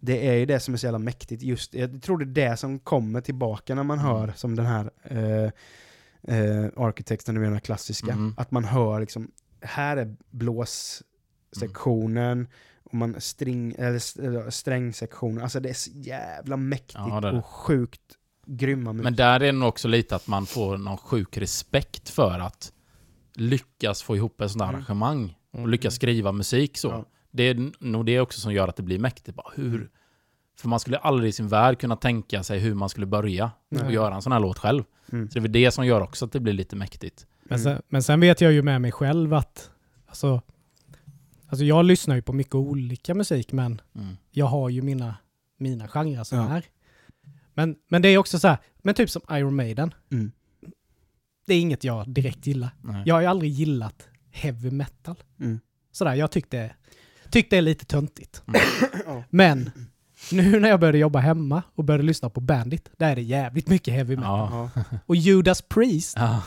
Det 0.00 0.28
är 0.28 0.34
ju 0.34 0.46
det 0.46 0.60
som 0.60 0.74
är 0.74 0.78
så 0.78 0.86
jävla 0.86 0.98
mäktigt, 0.98 1.42
just, 1.42 1.74
jag 1.74 2.02
tror 2.02 2.18
det 2.18 2.24
är 2.44 2.50
det 2.50 2.56
som 2.56 2.78
kommer 2.78 3.20
tillbaka 3.20 3.74
när 3.74 3.82
man 3.82 3.98
Mm. 3.98 4.10
hör 4.10 4.32
som 4.36 4.56
den 4.56 4.66
här 4.66 4.90
eh, 5.04 5.50
eh, 6.36 6.66
Architecten, 6.76 7.34
du 7.34 7.40
menar 7.40 7.58
klassiska, 7.60 8.12
Mm. 8.12 8.34
att 8.36 8.50
man 8.50 8.64
hör 8.64 9.00
liksom, 9.00 9.30
här 9.60 9.96
är 9.96 10.16
blåssektionen, 10.30 12.46
och 12.88 12.94
man 12.94 13.20
string, 13.20 13.74
eller, 13.78 13.94
s- 13.96 14.16
eller 14.16 14.50
strängsektionen, 14.50 15.42
alltså 15.42 15.60
det 15.60 15.68
är 15.68 15.74
så 15.74 15.90
jävla 15.94 16.56
mäktigt 16.56 16.94
Ja, 16.94 17.20
det 17.20 17.30
det. 17.30 17.38
och 17.38 17.46
sjukt 17.46 18.00
grymma 18.46 18.92
Men 18.92 19.16
där 19.16 19.34
är 19.34 19.38
det 19.38 19.52
nog 19.52 19.68
också 19.68 19.88
lite 19.88 20.16
att 20.16 20.26
man 20.26 20.46
får 20.46 20.76
någon 20.78 20.96
sjuk 20.98 21.36
respekt 21.36 22.08
för 22.08 22.38
att 22.40 22.72
lyckas 23.34 24.02
få 24.02 24.16
ihop 24.16 24.40
ett 24.40 24.50
sånt 24.50 24.62
här 24.62 24.68
Mm. 24.68 24.78
arrangemang. 24.80 25.34
Och 25.52 25.58
Mm. 25.58 25.70
lyckas 25.70 25.94
skriva 25.94 26.32
musik 26.32 26.78
så. 26.78 26.88
Ja. 26.88 27.04
Det 27.30 27.42
är 27.42 27.72
nog 27.80 28.06
det 28.06 28.20
också 28.20 28.40
som 28.40 28.52
gör 28.52 28.68
att 28.68 28.76
det 28.76 28.82
blir 28.82 28.98
mäktigt. 28.98 29.36
Bara 29.36 29.52
hur? 29.56 29.90
För 30.60 30.68
man 30.68 30.80
skulle 30.80 30.98
aldrig 30.98 31.28
i 31.28 31.32
sin 31.32 31.48
värld 31.48 31.78
kunna 31.80 31.96
tänka 31.96 32.42
sig 32.42 32.58
hur 32.58 32.74
man 32.74 32.88
skulle 32.88 33.06
börja 33.06 33.50
Nej. 33.68 33.84
och 33.86 33.92
göra 33.92 34.14
en 34.14 34.22
sån 34.22 34.32
här 34.32 34.40
låt 34.40 34.58
själv. 34.58 34.84
Mm. 35.12 35.28
Så 35.28 35.34
det 35.34 35.38
är 35.38 35.42
väl 35.42 35.52
det 35.52 35.70
som 35.70 35.86
gör 35.86 36.00
också 36.00 36.24
att 36.24 36.32
det 36.32 36.40
blir 36.40 36.52
lite 36.52 36.76
mäktigt. 36.76 37.26
Men 37.42 37.58
sen, 37.60 37.82
men 37.88 38.02
sen 38.02 38.20
vet 38.20 38.40
jag 38.40 38.52
ju 38.52 38.62
med 38.62 38.80
mig 38.80 38.92
själv 38.92 39.34
att, 39.34 39.70
alltså, 40.06 40.42
alltså 41.48 41.64
jag 41.64 41.84
lyssnar 41.84 42.14
ju 42.16 42.22
på 42.22 42.32
mycket 42.32 42.54
olika 42.54 43.14
musik, 43.14 43.52
men 43.52 43.80
Mm. 43.94 44.16
jag 44.30 44.46
har 44.46 44.68
ju 44.68 44.82
mina, 44.82 45.14
mina 45.58 45.88
genrer 45.88 46.24
som 46.24 46.38
Ja. 46.38 46.48
är. 46.48 46.64
Men, 47.54 47.76
men 47.88 48.02
det 48.02 48.08
är 48.08 48.18
också 48.18 48.38
så 48.38 48.48
här, 48.48 48.58
men 48.82 48.94
typ 48.94 49.10
som 49.10 49.22
Iron 49.30 49.56
Maiden, 49.56 49.94
Mm. 50.12 50.32
det 51.46 51.54
är 51.54 51.60
inget 51.60 51.84
jag 51.84 52.08
direkt 52.10 52.46
gillar. 52.46 52.70
Nej. 52.82 53.02
Jag 53.06 53.14
har 53.14 53.20
ju 53.20 53.26
aldrig 53.26 53.50
gillat 53.52 54.08
heavy 54.30 54.70
metal. 54.70 55.16
Mm. 55.40 55.60
Sådär, 55.92 56.14
jag 56.14 56.30
tyckte, 56.30 56.74
tyckte 57.30 57.56
det 57.56 57.60
är 57.60 57.62
lite 57.62 57.84
töntigt. 57.84 58.42
Ja. 59.06 59.24
Men 59.30 59.70
nu 60.32 60.60
när 60.60 60.68
jag 60.68 60.80
började 60.80 60.98
jobba 60.98 61.18
hemma 61.18 61.62
och 61.74 61.84
började 61.84 62.04
lyssna 62.04 62.30
på 62.30 62.40
Bandit, 62.40 62.90
där 62.96 63.10
är 63.10 63.16
det 63.16 63.22
jävligt 63.22 63.68
mycket 63.68 63.94
heavy 63.94 64.16
metal. 64.16 64.70
Ja. 64.74 64.82
Och 65.06 65.16
Judas 65.16 65.62
Priest, 65.62 66.16
Ja. 66.18 66.42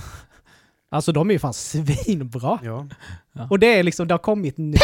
Alltså 0.91 1.11
de 1.11 1.29
är 1.29 1.33
ju 1.33 1.39
fan 1.39 1.53
svinbra. 1.53 2.59
Ja. 2.63 2.87
Och 3.49 3.59
det 3.59 3.79
är 3.79 3.83
liksom, 3.83 4.07
det 4.07 4.13
har 4.13 4.19
kommit 4.19 4.57
nu. 4.57 4.77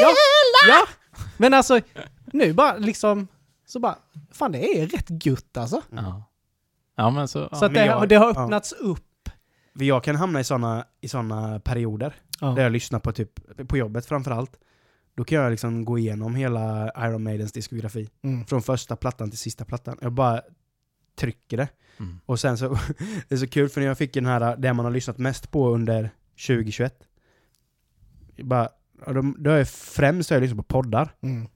Ja, 0.00 0.08
ja, 0.68 0.86
men 1.36 1.54
alltså 1.54 1.80
nu 2.26 2.52
bara 2.52 2.76
liksom, 2.76 3.28
så 3.66 3.80
bara, 3.80 3.96
fan 4.32 4.52
det 4.52 4.78
är 4.78 4.86
rätt 4.86 5.26
gött 5.26 5.56
alltså. 5.56 5.82
Ja. 5.90 6.22
Ja, 6.96 7.10
men 7.10 7.28
så... 7.28 7.48
Så 7.48 7.54
att 7.54 7.60
men 7.60 7.72
det, 7.72 7.86
jag- 7.86 8.08
det 8.08 8.16
har 8.16 8.34
ja. 8.34 8.42
öppnats 8.44 8.72
upp. 8.72 9.28
För 9.78 9.84
jag 9.84 10.04
kan 10.04 10.16
hamna 10.16 10.40
i 10.40 10.44
såna, 10.44 10.84
i 11.00 11.08
såna 11.08 11.60
perioder, 11.60 12.14
Ja. 12.40 12.46
där 12.46 12.62
jag 12.62 12.72
lyssnar 12.72 12.98
på 12.98 13.12
typ, 13.12 13.30
på 13.68 13.76
jobbet 13.76 14.06
framförallt. 14.06 14.52
Då 15.16 15.24
kan 15.24 15.38
jag 15.38 15.50
liksom 15.50 15.84
gå 15.84 15.98
igenom 15.98 16.34
hela 16.34 16.90
Iron 17.06 17.22
Maidens 17.22 17.52
diskografi. 17.52 18.08
Mm. 18.24 18.46
Från 18.46 18.62
första 18.62 18.96
plattan 18.96 19.30
till 19.30 19.38
sista 19.38 19.64
plattan. 19.64 19.98
Jag 20.00 20.12
bara 20.12 20.42
trycker 21.18 21.56
det. 21.56 21.68
Mm. 21.98 22.20
Och 22.26 22.40
sen 22.40 22.58
så, 22.58 22.68
det 23.28 23.34
är 23.34 23.36
så 23.36 23.48
kul 23.48 23.68
för 23.68 23.80
när 23.80 23.88
jag 23.88 23.98
fick 23.98 24.14
den 24.14 24.26
här, 24.26 24.56
det 24.56 24.72
man 24.72 24.84
har 24.84 24.92
lyssnat 24.92 25.18
mest 25.18 25.50
på 25.50 25.68
under 25.68 26.10
2021. 26.46 26.94
Jag 28.36 28.46
bara 28.46 28.68
de, 29.06 29.36
då 29.38 29.50
är 29.50 29.64
främst 29.64 30.30
har 30.30 30.36
jag 30.36 30.42
lyssnat 30.42 30.68
på 30.68 30.74
poddar. 30.74 31.14
Mm. 31.20 31.48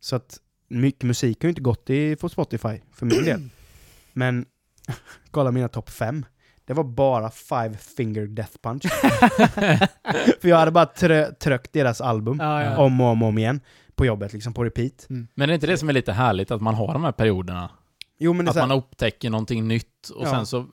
Så 0.00 0.16
att 0.16 0.38
mycket 0.68 1.02
musik 1.02 1.42
har 1.42 1.46
ju 1.46 1.50
inte 1.50 1.60
gått 1.60 1.90
i, 1.90 2.16
på 2.16 2.28
Spotify 2.28 2.80
för 2.92 3.06
min 3.06 3.24
del. 3.24 3.48
Men 4.12 4.46
kolla 5.30 5.50
mina 5.50 5.68
topp 5.68 5.90
fem. 5.90 6.24
Det 6.64 6.74
var 6.74 6.84
bara 6.84 7.30
Five 7.30 7.74
Finger 7.96 8.26
Death 8.26 8.52
Punch. 8.62 8.82
för 10.40 10.48
jag 10.48 10.56
hade 10.56 10.70
bara 10.70 10.86
trö, 10.86 11.32
trökt 11.32 11.72
deras 11.72 12.00
album 12.00 12.38
Ja, 12.40 12.62
ja. 12.62 12.76
om 12.76 13.00
och 13.00 13.06
om 13.06 13.22
och 13.22 13.28
om 13.28 13.38
igen. 13.38 13.60
På 13.94 14.06
jobbet, 14.06 14.32
liksom 14.32 14.54
på 14.54 14.64
repeat. 14.64 15.06
Men 15.08 15.28
det 15.34 15.44
är 15.44 15.54
inte 15.54 15.66
det 15.66 15.78
som 15.78 15.88
är 15.88 15.92
lite 15.92 16.12
härligt, 16.12 16.50
att 16.50 16.62
man 16.62 16.74
har 16.74 16.92
de 16.92 17.04
här 17.04 17.12
perioderna? 17.12 17.70
Jo 18.18 18.32
men 18.32 18.48
Att 18.48 18.54
så 18.54 18.60
här, 18.60 18.66
man 18.68 18.78
upptäcker 18.78 19.30
någonting 19.30 19.68
nytt 19.68 20.08
och 20.14 20.26
Ja. 20.26 20.30
sen 20.30 20.46
så... 20.46 20.66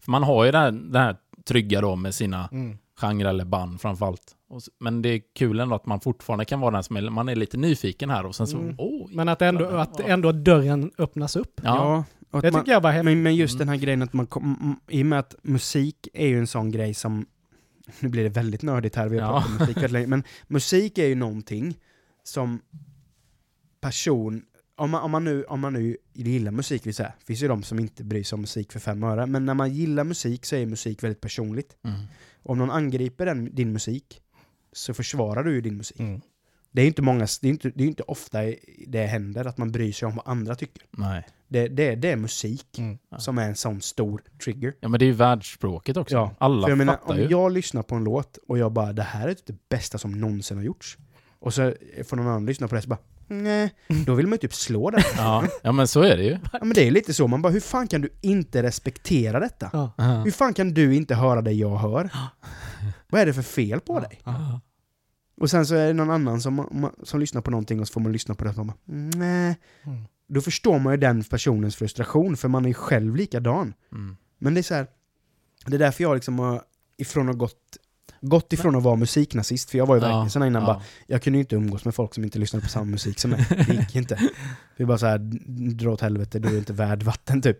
För 0.00 0.10
man 0.10 0.22
har 0.22 0.44
ju 0.44 0.50
det 0.52 0.58
här, 0.58 0.70
det 0.72 0.98
här 0.98 1.16
trygga 1.44 1.80
då 1.80 1.96
med 1.96 2.14
sina 2.14 2.48
Mm. 2.52 2.78
genrer 2.96 3.28
eller 3.28 3.44
band 3.44 3.80
framförallt. 3.80 4.36
Men 4.80 5.02
det 5.02 5.08
är 5.08 5.20
kul 5.34 5.60
ändå 5.60 5.74
att 5.74 5.86
man 5.86 6.00
fortfarande 6.00 6.44
kan 6.44 6.60
vara 6.60 6.70
den 6.70 6.82
som 6.84 6.96
är, 6.96 7.10
man 7.10 7.28
är 7.28 7.36
lite 7.36 7.56
nyfiken 7.56 8.10
här 8.10 8.26
och 8.26 8.34
sen 8.34 8.46
så, 8.46 8.58
Mm. 8.58 8.74
åh, 8.78 9.08
Men 9.10 9.28
att 9.28 9.42
ändå, 9.42 9.64
att 9.66 10.00
ändå 10.00 10.32
dörren 10.32 10.90
öppnas 10.98 11.36
upp. 11.36 11.60
ja. 11.64 12.04
ja, 12.32 12.40
Det 12.40 12.50
man, 12.52 12.60
tycker 12.62 12.72
jag 12.72 12.80
var 12.80 12.90
häftigt. 12.90 13.04
men, 13.04 13.22
men 13.22 13.36
just 13.36 13.54
Mm. 13.54 13.58
den 13.58 13.68
här 13.68 13.76
grejen 13.76 14.02
att 14.02 14.12
man 14.12 14.26
kom, 14.26 14.76
i 14.88 15.02
och 15.02 15.06
med 15.06 15.18
att 15.18 15.34
musik 15.42 16.08
är 16.14 16.26
ju 16.26 16.38
en 16.38 16.46
sån 16.46 16.70
grej 16.70 16.94
som, 16.94 17.26
nu 18.00 18.08
blir 18.08 18.22
det 18.22 18.28
väldigt 18.28 18.62
nördigt 18.62 18.96
här, 18.96 19.08
vi 19.08 19.18
har 19.18 19.26
Ja. 19.34 19.40
pratat 19.40 19.50
om 19.50 19.58
musik 19.58 19.76
väldigt 19.76 19.92
länge, 19.92 20.06
men 20.06 20.24
musik 20.46 20.98
är 20.98 21.06
ju 21.06 21.14
någonting 21.14 21.74
som 22.22 22.60
person, 23.80 24.42
om 24.76 24.90
man, 24.90 25.02
om 25.02 25.10
man, 25.10 25.24
nu, 25.24 25.44
om 25.44 25.60
man 25.60 25.72
nu 25.72 25.96
gillar 26.12 26.52
musik, 26.52 26.86
vill 26.86 26.94
säga, 26.94 27.12
finns 27.26 27.42
ju 27.42 27.48
de 27.48 27.62
som 27.62 27.78
inte 27.78 28.04
bryr 28.04 28.22
sig 28.24 28.36
om 28.36 28.40
musik 28.40 28.72
för 28.72 28.80
fem 28.80 29.02
öre, 29.02 29.26
men 29.26 29.44
när 29.46 29.54
man 29.54 29.72
gillar 29.72 30.04
musik 30.04 30.44
så 30.44 30.56
är 30.56 30.66
musik 30.66 31.02
väldigt 31.02 31.20
personligt. 31.20 31.76
Mm. 31.84 32.00
Om 32.42 32.58
någon 32.58 32.70
angriper 32.70 33.26
den, 33.26 33.54
din 33.54 33.72
musik, 33.72 34.20
så 34.72 34.94
försvarar 34.94 35.44
du 35.44 35.52
ju 35.54 35.60
din 35.60 35.76
musik. 35.76 36.00
Mm. 36.00 36.20
Det 36.72 36.80
är 36.80 36.84
ju 36.84 36.88
inte 36.88 37.02
många, 37.02 37.26
det 37.40 37.48
är 37.48 37.50
inte, 37.50 37.70
det 37.74 37.84
är 37.84 37.88
inte 37.88 38.02
ofta 38.02 38.38
det 38.86 39.06
händer 39.06 39.44
att 39.44 39.58
man 39.58 39.72
bryr 39.72 39.92
sig 39.92 40.06
om 40.06 40.16
vad 40.16 40.28
andra 40.28 40.54
tycker. 40.54 40.82
Nej. 40.90 41.26
Det, 41.48 41.68
det, 41.68 41.94
det 41.94 42.10
är 42.10 42.16
musik 42.16 42.78
Mm. 42.78 42.98
som 43.18 43.38
är 43.38 43.48
en 43.48 43.56
sån 43.56 43.80
stor 43.80 44.22
trigger. 44.44 44.74
Ja 44.80 44.88
men 44.88 44.98
det 44.98 45.04
är 45.04 45.06
ju 45.06 45.12
världsspråket 45.12 45.96
också. 45.96 46.14
Ja, 46.14 46.34
Alla 46.38 46.68
jag 46.68 46.78
menar, 46.78 46.92
fattar 46.92 47.14
om 47.14 47.20
ju. 47.20 47.26
jag 47.30 47.52
lyssnar 47.52 47.82
på 47.82 47.94
en 47.94 48.04
låt 48.04 48.38
och 48.48 48.58
jag 48.58 48.72
bara, 48.72 48.92
det 48.92 49.02
här 49.02 49.28
är 49.28 49.34
typ 49.34 49.46
det 49.46 49.56
bästa 49.68 49.98
som 49.98 50.20
någonsin 50.20 50.56
har 50.56 50.64
gjorts. 50.64 50.98
Och 51.38 51.54
så 51.54 51.74
får 52.04 52.16
någon 52.16 52.26
annan 52.26 52.46
lyssna 52.46 52.68
på 52.68 52.74
det 52.74 52.82
så 52.82 52.88
bara, 52.88 52.98
nej, 53.26 53.74
då 54.06 54.14
vill 54.14 54.26
man 54.26 54.32
ju 54.32 54.38
typ 54.38 54.54
slå 54.54 54.90
den. 54.90 55.02
Ja, 55.16 55.44
ja 55.62 55.72
men 55.72 55.88
så 55.88 56.02
är 56.02 56.16
det 56.16 56.24
ju. 56.24 56.38
Ja 56.52 56.58
men 56.60 56.72
det 56.72 56.86
är 56.86 56.90
lite 56.90 57.14
så, 57.14 57.28
man 57.28 57.42
bara, 57.42 57.52
hur 57.52 57.60
fan 57.60 57.88
kan 57.88 58.00
du 58.00 58.08
inte 58.20 58.62
respektera 58.62 59.40
detta? 59.40 59.70
Ja. 59.72 60.22
Hur 60.24 60.30
fan 60.30 60.54
kan 60.54 60.74
du 60.74 60.94
inte 60.94 61.14
höra 61.14 61.42
det 61.42 61.52
jag 61.52 61.76
hör? 61.76 62.10
Vad 63.08 63.20
är 63.20 63.26
det 63.26 63.34
för 63.34 63.42
fel 63.42 63.80
på 63.80 64.00
dig? 64.00 64.20
Och 65.40 65.50
sen 65.50 65.66
så 65.66 65.74
är 65.74 65.86
det 65.86 65.92
någon 65.92 66.10
annan 66.10 66.40
som, 66.40 66.90
som 67.02 67.20
lyssnar 67.20 67.40
på 67.42 67.50
någonting 67.50 67.80
och 67.80 67.88
så 67.88 67.92
får 67.92 68.00
man 68.00 68.12
lyssna 68.12 68.34
på 68.34 68.44
det 68.44 68.50
och 68.50 68.56
man 68.56 68.66
bara, 68.66 68.76
nej. 69.18 69.56
Mm. 69.84 70.04
Då 70.28 70.40
förstår 70.40 70.78
man 70.78 70.92
ju 70.92 70.96
den 70.96 71.24
personens 71.24 71.76
frustration, 71.76 72.36
för 72.36 72.48
man 72.48 72.64
är 72.64 72.68
ju 72.68 72.74
själv 72.74 73.16
likadan. 73.16 73.74
Mm. 73.92 74.16
Men 74.38 74.54
det 74.54 74.60
är 74.60 74.62
så 74.62 74.74
här, 74.74 74.86
det 75.66 75.76
är 75.76 75.78
därför 75.78 76.04
jag 76.04 76.14
liksom 76.14 76.38
har 76.38 76.62
ifrån 76.96 77.28
och 77.28 77.38
gått, 77.38 77.76
gått 78.28 78.52
ifrån 78.52 78.76
att 78.76 78.82
vara 78.82 78.96
musiknazist, 78.96 79.70
för 79.70 79.78
jag 79.78 79.86
var 79.86 79.94
ju 79.94 80.00
verkligen 80.00 80.30
sån 80.30 80.42
här 80.42 80.46
innan 80.46 80.64
bara, 80.64 80.82
jag 81.06 81.22
kunde 81.22 81.36
ju 81.36 81.40
inte 81.40 81.56
umgås 81.56 81.84
med 81.84 81.94
folk 81.94 82.14
som 82.14 82.24
inte 82.24 82.38
lyssnade 82.38 82.62
på 82.62 82.68
samma 82.68 82.84
musik 82.84 83.20
som 83.20 83.30
mig. 83.30 83.46
Det 83.48 83.74
gick 83.74 83.96
inte. 83.96 84.14
Det 84.76 84.82
är 84.82 84.86
bara 84.86 84.98
så 84.98 85.06
här, 85.06 85.18
dra 85.74 85.90
åt 85.92 86.00
helvete, 86.00 86.38
du 86.38 86.48
är 86.48 86.58
inte 86.58 86.72
värd 86.72 87.02
vatten 87.02 87.42
typ. 87.42 87.58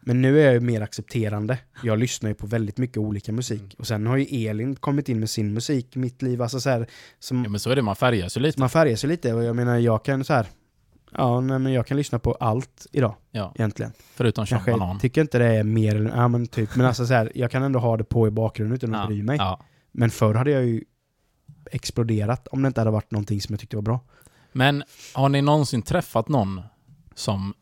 Men 0.00 0.22
nu 0.22 0.40
är 0.40 0.44
jag 0.44 0.54
ju 0.54 0.60
mer 0.60 0.80
accepterande. 0.80 1.58
Jag 1.82 1.98
lyssnar 1.98 2.30
ju 2.30 2.34
på 2.34 2.46
väldigt 2.46 2.78
mycket 2.78 2.96
olika 2.96 3.32
musik. 3.32 3.74
Och 3.78 3.86
sen 3.86 4.06
har 4.06 4.16
ju 4.16 4.46
Elin 4.46 4.76
kommit 4.76 5.08
in 5.08 5.20
med 5.20 5.30
sin 5.30 5.52
musik 5.52 5.96
i 5.96 5.98
mitt 5.98 6.22
liv. 6.22 6.42
Alltså 6.42 6.60
så 6.60 6.70
här, 6.70 6.86
som, 7.18 7.44
Ja 7.44 7.50
men 7.50 7.60
så 7.60 7.70
är 7.70 7.76
det, 7.76 7.82
man 7.82 7.96
färgas 7.96 8.36
ju 8.36 8.40
lite. 8.40 8.60
man 8.60 8.70
färgar 8.70 8.96
sig 8.96 9.08
lite. 9.08 9.34
Och 9.34 9.44
jag 9.44 9.56
menar, 9.56 9.78
jag 9.78 10.04
kan 10.04 10.24
så 10.24 10.32
här, 10.32 10.46
ja, 11.12 11.40
nej, 11.40 11.58
men 11.58 11.72
jag 11.72 11.86
kan 11.86 11.96
lyssna 11.96 12.18
på 12.18 12.32
allt 12.32 12.86
idag 12.92 13.14
Ja, 13.30 13.52
egentligen. 13.54 13.92
förutom 14.14 14.46
Sean 14.46 14.62
Banan. 14.66 14.98
tycker 14.98 15.20
inte 15.20 15.38
det 15.38 15.44
är 15.56 15.64
mer 15.64 15.96
eller, 15.96 16.10
ja 16.16 16.28
men 16.28 16.46
typ, 16.46 16.76
men 16.76 16.86
alltså 16.86 17.06
så 17.06 17.14
här, 17.14 17.32
jag 17.34 17.50
kan 17.50 17.62
ändå 17.62 17.78
ha 17.78 17.96
det 17.96 18.04
på 18.04 18.28
i 18.28 18.30
bakgrunden 18.30 18.74
utan 18.76 18.94
att 18.94 19.00
Ja, 19.02 19.06
bry 19.06 19.22
mig. 19.22 19.36
ja. 19.36 19.60
Men 19.92 20.10
förr 20.10 20.34
hade 20.34 20.50
jag 20.50 20.64
ju 20.64 20.84
exploderat 21.70 22.46
om 22.48 22.62
det 22.62 22.66
inte 22.66 22.80
hade 22.80 22.90
varit 22.90 23.10
någonting 23.10 23.40
som 23.40 23.52
jag 23.52 23.60
tyckte 23.60 23.76
var 23.76 23.82
bra. 23.82 24.00
Men 24.52 24.82
har 25.14 25.28
ni 25.28 25.42
någonsin 25.42 25.82
träffat 25.82 26.28
någon 26.28 26.62
som 27.14 27.54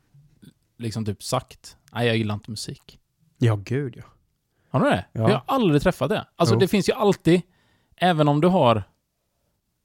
liksom 0.78 1.04
typ 1.04 1.22
sagt 1.22 1.76
nej 1.92 2.06
jag 2.06 2.16
gillar 2.16 2.34
inte 2.34 2.50
musik? 2.50 2.98
Ja, 3.38 3.56
gud 3.64 3.94
ja. 3.96 4.02
Har 4.70 4.80
du 4.80 4.86
det? 4.90 5.04
Ja. 5.12 5.20
Jag 5.20 5.28
har 5.28 5.42
aldrig 5.46 5.82
träffat 5.82 6.08
det. 6.08 6.26
Alltså 6.36 6.54
Jo. 6.54 6.58
det 6.60 6.68
finns 6.68 6.88
ju 6.88 6.92
alltid, 6.92 7.40
även 7.96 8.28
om 8.28 8.40
du 8.40 8.48
har... 8.48 8.82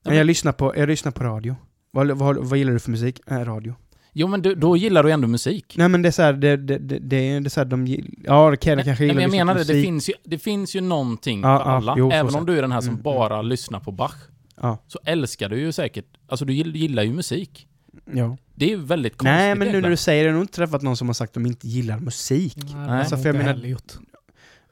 Men 0.04 0.16
jag 0.18 0.26
lyssnar 0.28 0.52
på, 0.52 0.78
jag 0.78 0.88
lyssnar 0.90 1.12
på 1.12 1.24
radio. 1.24 1.56
Vad, 1.92 2.12
vad, 2.12 2.38
vad 2.38 2.58
gillar 2.60 2.74
du 2.74 2.80
för 2.80 2.92
musik? 2.92 3.20
Äh, 3.28 3.36
radio. 3.38 3.76
Jo 4.14 4.28
men 4.28 4.42
du, 4.42 4.56
då 4.56 4.78
gillar 4.78 5.04
du 5.04 5.12
ändå 5.12 5.28
musik. 5.28 5.74
Nej 5.78 5.90
men 5.90 6.02
det 6.02 6.10
är 6.10 6.12
såhär, 6.12 6.34
det, 6.34 6.58
det, 6.58 6.78
det, 6.78 7.00
det 7.00 7.16
är 7.16 7.40
det 7.40 7.48
är 7.48 7.50
så 7.50 7.60
här, 7.60 7.66
de 7.66 7.88
gill- 7.88 8.14
Ja, 8.24 8.56
kan 8.56 8.74
jag 8.78 8.86
kanske 8.86 9.04
Nej, 9.04 9.08
gilla 9.08 9.14
men 9.14 9.22
jag 9.24 9.32
lyssna 9.32 9.46
menar 9.46 9.60
det, 9.66 9.74
det 9.74 9.82
finns, 9.84 10.10
ju, 10.10 10.14
det 10.24 10.38
finns 10.40 10.76
ju 10.76 10.82
någonting 10.82 11.42
Ja, 11.42 11.60
för 11.60 11.70
ja, 11.70 11.76
alla. 11.78 11.96
jo, 11.98 12.12
även 12.12 12.32
så. 12.32 12.38
om 12.38 12.46
du 12.46 12.58
är 12.58 12.62
den 12.62 12.72
här 12.72 12.82
som 12.82 12.90
Mm, 12.90 13.02
bara 13.02 13.42
lyssnar 13.42 13.80
på 13.80 13.92
Bach, 13.92 14.16
Ja. 14.62 14.78
så 14.88 15.00
älskar 15.06 15.50
du 15.50 15.60
ju 15.60 15.72
säkert, 15.72 16.06
alltså 16.28 16.46
du 16.46 16.54
gill- 16.54 16.76
gillar 16.76 17.04
ju 17.04 17.14
musik. 17.14 17.68
ja. 18.14 18.38
Det 18.56 18.66
är 18.66 18.70
ju 18.70 18.76
väldigt 18.86 19.14
konstigt 19.18 19.24
Nej 19.36 19.56
men 19.56 19.68
nu 19.72 19.82
när 19.82 19.90
du 19.90 19.98
säger 19.98 20.24
det, 20.24 20.28
jag 20.28 20.34
har 20.34 20.36
nog 20.38 20.44
inte 20.44 20.54
träffat 20.54 20.82
någon 20.82 20.98
som 20.98 21.08
har 21.10 21.14
sagt 21.14 21.30
att 21.30 21.34
de 21.34 21.46
inte 21.46 21.68
gillar 21.68 22.00
musik. 22.00 22.58
Nej, 22.76 23.00
Alltså, 23.00 23.18
för 23.18 23.26
jag 23.30 23.36
menar-. 23.36 23.78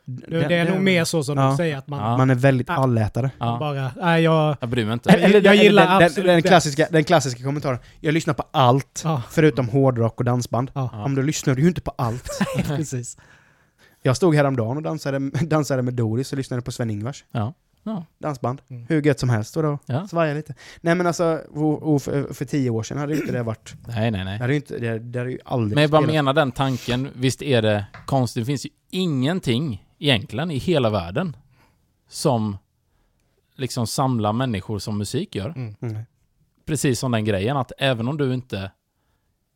Det, 0.10 0.26
Det, 0.40 0.48
det 0.48 0.56
är 0.56 0.72
nog 0.72 0.82
mer 0.82 1.04
så 1.04 1.24
som 1.24 1.38
Ja. 1.38 1.50
du 1.52 1.56
säger, 1.58 1.78
att 1.78 1.88
man 1.88 2.00
Ja. 2.00 2.18
Man 2.18 2.30
är 2.30 2.36
väldigt 2.36 2.70
allätare. 2.70 3.32
Ja, 3.40 3.58
bara, 3.60 3.92
nej 4.02 4.24
jag... 4.24 4.58
jag 4.62 4.70
bryr 4.70 4.86
mig 4.86 4.94
inte. 4.94 5.10
Eller, 5.10 5.42
jag 5.42 5.56
gillar 5.56 5.84
den, 5.88 5.98
den, 6.00 6.06
absolut 6.08 6.28
den, 6.28 6.36
det. 6.42 6.48
klassiska, 6.48 6.88
den 6.92 7.04
klassiska 7.04 7.44
kommentaren. 7.44 7.80
Jag 8.00 8.14
lyssnar 8.14 8.34
på 8.34 8.44
allt, 8.52 9.02
Ja, 9.04 9.22
förutom 9.30 9.70
hårdrock 9.70 10.20
och 10.20 10.26
dansband. 10.26 10.72
ja, 10.76 10.90
Ja. 10.94 11.04
Om 11.04 11.16
då 11.16 11.22
lyssnar 11.22 11.56
du 11.56 11.62
ju 11.62 11.68
inte 11.68 11.82
på 11.82 11.94
allt. 11.98 12.30
precis. 12.68 13.18
Jag 14.04 14.16
stod 14.18 14.36
häromdagen 14.36 14.78
och 14.78 14.84
dansade, 14.84 15.20
dansade 15.42 15.82
med 15.82 15.94
Doris 15.94 16.32
och 16.32 16.38
lyssnade 16.38 16.62
på 16.62 16.72
Sven-Ingvars 16.72 17.24
Ja. 17.32 17.54
Ja. 17.84 18.06
dansband. 18.20 18.62
Mm. 18.70 18.86
Hur 18.90 19.02
gött 19.02 19.20
som 19.20 19.30
helst. 19.30 19.58
Och 19.58 19.64
då 19.64 19.80
Ja. 19.86 20.08
svajade 20.08 20.36
lite. 20.36 20.54
Nej 20.82 20.96
men 20.96 21.08
alltså, 21.08 21.42
och, 21.54 21.94
och 21.96 22.02
för, 22.02 22.34
för 22.34 22.46
tio 22.46 22.70
år 22.70 22.84
sedan 22.84 22.98
hade 22.98 23.14
inte 23.16 23.32
det 23.32 23.44
varit... 23.44 23.74
Nej, 23.88 24.12
nej, 24.12 24.20
Det 24.20 24.26
nej. 24.26 24.38
hade 24.40 24.54
ju 24.54 24.58
inte, 24.58 24.78
det, 24.78 25.00
det 25.00 25.20
hade 25.20 25.32
ju 25.32 25.40
aldrig 25.46 25.76
Men 25.76 25.82
jag 25.82 25.92
bara 25.92 26.02
spelat. 26.02 26.14
menar 26.16 26.34
den 26.34 26.52
tanken, 26.52 27.10
visst 27.16 27.42
är 27.42 27.62
det 27.62 27.86
konstigt, 28.06 28.42
det 28.42 28.46
finns 28.46 28.66
ju 28.66 28.70
ingenting 28.92 29.84
egentligen 30.00 30.52
i 30.52 30.58
hela 30.58 30.90
världen 30.90 31.36
som 32.08 32.58
liksom 33.56 33.88
samlar 33.88 34.34
människor 34.34 34.80
som 34.80 34.98
musik 34.98 35.36
gör. 35.36 35.50
Mm. 35.50 35.76
Mm. 35.82 36.04
Precis 36.66 37.00
som 37.00 37.12
den 37.12 37.26
grejen 37.26 37.58
att 37.58 37.72
även 37.78 38.08
om 38.08 38.18
du 38.18 38.34
inte 38.34 38.72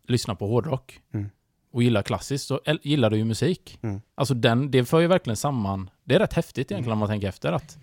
lyssnar 0.08 0.36
på 0.36 0.48
hårdrock 0.48 1.02
Mm. 1.14 1.30
och 1.72 1.84
gillar 1.84 2.02
klassiskt 2.04 2.48
så 2.48 2.60
gillar 2.84 3.10
du 3.10 3.18
ju 3.18 3.26
musik. 3.26 3.80
Mm. 3.82 4.02
Alltså 4.16 4.34
den, 4.34 4.72
det 4.72 4.86
för 4.86 5.00
ju 5.00 5.08
verkligen 5.08 5.38
samman, 5.38 5.90
det 6.04 6.16
är 6.16 6.20
rätt 6.20 6.34
häftigt 6.34 6.72
egentligen 6.72 6.94
om 6.94 7.00
man 7.00 7.10
tänker 7.10 7.28
efter 7.30 7.52
att 7.52 7.78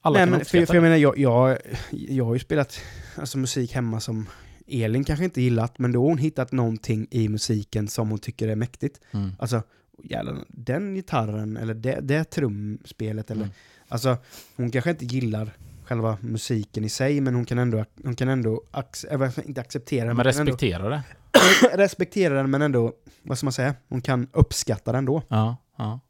alla 0.00 0.18
Nej, 0.18 0.26
kan 0.26 0.30
men 0.30 0.44
för, 0.44 0.66
för 0.66 0.74
jag 0.74 0.82
menar, 0.82 0.96
jag, 0.96 1.18
jag, 1.18 1.58
jag 1.90 2.24
har 2.24 2.34
ju 2.34 2.40
spelat 2.40 2.80
alltså, 3.16 3.38
musik 3.38 3.72
hemma 3.72 4.00
som 4.00 4.26
Elin 4.66 5.04
kanske 5.04 5.24
inte 5.24 5.42
gillat, 5.42 5.78
men 5.78 5.92
då 5.92 6.02
har 6.02 6.08
hon 6.08 6.18
hittat 6.18 6.52
någonting 6.52 7.06
i 7.10 7.28
musiken 7.28 7.88
som 7.88 8.10
hon 8.10 8.18
tycker 8.18 8.48
är 8.48 8.56
mäktigt. 8.56 9.00
Mm. 9.10 9.32
Alltså, 9.38 9.62
jävlar, 10.02 10.44
den 10.48 10.94
gitarren 10.94 11.56
eller 11.56 11.74
det, 11.74 11.98
det 12.02 12.24
trumspelet 12.24 13.30
eller... 13.30 13.42
Mm. 13.42 13.54
Alltså, 13.88 14.16
hon 14.56 14.70
kanske 14.70 14.90
inte 14.90 15.04
gillar 15.04 15.50
själva 15.84 16.18
musiken 16.20 16.84
i 16.84 16.88
sig, 16.88 17.20
men 17.20 17.34
hon 17.34 17.44
kan 17.44 17.58
ändå, 17.58 17.84
hon 18.04 18.16
kan 18.16 18.28
ändå 18.28 18.62
ac- 18.72 19.42
inte 19.46 19.60
acceptera 19.60 20.06
den, 20.06 20.16
Men 20.16 20.24
respektera 20.24 20.88
det. 20.88 21.02
respektera 21.74 22.34
den, 22.34 22.50
men 22.50 22.62
ändå, 22.62 22.92
vad 23.22 23.38
ska 23.38 23.46
man 23.46 23.52
säga, 23.52 23.74
hon 23.88 24.00
kan 24.02 24.28
uppskatta 24.32 24.92
den 24.92 25.04
då. 25.04 25.22
Ja, 25.28 25.56
ja. 25.76 26.00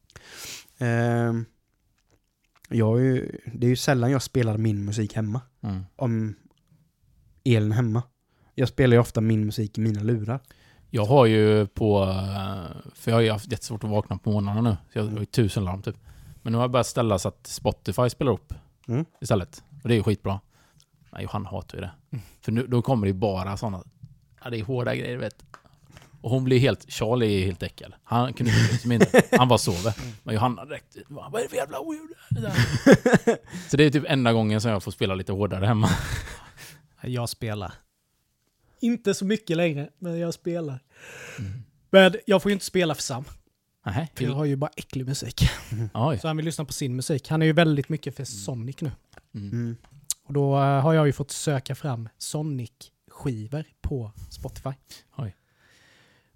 Ehm, 0.78 1.44
jag 2.68 3.00
är 3.00 3.04
ju, 3.04 3.38
det 3.54 3.66
är 3.66 3.68
ju 3.70 3.76
sällan 3.76 4.10
jag 4.10 4.22
spelar 4.22 4.58
min 4.58 4.84
musik 4.84 5.14
hemma. 5.14 5.40
Mm. 5.62 5.82
Om 5.96 6.34
elen 7.44 7.72
hemma. 7.72 8.02
Jag 8.54 8.68
spelar 8.68 8.96
ju 8.96 9.00
ofta 9.00 9.20
min 9.20 9.46
musik 9.46 9.78
i 9.78 9.80
mina 9.80 10.02
lurar. 10.02 10.40
Jag 10.94 11.04
har 11.04 11.26
ju 11.26 11.66
på, 11.66 12.02
eh, 12.02 12.92
för 12.94 13.10
jag 13.10 13.16
har 13.16 13.20
ju 13.22 13.30
haft 13.30 13.52
jättesvårt 13.52 13.84
att 13.84 13.90
vakna 13.90 14.18
på 14.18 14.30
morgnarna 14.32 14.60
nu. 14.60 14.76
Så 14.92 14.98
jag 14.98 15.04
har 15.04 15.18
ju 15.18 15.24
tusen 15.24 15.64
larm 15.64 15.82
typ. 15.82 15.96
Men 16.42 16.52
nu 16.52 16.56
har 16.58 16.62
jag 16.62 16.70
börjat 16.70 16.86
ställa 16.86 17.18
så 17.18 17.28
att 17.28 17.46
Spotify 17.46 18.10
spelar 18.10 18.32
upp 18.32 18.54
Mm. 18.88 19.04
istället. 19.20 19.62
Och 19.82 19.88
det 19.88 19.94
är 19.94 19.96
ju 19.96 20.02
skitbra. 20.02 20.40
Nej, 21.12 21.22
Johanna 21.22 21.48
hatar 21.48 21.78
ju 21.78 21.80
det. 21.80 21.90
För 22.40 22.52
nu, 22.52 22.66
då 22.66 22.82
kommer 22.82 23.06
det 23.06 23.08
ju 23.10 23.14
bara 23.18 23.56
sådana, 23.56 23.82
ja 24.44 24.50
det 24.50 24.58
är 24.60 24.64
hårda 24.64 24.94
grejer 24.94 25.16
vet. 25.16 25.44
Och 26.20 26.30
hon 26.30 26.44
blir 26.44 26.58
helt, 26.58 26.92
Charlie 26.92 27.40
är 27.42 27.46
helt 27.46 27.62
äckel. 27.62 27.94
Han 28.04 28.32
kunde 28.32 28.52
liksom 28.72 28.92
inte, 28.92 29.22
han 29.38 29.48
bara 29.48 29.58
sover. 29.58 29.94
Men 30.22 30.34
Johanna 30.34 30.64
direkt, 30.64 30.96
vad 31.08 31.34
är 31.34 31.42
det 31.42 31.48
för 31.48 31.56
jävla 31.56 31.78
oljud? 31.80 32.10
Så 33.70 33.76
det 33.76 33.84
är 33.84 33.90
typ 33.90 34.04
enda 34.08 34.32
gången 34.32 34.60
som 34.60 34.70
jag 34.70 34.82
får 34.82 34.90
spela 34.90 35.14
lite 35.14 35.32
hårdare 35.32 35.66
hemma. 35.66 35.88
Jag 37.02 37.28
spelar. 37.28 37.72
Inte 38.80 39.14
så 39.14 39.24
mycket 39.24 39.56
längre, 39.56 39.90
men 39.98 40.18
jag 40.18 40.34
spelar. 40.34 40.80
Mm. 41.38 41.62
Men 41.90 42.14
jag 42.26 42.42
får 42.42 42.50
ju 42.50 42.52
inte 42.52 42.64
spela 42.64 42.94
för 42.94 43.02
Sam. 43.02 43.24
Nej, 43.86 44.12
För 44.14 44.24
jag 44.24 44.32
har 44.32 44.44
ju 44.44 44.56
bara 44.56 44.70
äcklig 44.76 45.06
musik. 45.06 45.42
Oj. 45.94 46.18
Så 46.18 46.26
han 46.26 46.36
vill 46.36 46.46
lyssna 46.46 46.64
på 46.64 46.72
sin 46.72 46.96
musik. 46.96 47.28
Han 47.28 47.42
är 47.42 47.46
ju 47.46 47.52
väldigt 47.52 47.88
mycket 47.88 48.16
för 48.16 48.24
Sonic 48.24 48.80
nu. 48.80 48.90
Mm. 49.34 49.50
Mm. 49.52 49.76
Och 50.24 50.32
då 50.32 50.54
eh, 50.56 50.80
har 50.80 50.94
jag 50.94 51.06
ju 51.06 51.12
fått 51.12 51.30
söka 51.30 51.74
fram 51.74 52.08
Sonic-skivor 52.18 53.64
på 53.80 54.12
Spotify. 54.30 54.70
Oj. 55.16 55.36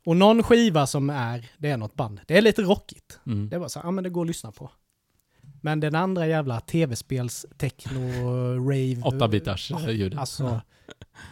Och 0.05 0.16
någon 0.16 0.43
skiva 0.43 0.86
som 0.86 1.11
är, 1.11 1.51
det 1.59 1.70
är 1.70 1.76
något 1.76 1.95
band. 1.95 2.20
Det 2.26 2.39
är 2.39 2.43
lite 2.43 2.62
rockigt. 2.62 3.20
Mm. 3.26 3.49
Det 3.49 3.59
bara 3.59 3.68
så 3.68 3.80
ja 3.84 3.91
men 3.91 4.05
det 4.05 4.11
går 4.11 4.20
att 4.20 4.26
lyssna 4.26 4.53
på. 4.53 4.70
Men 5.61 5.80
den 5.80 5.95
andra 5.95 6.26
jävla 6.26 6.61
tv-spels 6.61 7.47
techno, 7.57 8.01
rave... 8.55 8.95
8-bitars 8.95 9.72
eh, 9.72 9.91
ljudet. 9.91 10.18
Alltså, 10.18 10.61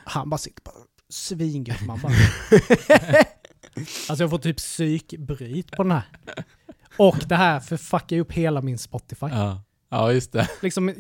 han 0.05 0.31
bara 0.31 0.39
sitter 0.39 0.63
bara 0.65 0.75
svingött. 1.09 1.87
Man 1.87 2.01
bara... 2.03 2.13
alltså 4.09 4.23
jag 4.23 4.31
får 4.31 4.39
typ 4.39 4.57
psykbryt 4.57 5.71
på 5.71 5.83
den 5.83 5.93
här. 5.93 6.03
Och 6.97 7.17
det 7.27 7.37
här 7.37 7.61
förfuckar 7.61 8.17
ju 8.17 8.23
upp 8.23 8.33
hela 8.33 8.63
min 8.63 8.79
Spotify. 8.79 9.27
Ja. 9.31 9.63
ja, 9.91 10.13
just 10.13 10.33
det. 10.33 10.49
Liksom, 10.63 10.93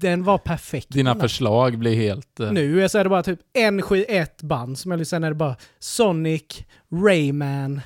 den 0.00 0.24
var 0.24 0.38
perfekt. 0.38 0.88
Dina 0.90 1.14
förslag 1.20 1.78
blir 1.78 1.96
helt... 1.96 2.40
eh, 2.40 2.52
Nu 2.52 2.88
så 2.88 2.98
är 2.98 3.04
det 3.04 3.10
bara 3.10 3.22
typ 3.22 3.40
en 3.52 3.82
skiv, 3.82 4.04
ett 4.08 4.42
band 4.42 4.78
som 4.78 4.90
jag 4.90 4.98
lyssnar 4.98 5.16
sen 5.16 5.24
är 5.24 5.28
det 5.28 5.34
bara 5.34 5.56
Sonic, 5.78 6.64
Rayman, 7.06 7.80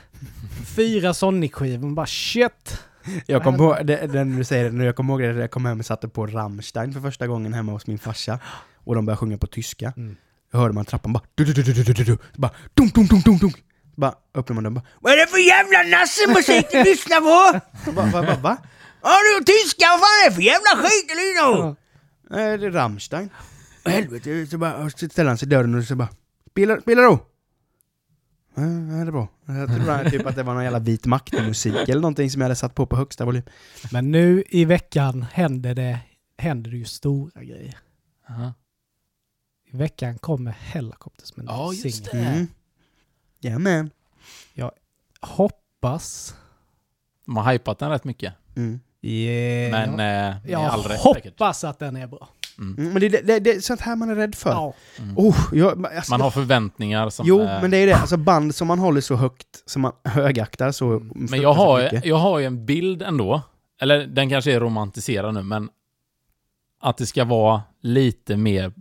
fyra 0.76 1.14
Sonic-skivor. 1.14 1.94
Bara 1.94 2.06
shit! 2.06 2.80
Jag 3.26 3.42
kommer 3.44 3.58
ihåg, 3.58 3.86
det, 3.86 4.06
den 4.06 4.36
du 4.36 4.44
säger 4.44 4.64
det 4.64 4.70
nu, 4.70 4.84
jag 4.84 4.96
kommer 4.96 5.12
ihåg 5.12 5.20
det, 5.36 5.40
jag 5.40 5.50
kom 5.50 5.64
hem 5.64 5.78
och 5.78 5.86
satte 5.86 6.08
på 6.08 6.26
Rammstein 6.26 6.92
för 6.92 7.00
första 7.00 7.26
gången 7.26 7.54
hemma 7.54 7.72
hos 7.72 7.86
min 7.86 7.98
farsa. 7.98 8.38
Och 8.84 8.94
de 8.94 9.06
började 9.06 9.18
sjunga 9.18 9.38
på 9.38 9.46
tyska. 9.46 9.92
Mm. 9.96 10.16
Hörde 10.52 10.74
man 10.74 10.84
trappan 10.84 11.12
bara 11.12 11.22
du, 11.34 11.44
du, 11.44 11.52
du, 11.52 11.62
du, 11.62 11.72
du, 11.72 11.92
du, 11.92 12.04
du, 12.04 12.18
bara 12.36 12.50
dum, 12.74 12.88
dum, 12.88 13.06
dum, 13.06 13.20
dum, 13.20 13.38
dum. 13.38 13.52
Bara 13.96 14.14
öppnar 14.34 14.54
man 14.54 14.64
den 14.64 14.74
bara 14.74 14.84
Vad 15.00 15.12
är 15.12 15.16
det 15.16 15.26
för 15.26 15.38
jävla 15.38 15.98
nassemusik 15.98 16.66
du 16.72 16.84
lyssnar 16.84 17.20
på? 17.20 17.60
Jag 17.86 17.94
bara, 17.94 18.22
va, 18.22 18.36
va? 18.42 18.56
Ja 19.02 19.16
du 19.38 19.44
tyska, 19.44 19.86
vad 19.90 20.00
fan 20.00 20.24
är 20.24 20.30
det 20.30 20.34
för 20.34 20.42
jävla 20.42 20.70
skit 20.76 21.08
du 21.08 21.14
lyssnar 21.14 21.52
på? 21.52 21.76
Nej, 22.30 22.58
det 22.58 22.66
är 22.66 22.70
Rammstein. 22.70 23.30
Helvete, 23.84 24.46
så 24.46 24.58
bara 24.58 24.90
så 24.90 25.08
ställer 25.08 25.28
han 25.28 25.38
sig 25.38 25.46
i 25.46 25.50
dörren 25.50 25.74
och 25.74 25.84
så 25.84 25.96
bara 25.96 26.08
Spela, 26.50 26.80
spela 26.80 27.02
då! 27.02 27.18
Ja, 28.54 28.62
ja, 28.62 28.94
det 29.04 29.08
är 29.08 29.10
bra. 29.10 29.28
Jag 29.46 29.68
trodde 29.68 30.10
typ 30.10 30.26
att 30.26 30.36
det 30.36 30.42
var 30.42 30.54
någon 30.54 30.64
jävla 30.64 30.78
vit 30.78 31.06
makt-musik 31.06 31.88
eller 31.88 32.00
någonting 32.00 32.30
som 32.30 32.40
jag 32.40 32.44
hade 32.44 32.56
satt 32.56 32.74
på 32.74 32.86
på 32.86 32.96
högsta 32.96 33.24
volym. 33.24 33.42
Men 33.92 34.10
nu 34.10 34.44
i 34.48 34.64
veckan 34.64 35.26
händer 35.32 35.74
det, 35.74 35.98
händer 36.38 36.70
det 36.70 36.76
ju 36.76 36.84
stora 36.84 37.44
grejer. 37.44 37.78
Ja. 38.28 38.34
I 38.34 38.65
veckan 39.76 40.18
kommer 40.18 40.50
Hellacopters 40.50 41.36
med 41.36 41.48
en 41.48 41.54
Ja, 41.54 41.72
just 41.72 42.06
singel. 42.06 42.24
det. 42.24 42.30
Mm. 42.30 42.46
Jajamän. 43.40 43.90
Hoppas... 45.20 46.34
De 47.26 47.36
har 47.36 47.52
hypat 47.52 47.78
den 47.78 47.90
rätt 47.90 48.04
mycket. 48.04 48.34
Mm. 48.56 48.80
Yeah. 49.02 49.70
Men 49.70 49.90
eh, 49.90 49.96
med 49.96 50.40
jag 50.46 50.62
all 50.62 50.82
rätt 50.82 51.00
säkert. 51.00 51.24
hoppas 51.24 51.64
att 51.64 51.78
den 51.78 51.96
är 51.96 52.06
bra. 52.06 52.28
Mm, 52.58 52.92
men 52.92 53.00
det, 53.00 53.08
det, 53.08 53.38
det 53.38 53.50
är 53.50 53.60
sånt 53.60 53.80
här 53.80 53.96
man 53.96 54.10
är 54.10 54.14
rädd 54.14 54.34
för. 54.34 54.50
Ja. 54.50 54.74
Mm. 54.98 55.18
Oh, 55.18 55.36
jag, 55.52 55.86
alltså, 55.86 56.12
Man 56.12 56.20
har 56.20 56.30
förväntningar 56.30 57.10
som... 57.10 57.26
jo, 57.26 57.40
eh, 57.40 57.60
men 57.62 57.70
det 57.70 57.76
är 57.76 57.80
ju 57.80 57.86
det. 57.86 57.96
Alltså 57.96 58.16
band 58.16 58.54
som 58.54 58.68
man 58.68 58.78
håller 58.78 59.00
så 59.00 59.14
högt, 59.16 59.62
som 59.66 59.82
man 59.82 59.92
högaktar 60.04 60.72
så 60.72 60.86
Mm. 60.86 61.08
Men 61.10 61.40
jag 61.40 61.54
fruktansvärt 61.54 61.56
har, 61.56 61.82
mycket. 61.82 62.04
jag 62.04 62.16
har 62.16 62.38
ju 62.38 62.44
en 62.44 62.66
bild 62.66 63.02
ändå. 63.02 63.42
Eller 63.80 64.06
den 64.06 64.28
kanske 64.30 64.52
är 64.52 64.60
romantiserad 64.60 65.34
nu, 65.34 65.42
men 65.42 65.68
att 66.80 66.96
det 66.96 67.06
ska 67.06 67.24
vara 67.24 67.62
lite 67.80 68.36
mer 68.36 68.72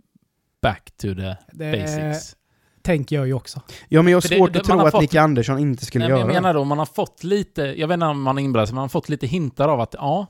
back 0.62 0.90
to 0.96 1.06
the 1.14 1.36
Det 1.52 1.72
basics. 1.72 2.36
tänker 2.82 3.16
jag 3.16 3.26
ju 3.26 3.32
också. 3.34 3.60
Ja, 3.88 4.02
men 4.02 4.10
jag 4.10 4.16
har 4.16 4.20
För 4.22 4.28
det- 4.28 4.36
svårt 4.36 4.52
det- 4.52 4.58
att 4.58 4.64
tro 4.64 4.80
att 4.80 4.92
fått- 4.92 5.00
Nicke 5.00 5.20
Andersson 5.20 5.58
inte 5.58 5.86
skulle 5.86 6.04
Nej, 6.04 6.10
men 6.12 6.18
göra 6.20 6.32
jag 6.32 6.42
menar 6.42 6.54
då, 6.54 6.64
man 6.64 6.78
har 6.78 6.86
fått 6.86 7.24
lite, 7.24 7.62
jag 7.62 7.88
vet 7.88 7.94
inte 7.94 8.06
om 8.06 8.22
man 8.22 8.38
inblandad, 8.38 8.68
men 8.68 8.74
man 8.74 8.82
har 8.82 8.88
fått 8.88 9.08
lite 9.08 9.26
hintar 9.26 9.68
av 9.68 9.80
att, 9.80 9.94
ja, 9.98 10.26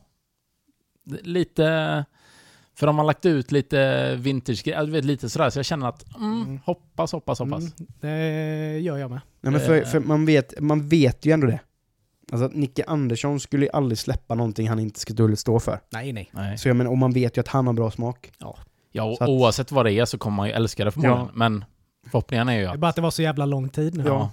lite, 1.23 2.05
för 2.75 2.87
de 2.87 2.99
har 2.99 3.05
lagt 3.05 3.27
ut 3.27 3.53
lite 3.53 4.15
vintage 4.17 4.63
du 4.65 4.91
vet 4.91 5.05
lite 5.05 5.29
sådär, 5.31 5.51
så 5.51 5.59
jag 5.59 5.67
känner 5.67 5.89
att, 5.89 6.17
mm, 6.17 6.43
Mm. 6.43 6.59
hoppas, 6.65 7.13
hoppas, 7.13 7.39
hoppas. 7.39 7.63
Mm, 7.63 7.73
det 8.01 8.79
gör 8.79 8.97
jag 8.99 9.11
med. 9.11 9.21
Nej, 9.41 9.53
men 9.53 9.61
för, 9.61 9.77
Eh. 9.77 9.85
för 9.85 10.01
man, 10.01 10.27
vet, 10.27 10.61
man 10.61 10.89
vet 10.89 11.27
ju 11.27 11.33
ändå 11.33 11.47
det. 11.47 11.61
Alltså 12.33 12.47
att 12.47 12.55
Nicke 12.55 12.85
Andersson 12.87 13.41
skulle 13.41 13.65
ju 13.67 13.71
aldrig 13.73 13.99
släppa 13.99 14.35
någonting 14.35 14.69
han 14.69 14.79
inte 14.79 15.01
skulle 15.01 15.37
stå 15.37 15.61
för. 15.61 15.81
Nej, 15.91 16.13
nej. 16.13 16.31
Nej. 16.33 16.59
Så 16.59 16.69
jag 16.69 16.77
menar, 16.77 16.91
och 16.91 16.99
man 16.99 17.13
vet 17.13 17.37
ju 17.37 17.41
att 17.41 17.49
han 17.49 17.67
har 17.67 17.75
bra 17.75 17.91
smak. 17.91 18.33
Ja, 18.39 18.57
och 19.05 19.17
Så 19.17 19.25
att- 19.25 19.31
oavsett 19.31 19.73
vad 19.73 19.87
det 19.87 19.93
är 19.93 20.05
så 20.05 20.19
kommer 20.19 20.37
man 20.37 20.47
ju 20.49 20.53
älska 20.53 20.85
det 20.85 20.91
förmodligen, 20.91 21.19
Ja. 21.27 21.31
men 21.35 21.65
förhoppningen 22.05 22.49
är 22.49 22.53
ju 22.55 22.61
Det 22.63 22.67
är 22.69 22.73
att, 22.75 22.79
bara 22.81 22.89
att 22.89 22.97
det 22.97 23.03
var 23.03 23.11
så 23.11 23.23
jävla 23.23 23.47
lång 23.47 23.69
tid 23.69 23.97
nu. 23.97 24.05
ja. 24.07 24.31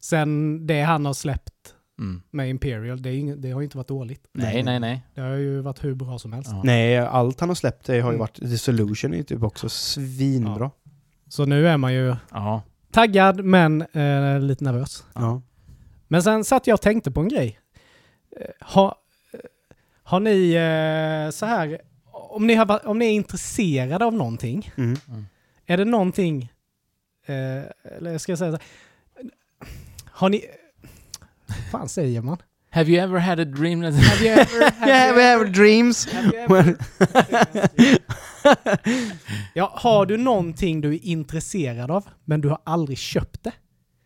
Sen 0.00 0.66
det 0.66 0.82
han 0.82 1.06
har 1.06 1.12
släppt 1.14 1.50
Mm. 1.98 2.22
med 2.30 2.48
Imperial, 2.50 3.02
det, 3.02 3.10
är 3.10 3.14
ing- 3.14 3.36
det 3.36 3.50
har 3.50 3.60
ju 3.60 3.64
inte 3.64 3.76
varit 3.76 3.88
dåligt. 3.88 4.26
Nej, 4.32 4.62
nej, 4.62 4.80
nej. 4.80 5.02
Det 5.14 5.20
har 5.20 5.28
ju 5.28 5.60
varit 5.60 5.84
hur 5.84 5.94
bra 5.94 6.18
som 6.18 6.32
helst. 6.32 6.50
Ja. 6.52 6.60
Nej, 6.64 6.98
allt 6.98 7.40
han 7.40 7.48
har 7.50 7.54
släppt 7.56 7.86
det 7.86 7.92
har 7.92 7.98
ju 7.98 8.02
Mm. 8.16 8.18
varit... 8.18 8.34
The 8.34 8.58
Solution 8.58 9.12
är 9.12 9.16
ju 9.16 9.22
typ 9.22 9.42
också 9.42 9.68
svinbra. 9.68 10.70
Så 11.28 11.44
nu 11.44 11.68
är 11.68 11.76
man 11.76 11.94
ju 11.94 12.16
Ja. 12.30 12.62
taggad 12.92 13.44
men 13.44 13.82
eh, 13.82 14.40
lite 14.40 14.64
nervös. 14.64 15.04
Ja. 15.14 15.42
Men 16.08 16.22
sen 16.22 16.44
satt 16.44 16.66
jag 16.66 16.74
och 16.74 16.80
tänkte 16.80 17.10
på 17.10 17.20
en 17.20 17.28
grej. 17.28 17.58
Eh, 18.40 18.46
Har, 18.60 18.94
eh, 19.32 19.40
har 20.02 20.20
ni 20.20 20.52
eh, 20.52 21.30
så 21.30 21.46
här, 21.46 21.80
om 22.34 22.46
ni, 22.46 22.54
har, 22.54 22.86
om 22.86 22.98
ni 22.98 23.06
är 23.06 23.10
intresserade 23.12 24.04
av 24.04 24.14
någonting, 24.14 24.70
Mm. 24.76 24.96
är 25.66 25.76
det 25.76 25.84
någonting, 25.84 26.52
eh, 27.26 27.34
eller 27.96 28.18
ska 28.18 28.32
jag 28.32 28.38
säga 28.38 28.52
så 28.52 28.58
har 30.06 30.28
ni, 30.28 30.44
fan 31.70 31.88
säger 31.88 32.20
man? 32.22 32.36
Have 32.70 32.90
you 32.90 33.00
ever 33.02 33.18
had 33.18 33.40
a 33.40 33.44
dream 33.44 33.82
that... 33.82 33.94
Have 33.94 34.24
you 34.26 34.32
ever, 34.40 34.70
have 34.80 34.90
Yeah, 34.90 35.10
you 35.10 35.20
ever, 35.20 35.38
have 35.38 35.50
dreams. 35.52 36.12
have 36.12 36.26
you 36.26 36.36
ever 36.44 36.76
ja, 39.54 39.72
har 39.76 40.06
du 40.06 40.16
någonting 40.16 40.80
du 40.80 40.94
är 40.94 41.04
intresserad 41.04 41.90
av, 41.90 42.08
men 42.24 42.40
du 42.40 42.48
har 42.48 42.58
aldrig 42.64 42.98
köpt 42.98 43.42
det? 43.42 43.52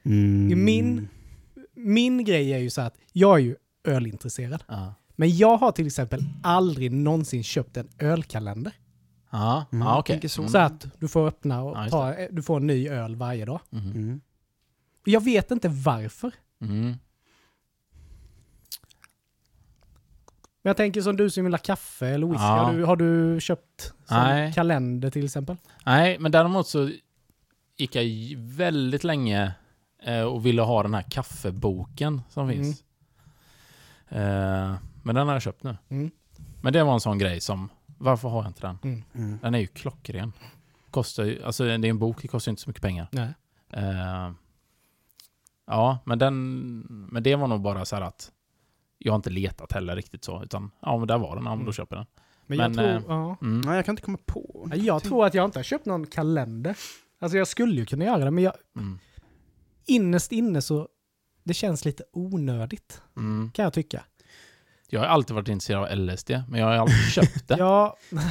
Mm. 0.04 0.64
Min, 0.64 1.08
min 1.74 2.24
grej 2.24 2.52
är 2.52 2.58
ju 2.58 2.70
så 2.70 2.80
att 2.80 2.94
jag 3.12 3.34
är 3.38 3.42
ju 3.42 3.56
ölintresserad. 3.84 4.64
Ja. 4.68 4.94
Men 5.20 5.36
jag 5.36 5.56
har 5.56 5.72
till 5.72 5.86
exempel 5.86 6.20
aldrig 6.42 6.92
någonsin 6.92 7.44
köpt 7.44 7.76
en 7.76 7.88
ölkalender. 7.98 8.72
Ja, 9.30 9.64
Mm, 9.72 9.86
ja 9.86 9.98
okej. 9.98 10.14
tänker 10.14 10.28
så. 10.28 10.40
Mm. 10.42 10.50
Så 10.52 10.58
att 10.58 10.86
du 10.98 11.08
får 11.08 11.26
öppna 11.26 11.62
och 11.62 11.76
Ja, 11.76 11.88
ta, 11.90 12.14
du 12.30 12.42
får 12.42 12.56
en 12.56 12.66
ny 12.66 12.88
öl 12.88 13.16
varje 13.16 13.44
dag. 13.44 13.60
Mhm. 13.70 13.90
Mm. 13.92 14.20
Jag 15.04 15.24
vet 15.24 15.50
inte 15.50 15.68
varför. 15.68 16.32
Mm. 16.60 16.96
Men 20.62 20.70
jag 20.70 20.76
tänker 20.76 21.00
som 21.02 21.16
du 21.16 21.30
som 21.30 21.44
vill 21.44 21.52
ha 21.52 21.58
kaffe 21.58 22.06
eller 22.08 22.26
whisky. 22.26 22.42
Ja. 22.44 22.64
Har, 22.64 22.72
du, 22.74 22.84
har 22.84 22.96
du 22.96 23.40
köpt 23.40 23.94
kalender 24.54 25.10
till 25.10 25.24
exempel? 25.24 25.56
Nej, 25.86 26.18
men 26.18 26.32
däremot 26.32 26.68
så 26.68 26.90
gick 27.76 27.94
jag 27.94 28.04
väldigt 28.38 29.04
länge 29.04 29.52
eh, 30.02 30.22
och 30.22 30.46
ville 30.46 30.62
ha 30.62 30.82
den 30.82 30.94
här 30.94 31.02
kaffeboken 31.10 32.22
som 32.30 32.42
Mm. 32.50 32.56
finns. 32.56 32.84
Men 35.02 35.14
den 35.14 35.26
har 35.26 35.34
jag 35.34 35.42
köpt 35.42 35.62
nu. 35.62 35.76
Mm. 35.88 36.10
Men 36.62 36.72
det 36.72 36.84
var 36.84 36.94
en 36.94 37.00
sån 37.00 37.18
grej 37.18 37.40
som, 37.40 37.68
varför 37.98 38.28
har 38.28 38.42
jag 38.42 38.50
inte 38.50 38.60
den? 38.66 38.78
Mm. 38.82 39.04
Mm. 39.14 39.38
Den 39.42 39.54
är 39.54 39.58
ju 39.58 39.66
klockren. 39.66 40.32
Kostar 40.90 41.24
ju, 41.24 41.42
alltså 41.42 41.64
det 41.64 41.72
är 41.72 41.84
en 41.84 41.98
bok, 41.98 42.22
det 42.22 42.28
kostar 42.28 42.50
inte 42.52 42.62
så 42.62 42.70
mycket 42.70 42.82
pengar. 42.82 43.08
Nej. 43.12 43.34
Eh, 43.70 44.32
ja, 45.66 45.98
men 46.04 46.18
den, 46.18 46.78
men 47.12 47.22
det 47.22 47.36
var 47.36 47.48
nog 47.48 47.60
bara 47.60 47.84
så 47.84 47.96
här 47.96 48.02
att 48.02 48.32
jag 48.98 49.12
har 49.12 49.16
inte 49.16 49.30
letat 49.30 49.72
heller 49.72 49.96
riktigt 49.96 50.24
så, 50.24 50.42
utan 50.42 50.70
ja 50.80 50.98
men 50.98 51.08
där 51.08 51.18
var 51.18 51.36
den, 51.36 51.44
ja 51.44 51.50
men 51.50 51.58
då 51.58 51.62
Mm. 51.62 51.72
köper 51.72 51.96
jag 51.96 52.04
den. 52.04 52.24
Men, 52.46 52.72
Men, 52.72 52.84
jag, 52.84 52.94
eh, 52.94 53.00
tror, 53.02 53.12
ja. 53.16 53.36
Mm. 53.42 53.60
Nej, 53.60 53.76
jag 53.76 53.84
kan 53.84 53.92
inte 53.92 54.02
komma 54.02 54.18
på. 54.26 54.68
Jag 54.74 55.02
tror 55.02 55.26
att 55.26 55.34
jag 55.34 55.44
inte 55.44 55.58
har 55.58 55.64
köpt 55.64 55.86
någon 55.86 56.06
kalender. 56.06 56.76
Alltså 57.18 57.38
jag 57.38 57.48
skulle 57.48 57.74
ju 57.74 57.86
kunna 57.86 58.04
göra 58.04 58.24
det, 58.24 58.30
men 58.30 58.44
jag, 58.44 58.52
Mm. 58.76 58.98
innerst 59.86 60.32
inne 60.32 60.62
så 60.62 60.88
det 61.44 61.54
känns 61.54 61.84
lite 61.84 62.04
onödigt, 62.12 63.02
Mm. 63.16 63.50
kan 63.54 63.62
jag 63.62 63.72
tycka. 63.72 64.04
Jag 64.90 65.00
har 65.00 65.06
alltid 65.06 65.34
varit 65.36 65.48
intresserad 65.48 65.82
av 65.92 65.98
LSD, 65.98 66.30
men 66.48 66.60
jag 66.60 66.66
har 66.66 66.74
aldrig 66.74 66.98
köpt 67.12 67.48
det. 67.48 67.56
Ja, 67.58 67.96
men 68.10 68.24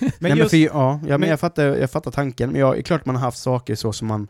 Nej, 0.00 0.12
men 0.20 0.36
just... 0.36 0.50
för, 0.50 0.56
ja, 0.56 0.70
ja, 0.92 0.98
men 1.08 1.20
men- 1.20 1.28
jag, 1.28 1.40
fattar, 1.40 1.62
jag 1.64 1.90
fattar 1.90 2.10
tanken. 2.10 2.50
Men 2.50 2.60
jag, 2.60 2.74
det 2.74 2.78
är 2.80 2.82
klart 2.82 3.04
man 3.06 3.14
har 3.16 3.22
haft 3.22 3.38
saker 3.38 3.74
så 3.74 3.92
som 3.92 4.08
man... 4.08 4.28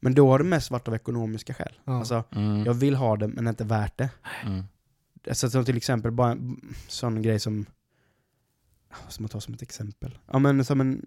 Men 0.00 0.14
då 0.14 0.30
har 0.30 0.38
det 0.38 0.44
mest 0.44 0.70
varit 0.70 0.88
av 0.88 0.94
ekonomiska 0.94 1.54
skäl. 1.54 1.72
Ja. 1.84 1.98
Alltså, 1.98 2.24
Mm. 2.30 2.64
jag 2.64 2.74
vill 2.74 2.94
ha 2.94 3.16
det, 3.16 3.28
men 3.28 3.44
det 3.44 3.48
är 3.48 3.52
inte 3.52 3.64
värt 3.64 3.98
det. 3.98 4.10
Mm. 4.44 4.64
Alltså, 5.28 5.50
som 5.50 5.64
till 5.64 5.76
exempel 5.76 6.10
bara 6.10 6.30
en 6.30 6.74
sån 6.88 7.22
grej 7.22 7.40
som... 7.40 7.66
Ska 9.08 9.22
man 9.22 9.28
ta 9.28 9.40
som 9.40 9.54
ett 9.54 9.62
exempel? 9.62 10.18
Ja 10.32 10.38
men 10.38 10.64
som 10.64 10.80
en... 10.80 11.06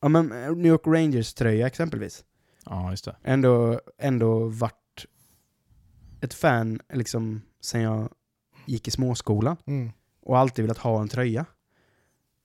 Ja 0.00 0.08
men 0.08 0.26
New 0.28 0.66
York 0.66 0.86
Rangers-tröja 0.86 1.66
exempelvis. 1.66 2.24
Ja, 2.66 2.90
just 2.90 3.04
det. 3.04 3.16
Ändå, 3.22 3.80
ändå 3.98 4.48
varit 4.48 5.06
ett 6.20 6.34
fan 6.34 6.80
liksom 6.92 7.42
sen 7.60 7.80
jag 7.80 8.08
gick 8.66 8.88
i 8.88 8.90
småskolan. 8.90 9.56
Mm. 9.66 9.92
och 10.22 10.38
alltid 10.38 10.64
velat 10.64 10.78
ha 10.78 11.00
en 11.02 11.08
tröja. 11.08 11.44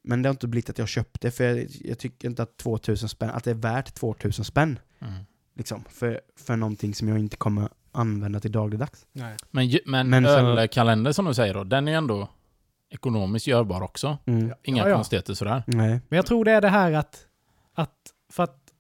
Men 0.04 0.22
det 0.22 0.30
har 0.30 0.34
inte 0.34 0.48
blivit 0.48 0.70
att 0.70 0.78
jag 0.78 0.88
köpt 0.88 1.22
det, 1.22 1.32
för 1.32 1.44
jag, 1.44 1.68
jag 1.82 2.00
tycker 2.00 2.28
inte 2.28 2.44
att 2.44 2.58
2000 2.58 3.10
spänn, 3.10 3.30
att 3.30 3.44
det 3.44 3.50
är 3.52 3.56
värt 3.56 3.94
2000 3.94 4.46
spänn. 4.46 4.80
Mm. 5.00 5.14
Liksom, 5.56 5.84
för, 5.90 6.22
för 6.36 6.56
någonting 6.56 6.96
som 6.96 7.08
jag 7.08 7.20
inte 7.20 7.38
kommer 7.38 7.70
använda 7.92 8.40
till 8.40 8.52
dagligdags. 8.52 9.06
Nej. 9.14 9.38
Men, 9.52 9.80
men, 9.86 10.10
Men 10.10 10.26
ölkalender 10.26 11.12
som 11.12 11.26
du 11.26 11.34
säger 11.34 11.54
då, 11.54 11.64
den 11.64 11.88
är 11.88 11.92
ju 11.92 11.98
ändå 11.98 12.30
ekonomiskt 12.90 13.48
görbar 13.48 13.82
också. 13.82 14.18
Mm. 14.26 14.54
Inga 14.64 14.84
Ja, 14.84 14.90
ja. 14.90 14.96
konstigheter 14.96 15.34
sådär. 15.34 15.64
Nej. 15.68 16.02
Men 16.10 16.18
jag 16.18 16.26
tror 16.26 16.46
det 16.46 16.52
är 16.52 16.62
det 16.62 16.70
här 16.70 16.92
att 16.92 17.26
Att, 17.74 17.96
för 18.30 18.44
att 18.44 18.74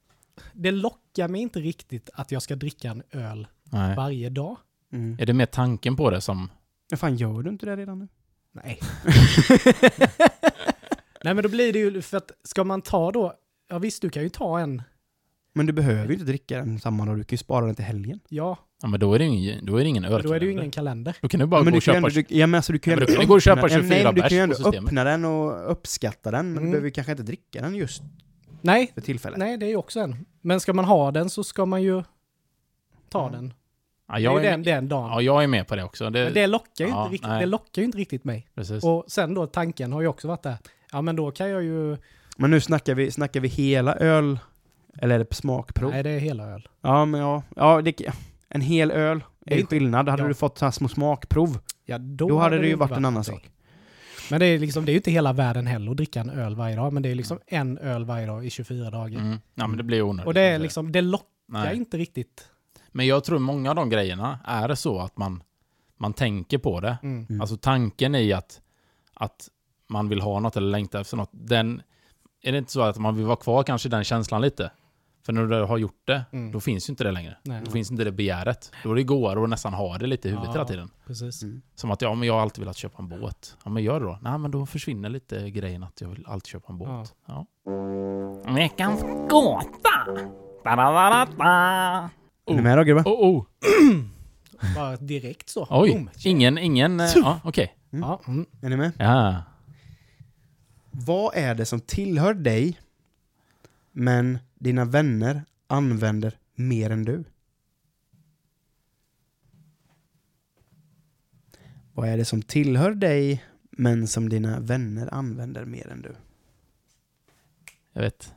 det 0.53 0.71
lockar 0.71 1.27
mig 1.27 1.41
inte 1.41 1.59
riktigt 1.59 2.09
att 2.13 2.31
jag 2.31 2.41
ska 2.41 2.55
dricka 2.55 2.89
en 2.91 3.03
öl 3.11 3.47
Nej. 3.63 3.95
varje 3.95 4.29
dag. 4.29 4.57
Mm. 4.93 5.17
Är 5.19 5.25
det 5.25 5.33
mer 5.33 5.45
tanken 5.45 5.95
på 5.95 6.09
det 6.09 6.21
som... 6.21 6.49
Men 6.91 6.97
fan, 6.97 7.15
gör 7.15 7.41
du 7.43 7.49
inte 7.49 7.65
det 7.65 7.75
redan 7.75 7.99
nu? 7.99 8.07
Nej. 8.51 8.79
Nej 11.23 11.33
men 11.33 11.43
då 11.43 11.49
blir 11.49 11.73
det 11.73 11.79
ju, 11.79 12.01
för 12.01 12.17
att 12.17 12.31
ska 12.43 12.63
man 12.63 12.81
ta 12.81 13.11
då, 13.11 13.33
ja 13.69 13.79
visst 13.79 14.01
du 14.01 14.09
kan 14.09 14.23
ju 14.23 14.29
ta 14.29 14.59
en, 14.59 14.81
Men 15.53 15.65
du 15.65 15.73
behöver 15.73 16.07
ju 16.07 16.13
inte 16.13 16.25
dricka 16.25 16.57
den 16.57 16.79
samma 16.79 17.05
dag, 17.05 17.17
du 17.17 17.23
kan 17.23 17.33
ju 17.33 17.37
spara 17.37 17.65
den 17.65 17.75
till 17.75 17.85
helgen. 17.85 18.19
ja, 18.29 18.57
Ja, 18.81 18.87
men 18.87 18.99
då 18.99 19.13
är 19.13 19.19
det 19.19 19.25
ingen, 19.25 19.65
då 19.65 19.77
är 19.77 19.83
det 19.83 19.89
ingen 19.89 20.03
men 20.03 20.11
då 20.11 20.17
är 20.17 20.21
det 20.21 20.27
ju 20.27 20.33
ölkalender. 20.35 20.61
ingen 20.61 20.71
kalender. 20.71 21.15
Då 21.21 21.27
kan 21.27 21.39
du 21.39 21.45
bara 21.45 21.63
men 21.63 21.65
gå 21.65 21.71
du 21.71 21.77
och 21.77 21.83
kan 21.83 21.93
ju 21.93 21.97
köpa... 22.01 22.07
ändå, 22.07 22.27
du, 22.29 22.35
ja, 22.39 22.47
men 22.47 22.55
alltså, 22.57 22.73
du 22.73 22.79
kan 22.79 22.93
ju 22.93 22.95
Ja, 22.95 22.99
men 22.99 23.07
ändå 23.07 23.11
du 23.11 23.15
kan 23.15 23.21
ju 23.23 23.27
gå 23.27 23.33
och 23.35 23.41
köpa 23.41 23.61
öppna- 23.61 23.69
24 23.69 23.89
Nej, 23.89 24.03
men 24.03 24.15
du 24.15 24.21
bärs 24.21 24.29
kan 24.29 24.37
ju 24.37 24.41
på 24.41 24.43
ändå 24.43 24.55
systemet. 24.55 24.83
öppna 24.87 25.03
den 25.03 25.25
och 25.25 25.71
uppskatta 25.71 26.31
den, 26.31 26.45
men 26.45 26.53
du 26.55 26.59
Mm. 26.59 26.71
behöver 26.71 26.87
ju 26.87 26.91
kanske 26.91 27.11
inte 27.11 27.23
dricka 27.23 27.61
den 27.61 27.75
just 27.75 28.01
Nej, 28.61 28.91
för 28.93 29.01
tillfället. 29.01 29.39
nej 29.39 29.57
det 29.57 29.65
är 29.65 29.69
ju 29.69 29.75
också 29.75 29.99
en. 29.99 30.25
Men 30.41 30.59
ska 30.59 30.73
man 30.73 30.85
ha 30.85 31.11
den 31.11 31.29
så 31.29 31.43
ska 31.43 31.65
man 31.65 31.81
ju 31.83 32.03
ta 33.09 33.27
Mm. 33.27 33.31
den. 33.41 33.53
Ja, 34.07 34.13
Det 34.15 34.19
är 34.19 34.23
jag 34.23 34.45
är, 34.45 34.51
den, 34.51 34.63
den 34.63 34.87
dagen. 34.87 35.09
ja, 35.11 35.21
jag 35.21 35.43
är 35.43 35.47
med 35.47 35.67
på 35.67 35.75
det 35.75 35.83
också. 35.83 36.09
Det, 36.09 36.23
Men 36.23 36.33
det 36.33 36.47
lockar 36.47 36.85
ju 36.85 36.91
ja, 36.91 37.03
inte 37.03 37.13
riktigt, 37.13 37.29
nej. 37.29 37.39
det 37.39 37.45
lockar 37.45 37.81
ju 37.81 37.85
inte 37.85 37.97
riktigt 37.97 38.23
mig. 38.23 38.47
precis. 38.55 38.83
Och 38.83 39.05
sen 39.07 39.33
då 39.33 39.47
tanken 39.47 39.93
har 39.93 40.01
ju 40.01 40.07
också 40.07 40.27
varit 40.27 40.43
där, 40.43 40.57
ja 40.91 41.01
men 41.01 41.15
då 41.15 41.31
kan 41.31 41.49
jag 41.49 41.63
ju, 41.63 41.97
Men 42.37 42.51
nu 42.51 42.61
snackar 42.61 42.95
vi, 42.95 43.11
snackar 43.11 43.39
vi 43.39 43.47
hela 43.47 43.95
öl, 43.95 44.39
eller 45.01 45.15
är 45.15 45.19
det 45.19 45.33
smakprov? 45.33 45.91
nej 45.91 46.03
det 46.03 46.09
är 46.09 46.19
hela 46.19 46.43
öl. 46.43 46.67
Ja, 46.81 47.05
men 47.05 47.21
ja, 47.21 47.43
ja 47.55 47.81
det, 47.81 48.01
en 48.49 48.61
hel 48.61 48.91
öl 48.91 49.23
Det 49.39 49.59
är 49.59 49.65
skillnad. 49.65 50.09
Hade 50.09 50.23
ja. 50.23 50.27
du 50.27 50.33
fått 50.33 50.57
så 50.57 50.65
här 50.65 50.71
små 50.71 50.87
smakprov, 50.87 51.59
Ja, 51.85 51.97
då, 51.97 52.29
då, 52.29 52.37
hade 52.37 52.57
det 52.57 52.65
ju 52.65 52.71
inte 52.73 52.79
varit 52.79 52.97
en 52.97 53.05
annan 53.05 53.23
sak. 53.23 53.49
Men 54.31 54.39
det 54.39 54.45
är, 54.45 54.59
liksom, 54.59 54.85
det 54.85 54.91
är 54.91 54.93
ju 54.93 54.97
inte 54.97 55.11
hela 55.11 55.33
världen 55.33 55.67
heller 55.67 55.91
att 55.91 55.97
dricka 55.97 56.19
en 56.19 56.29
öl 56.29 56.55
varje 56.55 56.75
dag, 56.75 56.93
men 56.93 57.03
det 57.03 57.09
är 57.09 57.15
liksom 57.15 57.39
en 57.47 57.77
öl 57.77 58.05
varje 58.05 58.25
dag 58.25 58.45
i 58.45 58.49
24 58.49 58.89
dagar. 58.89 59.19
Mm. 59.19 59.37
Ja, 59.55 59.67
men 59.67 59.77
det 59.77 59.83
blir 59.83 60.01
onödigt. 60.01 60.27
Och 60.27 60.33
det 60.33 60.41
är 60.41 60.59
liksom, 60.59 60.91
det 60.91 61.01
lockar 61.01 61.25
Nej. 61.47 61.75
inte 61.77 61.97
riktigt. 61.97 62.47
Men 62.97 63.07
jag 63.07 63.23
tror 63.23 63.39
många 63.39 63.69
av 63.69 63.75
de 63.75 63.89
grejerna 63.89 64.39
är 64.45 64.67
det 64.67 64.75
så 64.75 64.99
att 64.99 65.17
man, 65.17 65.43
man 65.97 66.13
tänker 66.13 66.57
på 66.57 66.79
det. 66.79 66.97
Mm. 67.03 67.25
Mm. 67.29 67.41
Alltså 67.41 67.57
tanken 67.57 68.15
i 68.15 68.33
att, 68.33 68.61
att 69.13 69.47
man 69.89 70.09
vill 70.09 70.21
ha 70.21 70.39
något 70.39 70.57
eller 70.57 70.67
längta 70.69 70.99
efter 71.01 71.17
något. 71.17 71.29
Den, 71.31 71.81
är 72.41 72.51
det 72.51 72.57
inte 72.57 72.71
så 72.71 72.81
att 72.81 72.97
man 72.97 73.15
vill 73.15 73.25
vara 73.25 73.35
kvar 73.35 73.63
kanske 73.63 73.87
i 73.87 73.91
den 73.91 74.03
känslan 74.03 74.41
lite? 74.41 74.71
För 75.25 75.33
när 75.33 75.45
du 75.45 75.63
har 75.63 75.77
gjort 75.77 76.01
det, 76.05 76.25
Mm. 76.31 76.51
då 76.51 76.59
finns 76.59 76.89
ju 76.89 76.91
inte 76.91 77.03
det 77.03 77.11
längre. 77.11 77.37
Nej, 77.43 77.61
Då 77.65 77.71
finns 77.71 77.91
inte 77.91 78.03
det 78.03 78.11
begäret. 78.11 78.71
Då 78.83 78.91
är 78.91 78.95
det 78.95 79.03
godare 79.03 79.43
att 79.43 79.49
nästan 79.49 79.73
ha 79.73 79.97
det 79.97 80.07
lite 80.07 80.27
i 80.27 80.31
huvudet 80.31 80.47
Ja. 80.49 80.53
hela 80.53 80.65
tiden. 80.65 80.89
precis. 81.07 81.43
Mm. 81.43 81.61
Som 81.75 81.91
att 81.91 82.01
ja, 82.01 82.13
men 82.15 82.27
jag 82.27 82.33
har 82.33 82.41
alltid 82.41 82.59
velat 82.63 82.77
köpa 82.77 83.03
en 83.03 83.09
båt. 83.09 83.57
Ja, 83.63 83.69
men 83.69 83.83
gör 83.83 83.99
det 83.99 84.05
då. 84.05 84.19
Nej, 84.21 84.37
men 84.37 84.51
då 84.51 84.65
försvinner 84.65 85.09
lite 85.09 85.49
grejen 85.49 85.83
att 85.83 86.01
jag 86.01 86.09
vill 86.09 86.25
alltid 86.27 86.47
köpa 86.47 86.73
en 86.73 86.77
båt. 86.77 87.13
Ja. 87.25 87.45
Veckans 88.55 89.01
gåta! 89.29 90.05
Da-da-da-da-da. 90.63 92.09
Är 92.47 92.53
ni 92.55 92.61
med 92.61 92.77
då 92.77 92.83
grabbar? 92.83 93.11
Oh, 93.11 93.37
oh. 93.37 93.45
Bara 94.75 94.95
direkt 94.97 95.49
så. 95.49 95.67
Oj, 95.69 95.91
Boom. 95.91 96.09
ingen, 96.25 96.57
ingen... 96.57 96.99
eh, 96.99 97.11
Ja, 97.15 97.39
okej. 97.43 97.75
Ja, 97.89 98.21
mm. 98.27 98.45
Är 98.61 98.69
ni 98.69 98.77
med? 98.77 98.91
Ja. 98.97 99.43
Vad 100.91 101.35
är 101.35 101.55
det 101.55 101.65
som 101.65 101.79
tillhör 101.79 102.33
dig, 102.33 102.79
men 103.91 104.39
dina 104.55 104.85
vänner 104.85 105.43
använder 105.67 106.37
mer 106.55 106.89
än 106.89 107.05
du? 107.05 107.23
Vad 111.93 112.09
är 112.09 112.17
det 112.17 112.25
som 112.25 112.41
tillhör 112.41 112.91
dig, 112.91 113.43
men 113.71 114.07
som 114.07 114.29
dina 114.29 114.59
vänner 114.59 115.13
använder 115.13 115.65
mer 115.65 115.87
än 115.87 116.01
du? 116.01 116.15
Jag 117.93 118.01
vet. 118.01 118.33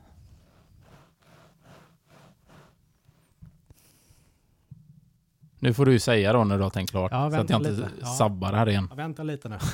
Nu 5.61 5.73
får 5.73 5.85
du 5.85 5.99
säga 5.99 6.33
då 6.33 6.43
när 6.43 6.57
du 6.57 6.63
har 6.63 6.69
tänkt 6.69 6.89
klart. 6.89 7.11
Ja, 7.11 7.31
så 7.31 7.37
att 7.37 7.49
jag 7.49 7.59
inte 7.59 7.71
lite. 7.71 8.05
Sabbar 8.05 8.53
här 8.53 8.69
igen. 8.69 8.87
Ja, 8.89 8.95
vänta 8.95 9.23
lite 9.23 9.49
nu. 9.49 9.57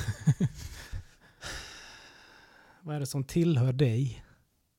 Vad 2.80 2.96
är 2.96 3.00
det 3.00 3.06
som 3.06 3.24
tillhör 3.24 3.72
dig, 3.72 4.24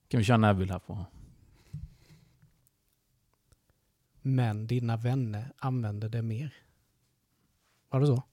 Kan 0.07 0.17
vi 0.17 0.23
köra 0.23 0.37
Neville 0.37 0.71
här 0.73 0.79
på? 0.79 1.05
men 4.21 4.67
dina 4.67 4.97
vänner 4.97 5.53
använder 5.57 6.09
det 6.09 6.21
mer? 6.21 6.53
Var 7.89 7.99
det 7.99 8.07
så? 8.07 8.23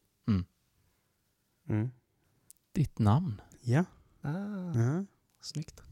Mm. 1.69 1.91
Ditt 2.73 2.99
namn. 2.99 3.41
Ja. 3.61 3.85
Ah, 4.23 4.31
ja. 4.75 5.05
snyggt. 5.41 5.83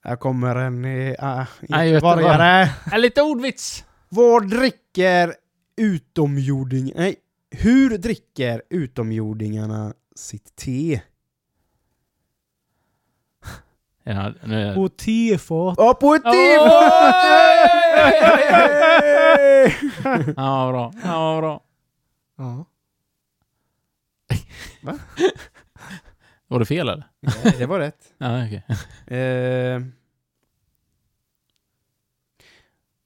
Här 0.00 0.16
kommer 0.16 0.56
en 0.56 0.84
uh, 0.84 0.84
Nej, 0.84 1.46
vet 1.60 1.68
du 1.70 2.08
göteborgare. 2.08 2.70
En 2.92 3.00
lite 3.00 3.22
ordvits! 3.22 3.84
Vad 4.08 4.50
dricker 4.50 5.34
utomjording... 5.76 6.92
Nej, 6.96 7.16
hur 7.50 7.98
dricker 7.98 8.62
utomjordingarna 8.70 9.94
sitt 10.16 10.56
te? 10.56 11.00
Ja, 14.08 14.32
nu. 14.44 14.74
Och 14.76 14.96
tefat. 14.96 15.74
Ja, 15.78 15.94
på 16.00 16.14
ett 16.14 16.22
tefat! 16.22 17.14
Ja, 20.36 20.70
bra. 20.72 20.92
Ja, 21.04 21.38
bra. 21.40 21.62
Ja. 22.36 22.64
Var 26.48 26.58
det 26.58 26.66
fel 26.66 26.88
eller? 26.88 27.06
Nej, 27.20 27.54
det 27.58 27.66
var 27.66 27.78
rätt. 27.78 28.12
Ja, 28.18 28.44
okej. 28.46 28.64
Eh, 29.18 29.80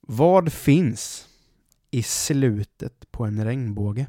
vad 0.01 0.53
finns 0.53 1.29
i 1.91 2.03
slutet 2.03 3.11
på 3.13 3.25
en 3.25 3.45
regnbåge? 3.45 4.07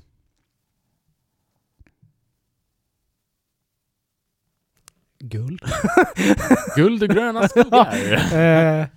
Guld. 5.19 5.61
Guld 6.75 7.03
och 7.03 7.09
gröna 7.09 7.47
skogar. 7.49 7.93
eh, 8.81 8.87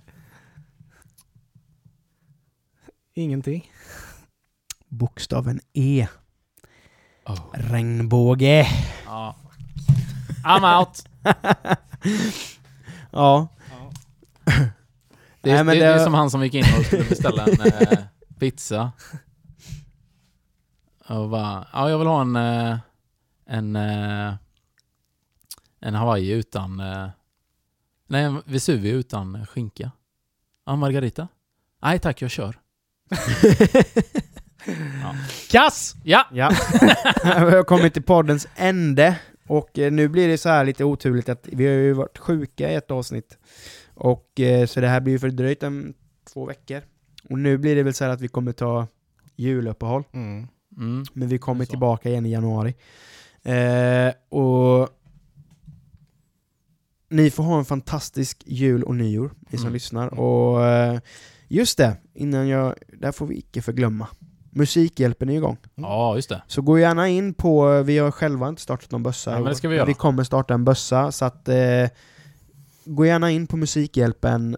ingenting. 3.13 3.71
Bokstaven 4.87 5.59
E. 5.73 6.07
Oh. 7.25 7.39
Regnbåge. 7.53 8.67
Ja. 9.05 9.35
I'm 10.45 10.79
out. 10.79 11.03
Ja. 13.11 13.47
Det 15.41 15.51
är, 15.51 15.55
Nej, 15.55 15.63
men 15.63 15.67
det, 15.67 15.79
det 15.79 15.85
är 15.85 15.93
det- 15.97 16.03
som 16.03 16.13
han 16.13 16.29
som 16.31 16.43
gick 16.43 16.53
in 16.53 16.63
och 16.79 16.85
skulle 16.85 17.03
beställa 17.03 17.45
en 17.45 17.61
eh, 17.61 17.97
pizza. 18.39 18.91
Och 21.09 21.29
bara, 21.29 21.67
ja 21.73 21.89
jag 21.89 21.97
vill 21.97 22.07
ha 22.07 22.21
en, 22.21 22.35
eh, 22.35 22.77
en, 23.45 23.75
eh, 23.75 24.33
en 25.79 25.93
Hawaii 25.93 26.31
utan, 26.31 26.79
eh, 26.79 27.07
nej 28.07 28.23
en 28.23 28.41
Vesuvio 28.45 28.93
utan 28.93 29.45
skinka. 29.45 29.91
Ja, 30.65 30.75
Margarita? 30.75 31.27
Nej 31.81 31.99
tack, 31.99 32.21
jag 32.21 32.31
kör. 32.31 32.59
Kass! 35.51 35.95
Ja! 36.03 36.27
Ja. 36.31 36.49
Vi 37.23 37.29
har 37.29 37.63
kommit 37.63 37.93
till 37.93 38.03
poddens 38.03 38.47
ände. 38.55 39.19
Och 39.47 39.69
nu 39.73 40.07
blir 40.07 40.27
det 40.27 40.37
så 40.37 40.49
här 40.49 40.65
lite 40.65 40.83
oturligt 40.83 41.29
att 41.29 41.47
vi 41.51 41.65
har 41.65 41.73
ju 41.73 41.93
varit 41.93 42.17
sjuka 42.17 42.71
i 42.71 42.75
ett 42.75 42.91
avsnitt. 42.91 43.37
Och 43.93 44.29
så 44.67 44.81
det 44.81 44.87
här 44.87 45.01
blir 45.01 45.13
ju 45.13 45.19
fördröjt 45.19 45.63
om 45.63 45.93
två 46.33 46.45
veckor. 46.45 46.81
Och 47.29 47.39
nu 47.39 47.57
blir 47.57 47.75
det 47.75 47.83
väl 47.83 47.93
så 47.93 48.03
här 48.03 48.11
att 48.11 48.21
vi 48.21 48.27
kommer 48.27 48.51
ta 48.51 48.87
juluppehåll. 49.35 50.03
Mm. 50.13 50.47
Mm. 50.77 51.03
Men 51.13 51.27
vi 51.27 51.37
kommer 51.37 51.65
tillbaka 51.65 52.09
igen 52.09 52.25
i 52.25 52.31
januari. 52.31 52.75
Eh, 53.43 54.13
och 54.39 54.89
ni 57.09 57.29
får 57.31 57.43
ha 57.43 57.57
en 57.59 57.65
fantastisk 57.65 58.43
jul 58.45 58.83
och 58.83 58.95
nyår, 58.95 59.31
ni 59.49 59.57
som 59.57 59.65
Mm. 59.65 59.73
lyssnar. 59.73 60.19
Och 60.19 60.65
eh, 60.65 60.99
just 61.47 61.77
det, 61.77 61.97
innan 62.13 62.47
jag, 62.47 62.73
där 62.87 63.11
får 63.11 63.27
vi 63.27 63.37
icke 63.37 63.61
förglömma. 63.61 64.07
Musikhjälpen 64.51 65.29
är 65.29 65.33
igång. 65.33 65.57
Ja, 65.75 66.15
just 66.15 66.29
det. 66.29 66.41
Så 66.47 66.61
gå 66.61 66.79
gärna 66.79 67.07
in 67.09 67.33
på, 67.33 67.81
vi 67.83 67.97
har 67.97 68.11
själva 68.11 68.49
inte 68.49 68.61
startat 68.61 68.91
någon 68.91 69.03
bössa 69.03 69.31
Ja, 69.31 69.37
men 69.39 69.49
det 69.49 69.55
ska 69.55 69.69
vi 69.69 69.75
göra. 69.75 69.85
Vi 69.85 69.93
kommer 69.93 70.23
starta 70.23 70.53
en 70.53 70.65
bössa, 70.65 71.11
så 71.11 71.25
att 71.25 71.47
eh, 71.49 71.89
gå 72.85 73.05
gärna 73.05 73.31
in 73.31 73.47
på 73.47 73.57
Musikhjälpen, 73.57 74.57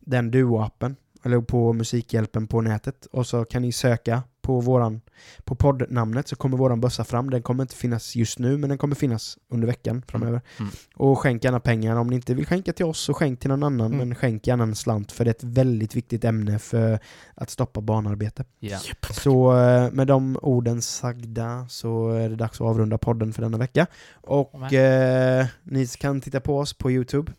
den 0.00 0.32
Duo-appen, 0.32 0.96
eller 1.26 1.40
på 1.40 1.72
Musikhjälpen 1.72 2.46
på 2.46 2.60
nätet, 2.60 3.06
och 3.06 3.26
så 3.26 3.44
kan 3.44 3.62
ni 3.62 3.72
söka 3.72 4.22
på 4.42 4.60
våran, 4.60 5.00
på 5.44 5.54
poddnamnet 5.54 6.28
så 6.28 6.36
kommer 6.36 6.56
våran 6.56 6.80
bössa 6.80 7.04
fram. 7.04 7.30
Den 7.30 7.42
kommer 7.42 7.64
inte 7.64 7.76
finnas 7.76 8.16
just 8.16 8.38
nu, 8.38 8.56
men 8.58 8.68
den 8.68 8.78
kommer 8.78 8.94
finnas 8.94 9.38
under 9.50 9.66
veckan 9.66 10.02
framöver. 10.08 10.40
Mm. 10.58 10.70
Och 10.96 11.18
skänk 11.18 11.44
gärna 11.44 11.60
pengar. 11.60 11.96
Om 11.96 12.06
ni 12.06 12.16
inte 12.16 12.34
vill 12.34 12.46
skänka 12.46 12.72
till 12.72 12.84
oss, 12.84 13.00
så 13.00 13.14
skänk 13.14 13.40
till 13.40 13.50
någon 13.50 13.62
annan, 13.62 13.86
Mm. 13.92 13.98
men 13.98 14.14
skänk 14.14 14.46
gärna 14.46 14.62
en 14.62 14.74
slant, 14.74 15.12
för 15.12 15.24
det 15.24 15.28
är 15.28 15.34
ett 15.34 15.44
väldigt 15.44 15.96
viktigt 15.96 16.24
ämne 16.24 16.58
för 16.58 16.98
att 17.34 17.50
stoppa 17.50 17.80
barnarbete. 17.80 18.44
Ja. 18.58 18.78
Så 19.10 19.58
eh, 19.58 19.90
med 19.92 20.06
de 20.06 20.38
orden 20.42 20.82
sagda 20.82 21.66
så 21.68 22.10
är 22.10 22.28
det 22.28 22.36
dags 22.36 22.60
att 22.60 22.66
avrunda 22.66 22.98
podden 22.98 23.32
för 23.32 23.42
denna 23.42 23.58
vecka. 23.58 23.86
Och 24.14 24.72
eh, 24.72 25.46
ni 25.62 25.86
kan 25.86 26.20
titta 26.20 26.40
på 26.40 26.58
oss 26.58 26.72
på 26.72 26.90
Youtube. 26.90 27.32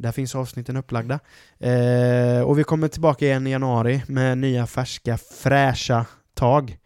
Där 0.00 0.12
finns 0.12 0.34
avsnitten 0.34 0.76
upplagda. 0.76 1.18
Eh, 1.58 2.42
och 2.42 2.58
vi 2.58 2.64
kommer 2.64 2.88
tillbaka 2.88 3.24
igen 3.24 3.46
i 3.46 3.50
januari 3.50 4.02
med 4.06 4.38
nya 4.38 4.66
färska 4.66 5.18
fräscha 5.42 6.06
tag. 6.34 6.76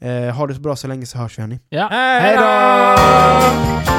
Eh, 0.00 0.34
ha 0.34 0.46
det 0.46 0.54
så 0.54 0.60
bra 0.60 0.76
så 0.76 0.88
länge 0.88 1.06
så 1.06 1.18
hörs 1.18 1.38
vi 1.38 1.42
hörni. 1.42 1.60
Ja. 1.68 1.88
Hej 1.90 2.36
då! 3.86 3.91